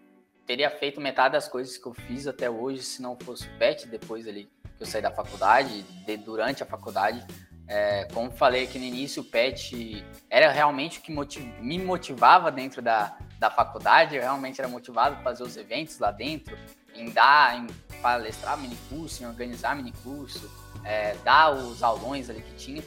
teria 0.43 0.71
feito 0.71 0.99
metade 0.99 1.33
das 1.33 1.47
coisas 1.47 1.77
que 1.77 1.85
eu 1.85 1.93
fiz 1.93 2.25
até 2.25 2.49
hoje 2.49 2.81
se 2.81 3.03
não 3.03 3.15
fosse 3.15 3.45
o 3.45 3.57
PET, 3.59 3.85
depois 3.85 4.27
ali 4.27 4.49
que 4.75 4.81
eu 4.81 4.87
saí 4.87 4.99
da 4.99 5.11
faculdade, 5.11 5.83
de, 5.83 6.17
durante 6.17 6.63
a 6.63 6.65
faculdade. 6.65 7.23
É, 7.67 8.05
como 8.11 8.31
falei 8.31 8.63
aqui 8.63 8.79
no 8.79 8.85
início, 8.85 9.21
o 9.21 9.25
PET 9.25 10.03
era 10.27 10.51
realmente 10.51 10.97
o 10.97 11.03
que 11.03 11.11
motiv 11.11 11.45
me 11.61 11.77
motivava 11.77 12.51
dentro 12.51 12.81
da, 12.81 13.15
da 13.37 13.51
faculdade, 13.51 14.15
eu 14.15 14.23
realmente 14.23 14.59
era 14.59 14.67
motivado 14.67 15.17
para 15.17 15.23
fazer 15.23 15.43
os 15.43 15.55
eventos 15.55 15.99
lá 15.99 16.09
dentro, 16.09 16.57
em 16.95 17.11
dar, 17.11 17.59
em 17.59 17.67
palestrar 18.01 18.57
mini 18.57 18.75
curso, 18.89 19.21
em 19.21 19.27
organizar 19.27 19.75
mini 19.75 19.93
curso, 20.03 20.49
é, 20.83 21.15
dar 21.23 21.51
os 21.51 21.83
aulões 21.83 22.29
ali 22.29 22.41
que 22.41 22.55
tinha. 22.55 22.83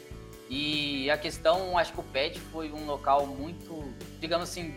E 0.49 1.09
a 1.11 1.17
questão, 1.17 1.79
acho 1.79 1.93
que 1.93 2.01
o 2.01 2.03
PET 2.03 2.41
foi 2.53 2.73
um 2.73 2.85
local 2.85 3.27
muito, 3.27 3.85
digamos 4.21 4.49
assim, 4.49 4.75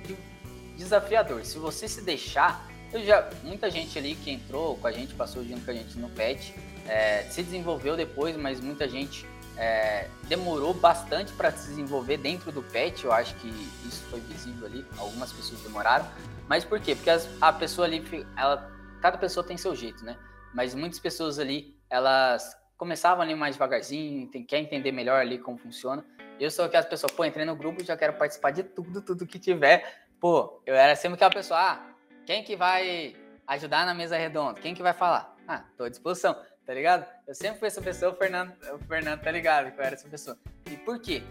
desafiador. 0.77 1.43
Se 1.43 1.57
você 1.57 1.87
se 1.87 2.01
deixar, 2.01 2.69
eu 2.91 3.03
já, 3.03 3.27
muita 3.43 3.71
gente 3.71 3.97
ali 3.97 4.13
que 4.13 4.29
entrou 4.29 4.77
com 4.77 4.85
a 4.85 4.91
gente, 4.91 5.15
passou 5.15 5.43
junto 5.43 5.65
com 5.65 5.71
a 5.71 5.73
gente 5.73 5.97
no 5.97 6.09
PET, 6.09 6.53
é, 6.87 7.23
se 7.23 7.41
desenvolveu 7.41 7.97
depois, 7.97 8.37
mas 8.37 8.59
muita 8.59 8.87
gente 8.87 9.25
é, 9.57 10.07
demorou 10.23 10.73
bastante 10.73 11.31
para 11.33 11.51
se 11.51 11.69
desenvolver 11.69 12.17
dentro 12.17 12.51
do 12.51 12.61
PET. 12.61 13.03
Eu 13.03 13.11
acho 13.11 13.33
que 13.35 13.47
isso 13.87 14.03
foi 14.09 14.19
visível 14.19 14.67
ali. 14.67 14.85
Algumas 14.97 15.31
pessoas 15.31 15.61
demoraram. 15.61 16.07
Mas 16.47 16.63
por 16.63 16.79
quê? 16.79 16.95
Porque 16.95 17.09
as, 17.09 17.27
a 17.41 17.51
pessoa 17.51 17.87
ali, 17.87 18.03
ela, 18.37 18.71
cada 19.01 19.17
pessoa 19.17 19.43
tem 19.43 19.57
seu 19.57 19.75
jeito, 19.75 20.03
né? 20.03 20.17
Mas 20.53 20.75
muitas 20.75 20.99
pessoas 20.99 21.39
ali, 21.39 21.75
elas 21.89 22.55
começavam 22.77 23.21
ali 23.21 23.35
mais 23.35 23.55
devagarzinho, 23.55 24.27
tem, 24.27 24.43
quer 24.43 24.59
entender 24.59 24.91
melhor 24.91 25.19
ali 25.19 25.37
como 25.37 25.57
funciona. 25.57 26.05
Eu 26.39 26.49
sou 26.49 26.65
aquela 26.65 26.83
pessoa, 26.83 27.11
pô, 27.11 27.23
entrei 27.23 27.45
no 27.45 27.55
grupo, 27.55 27.83
já 27.83 27.95
quero 27.95 28.13
participar 28.13 28.51
de 28.51 28.63
tudo, 28.63 29.01
tudo 29.01 29.27
que 29.27 29.39
tiver. 29.39 30.05
Pô, 30.19 30.61
eu 30.65 30.75
era 30.75 30.95
sempre 30.95 31.15
aquela 31.15 31.31
pessoa, 31.31 31.59
ah, 31.59 31.93
quem 32.25 32.43
que 32.43 32.55
vai 32.55 33.15
ajudar 33.47 33.85
na 33.85 33.93
mesa 33.93 34.17
redonda? 34.17 34.59
Quem 34.59 34.73
que 34.73 34.81
vai 34.81 34.93
falar? 34.93 35.35
Ah, 35.47 35.63
tô 35.77 35.83
à 35.83 35.89
disposição 35.89 36.35
tá 36.65 36.73
ligado? 36.73 37.05
Eu 37.27 37.35
sempre 37.35 37.59
fui 37.59 37.67
essa 37.67 37.81
pessoa, 37.81 38.11
o 38.11 38.15
Fernando, 38.15 38.53
o 38.73 38.79
Fernando 38.79 39.21
tá 39.21 39.31
ligado 39.31 39.71
que 39.71 39.79
eu 39.79 39.83
era 39.83 39.95
essa 39.95 40.07
pessoa. 40.07 40.37
E 40.71 40.77
por 40.77 40.99
quê? 40.99 41.23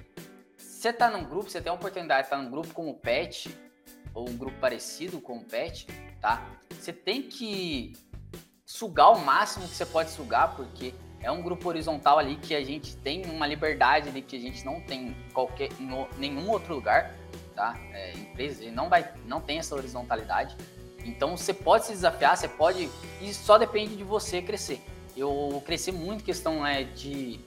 Você 0.57 0.93
tá 0.93 1.11
num 1.11 1.25
grupo, 1.25 1.51
você 1.51 1.61
tem 1.61 1.71
a 1.71 1.75
oportunidade 1.75 2.23
de 2.23 2.27
estar 2.27 2.37
num 2.37 2.51
grupo 2.51 2.73
como 2.75 2.91
o 2.91 2.95
PET, 2.95 3.57
ou 4.15 4.29
um 4.29 4.37
grupo 4.37 4.59
parecido 4.59 5.21
com 5.21 5.39
o 5.39 5.45
PET, 5.45 5.87
tá? 6.21 6.47
Você 6.71 6.93
tem 6.93 7.23
que 7.23 7.95
sugar 8.65 9.11
o 9.11 9.19
máximo 9.19 9.67
que 9.67 9.75
você 9.75 9.87
pode 9.87 10.11
sugar, 10.11 10.55
porque 10.55 10.95
é 11.23 11.31
um 11.31 11.43
grupo 11.43 11.69
horizontal 11.69 12.19
ali 12.19 12.37
que 12.37 12.55
a 12.55 12.65
gente 12.65 12.97
tem 12.97 13.25
uma 13.27 13.47
liberdade 13.47 14.09
ali 14.09 14.23
que 14.23 14.37
a 14.37 14.41
gente 14.41 14.65
não 14.65 14.81
tem 14.81 15.09
em 15.09 15.33
qualquer, 15.33 15.69
em 15.79 15.89
nenhum 16.19 16.51
outro 16.51 16.75
lugar, 16.75 17.15
tá? 17.55 17.79
É, 17.93 18.13
empresa 18.13 18.71
não 18.71 18.89
vai, 18.89 19.11
não 19.27 19.41
tem 19.41 19.59
essa 19.59 19.75
horizontalidade. 19.75 20.57
Então 21.05 21.37
você 21.37 21.53
pode 21.53 21.87
se 21.87 21.93
desafiar, 21.93 22.37
você 22.37 22.49
pode, 22.49 22.89
e 23.21 23.35
só 23.35 23.59
depende 23.59 23.97
de 23.97 24.05
você 24.05 24.41
crescer 24.43 24.81
eu 25.17 25.63
cresci 25.65 25.93
muito 25.93 26.25
questão 26.25 26.67
é, 26.67 26.85
de 26.85 27.41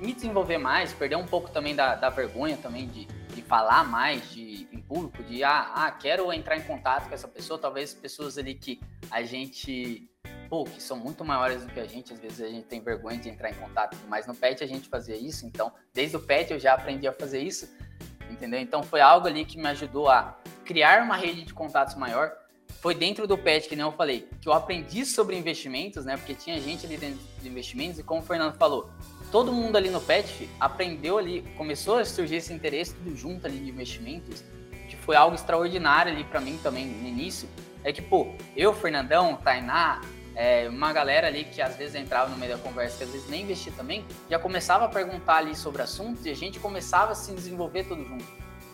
me 0.00 0.12
desenvolver 0.14 0.58
mais, 0.58 0.92
perder 0.92 1.16
um 1.16 1.26
pouco 1.26 1.50
também 1.50 1.74
da, 1.74 1.94
da 1.94 2.08
vergonha 2.08 2.56
também 2.56 2.88
de, 2.88 3.06
de 3.06 3.42
falar 3.42 3.84
mais 3.84 4.30
de, 4.30 4.66
em 4.72 4.80
público, 4.80 5.22
de 5.22 5.44
ah, 5.44 5.72
ah, 5.74 5.90
quero 5.90 6.32
entrar 6.32 6.56
em 6.56 6.62
contato 6.62 7.08
com 7.08 7.14
essa 7.14 7.28
pessoa, 7.28 7.58
talvez 7.58 7.92
pessoas 7.92 8.38
ali 8.38 8.54
que 8.54 8.80
a 9.10 9.22
gente, 9.22 10.08
pô, 10.50 10.64
que 10.64 10.82
são 10.82 10.96
muito 10.96 11.24
maiores 11.24 11.64
do 11.64 11.72
que 11.72 11.78
a 11.78 11.86
gente, 11.86 12.12
às 12.12 12.18
vezes 12.18 12.40
a 12.40 12.48
gente 12.48 12.64
tem 12.64 12.80
vergonha 12.80 13.16
de 13.16 13.28
entrar 13.28 13.50
em 13.50 13.54
contato, 13.54 13.96
mas 14.08 14.26
no 14.26 14.34
PET 14.34 14.64
a 14.64 14.66
gente 14.66 14.88
fazia 14.88 15.16
isso, 15.16 15.46
então 15.46 15.72
desde 15.94 16.16
o 16.16 16.20
PET 16.20 16.52
eu 16.52 16.58
já 16.58 16.74
aprendi 16.74 17.06
a 17.06 17.12
fazer 17.12 17.40
isso, 17.40 17.72
entendeu? 18.28 18.58
Então 18.58 18.82
foi 18.82 19.00
algo 19.00 19.28
ali 19.28 19.44
que 19.44 19.56
me 19.56 19.68
ajudou 19.68 20.08
a 20.08 20.36
criar 20.64 21.04
uma 21.04 21.16
rede 21.16 21.44
de 21.44 21.54
contatos 21.54 21.94
maior, 21.94 22.32
foi 22.80 22.94
dentro 22.94 23.28
do 23.28 23.38
PET, 23.38 23.68
que 23.68 23.76
nem 23.76 23.84
eu 23.84 23.92
falei, 23.92 24.28
que 24.40 24.48
eu 24.48 24.52
aprendi 24.52 25.06
sobre 25.06 25.36
investimentos, 25.36 26.04
né? 26.04 26.16
Porque 26.16 26.34
tinha 26.34 26.60
gente 26.60 26.84
ali 26.84 26.96
dentro 26.96 27.20
de 27.40 27.48
investimentos, 27.48 28.00
e 28.00 28.02
como 28.02 28.20
o 28.20 28.24
Fernando 28.24 28.56
falou, 28.56 28.90
todo 29.30 29.52
mundo 29.52 29.76
ali 29.76 29.88
no 29.88 30.00
PET 30.00 30.48
aprendeu 30.58 31.16
ali, 31.16 31.42
começou 31.56 31.98
a 31.98 32.04
surgir 32.04 32.36
esse 32.36 32.52
interesse 32.52 32.94
tudo 32.94 33.14
junto 33.14 33.46
ali 33.46 33.58
de 33.58 33.70
investimentos, 33.70 34.42
que 34.88 34.96
foi 34.96 35.14
algo 35.14 35.36
extraordinário 35.36 36.10
ali 36.12 36.24
para 36.24 36.40
mim 36.40 36.58
também 36.60 36.86
no 36.86 37.06
início. 37.06 37.48
É 37.84 37.92
que, 37.92 38.02
pô, 38.02 38.34
eu, 38.56 38.74
Fernandão, 38.74 39.36
Tainá, 39.36 40.00
é, 40.34 40.68
uma 40.68 40.92
galera 40.92 41.26
ali 41.26 41.44
que 41.44 41.60
às 41.60 41.76
vezes 41.76 41.94
entrava 41.94 42.30
no 42.30 42.36
meio 42.36 42.56
da 42.56 42.62
conversa, 42.62 42.98
que 42.98 43.04
às 43.04 43.10
vezes 43.10 43.28
nem 43.28 43.42
investia 43.42 43.72
também, 43.76 44.04
já 44.28 44.38
começava 44.38 44.84
a 44.84 44.88
perguntar 44.88 45.36
ali 45.36 45.54
sobre 45.54 45.82
assuntos 45.82 46.24
e 46.26 46.30
a 46.30 46.36
gente 46.36 46.58
começava 46.58 47.12
a 47.12 47.14
se 47.14 47.32
desenvolver 47.32 47.84
tudo 47.84 48.04
junto. 48.04 48.24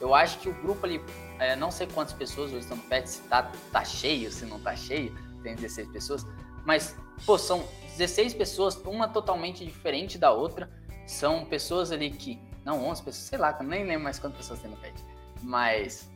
Eu 0.01 0.15
acho 0.15 0.39
que 0.39 0.49
o 0.49 0.55
grupo 0.55 0.85
ali, 0.85 1.03
é, 1.39 1.57
não 1.57 1.71
sei 1.71 1.87
quantas 1.87 2.13
pessoas 2.13 2.51
hoje 2.51 2.61
estão 2.61 2.77
no 2.77 2.83
PET, 2.83 3.09
se 3.09 3.23
tá, 3.23 3.51
tá 3.73 3.85
cheio, 3.85 4.31
se 4.31 4.45
não 4.45 4.61
tá 4.61 4.77
cheio, 4.77 5.17
tem 5.43 5.55
16 5.55 5.89
pessoas, 5.89 6.27
mas, 6.65 6.97
pô, 7.25 7.39
são 7.39 7.67
16 7.97 8.35
pessoas, 8.35 8.77
uma 8.85 9.09
totalmente 9.09 9.65
diferente 9.65 10.19
da 10.19 10.33
outra, 10.33 10.69
são 11.07 11.45
pessoas 11.45 11.93
ali 11.93 12.11
que, 12.11 12.39
não, 12.65 12.85
11 12.87 13.03
pessoas, 13.03 13.25
sei 13.25 13.39
lá, 13.39 13.57
eu 13.59 13.67
nem 13.67 13.85
lembro 13.85 14.05
mais 14.05 14.19
quantas 14.19 14.39
pessoas 14.39 14.61
tem 14.61 14.71
no 14.71 14.77
PET, 14.77 15.03
mas, 15.43 16.11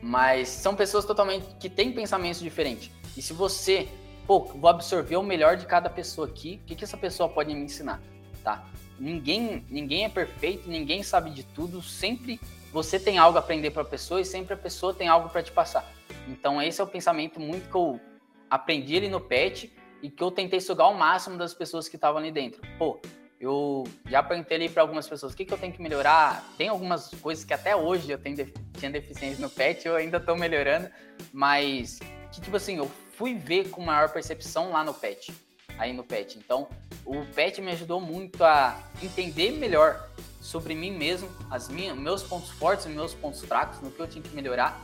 mas 0.00 0.48
são 0.48 0.74
pessoas 0.74 1.04
totalmente 1.04 1.44
que 1.56 1.68
têm 1.68 1.92
pensamentos 1.92 2.40
diferentes, 2.40 2.90
e 3.16 3.20
se 3.20 3.34
você, 3.34 3.88
pô, 4.26 4.40
vou 4.40 4.68
absorver 4.70 5.16
o 5.16 5.22
melhor 5.22 5.56
de 5.56 5.66
cada 5.66 5.90
pessoa 5.90 6.26
aqui, 6.26 6.60
o 6.62 6.66
que, 6.66 6.76
que 6.76 6.84
essa 6.84 6.96
pessoa 6.96 7.28
pode 7.28 7.54
me 7.54 7.60
ensinar, 7.62 8.00
tá? 8.42 8.64
Ninguém, 8.98 9.64
ninguém 9.68 10.04
é 10.04 10.08
perfeito, 10.08 10.68
ninguém 10.68 11.02
sabe 11.02 11.30
de 11.30 11.42
tudo, 11.42 11.82
sempre 11.82 12.40
você 12.72 12.98
tem 12.98 13.18
algo 13.18 13.36
a 13.36 13.40
aprender 13.40 13.70
para 13.70 13.82
a 13.82 13.84
pessoa 13.86 14.20
e 14.20 14.24
sempre 14.24 14.54
a 14.54 14.56
pessoa 14.56 14.94
tem 14.94 15.08
algo 15.08 15.28
para 15.28 15.42
te 15.42 15.52
passar. 15.52 15.84
Então 16.28 16.60
esse 16.62 16.80
é 16.80 16.84
o 16.84 16.86
pensamento 16.86 17.40
muito 17.40 17.68
que 17.68 17.74
eu 17.74 18.00
aprendi 18.48 18.96
ali 18.96 19.08
no 19.08 19.20
PET 19.20 19.72
e 20.02 20.10
que 20.10 20.22
eu 20.22 20.30
tentei 20.30 20.60
sugar 20.60 20.86
ao 20.86 20.94
máximo 20.94 21.36
das 21.36 21.52
pessoas 21.54 21.88
que 21.88 21.96
estavam 21.96 22.18
ali 22.18 22.30
dentro. 22.30 22.60
Pô, 22.78 23.00
eu 23.40 23.84
já 24.06 24.22
perguntei 24.22 24.56
ali 24.56 24.68
para 24.68 24.82
algumas 24.82 25.08
pessoas 25.08 25.32
o 25.32 25.36
que, 25.36 25.44
que 25.44 25.52
eu 25.52 25.58
tenho 25.58 25.72
que 25.72 25.82
melhorar. 25.82 26.44
Tem 26.56 26.68
algumas 26.68 27.08
coisas 27.20 27.44
que 27.44 27.52
até 27.52 27.74
hoje 27.74 28.10
eu 28.10 28.18
tenho 28.18 28.36
tinha 28.78 28.90
deficiência 28.90 29.40
no 29.40 29.50
PET, 29.50 29.86
eu 29.86 29.96
ainda 29.96 30.18
estou 30.18 30.36
melhorando, 30.36 30.88
mas 31.32 31.98
que 32.30 32.40
tipo 32.40 32.56
assim, 32.56 32.76
eu 32.76 32.90
fui 33.16 33.34
ver 33.34 33.68
com 33.70 33.82
maior 33.82 34.08
percepção 34.08 34.70
lá 34.70 34.82
no 34.84 34.94
PET, 34.94 35.32
aí 35.78 35.92
no 35.92 36.02
PET. 36.02 36.38
Então, 36.38 36.68
o 37.04 37.24
PET 37.26 37.60
me 37.60 37.72
ajudou 37.72 38.00
muito 38.00 38.42
a 38.44 38.78
entender 39.02 39.52
melhor 39.52 40.08
sobre 40.40 40.74
mim 40.74 40.90
mesmo, 40.90 41.28
as 41.50 41.68
minhas, 41.68 41.96
meus 41.96 42.22
pontos 42.22 42.50
fortes 42.50 42.86
e 42.86 42.88
meus 42.88 43.14
pontos 43.14 43.42
fracos, 43.42 43.80
no 43.80 43.90
que 43.90 44.00
eu 44.00 44.08
tinha 44.08 44.22
que 44.22 44.34
melhorar. 44.34 44.80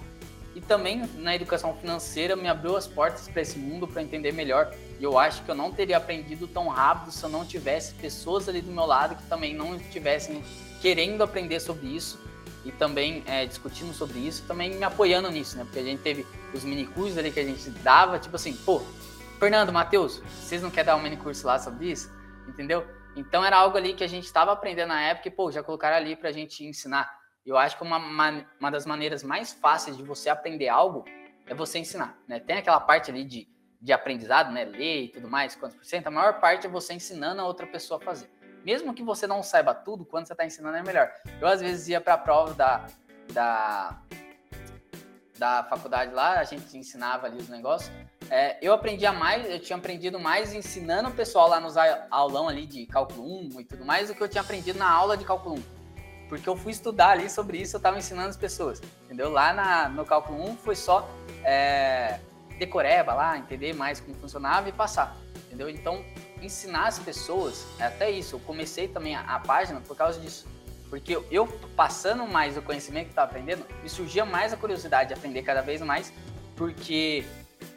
E 0.55 0.61
também 0.61 1.03
na 1.17 1.35
educação 1.35 1.75
financeira 1.77 2.35
me 2.35 2.49
abriu 2.49 2.77
as 2.77 2.87
portas 2.87 3.29
para 3.29 3.43
esse 3.43 3.59
mundo 3.59 3.87
para 3.87 4.03
entender 4.03 4.33
melhor. 4.33 4.75
E 4.99 5.05
eu 5.05 5.19
acho 5.19 5.45
que 5.45 5.51
eu 5.51 5.55
não 5.55 5.71
teria 5.71 5.97
aprendido 5.97 6.47
tão 6.47 6.69
rápido 6.69 7.13
se 7.13 7.23
eu 7.23 7.29
não 7.29 7.45
tivesse 7.45 7.95
pessoas 7.95 8.49
ali 8.49 8.61
do 8.61 8.73
meu 8.73 8.87
lado 8.87 9.15
que 9.15 9.29
também 9.29 9.55
não 9.55 9.77
estivessem 9.77 10.43
querendo 10.81 11.23
aprender 11.23 11.61
sobre 11.61 11.87
isso 11.89 12.19
e 12.65 12.73
também 12.73 13.23
é, 13.27 13.47
discutindo 13.47 13.95
sobre 13.95 14.19
isso, 14.19 14.43
também 14.47 14.75
me 14.75 14.85
apoiando 14.85 15.31
nisso, 15.31 15.57
né? 15.57 15.65
Porque 15.65 15.79
a 15.79 15.85
gente 15.85 16.03
teve 16.03 16.27
os 16.53 16.65
mini 16.65 16.87
cursos 16.87 17.19
ali 17.19 17.31
que 17.31 17.41
a 17.41 17.45
gente 17.45 17.71
dava, 17.71 18.19
tipo 18.19 18.37
assim, 18.37 18.55
pô, 18.57 18.81
Fernando, 19.39 19.73
Matheus, 19.73 20.19
vocês 20.19 20.63
não 20.63 20.71
querem 20.71 20.87
dar 20.87 20.97
um 20.97 21.03
mini 21.03 21.17
curso 21.17 21.47
lá 21.47 21.59
sobre 21.59 21.91
isso? 21.91 22.11
Entendeu? 22.47 22.87
Então 23.15 23.45
era 23.45 23.57
algo 23.57 23.77
ali 23.77 23.95
que 23.95 24.05
a 24.05 24.09
gente 24.09 24.25
estava 24.25 24.53
aprendendo 24.53 24.89
na 24.89 25.01
época 25.01 25.29
e, 25.29 25.31
pô, 25.31 25.51
já 25.51 25.63
colocaram 25.63 25.97
ali 25.97 26.17
para 26.17 26.29
a 26.29 26.33
gente 26.33 26.65
ensinar. 26.65 27.11
Eu 27.45 27.57
acho 27.57 27.77
que 27.77 27.83
uma, 27.83 27.99
uma 28.61 28.71
das 28.71 28.85
maneiras 28.85 29.23
mais 29.23 29.53
fáceis 29.53 29.97
de 29.97 30.03
você 30.03 30.29
aprender 30.29 30.69
algo 30.69 31.05
é 31.47 31.55
você 31.55 31.79
ensinar, 31.79 32.19
né? 32.29 32.39
Tem 32.39 32.59
aquela 32.59 32.79
parte 32.79 33.11
ali 33.11 33.25
de, 33.25 33.49
de 33.81 33.93
aprendizado, 33.93 34.53
né? 34.53 34.65
Ler 34.65 35.05
e 35.05 35.09
tudo 35.09 35.29
mais, 35.29 35.57
quantos 35.57 35.77
por 35.77 35.85
cento, 35.85 36.09
a 36.09 36.11
maior 36.11 36.41
parte 36.41 36.67
é 36.67 36.71
você 36.71 36.93
ensinando 36.93 37.41
a 37.41 37.47
outra 37.47 37.67
pessoa 37.67 37.99
a 38.01 38.05
fazer. 38.05 38.31
Mesmo 38.65 38.93
que 38.93 39.03
você 39.03 39.27
não 39.27 39.43
saiba 39.43 39.75
tudo, 39.75 40.05
quando 40.05 40.27
você 40.27 40.35
está 40.35 40.45
ensinando 40.45 40.77
é 40.77 40.83
melhor. 40.83 41.11
Eu, 41.41 41.49
às 41.49 41.61
vezes, 41.61 41.89
ia 41.89 42.01
para 42.01 42.15
a 42.15 42.19
prova 42.19 42.53
da, 42.55 42.87
da, 43.33 43.99
da 45.39 45.63
faculdade 45.65 46.13
lá, 46.13 46.41
a 46.41 46.45
gente 46.45 46.77
ensinava 46.77 47.27
ali 47.27 47.39
os 47.39 47.49
negócios, 47.49 47.91
é, 48.31 48.59
eu 48.61 48.73
aprendia 48.73 49.13
mais, 49.13 49.49
eu 49.49 49.61
tinha 49.61 49.77
aprendido 49.77 50.19
mais 50.19 50.53
ensinando 50.53 51.09
o 51.09 51.13
pessoal 51.13 51.49
lá 51.49 51.61
nos 51.61 51.77
aulão 52.11 52.49
ali 52.49 52.67
de 52.67 52.85
cálculo 52.87 53.23
1 53.55 53.61
e 53.61 53.65
tudo 53.65 53.85
mais 53.85 54.09
do 54.09 54.15
que 54.15 54.23
eu 54.23 54.29
tinha 54.29 54.43
aprendido 54.43 54.79
na 54.79 54.91
aula 54.91 55.17
de 55.17 55.25
cálculo 55.25 55.57
1. 55.57 55.79
Porque 56.29 56.47
eu 56.47 56.57
fui 56.57 56.73
estudar 56.73 57.11
ali 57.11 57.31
sobre 57.31 57.59
isso, 57.59 57.77
eu 57.77 57.79
estava 57.79 57.97
ensinando 57.97 58.29
as 58.29 58.37
pessoas, 58.37 58.83
entendeu? 59.05 59.31
Lá 59.31 59.53
na, 59.53 59.89
no 59.89 60.05
cálculo 60.05 60.51
1 60.51 60.57
foi 60.57 60.77
só 60.77 61.09
é, 61.43 62.21
decoreba 62.59 63.15
lá, 63.15 63.39
entender 63.39 63.73
mais 63.73 64.01
como 64.01 64.15
funcionava 64.17 64.69
e 64.69 64.73
passar, 64.73 65.17
entendeu? 65.47 65.71
Então, 65.71 66.05
ensinar 66.43 66.89
as 66.89 66.99
pessoas, 66.99 67.67
é 67.79 67.87
até 67.87 68.11
isso, 68.11 68.37
eu 68.37 68.41
comecei 68.41 68.89
também 68.89 69.15
a, 69.15 69.21
a 69.23 69.39
página 69.39 69.81
por 69.81 69.97
causa 69.97 70.21
disso. 70.21 70.47
Porque 70.89 71.19
eu, 71.31 71.47
passando 71.77 72.27
mais 72.27 72.57
o 72.57 72.63
conhecimento 72.63 73.05
que 73.05 73.13
estava 73.13 73.29
aprendendo, 73.29 73.65
me 73.83 73.89
surgia 73.89 74.25
mais 74.25 74.53
a 74.53 74.57
curiosidade 74.57 75.09
de 75.09 75.15
aprender 75.15 75.43
cada 75.43 75.61
vez 75.61 75.81
mais, 75.83 76.13
porque 76.57 77.25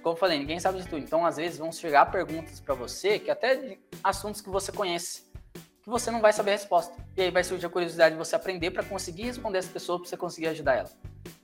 como 0.01 0.15
eu 0.15 0.19
falei, 0.19 0.39
ninguém 0.39 0.59
sabe 0.59 0.79
de 0.79 0.88
tudo. 0.88 0.99
Então, 0.99 1.25
às 1.25 1.38
vezes, 1.38 1.57
vão 1.57 1.71
chegar 1.71 2.05
perguntas 2.07 2.59
para 2.59 2.73
você 2.73 3.19
que 3.19 3.29
até 3.29 3.55
de 3.55 3.79
assuntos 4.03 4.41
que 4.41 4.49
você 4.49 4.71
conhece, 4.71 5.23
que 5.53 5.89
você 5.89 6.09
não 6.11 6.21
vai 6.21 6.33
saber 6.33 6.51
a 6.51 6.53
resposta. 6.53 6.93
E 7.15 7.21
aí 7.21 7.31
vai 7.31 7.43
surgir 7.43 7.65
a 7.65 7.69
curiosidade 7.69 8.15
de 8.15 8.19
você 8.19 8.35
aprender 8.35 8.71
para 8.71 8.83
conseguir 8.83 9.23
responder 9.23 9.59
essa 9.59 9.69
pessoa, 9.69 9.99
para 9.99 10.09
você 10.09 10.17
conseguir 10.17 10.47
ajudar 10.47 10.75
ela. 10.75 10.89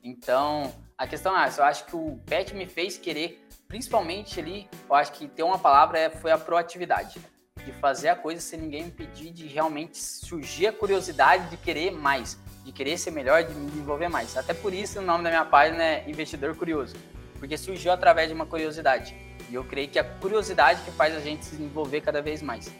Então, 0.03 0.73
a 0.98 1.07
questão 1.07 1.38
é 1.38 1.45
essa. 1.45 1.61
Eu 1.61 1.65
acho 1.65 1.85
que 1.85 1.95
o 1.95 2.19
PET 2.26 2.56
me 2.56 2.65
fez 2.65 2.98
querer, 2.98 3.48
principalmente 3.68 4.39
ali, 4.39 4.68
eu 4.89 4.95
acho 4.95 5.11
que 5.11 5.27
ter 5.27 5.44
uma 5.44 5.60
palavra 5.60 5.99
é, 5.99 6.10
foi 6.10 6.31
a 6.31 6.38
proatividade. 6.38 7.19
De 7.68 7.73
fazer 7.73 8.10
a 8.10 8.15
coisa 8.15 8.41
sem 8.41 8.60
ninguém 8.60 8.85
me 8.85 8.91
pedir, 8.91 9.31
de 9.31 9.45
realmente 9.45 9.98
surgir 9.98 10.68
a 10.68 10.73
curiosidade 10.73 11.49
de 11.49 11.57
querer 11.57 11.91
mais, 11.91 12.39
de 12.64 12.72
querer 12.72 12.98
ser 12.98 13.11
melhor, 13.11 13.44
de 13.44 13.53
me 13.53 13.69
desenvolver 13.69 14.07
mais. 14.07 14.35
Até 14.38 14.53
por 14.53 14.73
isso 14.73 14.99
o 14.99 15.02
nome 15.02 15.23
da 15.23 15.30
minha 15.30 15.45
página 15.45 15.84
é 15.84 16.10
Investidor 16.10 16.56
Curioso 16.56 16.95
porque 17.38 17.57
surgiu 17.57 17.91
através 17.91 18.27
de 18.27 18.34
uma 18.34 18.45
curiosidade. 18.45 19.15
E 19.49 19.56
eu 19.56 19.64
creio 19.64 19.88
que 19.88 19.98
a 19.98 20.03
curiosidade 20.03 20.81
que 20.81 20.91
faz 20.91 21.15
a 21.15 21.19
gente 21.19 21.45
se 21.45 21.52
desenvolver 21.52 22.02
cada 22.02 22.22
vez 22.22 22.41
mais. 22.41 22.72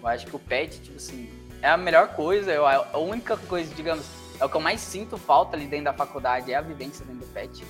Eu 0.00 0.08
acho 0.08 0.26
que 0.26 0.34
o 0.34 0.38
pet, 0.38 0.80
tipo 0.80 0.96
assim, 0.96 1.30
é 1.62 1.68
a 1.68 1.76
melhor 1.76 2.08
coisa, 2.08 2.52
é 2.52 2.56
a 2.56 2.98
única 2.98 3.36
coisa, 3.36 3.72
digamos, 3.74 4.04
é 4.40 4.44
o 4.44 4.48
que 4.48 4.56
eu 4.56 4.60
mais 4.60 4.80
sinto 4.80 5.16
falta 5.16 5.56
ali 5.56 5.66
dentro 5.66 5.86
da 5.86 5.92
faculdade, 5.92 6.52
é 6.52 6.56
a 6.56 6.60
vivência 6.60 7.04
dentro 7.04 7.26
do 7.26 7.32
pet. 7.32 7.64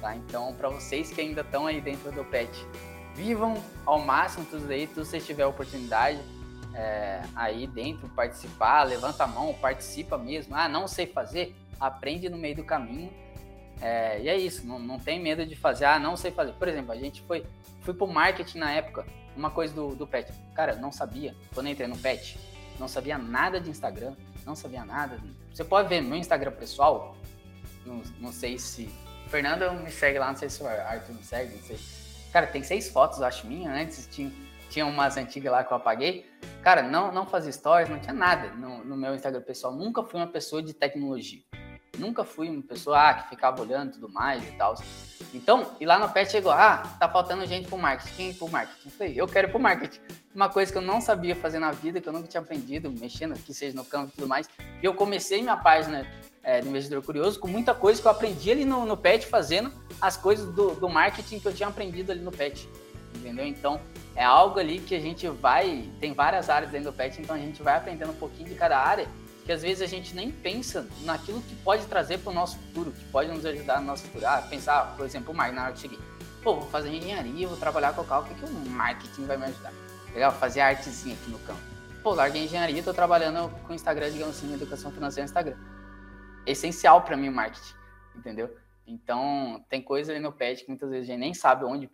tá? 0.00 0.14
Então, 0.14 0.54
para 0.54 0.68
vocês 0.68 1.10
que 1.10 1.20
ainda 1.20 1.40
estão 1.40 1.66
aí 1.66 1.80
dentro 1.80 2.12
do 2.12 2.24
pet, 2.24 2.50
vivam 3.14 3.62
ao 3.84 3.98
máximo 3.98 4.44
tudo 4.46 4.70
aí, 4.70 4.86
tudo 4.86 5.04
se 5.04 5.20
tiver 5.20 5.46
oportunidade 5.46 6.20
é, 6.74 7.22
aí 7.34 7.66
dentro, 7.66 8.08
participar, 8.10 8.84
levanta 8.84 9.24
a 9.24 9.26
mão, 9.26 9.52
participa 9.54 10.16
mesmo. 10.16 10.54
Ah, 10.54 10.68
não 10.68 10.88
sei 10.88 11.06
fazer, 11.06 11.54
aprende 11.78 12.28
no 12.28 12.36
meio 12.36 12.56
do 12.56 12.64
caminho. 12.64 13.12
É, 13.80 14.20
e 14.20 14.28
é 14.28 14.36
isso, 14.36 14.66
não, 14.66 14.78
não 14.78 14.98
tem 14.98 15.20
medo 15.20 15.44
de 15.44 15.56
fazer, 15.56 15.84
ah, 15.86 15.98
não 15.98 16.16
sei 16.16 16.30
fazer. 16.30 16.52
Por 16.52 16.68
exemplo, 16.68 16.92
a 16.92 16.96
gente 16.96 17.20
foi, 17.22 17.44
fui 17.82 17.92
pro 17.92 18.06
marketing 18.06 18.58
na 18.58 18.72
época, 18.72 19.04
uma 19.36 19.50
coisa 19.50 19.74
do, 19.74 19.94
do 19.94 20.06
pet. 20.06 20.32
Cara, 20.54 20.76
não 20.76 20.92
sabia, 20.92 21.34
quando 21.52 21.68
entrei 21.68 21.88
no 21.88 21.98
pet, 21.98 22.38
não 22.78 22.86
sabia 22.86 23.18
nada 23.18 23.60
de 23.60 23.70
Instagram, 23.70 24.14
não 24.46 24.54
sabia 24.54 24.84
nada. 24.84 25.18
Você 25.52 25.64
pode 25.64 25.88
ver 25.88 26.00
meu 26.00 26.16
Instagram 26.16 26.52
pessoal, 26.52 27.16
não, 27.84 28.02
não 28.18 28.32
sei 28.32 28.58
se. 28.58 28.88
Fernando 29.28 29.72
me 29.82 29.90
segue 29.90 30.18
lá, 30.18 30.28
não 30.28 30.36
sei 30.36 30.50
se 30.50 30.62
o 30.62 30.66
Arthur 30.66 31.14
me 31.14 31.24
segue, 31.24 31.54
não 31.56 31.62
sei. 31.62 31.78
Cara, 32.32 32.46
tem 32.46 32.62
seis 32.62 32.88
fotos, 32.88 33.18
eu 33.18 33.26
acho, 33.26 33.46
minha, 33.46 33.68
né? 33.68 33.84
Tinha, 34.10 34.32
tinha 34.70 34.86
umas 34.86 35.18
antigas 35.18 35.52
lá 35.52 35.62
que 35.62 35.72
eu 35.72 35.76
apaguei. 35.76 36.26
Cara, 36.62 36.82
não, 36.82 37.12
não 37.12 37.26
fazia 37.26 37.52
stories, 37.52 37.90
não 37.90 37.98
tinha 37.98 38.14
nada 38.14 38.48
no, 38.52 38.82
no 38.82 38.96
meu 38.96 39.14
Instagram 39.14 39.42
pessoal. 39.42 39.74
Nunca 39.74 40.02
fui 40.02 40.18
uma 40.18 40.26
pessoa 40.26 40.62
de 40.62 40.72
tecnologia. 40.72 41.42
Nunca 41.98 42.24
fui 42.24 42.48
uma 42.48 42.62
pessoa 42.62 43.10
ah, 43.10 43.14
que 43.14 43.28
ficava 43.28 43.60
olhando 43.60 43.92
tudo 43.92 44.08
mais 44.08 44.42
e 44.48 44.52
tal. 44.52 44.74
Então, 45.34 45.76
e 45.78 45.84
lá 45.84 45.98
no 45.98 46.08
PET 46.08 46.30
chegou, 46.30 46.50
ah, 46.50 46.78
tá 46.98 47.06
faltando 47.06 47.44
gente 47.44 47.68
pro 47.68 47.76
marketing. 47.76 48.14
Quem 48.16 48.34
pro 48.34 48.48
marketing? 48.48 48.86
Eu 48.86 48.90
falei, 48.90 49.20
eu 49.20 49.26
quero 49.26 49.50
pro 49.50 49.60
marketing. 49.60 50.00
Uma 50.34 50.48
coisa 50.48 50.72
que 50.72 50.78
eu 50.78 50.82
não 50.82 51.02
sabia 51.02 51.36
fazer 51.36 51.58
na 51.58 51.70
vida, 51.70 52.00
que 52.00 52.08
eu 52.08 52.12
nunca 52.12 52.28
tinha 52.28 52.40
aprendido, 52.40 52.90
mexendo, 52.90 53.34
que 53.34 53.52
seja 53.52 53.76
no 53.76 53.84
campo 53.84 54.10
e 54.12 54.16
tudo 54.16 54.26
mais. 54.26 54.48
E 54.82 54.86
eu 54.86 54.94
comecei 54.94 55.42
minha 55.42 55.56
página 55.58 56.06
é, 56.42 56.60
do 56.60 56.68
Investidor 56.68 57.02
Curioso 57.02 57.38
com 57.38 57.48
muita 57.48 57.74
coisa 57.74 58.00
que 58.00 58.06
eu 58.06 58.10
aprendi 58.10 58.50
ali 58.50 58.64
no, 58.64 58.84
no 58.84 58.96
PET 58.96 59.26
fazendo 59.26 59.72
as 60.00 60.16
coisas 60.16 60.52
do, 60.52 60.74
do 60.74 60.88
marketing 60.88 61.38
que 61.38 61.46
eu 61.46 61.54
tinha 61.54 61.68
aprendido 61.68 62.10
ali 62.10 62.20
no 62.20 62.32
PET. 62.32 62.68
Entendeu? 63.14 63.46
Então, 63.46 63.80
é 64.16 64.24
algo 64.24 64.58
ali 64.58 64.80
que 64.80 64.94
a 64.94 65.00
gente 65.00 65.28
vai. 65.28 65.88
Tem 66.00 66.12
várias 66.12 66.50
áreas 66.50 66.70
dentro 66.70 66.90
do 66.90 66.96
PET, 66.96 67.20
então 67.20 67.36
a 67.36 67.38
gente 67.38 67.62
vai 67.62 67.76
aprendendo 67.76 68.10
um 68.10 68.16
pouquinho 68.16 68.48
de 68.48 68.54
cada 68.54 68.78
área, 68.78 69.06
que 69.44 69.52
às 69.52 69.62
vezes 69.62 69.82
a 69.82 69.86
gente 69.86 70.14
nem 70.14 70.30
pensa 70.30 70.86
naquilo 71.02 71.40
que 71.42 71.54
pode 71.56 71.84
trazer 71.86 72.18
para 72.18 72.30
o 72.30 72.34
nosso 72.34 72.58
futuro, 72.58 72.90
que 72.92 73.04
pode 73.06 73.30
nos 73.30 73.44
ajudar 73.46 73.80
no 73.80 73.86
nosso 73.86 74.04
futuro. 74.04 74.26
Ah, 74.26 74.42
pensar, 74.48 74.96
por 74.96 75.06
exemplo, 75.06 75.32
o 75.32 75.36
marketing. 75.36 75.98
Pô, 76.42 76.56
vou 76.56 76.68
fazer 76.70 76.90
engenharia, 76.90 77.46
vou 77.46 77.56
trabalhar 77.56 77.92
com 77.94 78.02
o 78.02 78.04
carro, 78.04 78.24
o 78.24 78.28
que, 78.28 78.34
que 78.34 78.44
o 78.44 78.70
marketing 78.70 79.26
vai 79.26 79.36
me 79.36 79.44
ajudar? 79.44 79.72
Legal, 80.12 80.32
fazer 80.32 80.60
artezinha 80.60 81.14
aqui 81.14 81.30
no 81.30 81.38
campo. 81.40 81.60
Pô, 82.02 82.14
larguei 82.14 82.44
engenharia, 82.44 82.78
estou 82.78 82.92
trabalhando 82.92 83.48
com 83.64 83.72
Instagram, 83.72 84.10
digamos 84.10 84.36
assim, 84.36 84.52
educação 84.52 84.90
financeira 84.90 85.22
no 85.22 85.30
Instagram. 85.30 85.56
Essencial 86.46 87.02
para 87.02 87.16
mim 87.16 87.28
o 87.28 87.32
marketing, 87.32 87.74
entendeu? 88.16 88.54
Então, 88.86 89.64
tem 89.68 89.80
coisa 89.80 90.12
ali 90.12 90.20
no 90.20 90.32
PET 90.32 90.64
que 90.64 90.68
muitas 90.68 90.90
vezes 90.90 91.08
a 91.08 91.12
gente 91.12 91.20
nem 91.20 91.34
sabe 91.34 91.64
onde 91.64 91.88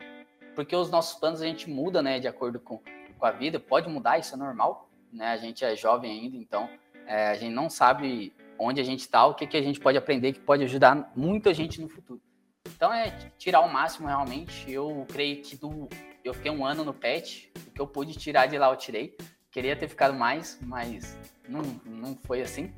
porque 0.59 0.75
os 0.75 0.91
nossos 0.91 1.17
planos 1.21 1.41
a 1.41 1.47
gente 1.47 1.71
muda, 1.71 2.03
né, 2.03 2.19
de 2.19 2.27
acordo 2.27 2.59
com, 2.59 2.83
com 3.17 3.25
a 3.25 3.31
vida, 3.31 3.61
pode 3.61 3.89
mudar, 3.89 4.19
isso 4.19 4.35
é 4.35 4.37
normal, 4.37 4.91
né, 5.13 5.29
a 5.29 5.37
gente 5.37 5.65
é 5.65 5.77
jovem 5.77 6.11
ainda, 6.11 6.37
então 6.37 6.69
é, 7.07 7.29
a 7.29 7.35
gente 7.35 7.55
não 7.55 7.71
sabe 7.71 8.35
onde 8.59 8.81
a 8.81 8.85
gente 8.85 8.99
está, 8.99 9.25
o 9.25 9.35
que, 9.35 9.47
que 9.47 9.57
a 9.57 9.63
gente 9.63 9.79
pode 9.79 9.97
aprender 9.97 10.33
que 10.33 10.41
pode 10.41 10.65
ajudar 10.65 11.13
muita 11.15 11.55
gente 11.55 11.81
no 11.81 11.89
futuro. 11.89 12.21
Então 12.67 12.93
é 12.93 13.31
tirar 13.39 13.61
o 13.61 13.73
máximo 13.73 14.09
realmente, 14.09 14.69
eu 14.69 15.07
creio 15.09 15.41
que 15.43 15.57
do, 15.57 15.89
eu 16.25 16.35
fiquei 16.35 16.51
um 16.51 16.67
ano 16.67 16.85
no 16.85 16.93
PET, 16.93 17.53
o 17.69 17.71
que 17.71 17.81
eu 17.81 17.87
pude 17.87 18.19
tirar 18.19 18.47
de 18.47 18.59
lá 18.59 18.69
eu 18.69 18.77
tirei, 18.77 19.17
queria 19.53 19.77
ter 19.77 19.87
ficado 19.87 20.13
mais, 20.13 20.59
mas 20.61 21.17
não, 21.49 21.63
não 21.85 22.17
foi 22.17 22.43
assim, 22.43 22.75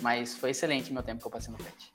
mas 0.00 0.36
foi 0.36 0.50
excelente 0.50 0.92
meu 0.92 1.02
tempo 1.02 1.20
que 1.20 1.26
eu 1.26 1.30
passei 1.30 1.52
no 1.52 1.58
PET. 1.58 1.92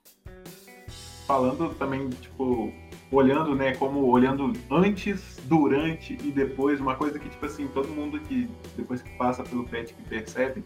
Falando 1.27 1.73
também, 1.75 2.09
tipo, 2.09 2.71
olhando, 3.11 3.55
né, 3.55 3.75
como 3.75 4.05
olhando 4.07 4.51
antes, 4.69 5.39
durante 5.45 6.13
e 6.13 6.31
depois, 6.31 6.79
uma 6.79 6.95
coisa 6.95 7.19
que, 7.19 7.29
tipo 7.29 7.45
assim, 7.45 7.67
todo 7.67 7.87
mundo 7.87 8.19
que 8.19 8.49
depois 8.75 9.01
que 9.01 9.09
passa 9.17 9.43
pelo 9.43 9.65
PET 9.65 9.93
que 9.93 10.03
percebe, 10.03 10.63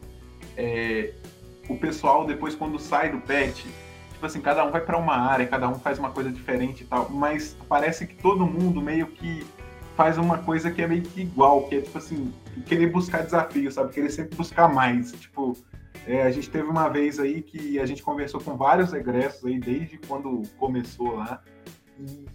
é, 0.55 1.13
o 1.69 1.77
pessoal 1.77 2.25
depois 2.25 2.55
quando 2.55 2.79
sai 2.79 3.11
do 3.11 3.19
PET, 3.19 3.67
tipo 4.13 4.25
assim, 4.25 4.41
cada 4.41 4.65
um 4.65 4.71
vai 4.71 4.81
para 4.81 4.97
uma 4.97 5.15
área, 5.15 5.45
cada 5.45 5.67
um 5.67 5.75
faz 5.75 5.99
uma 5.99 6.11
coisa 6.11 6.31
diferente 6.31 6.83
e 6.83 6.87
tal, 6.87 7.09
mas 7.09 7.55
parece 7.67 8.07
que 8.07 8.15
todo 8.15 8.45
mundo 8.45 8.81
meio 8.81 9.07
que 9.07 9.45
faz 9.95 10.17
uma 10.17 10.37
coisa 10.37 10.69
que 10.71 10.81
é 10.81 10.87
meio 10.87 11.01
que 11.01 11.21
igual, 11.21 11.63
que 11.67 11.75
é 11.75 11.81
tipo 11.81 11.97
assim, 11.97 12.31
querer 12.65 12.87
buscar 12.87 13.23
desafio, 13.23 13.71
sabe? 13.71 13.91
Querer 13.93 14.11
sempre 14.11 14.35
buscar 14.37 14.67
mais, 14.71 15.11
tipo, 15.13 15.57
é, 16.07 16.23
a 16.23 16.31
gente 16.31 16.49
teve 16.49 16.67
uma 16.67 16.87
vez 16.87 17.19
aí 17.19 17.41
que 17.41 17.77
a 17.79 17.85
gente 17.85 18.01
conversou 18.01 18.39
com 18.39 18.55
vários 18.55 18.93
egressos 18.93 19.45
aí 19.45 19.59
desde 19.59 19.97
quando 19.97 20.41
começou 20.57 21.15
lá, 21.15 21.43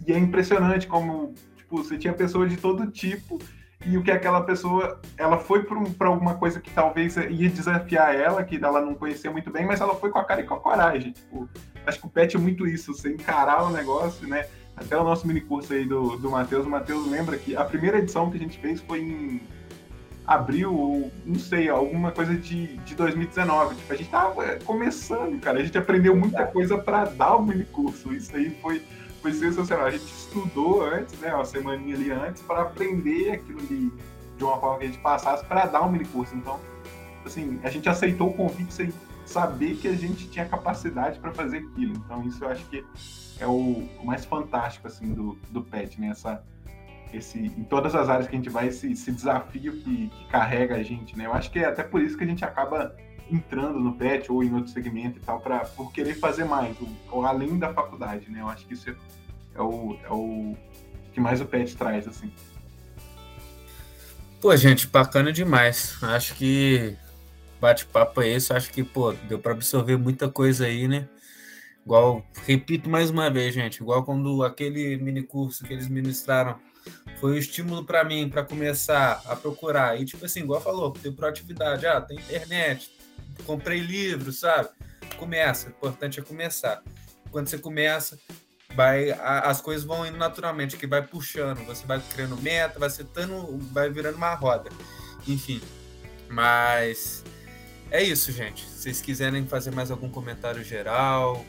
e 0.05 0.13
é 0.13 0.17
impressionante 0.17 0.87
como, 0.87 1.33
tipo, 1.57 1.77
você 1.77 1.97
tinha 1.97 2.13
pessoas 2.13 2.51
de 2.51 2.57
todo 2.57 2.91
tipo 2.91 3.39
e 3.85 3.97
o 3.97 4.03
que 4.03 4.11
aquela 4.11 4.41
pessoa, 4.41 5.01
ela 5.17 5.37
foi 5.37 5.63
para 5.63 6.07
alguma 6.07 6.35
coisa 6.35 6.61
que 6.61 6.71
talvez 6.71 7.17
ia 7.17 7.49
desafiar 7.49 8.15
ela, 8.15 8.43
que 8.43 8.63
ela 8.63 8.79
não 8.79 8.95
conhecia 8.95 9.29
muito 9.29 9.51
bem, 9.51 9.65
mas 9.65 9.81
ela 9.81 9.95
foi 9.95 10.09
com 10.09 10.19
a 10.19 10.23
cara 10.23 10.41
e 10.41 10.45
com 10.45 10.53
a 10.53 10.59
coragem. 10.59 11.11
Tipo, 11.11 11.49
acho 11.85 11.99
que 11.99 12.05
o 12.05 12.09
PET 12.09 12.37
é 12.37 12.39
muito 12.39 12.65
isso, 12.65 12.93
você 12.93 13.09
encarar 13.11 13.63
o 13.63 13.71
negócio, 13.71 14.27
né? 14.27 14.45
Até 14.75 14.97
o 14.97 15.03
nosso 15.03 15.27
mini 15.27 15.41
curso 15.41 15.73
aí 15.73 15.85
do, 15.85 16.17
do 16.17 16.31
Matheus, 16.31 16.65
o 16.65 16.69
Matheus 16.69 17.05
lembra 17.07 17.37
que 17.37 17.55
a 17.55 17.65
primeira 17.65 17.99
edição 17.99 18.31
que 18.31 18.37
a 18.37 18.39
gente 18.39 18.57
fez 18.57 18.79
foi 18.81 19.01
em 19.01 19.41
abril, 20.25 20.73
ou 20.73 21.11
não 21.25 21.39
sei, 21.39 21.69
alguma 21.69 22.11
coisa 22.11 22.35
de, 22.35 22.77
de 22.77 22.95
2019. 22.95 23.75
Tipo, 23.75 23.93
a 23.93 23.95
gente 23.95 24.09
tava 24.09 24.59
começando, 24.65 25.39
cara. 25.39 25.59
A 25.59 25.63
gente 25.63 25.77
aprendeu 25.77 26.15
muita 26.15 26.45
coisa 26.47 26.77
para 26.77 27.05
dar 27.05 27.35
o 27.35 27.43
mini 27.43 27.65
curso. 27.65 28.13
Isso 28.13 28.35
aí 28.35 28.49
foi 28.61 28.81
foi 29.23 29.33
sensacional. 29.33 29.85
A 29.85 29.91
gente 29.91 30.03
estudou 30.03 30.85
antes, 30.85 31.17
né, 31.19 31.33
uma 31.33 31.45
semaninha 31.45 31.95
ali 31.95 32.11
antes, 32.11 32.41
para 32.41 32.63
aprender 32.63 33.31
aquilo 33.31 33.59
ali 33.59 33.91
de 34.37 34.43
uma 34.43 34.59
forma 34.59 34.79
que 34.79 34.83
a 34.83 34.87
gente 34.87 34.99
passasse 34.99 35.45
para 35.45 35.65
dar 35.65 35.81
um 35.83 35.91
mini 35.91 36.05
curso. 36.05 36.35
Então, 36.35 36.59
assim, 37.25 37.59
a 37.63 37.69
gente 37.69 37.87
aceitou 37.87 38.29
o 38.29 38.33
convite 38.33 38.73
sem 38.73 38.93
saber 39.25 39.75
que 39.77 39.87
a 39.87 39.93
gente 39.93 40.27
tinha 40.27 40.45
capacidade 40.45 41.19
para 41.19 41.31
fazer 41.31 41.59
aquilo. 41.59 41.95
Então, 41.95 42.21
isso 42.23 42.43
eu 42.43 42.49
acho 42.49 42.65
que 42.65 42.85
é 43.39 43.47
o, 43.47 43.87
mais 44.03 44.25
fantástico, 44.25 44.87
assim, 44.87 45.13
do, 45.13 45.37
do 45.49 45.63
PET, 45.63 45.99
né? 46.01 46.09
Essa, 46.09 46.43
esse, 47.13 47.39
em 47.39 47.63
todas 47.63 47.95
as 47.95 48.09
áreas 48.09 48.27
que 48.27 48.35
a 48.35 48.37
gente 48.37 48.49
vai, 48.49 48.67
esse, 48.67 48.91
esse 48.91 49.11
desafio 49.11 49.73
que, 49.73 50.09
que 50.09 50.25
carrega 50.29 50.75
a 50.75 50.83
gente, 50.83 51.17
né? 51.17 51.25
Eu 51.25 51.33
acho 51.33 51.51
que 51.51 51.59
é 51.59 51.65
até 51.65 51.83
por 51.83 52.01
isso 52.01 52.17
que 52.17 52.23
a 52.23 52.27
gente 52.27 52.43
acaba 52.43 52.95
entrando 53.31 53.79
no 53.79 53.93
PET 53.93 54.31
ou 54.31 54.43
em 54.43 54.53
outro 54.53 54.71
segmento 54.71 55.17
e 55.17 55.21
tal, 55.21 55.39
pra, 55.39 55.59
por 55.59 55.91
querer 55.91 56.15
fazer 56.15 56.43
mais, 56.43 56.75
ou, 57.11 57.25
além 57.25 57.57
da 57.57 57.73
faculdade, 57.73 58.29
né? 58.29 58.41
Eu 58.41 58.49
acho 58.49 58.65
que 58.65 58.73
isso 58.73 58.89
é, 58.89 58.95
é, 59.55 59.61
o, 59.61 59.97
é 60.03 60.11
o 60.11 60.55
que 61.11 61.19
mais 61.19 61.39
o 61.39 61.45
PET 61.45 61.75
traz, 61.77 62.07
assim. 62.07 62.31
Pô, 64.41 64.55
gente, 64.57 64.87
bacana 64.87 65.31
demais. 65.31 65.97
Acho 66.01 66.35
que 66.35 66.97
bate-papo 67.61 68.21
é 68.21 68.27
esse. 68.29 68.51
Acho 68.51 68.69
que, 68.71 68.83
pô, 68.83 69.13
deu 69.13 69.39
para 69.39 69.53
absorver 69.53 69.95
muita 69.97 70.27
coisa 70.27 70.65
aí, 70.65 70.87
né? 70.87 71.07
Igual, 71.85 72.25
repito 72.45 72.89
mais 72.89 73.09
uma 73.09 73.29
vez, 73.29 73.53
gente, 73.53 73.81
igual 73.81 74.03
quando 74.03 74.43
aquele 74.43 74.97
mini 74.97 75.21
curso 75.21 75.65
que 75.65 75.73
eles 75.73 75.89
ministraram 75.89 76.57
foi 77.19 77.33
o 77.33 77.37
estímulo 77.37 77.85
para 77.85 78.03
mim 78.03 78.29
para 78.29 78.43
começar 78.43 79.21
a 79.25 79.35
procurar. 79.35 79.99
E, 79.99 80.05
tipo 80.05 80.25
assim, 80.25 80.41
igual 80.41 80.61
falou, 80.61 80.91
ter 80.91 81.11
proatividade. 81.11 81.85
Ah, 81.85 82.01
tem 82.01 82.17
internet, 82.17 82.91
comprei 83.45 83.79
livro, 83.79 84.31
sabe? 84.31 84.69
Começa, 85.17 85.67
o 85.67 85.69
importante 85.69 86.19
é 86.19 86.23
começar. 86.23 86.81
Quando 87.31 87.47
você 87.47 87.57
começa, 87.57 88.19
vai 88.75 89.11
as 89.11 89.61
coisas 89.61 89.85
vão 89.85 90.05
indo 90.05 90.17
naturalmente, 90.17 90.77
que 90.77 90.87
vai 90.87 91.01
puxando, 91.01 91.65
você 91.65 91.85
vai 91.85 92.01
criando 92.13 92.35
meta, 92.41 92.79
vai 92.79 92.89
setando, 92.89 93.57
vai 93.71 93.89
virando 93.89 94.17
uma 94.17 94.33
roda. 94.33 94.69
Enfim, 95.27 95.61
mas 96.29 97.23
é 97.89 98.03
isso, 98.03 98.31
gente. 98.31 98.65
Se 98.65 98.83
vocês 98.83 99.01
quiserem 99.01 99.47
fazer 99.47 99.71
mais 99.71 99.89
algum 99.91 100.09
comentário 100.09 100.63
geral, 100.63 101.43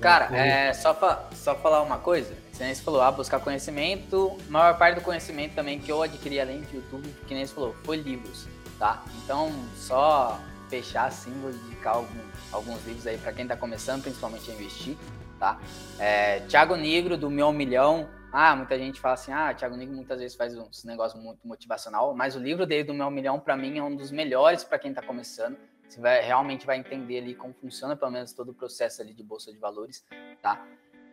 Cara, 0.00 0.36
é, 0.36 0.72
só, 0.72 0.92
fa 0.92 1.28
só 1.32 1.54
falar 1.54 1.82
uma 1.82 1.98
coisa. 1.98 2.34
Você 2.56 2.74
falou, 2.76 3.02
ah, 3.02 3.12
buscar 3.12 3.38
conhecimento. 3.38 4.34
A 4.48 4.50
maior 4.50 4.78
parte 4.78 4.94
do 4.94 5.02
conhecimento 5.02 5.54
também 5.54 5.78
que 5.78 5.92
eu 5.92 6.02
adquiri 6.02 6.40
além 6.40 6.62
do 6.62 6.76
YouTube, 6.76 7.06
que 7.26 7.34
nem 7.34 7.44
você 7.44 7.54
falou, 7.54 7.74
foi 7.84 7.98
livros, 7.98 8.48
tá? 8.78 9.04
Então, 9.22 9.52
só 9.74 10.40
fechar 10.70 11.06
assim, 11.06 11.30
vou 11.40 11.50
indicar 11.50 11.96
algum, 11.96 12.20
alguns 12.50 12.84
livros 12.86 13.06
aí 13.06 13.18
para 13.18 13.32
quem 13.32 13.42
está 13.42 13.56
começando, 13.56 14.02
principalmente 14.02 14.50
a 14.50 14.54
investir, 14.54 14.96
tá? 15.38 15.60
É, 15.98 16.40
Tiago 16.40 16.76
Negro, 16.76 17.18
do 17.18 17.30
Meu 17.30 17.52
Milhão. 17.52 18.08
Ah, 18.32 18.56
muita 18.56 18.78
gente 18.78 19.00
fala 19.00 19.14
assim, 19.14 19.32
ah, 19.32 19.52
Tiago 19.52 19.76
Negro 19.76 19.94
muitas 19.94 20.18
vezes 20.18 20.34
faz 20.34 20.56
uns 20.56 20.82
negócios 20.84 21.22
muito 21.22 21.46
motivacional, 21.46 22.14
mas 22.14 22.36
o 22.36 22.38
livro 22.38 22.66
dele 22.66 22.84
do 22.84 22.94
Meu 22.94 23.10
Milhão, 23.10 23.38
para 23.38 23.54
mim, 23.54 23.78
é 23.78 23.82
um 23.82 23.94
dos 23.94 24.10
melhores 24.10 24.64
para 24.64 24.78
quem 24.78 24.90
está 24.92 25.02
começando. 25.02 25.58
Você 25.88 26.00
vai, 26.00 26.20
realmente 26.20 26.66
vai 26.66 26.78
entender 26.78 27.18
ali 27.18 27.34
como 27.34 27.54
funciona, 27.54 27.94
pelo 27.94 28.10
menos, 28.10 28.32
todo 28.32 28.50
o 28.50 28.54
processo 28.54 29.02
ali 29.02 29.14
de 29.14 29.22
Bolsa 29.22 29.52
de 29.52 29.58
Valores, 29.58 30.04
tá? 30.42 30.66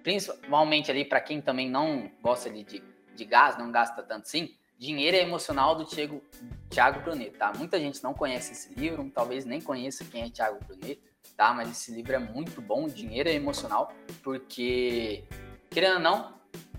Principalmente 0.04 0.92
ali 0.92 1.06
para 1.06 1.22
quem 1.22 1.42
também 1.42 1.70
não 1.70 2.12
gosta 2.22 2.50
ali 2.50 2.64
de, 2.64 2.84
de 3.16 3.26
gás, 3.26 3.58
não 3.58 3.72
gasta 3.72 4.04
tanto 4.04 4.28
sim, 4.28 4.54
Dinheiro 4.78 5.16
é 5.16 5.22
Emocional 5.22 5.76
do 5.76 5.86
Thiago, 5.86 6.22
Thiago 6.70 7.00
Brunet, 7.00 7.32
tá? 7.38 7.54
Muita 7.58 7.80
gente 7.80 8.04
não 8.04 8.14
conhece 8.14 8.52
esse 8.52 8.74
livro, 8.78 9.10
talvez 9.16 9.46
nem 9.46 9.62
conheça 9.62 10.04
quem 10.04 10.24
é 10.24 10.30
Thiago 10.30 10.60
Brunet, 10.66 11.00
tá? 11.38 11.54
Mas 11.54 11.72
esse 11.72 11.94
livro 11.94 12.14
é 12.14 12.20
muito 12.20 12.62
bom, 12.62 12.88
Dinheiro 12.88 13.30
é 13.30 13.34
Emocional, 13.34 13.94
porque 14.22 15.24
querendo 15.70 15.96
ou 15.96 16.00
não, 16.02 16.34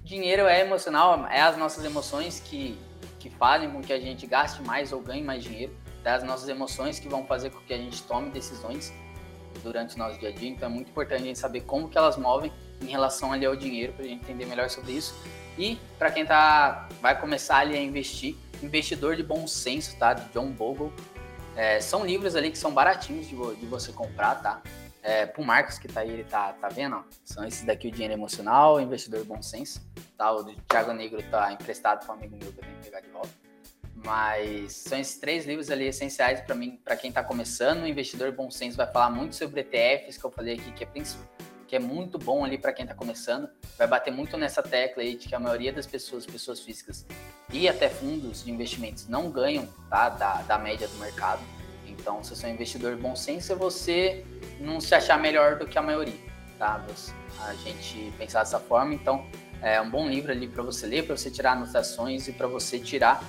dinheiro 0.05 0.43
é 0.47 0.61
emocional, 0.61 1.27
é 1.27 1.41
as 1.41 1.57
nossas 1.57 1.85
emoções 1.85 2.41
que, 2.41 2.79
que 3.19 3.31
fazem 3.31 3.71
com 3.71 3.81
que 3.81 3.93
a 3.93 3.99
gente 3.99 4.27
gaste 4.27 4.63
mais 4.63 4.93
ou 4.93 5.01
ganhe 5.01 5.23
mais 5.23 5.43
dinheiro, 5.43 5.75
é 6.05 6.11
as 6.11 6.23
nossas 6.23 6.49
emoções 6.49 7.01
que 7.01 7.09
vão 7.09 7.27
fazer 7.27 7.51
com 7.51 7.61
que 7.61 7.73
a 7.73 7.79
gente 7.79 8.03
tome 8.03 8.31
decisões 8.31 8.93
durante 9.63 9.97
o 9.97 9.99
nosso 9.99 10.21
dia 10.21 10.29
a 10.29 10.33
dia. 10.33 10.51
Então 10.51 10.69
é 10.69 10.73
muito 10.73 10.91
importante 10.91 11.23
a 11.23 11.27
gente 11.27 11.39
saber 11.39 11.63
como 11.63 11.89
que 11.89 11.97
elas 11.97 12.19
movem 12.19 12.53
em 12.81 12.87
relação 12.87 13.33
ali 13.33 13.47
ao 13.47 13.57
dinheiro 13.57 13.93
para 13.93 14.05
a 14.05 14.09
gente 14.09 14.23
entender 14.23 14.47
melhor 14.47 14.69
sobre 14.71 14.93
isso. 14.93 15.15
E 15.59 15.79
para 15.99 16.11
quem 16.11 16.27
tá 16.27 16.89
vai 17.01 17.19
começar 17.19 17.59
ali 17.59 17.77
a 17.77 17.83
investir, 17.83 18.37
Investidor 18.63 19.17
de 19.17 19.23
Bom 19.23 19.47
Senso, 19.47 19.97
tá? 19.97 20.15
De 20.15 20.29
John 20.33 20.51
Bogle. 20.51 20.93
É, 21.57 21.81
são 21.81 22.05
livros 22.05 22.35
ali 22.35 22.51
que 22.51 22.59
são 22.59 22.73
baratinhos 22.73 23.29
de, 23.29 23.37
de 23.57 23.67
você 23.67 23.93
comprar, 23.93 24.37
tá? 24.43 24.63
É, 25.03 25.27
pro 25.27 25.45
Marcos 25.45 25.79
que 25.79 25.87
tá 25.87 26.01
aí, 26.01 26.11
ele 26.11 26.25
tá, 26.25 26.55
tá 26.55 26.69
vendo? 26.69 26.97
Ó, 26.97 27.03
são 27.23 27.45
esses 27.45 27.63
daqui, 27.65 27.89
o 27.89 27.91
Dinheiro 27.91 28.15
Emocional, 28.15 28.81
Investidor 28.81 29.21
de 29.21 29.27
Bom 29.27 29.43
Senso. 29.43 29.81
Tá? 30.17 30.33
O 30.33 30.45
Thiago 30.69 30.93
Negro 30.93 31.23
tá 31.31 31.53
emprestado 31.53 32.05
para 32.05 32.15
um 32.15 32.19
amigo 32.19 32.37
meu 32.37 32.51
que 32.51 32.59
eu 32.59 32.65
tenho 32.65 32.77
que 32.77 32.85
pegar 32.85 33.01
de 33.01 33.11
volta. 33.11 33.29
Mas 33.95 34.73
são 34.73 34.99
esses 34.99 35.19
três 35.19 35.47
livros 35.47 35.71
ali 35.71 35.85
essenciais 35.85 36.41
para 36.41 36.55
mim, 36.55 36.81
para 36.83 36.97
quem 36.97 37.11
está 37.11 37.23
começando. 37.23 37.83
O 37.83 37.87
Investidor 37.87 38.33
Bom 38.33 38.51
Senso 38.51 38.77
vai 38.77 38.91
falar 38.91 39.11
muito 39.11 39.37
sobre 39.37 39.61
ETFs, 39.61 40.17
que 40.17 40.25
eu 40.25 40.31
falei 40.31 40.55
aqui, 40.55 40.73
que 40.73 40.85
é, 40.85 40.89
que 41.67 41.77
é 41.77 41.79
muito 41.79 42.19
bom 42.19 42.45
ali 42.45 42.59
para 42.59 42.73
quem 42.73 42.85
está 42.85 42.95
começando. 42.95 43.49
Vai 43.77 43.87
bater 43.87 44.13
muito 44.13 44.37
nessa 44.37 44.63
tecla 44.63 45.03
aí 45.03 45.17
de 45.17 45.29
que 45.29 45.35
a 45.35 45.41
maioria 45.41 45.73
das 45.73 45.87
pessoas, 45.87 46.27
pessoas 46.27 46.61
físicas 46.61 47.07
e 47.53 47.69
até 47.69 47.89
fundos 47.89 48.45
de 48.45 48.51
investimentos 48.51 49.09
não 49.09 49.31
ganham 49.31 49.67
tá, 49.89 50.09
da, 50.09 50.43
da 50.43 50.59
média 50.59 50.89
do 50.89 50.97
mercado. 50.99 51.43
Então, 51.87 52.23
se 52.23 52.35
você 52.35 52.47
é 52.47 52.51
um 52.51 52.55
investidor 52.55 52.97
bom 52.97 53.15
senso, 53.15 53.55
você 53.57 54.25
não 54.61 54.81
se 54.81 54.95
achar 54.95 55.19
melhor 55.19 55.59
do 55.59 55.67
que 55.67 55.79
a 55.79 55.83
maioria, 55.83 56.19
tá? 56.59 56.85
A 57.41 57.55
gente 57.55 58.13
pensar 58.19 58.41
dessa 58.41 58.59
forma. 58.61 58.95
Então, 58.95 59.27
é 59.63 59.81
um 59.81 59.89
bom 59.89 60.09
livro 60.09 60.31
ali 60.31 60.49
para 60.49 60.63
você 60.63 60.87
ler, 60.87 61.07
para 61.07 61.17
você 61.17 61.31
tirar 61.31 61.53
anotações 61.53 62.29
e 62.29 62.33
para 62.33 62.47
você 62.47 62.79
tirar 62.79 63.25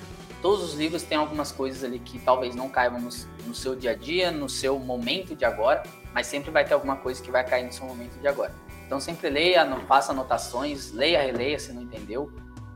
todos 0.46 0.64
os 0.64 0.74
livros 0.76 1.02
têm 1.02 1.18
algumas 1.18 1.52
coisas 1.52 1.84
ali 1.84 1.98
que 1.98 2.20
talvez 2.20 2.54
não 2.54 2.70
caibam 2.70 3.02
no, 3.02 3.10
no, 3.48 3.56
seu 3.56 3.76
dia 3.76 3.92
a 3.92 3.96
dia, 3.96 4.32
no 4.32 4.48
seu 4.48 4.78
momento 4.78 5.36
de 5.36 5.44
agora, 5.44 5.82
mas 6.16 6.28
sempre 6.28 6.50
vai 6.50 6.64
ter 6.64 6.74
alguma 6.74 6.96
coisa 6.96 7.22
que 7.22 7.30
vai 7.30 7.44
cair 7.44 7.66
no 7.66 7.74
seu 7.74 7.86
momento 7.86 8.18
de 8.22 8.26
agora. 8.26 8.54
Então 8.86 9.02
sempre 9.02 9.30
leia, 9.30 9.66
não 9.66 9.82
faça 9.82 10.14
anotações, 10.14 10.94
leia, 10.94 11.22
releia 11.22 11.60
se 11.60 11.74
não 11.74 11.82
entendeu, 11.82 12.32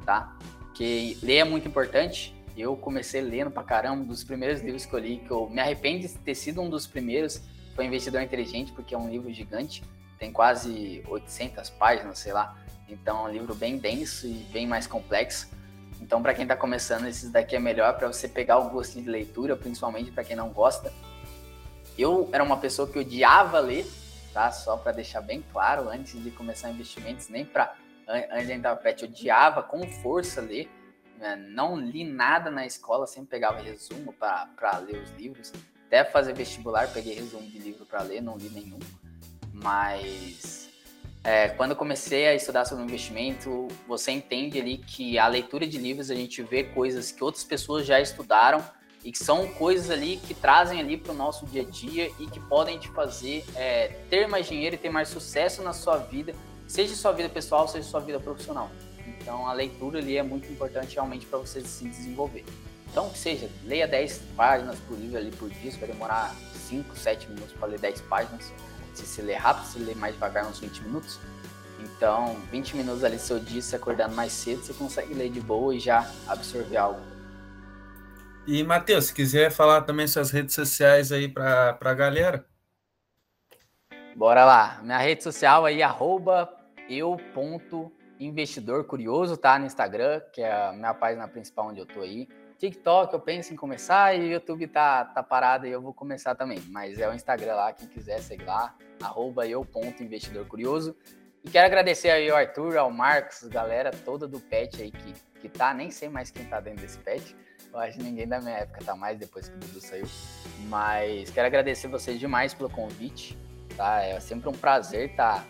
tá? 0.06 0.36
Que 0.74 1.18
ler 1.24 1.38
é 1.38 1.44
muito 1.46 1.66
importante. 1.66 2.36
Eu 2.58 2.76
comecei 2.76 3.22
lendo 3.22 3.50
pra 3.50 3.64
caramba, 3.64 4.04
um 4.04 4.06
dos 4.06 4.26
primeiros 4.26 4.62
livros 4.62 4.86
que 4.86 4.94
eu 4.94 5.00
li, 5.00 5.20
que 5.20 5.32
eu 5.32 5.50
me 5.50 5.62
arrependo 5.62 6.06
de 6.06 6.10
ter 6.16 6.36
sido 6.36 6.62
um 6.62 6.70
dos 6.70 6.86
primeiros, 6.86 7.42
foi 7.78 7.86
Investidor 7.86 8.22
Inteligente, 8.22 8.74
porque 8.74 8.94
é 8.94 8.98
um 8.98 9.10
livro 9.10 9.32
gigante, 9.32 9.86
tem 10.18 10.34
quase 10.34 11.02
800 11.08 11.70
páginas, 11.70 12.20
sei 12.20 12.34
lá. 12.34 12.58
Então 12.90 13.26
é 13.26 13.30
um 13.30 13.32
livro 13.32 13.56
bem 13.56 13.78
denso 13.78 14.28
e 14.28 14.34
bem 14.52 14.68
mais 14.68 14.86
complexo. 14.86 15.50
Então, 16.02 16.22
para 16.22 16.34
quem 16.34 16.44
está 16.44 16.58
começando, 16.58 17.08
esses 17.08 17.30
daqui 17.30 17.56
é 17.56 17.60
melhor 17.60 17.98
para 17.98 18.08
você 18.08 18.28
pegar 18.28 18.58
o 18.58 18.70
gostinho 18.70 19.06
de 19.06 19.12
leitura, 19.12 19.56
principalmente 19.56 20.12
para 20.12 20.26
quem 20.26 20.36
não 20.36 20.50
gosta. 20.50 20.92
Eu 22.00 22.30
era 22.32 22.42
uma 22.42 22.56
pessoa 22.56 22.88
que 22.88 22.98
odiava 22.98 23.60
ler, 23.60 23.86
tá? 24.34 24.50
Só 24.54 24.78
para 24.78 24.94
deixar 24.94 25.20
bem 25.20 25.44
claro, 25.52 25.90
antes 25.90 26.24
de 26.24 26.32
começar 26.32 26.70
investimentos, 26.72 27.28
nem 27.28 27.44
para 27.44 27.76
antes 28.08 28.48
de 28.48 28.82
pet, 28.82 29.04
odiava 29.04 29.62
com 29.62 29.86
força 30.02 30.40
ler. 30.40 30.72
Né? 31.18 31.36
Não 31.36 31.76
li 31.76 32.06
nada 32.06 32.50
na 32.50 32.66
escola, 32.66 33.06
sempre 33.06 33.32
pegava 33.32 33.62
resumo 33.62 34.14
para 34.14 34.78
ler 34.78 34.96
os 35.04 35.10
livros. 35.12 35.52
Até 35.88 36.06
fazer 36.06 36.34
vestibular, 36.34 36.88
peguei 36.88 37.16
resumo 37.16 37.46
de 37.50 37.60
livro 37.60 37.86
para 37.86 38.02
ler, 38.02 38.22
não 38.22 38.38
li 38.38 38.50
nenhum. 38.50 38.80
Mas 39.52 40.70
é, 41.22 41.50
quando 41.50 41.76
comecei 41.76 42.28
a 42.28 42.34
estudar 42.34 42.64
sobre 42.64 42.86
investimento, 42.86 43.68
você 43.86 44.12
entende 44.12 44.58
ali 44.58 44.78
que 44.78 45.20
a 45.20 45.28
leitura 45.28 45.68
de 45.68 45.78
livros 45.78 46.10
a 46.10 46.16
gente 46.16 46.42
vê 46.44 46.64
coisas 46.64 47.12
que 47.12 47.22
outras 47.22 47.44
pessoas 47.44 47.86
já 47.86 48.00
estudaram 48.00 48.64
e 49.04 49.12
que 49.12 49.18
são 49.18 49.48
coisas 49.54 49.90
ali 49.90 50.18
que 50.18 50.34
trazem 50.34 50.80
ali 50.80 50.98
para 50.98 51.12
o 51.12 51.16
nosso 51.16 51.46
dia 51.46 51.62
a 51.62 51.66
dia 51.66 52.12
e 52.20 52.28
que 52.28 52.40
podem 52.40 52.78
te 52.78 52.90
fazer 52.90 53.46
é, 53.56 53.88
ter 54.10 54.28
mais 54.28 54.48
dinheiro 54.48 54.76
e 54.76 54.78
ter 54.78 54.90
mais 54.90 55.10
sucesso 55.10 55.62
na 55.62 55.74
sua 55.74 55.98
vida, 55.98 56.36
seja 56.68 56.96
sua 56.96 57.12
vida 57.12 57.30
pessoal, 57.30 57.68
seja 57.68 57.88
sua 57.88 58.00
vida 58.00 58.20
profissional. 58.20 58.70
Então 59.08 59.48
a 59.48 59.54
leitura 59.54 60.00
ali 60.00 60.18
é 60.18 60.24
muito 60.24 60.52
importante 60.52 60.96
realmente 60.96 61.26
para 61.26 61.40
você 61.40 61.62
se 61.62 61.88
desenvolver. 61.88 62.46
Então 62.92 63.10
que 63.10 63.18
seja, 63.18 63.50
leia 63.66 63.88
10 63.88 64.22
páginas 64.36 64.78
por 64.88 64.98
livro 64.98 65.18
ali 65.18 65.32
por 65.32 65.50
dia, 65.50 65.72
vai 65.72 65.88
demorar 65.88 66.36
5, 66.68 66.98
7 66.98 67.30
minutos 67.30 67.54
para 67.54 67.68
ler 67.68 67.80
10 67.80 68.02
páginas 68.02 68.52
se 69.00 69.06
você 69.06 69.22
ler 69.22 69.36
rápido, 69.36 69.66
se 69.66 69.80
ler 69.80 69.96
mais 69.96 70.14
devagar, 70.14 70.46
uns 70.46 70.60
20 70.60 70.84
minutos. 70.84 71.20
Então, 71.80 72.36
20 72.52 72.76
minutos 72.76 73.04
ali 73.04 73.18
seu 73.18 73.40
dia, 73.40 73.62
se 73.62 73.76
acordando 73.76 74.16
mais 74.16 74.32
cedo, 74.34 74.62
você 74.62 74.74
consegue 74.74 75.14
ler 75.14 75.30
de 75.30 75.40
boa 75.40 75.74
e 75.74 75.80
já 75.80 76.10
absorver 76.28 76.78
algo. 76.78 77.00
E, 78.48 78.64
Matheus, 78.64 79.06
se 79.06 79.14
quiser 79.14 79.52
falar 79.52 79.82
também 79.82 80.08
suas 80.08 80.32
redes 80.32 80.56
sociais 80.56 81.12
aí 81.12 81.28
para 81.28 81.78
a 81.80 81.94
galera. 81.94 82.46
Bora 84.16 84.44
lá. 84.44 84.80
Minha 84.82 84.98
rede 84.98 85.24
social 85.24 85.66
aí, 85.66 85.84
arroba 85.84 86.50
eu.investidor 86.90 88.84
curioso, 88.86 89.38
tá? 89.38 89.60
No 89.60 89.66
Instagram, 89.66 90.22
que 90.34 90.42
é 90.42 90.52
a 90.52 90.74
minha 90.74 90.94
página 90.94 91.28
principal 91.28 91.68
onde 91.68 91.80
eu 91.80 91.86
tô 91.86 92.02
aí. 92.02 92.28
TikTok 92.58 93.14
eu 93.14 93.20
penso 93.22 93.54
em 93.54 93.56
começar 93.56 94.14
e 94.16 94.20
o 94.20 94.32
YouTube 94.34 94.68
tá, 94.68 95.06
tá 95.06 95.24
parado 95.24 95.66
e 95.66 95.72
eu 95.72 95.82
vou 95.82 95.94
começar 95.94 96.36
também. 96.36 96.60
Mas 96.70 97.00
é 97.00 97.10
o 97.10 97.14
Instagram 97.14 97.56
lá, 97.56 97.72
quem 97.72 97.88
quiser 97.88 98.20
seguir 98.20 98.44
lá, 98.44 98.76
arroba 99.02 99.48
eu.investidor 99.48 100.46
curioso. 100.46 100.96
E 101.46 101.50
quero 101.50 101.68
agradecer 101.68 102.10
aí 102.10 102.30
ao 102.30 102.38
Arthur, 102.38 102.76
ao 102.76 102.92
Marcos, 102.92 103.48
galera 103.48 103.92
toda 104.04 104.28
do 104.28 104.42
pet 104.42 104.82
aí 104.82 104.92
que, 104.92 105.14
que 105.40 105.48
tá, 105.48 105.74
nem 105.74 105.90
sei 105.90 106.10
mais 106.10 106.30
quem 106.30 106.46
tá 106.46 106.60
dentro 106.60 106.82
desse 106.82 106.98
pet. 107.00 107.34
Eu 107.72 107.80
acho 107.80 107.98
que 107.98 108.04
ninguém 108.04 108.28
da 108.28 108.40
minha 108.40 108.58
época 108.58 108.84
tá 108.84 108.96
mais 108.96 109.18
depois 109.18 109.48
que 109.48 109.56
o 109.56 109.60
Dudu 109.60 109.82
saiu. 109.82 110.08
Mas 110.68 111.30
quero 111.30 111.48
agradecer 111.48 111.88
vocês 111.88 112.20
demais 112.20 112.54
pelo 112.54 112.70
convite, 112.70 113.38
tá? 113.78 114.02
É 114.02 114.20
sempre 114.20 114.50
um 114.50 114.54
prazer 114.54 115.12
estar 115.12 115.44
tá 115.44 115.48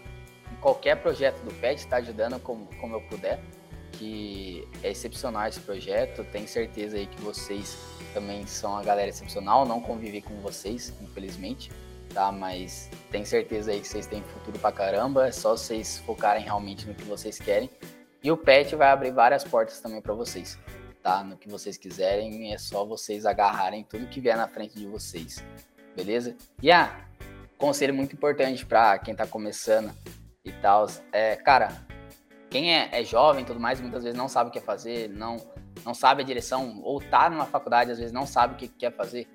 em 0.52 0.56
qualquer 0.58 0.96
projeto 1.02 1.40
do 1.44 1.54
pet, 1.56 1.88
tá 1.88 1.98
ajudando 1.98 2.40
como, 2.40 2.68
como 2.78 2.96
eu 2.96 3.02
puder 3.02 3.40
que 4.00 4.66
é 4.82 4.92
excepcional 4.92 5.48
esse 5.48 5.60
projeto. 5.60 6.24
Tenho 6.32 6.48
certeza 6.48 6.96
aí 6.96 7.06
que 7.06 7.22
vocês 7.22 7.78
também 8.14 8.48
são 8.48 8.72
uma 8.72 8.84
galera 8.84 9.10
excepcional. 9.10 9.66
Não 9.66 9.82
convivi 9.82 10.22
com 10.22 10.36
vocês, 10.40 10.94
infelizmente, 11.02 11.70
tá? 12.14 12.32
Mas 12.32 12.90
tenho 13.12 13.26
certeza 13.26 13.72
aí 13.72 13.82
que 13.82 13.88
vocês 13.88 14.08
têm 14.08 14.24
futuro 14.24 14.58
pra 14.58 14.72
caramba. 14.72 15.28
É 15.28 15.32
só 15.32 15.52
vocês 15.52 16.00
focarem 16.00 16.44
realmente 16.44 16.88
no 16.88 16.96
que 16.96 17.04
vocês 17.04 17.38
querem. 17.38 17.70
E 18.24 18.32
o 18.32 18.38
PET 18.38 18.76
vai 18.76 18.90
abrir 18.90 19.12
várias 19.12 19.44
portas 19.44 19.80
também 19.82 20.02
para 20.02 20.14
vocês, 20.14 20.58
tá? 21.10 21.24
No 21.24 21.36
que 21.36 21.50
vocês 21.50 21.76
quiserem, 21.76 22.54
é 22.54 22.58
só 22.60 22.86
vocês 22.86 23.26
agarrarem 23.26 23.84
tudo 23.84 24.06
que 24.06 24.22
vier 24.22 24.38
na 24.38 24.48
frente 24.48 24.78
de 24.78 24.86
vocês, 24.86 25.44
beleza? 25.96 26.38
E 26.62 26.72
ah, 26.72 27.04
conselho 27.58 27.96
muito 27.96 28.14
importante 28.16 28.64
para 28.64 29.00
quem 29.00 29.16
tá 29.16 29.26
começando 29.26 29.92
e 30.46 30.52
tal, 30.52 30.86
é, 31.12 31.36
cara, 31.36 31.84
quem 32.48 32.76
é, 32.76 32.90
é 32.92 33.04
jovem 33.04 33.42
e 33.42 33.46
tudo 33.46 33.60
mais, 33.60 33.82
muitas 33.82 34.04
vezes 34.04 34.16
não 34.16 34.28
sabe 34.28 34.52
o 34.52 34.54
que 34.54 34.60
fazer, 34.60 35.10
não, 35.10 35.38
não 35.84 35.96
sabe 35.96 36.22
a 36.22 36.26
direção, 36.26 36.80
ou 36.84 37.02
tá 37.02 37.28
numa 37.28 37.46
faculdade, 37.48 37.92
às 37.92 37.98
vezes 37.98 38.14
não 38.14 38.28
sabe 38.28 38.54
o 38.54 38.58
que 38.58 38.68
quer 38.68 38.92
fazer. 38.92 39.28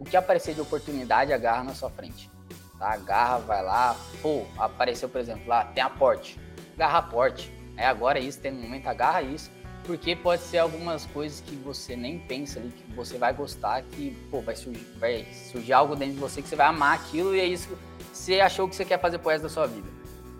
O 0.00 0.04
que 0.04 0.16
aparecer 0.16 0.54
de 0.54 0.60
oportunidade, 0.60 1.32
agarra 1.32 1.62
na 1.62 1.74
sua 1.74 1.90
frente. 1.90 2.28
Tá? 2.76 2.92
Agarra, 2.92 3.38
vai 3.38 3.62
lá, 3.62 3.94
pô, 4.20 4.44
apareceu, 4.58 5.08
por 5.08 5.20
exemplo, 5.20 5.46
lá, 5.46 5.64
tem 5.64 5.82
aporte. 5.82 6.40
Agarra 6.74 6.98
aporte. 6.98 7.52
É 7.76 7.86
agora 7.86 8.18
isso, 8.18 8.40
tem 8.40 8.52
um 8.52 8.60
momento, 8.60 8.88
agarra 8.88 9.22
isso. 9.22 9.50
Porque 9.90 10.14
pode 10.14 10.42
ser 10.42 10.58
algumas 10.58 11.04
coisas 11.06 11.40
que 11.40 11.56
você 11.56 11.96
nem 11.96 12.16
pensa 12.16 12.60
ali, 12.60 12.70
que 12.70 12.94
você 12.94 13.18
vai 13.18 13.34
gostar, 13.34 13.82
que, 13.82 14.12
pô, 14.30 14.40
vai 14.40 14.54
surgir, 14.54 14.84
vai 15.00 15.24
surgir 15.32 15.72
algo 15.72 15.96
dentro 15.96 16.14
de 16.14 16.20
você 16.20 16.40
que 16.40 16.48
você 16.48 16.54
vai 16.54 16.68
amar 16.68 16.94
aquilo 16.94 17.34
e 17.34 17.40
é 17.40 17.44
isso 17.44 17.66
que 17.66 17.76
você 18.16 18.40
achou 18.40 18.68
que 18.68 18.76
você 18.76 18.84
quer 18.84 19.00
fazer 19.00 19.18
pro 19.18 19.30
resto 19.30 19.42
da 19.42 19.48
sua 19.48 19.66
vida. 19.66 19.88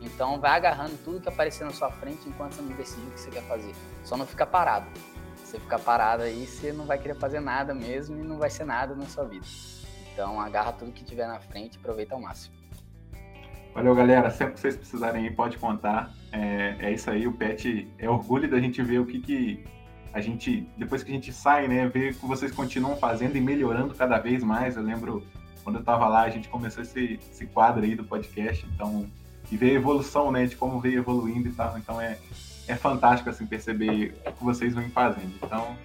Então 0.02 0.39
vai 0.39 0.52
agarrando 0.52 0.97
tudo 1.05 1.20
que 1.20 1.28
aparecer 1.28 1.64
na 1.64 1.72
sua 1.72 1.90
frente 1.90 2.28
enquanto 2.28 2.52
você 2.52 2.62
não 2.62 2.77
decide 2.77 3.05
o 3.09 3.10
que 3.10 3.18
você 3.18 3.28
quer 3.28 3.43
fazer. 3.43 3.74
Só 4.05 4.16
não 4.16 4.24
fica 4.24 4.47
parado. 4.47 4.86
Você 5.43 5.59
ficar 5.59 5.81
parado 5.81 6.22
aí, 6.22 6.47
você 6.47 6.72
não 6.72 6.86
vai 6.86 7.01
querer 7.01 7.16
fazer 7.16 7.40
nada 7.40 7.74
mesmo 7.74 8.20
e 8.20 8.22
não 8.22 8.39
vai 8.39 8.51
ser 8.51 8.62
nada 8.62 8.94
na 8.94 9.06
sua 9.06 9.24
vida. 9.24 9.47
Então 10.12 10.40
agarra 10.40 10.70
tudo 10.74 10.93
que 10.93 11.02
tiver 11.02 11.27
na 11.27 11.40
frente 11.40 11.74
e 11.74 11.78
aproveita 11.78 12.14
ao 12.14 12.20
máximo. 12.20 12.60
Valeu, 13.75 13.95
galera. 13.95 14.31
Sempre 14.31 14.55
que 14.55 14.61
vocês 14.61 14.77
precisarem 14.77 15.25
aí, 15.25 15.31
pode 15.31 15.59
contar. 15.59 16.13
É, 16.33 16.77
é 16.79 16.93
isso 16.93 17.11
aí, 17.11 17.27
o 17.27 17.33
Pet 17.33 17.89
é 17.99 18.09
orgulho 18.09 18.49
da 18.49 18.61
gente 18.61 18.83
ver 18.83 19.01
o 19.01 19.07
que, 19.07 19.21
que 19.21 19.65
a 20.13 20.21
gente, 20.21 20.69
depois 20.77 21.03
que 21.03 21.11
a 21.11 21.15
gente 21.15 21.33
sai, 21.33 21.69
né, 21.69 21.89
ver 21.89 22.15
que 22.15 22.27
vocês 22.27 22.53
continuam 22.53 22.97
fazendo 22.97 23.37
e 23.37 23.41
melhorando 23.41 23.95
cada 23.95 24.19
vez 24.19 24.43
mais. 24.43 24.77
Eu 24.77 24.83
lembro 24.83 25.25
quando 25.63 25.77
eu 25.77 25.81
estava 25.81 26.09
lá, 26.09 26.23
a 26.23 26.31
gente 26.31 26.49
começou 26.49 26.83
esse, 26.83 27.19
esse 27.31 27.47
quadro 27.47 27.85
aí 27.85 27.95
do 27.95 28.05
podcast, 28.05 28.67
então 28.75 29.09
e 29.51 29.57
ver 29.57 29.71
a 29.71 29.75
evolução, 29.75 30.31
né, 30.31 30.47
de 30.47 30.57
como 30.57 30.81
veio 30.81 30.99
evoluindo 30.99 31.49
e 31.49 31.53
tal. 31.53 31.77
Então 31.77 32.01
é, 32.01 32.19
é 32.69 32.77
fantástico, 32.77 33.29
assim, 33.31 33.47
perceber 33.47 34.15
o 34.27 34.33
que 34.33 34.45
vocês 34.45 34.75
vêm 34.75 34.89
fazendo. 34.91 35.33
Então, 35.43 35.77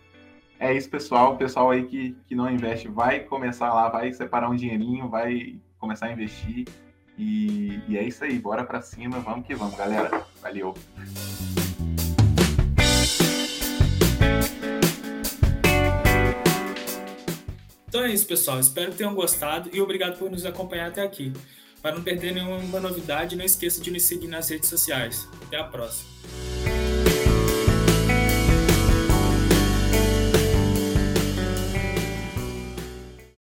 é 0.60 0.74
isso, 0.74 0.90
pessoal. 0.90 1.34
O 1.34 1.38
pessoal 1.38 1.72
aí 1.72 1.86
que, 1.86 2.16
que 2.28 2.36
não 2.36 2.50
investe 2.50 2.88
vai 2.88 3.22
começar 3.22 3.74
lá, 3.74 3.90
vai 3.90 4.14
separar 4.14 4.50
um 4.50 4.56
dinheirinho, 4.56 5.10
vai 5.10 5.56
começar 5.80 6.08
a 6.08 6.12
investir. 6.12 6.66
E, 7.18 7.80
e 7.88 7.98
é 7.98 8.04
isso 8.04 8.24
aí, 8.24 8.38
bora 8.38 8.64
pra 8.64 8.82
cima, 8.82 9.20
vamos 9.20 9.46
que 9.48 9.56
vamos, 9.56 9.76
galera. 9.76 10.26
Valeu! 10.42 10.74
Então 17.88 18.04
é 18.04 18.12
isso, 18.12 18.28
pessoal. 18.28 18.60
Espero 18.60 18.92
que 18.92 18.98
tenham 18.98 19.16
gostado 19.16 19.70
e 19.72 19.80
obrigado 19.80 20.20
por 20.20 20.30
nos 20.30 20.46
acompanhar 20.46 20.90
até 20.90 21.02
aqui. 21.02 21.32
Para 21.82 21.96
não 21.96 22.04
perder 22.04 22.34
nenhuma 22.34 22.80
novidade, 22.80 23.36
não 23.38 23.46
esqueça 23.46 23.80
de 23.80 23.90
nos 23.90 24.04
seguir 24.04 24.28
nas 24.28 24.50
redes 24.50 24.68
sociais. 24.68 25.30
Até 25.46 25.58
a 25.58 25.64
próxima. 25.64 26.10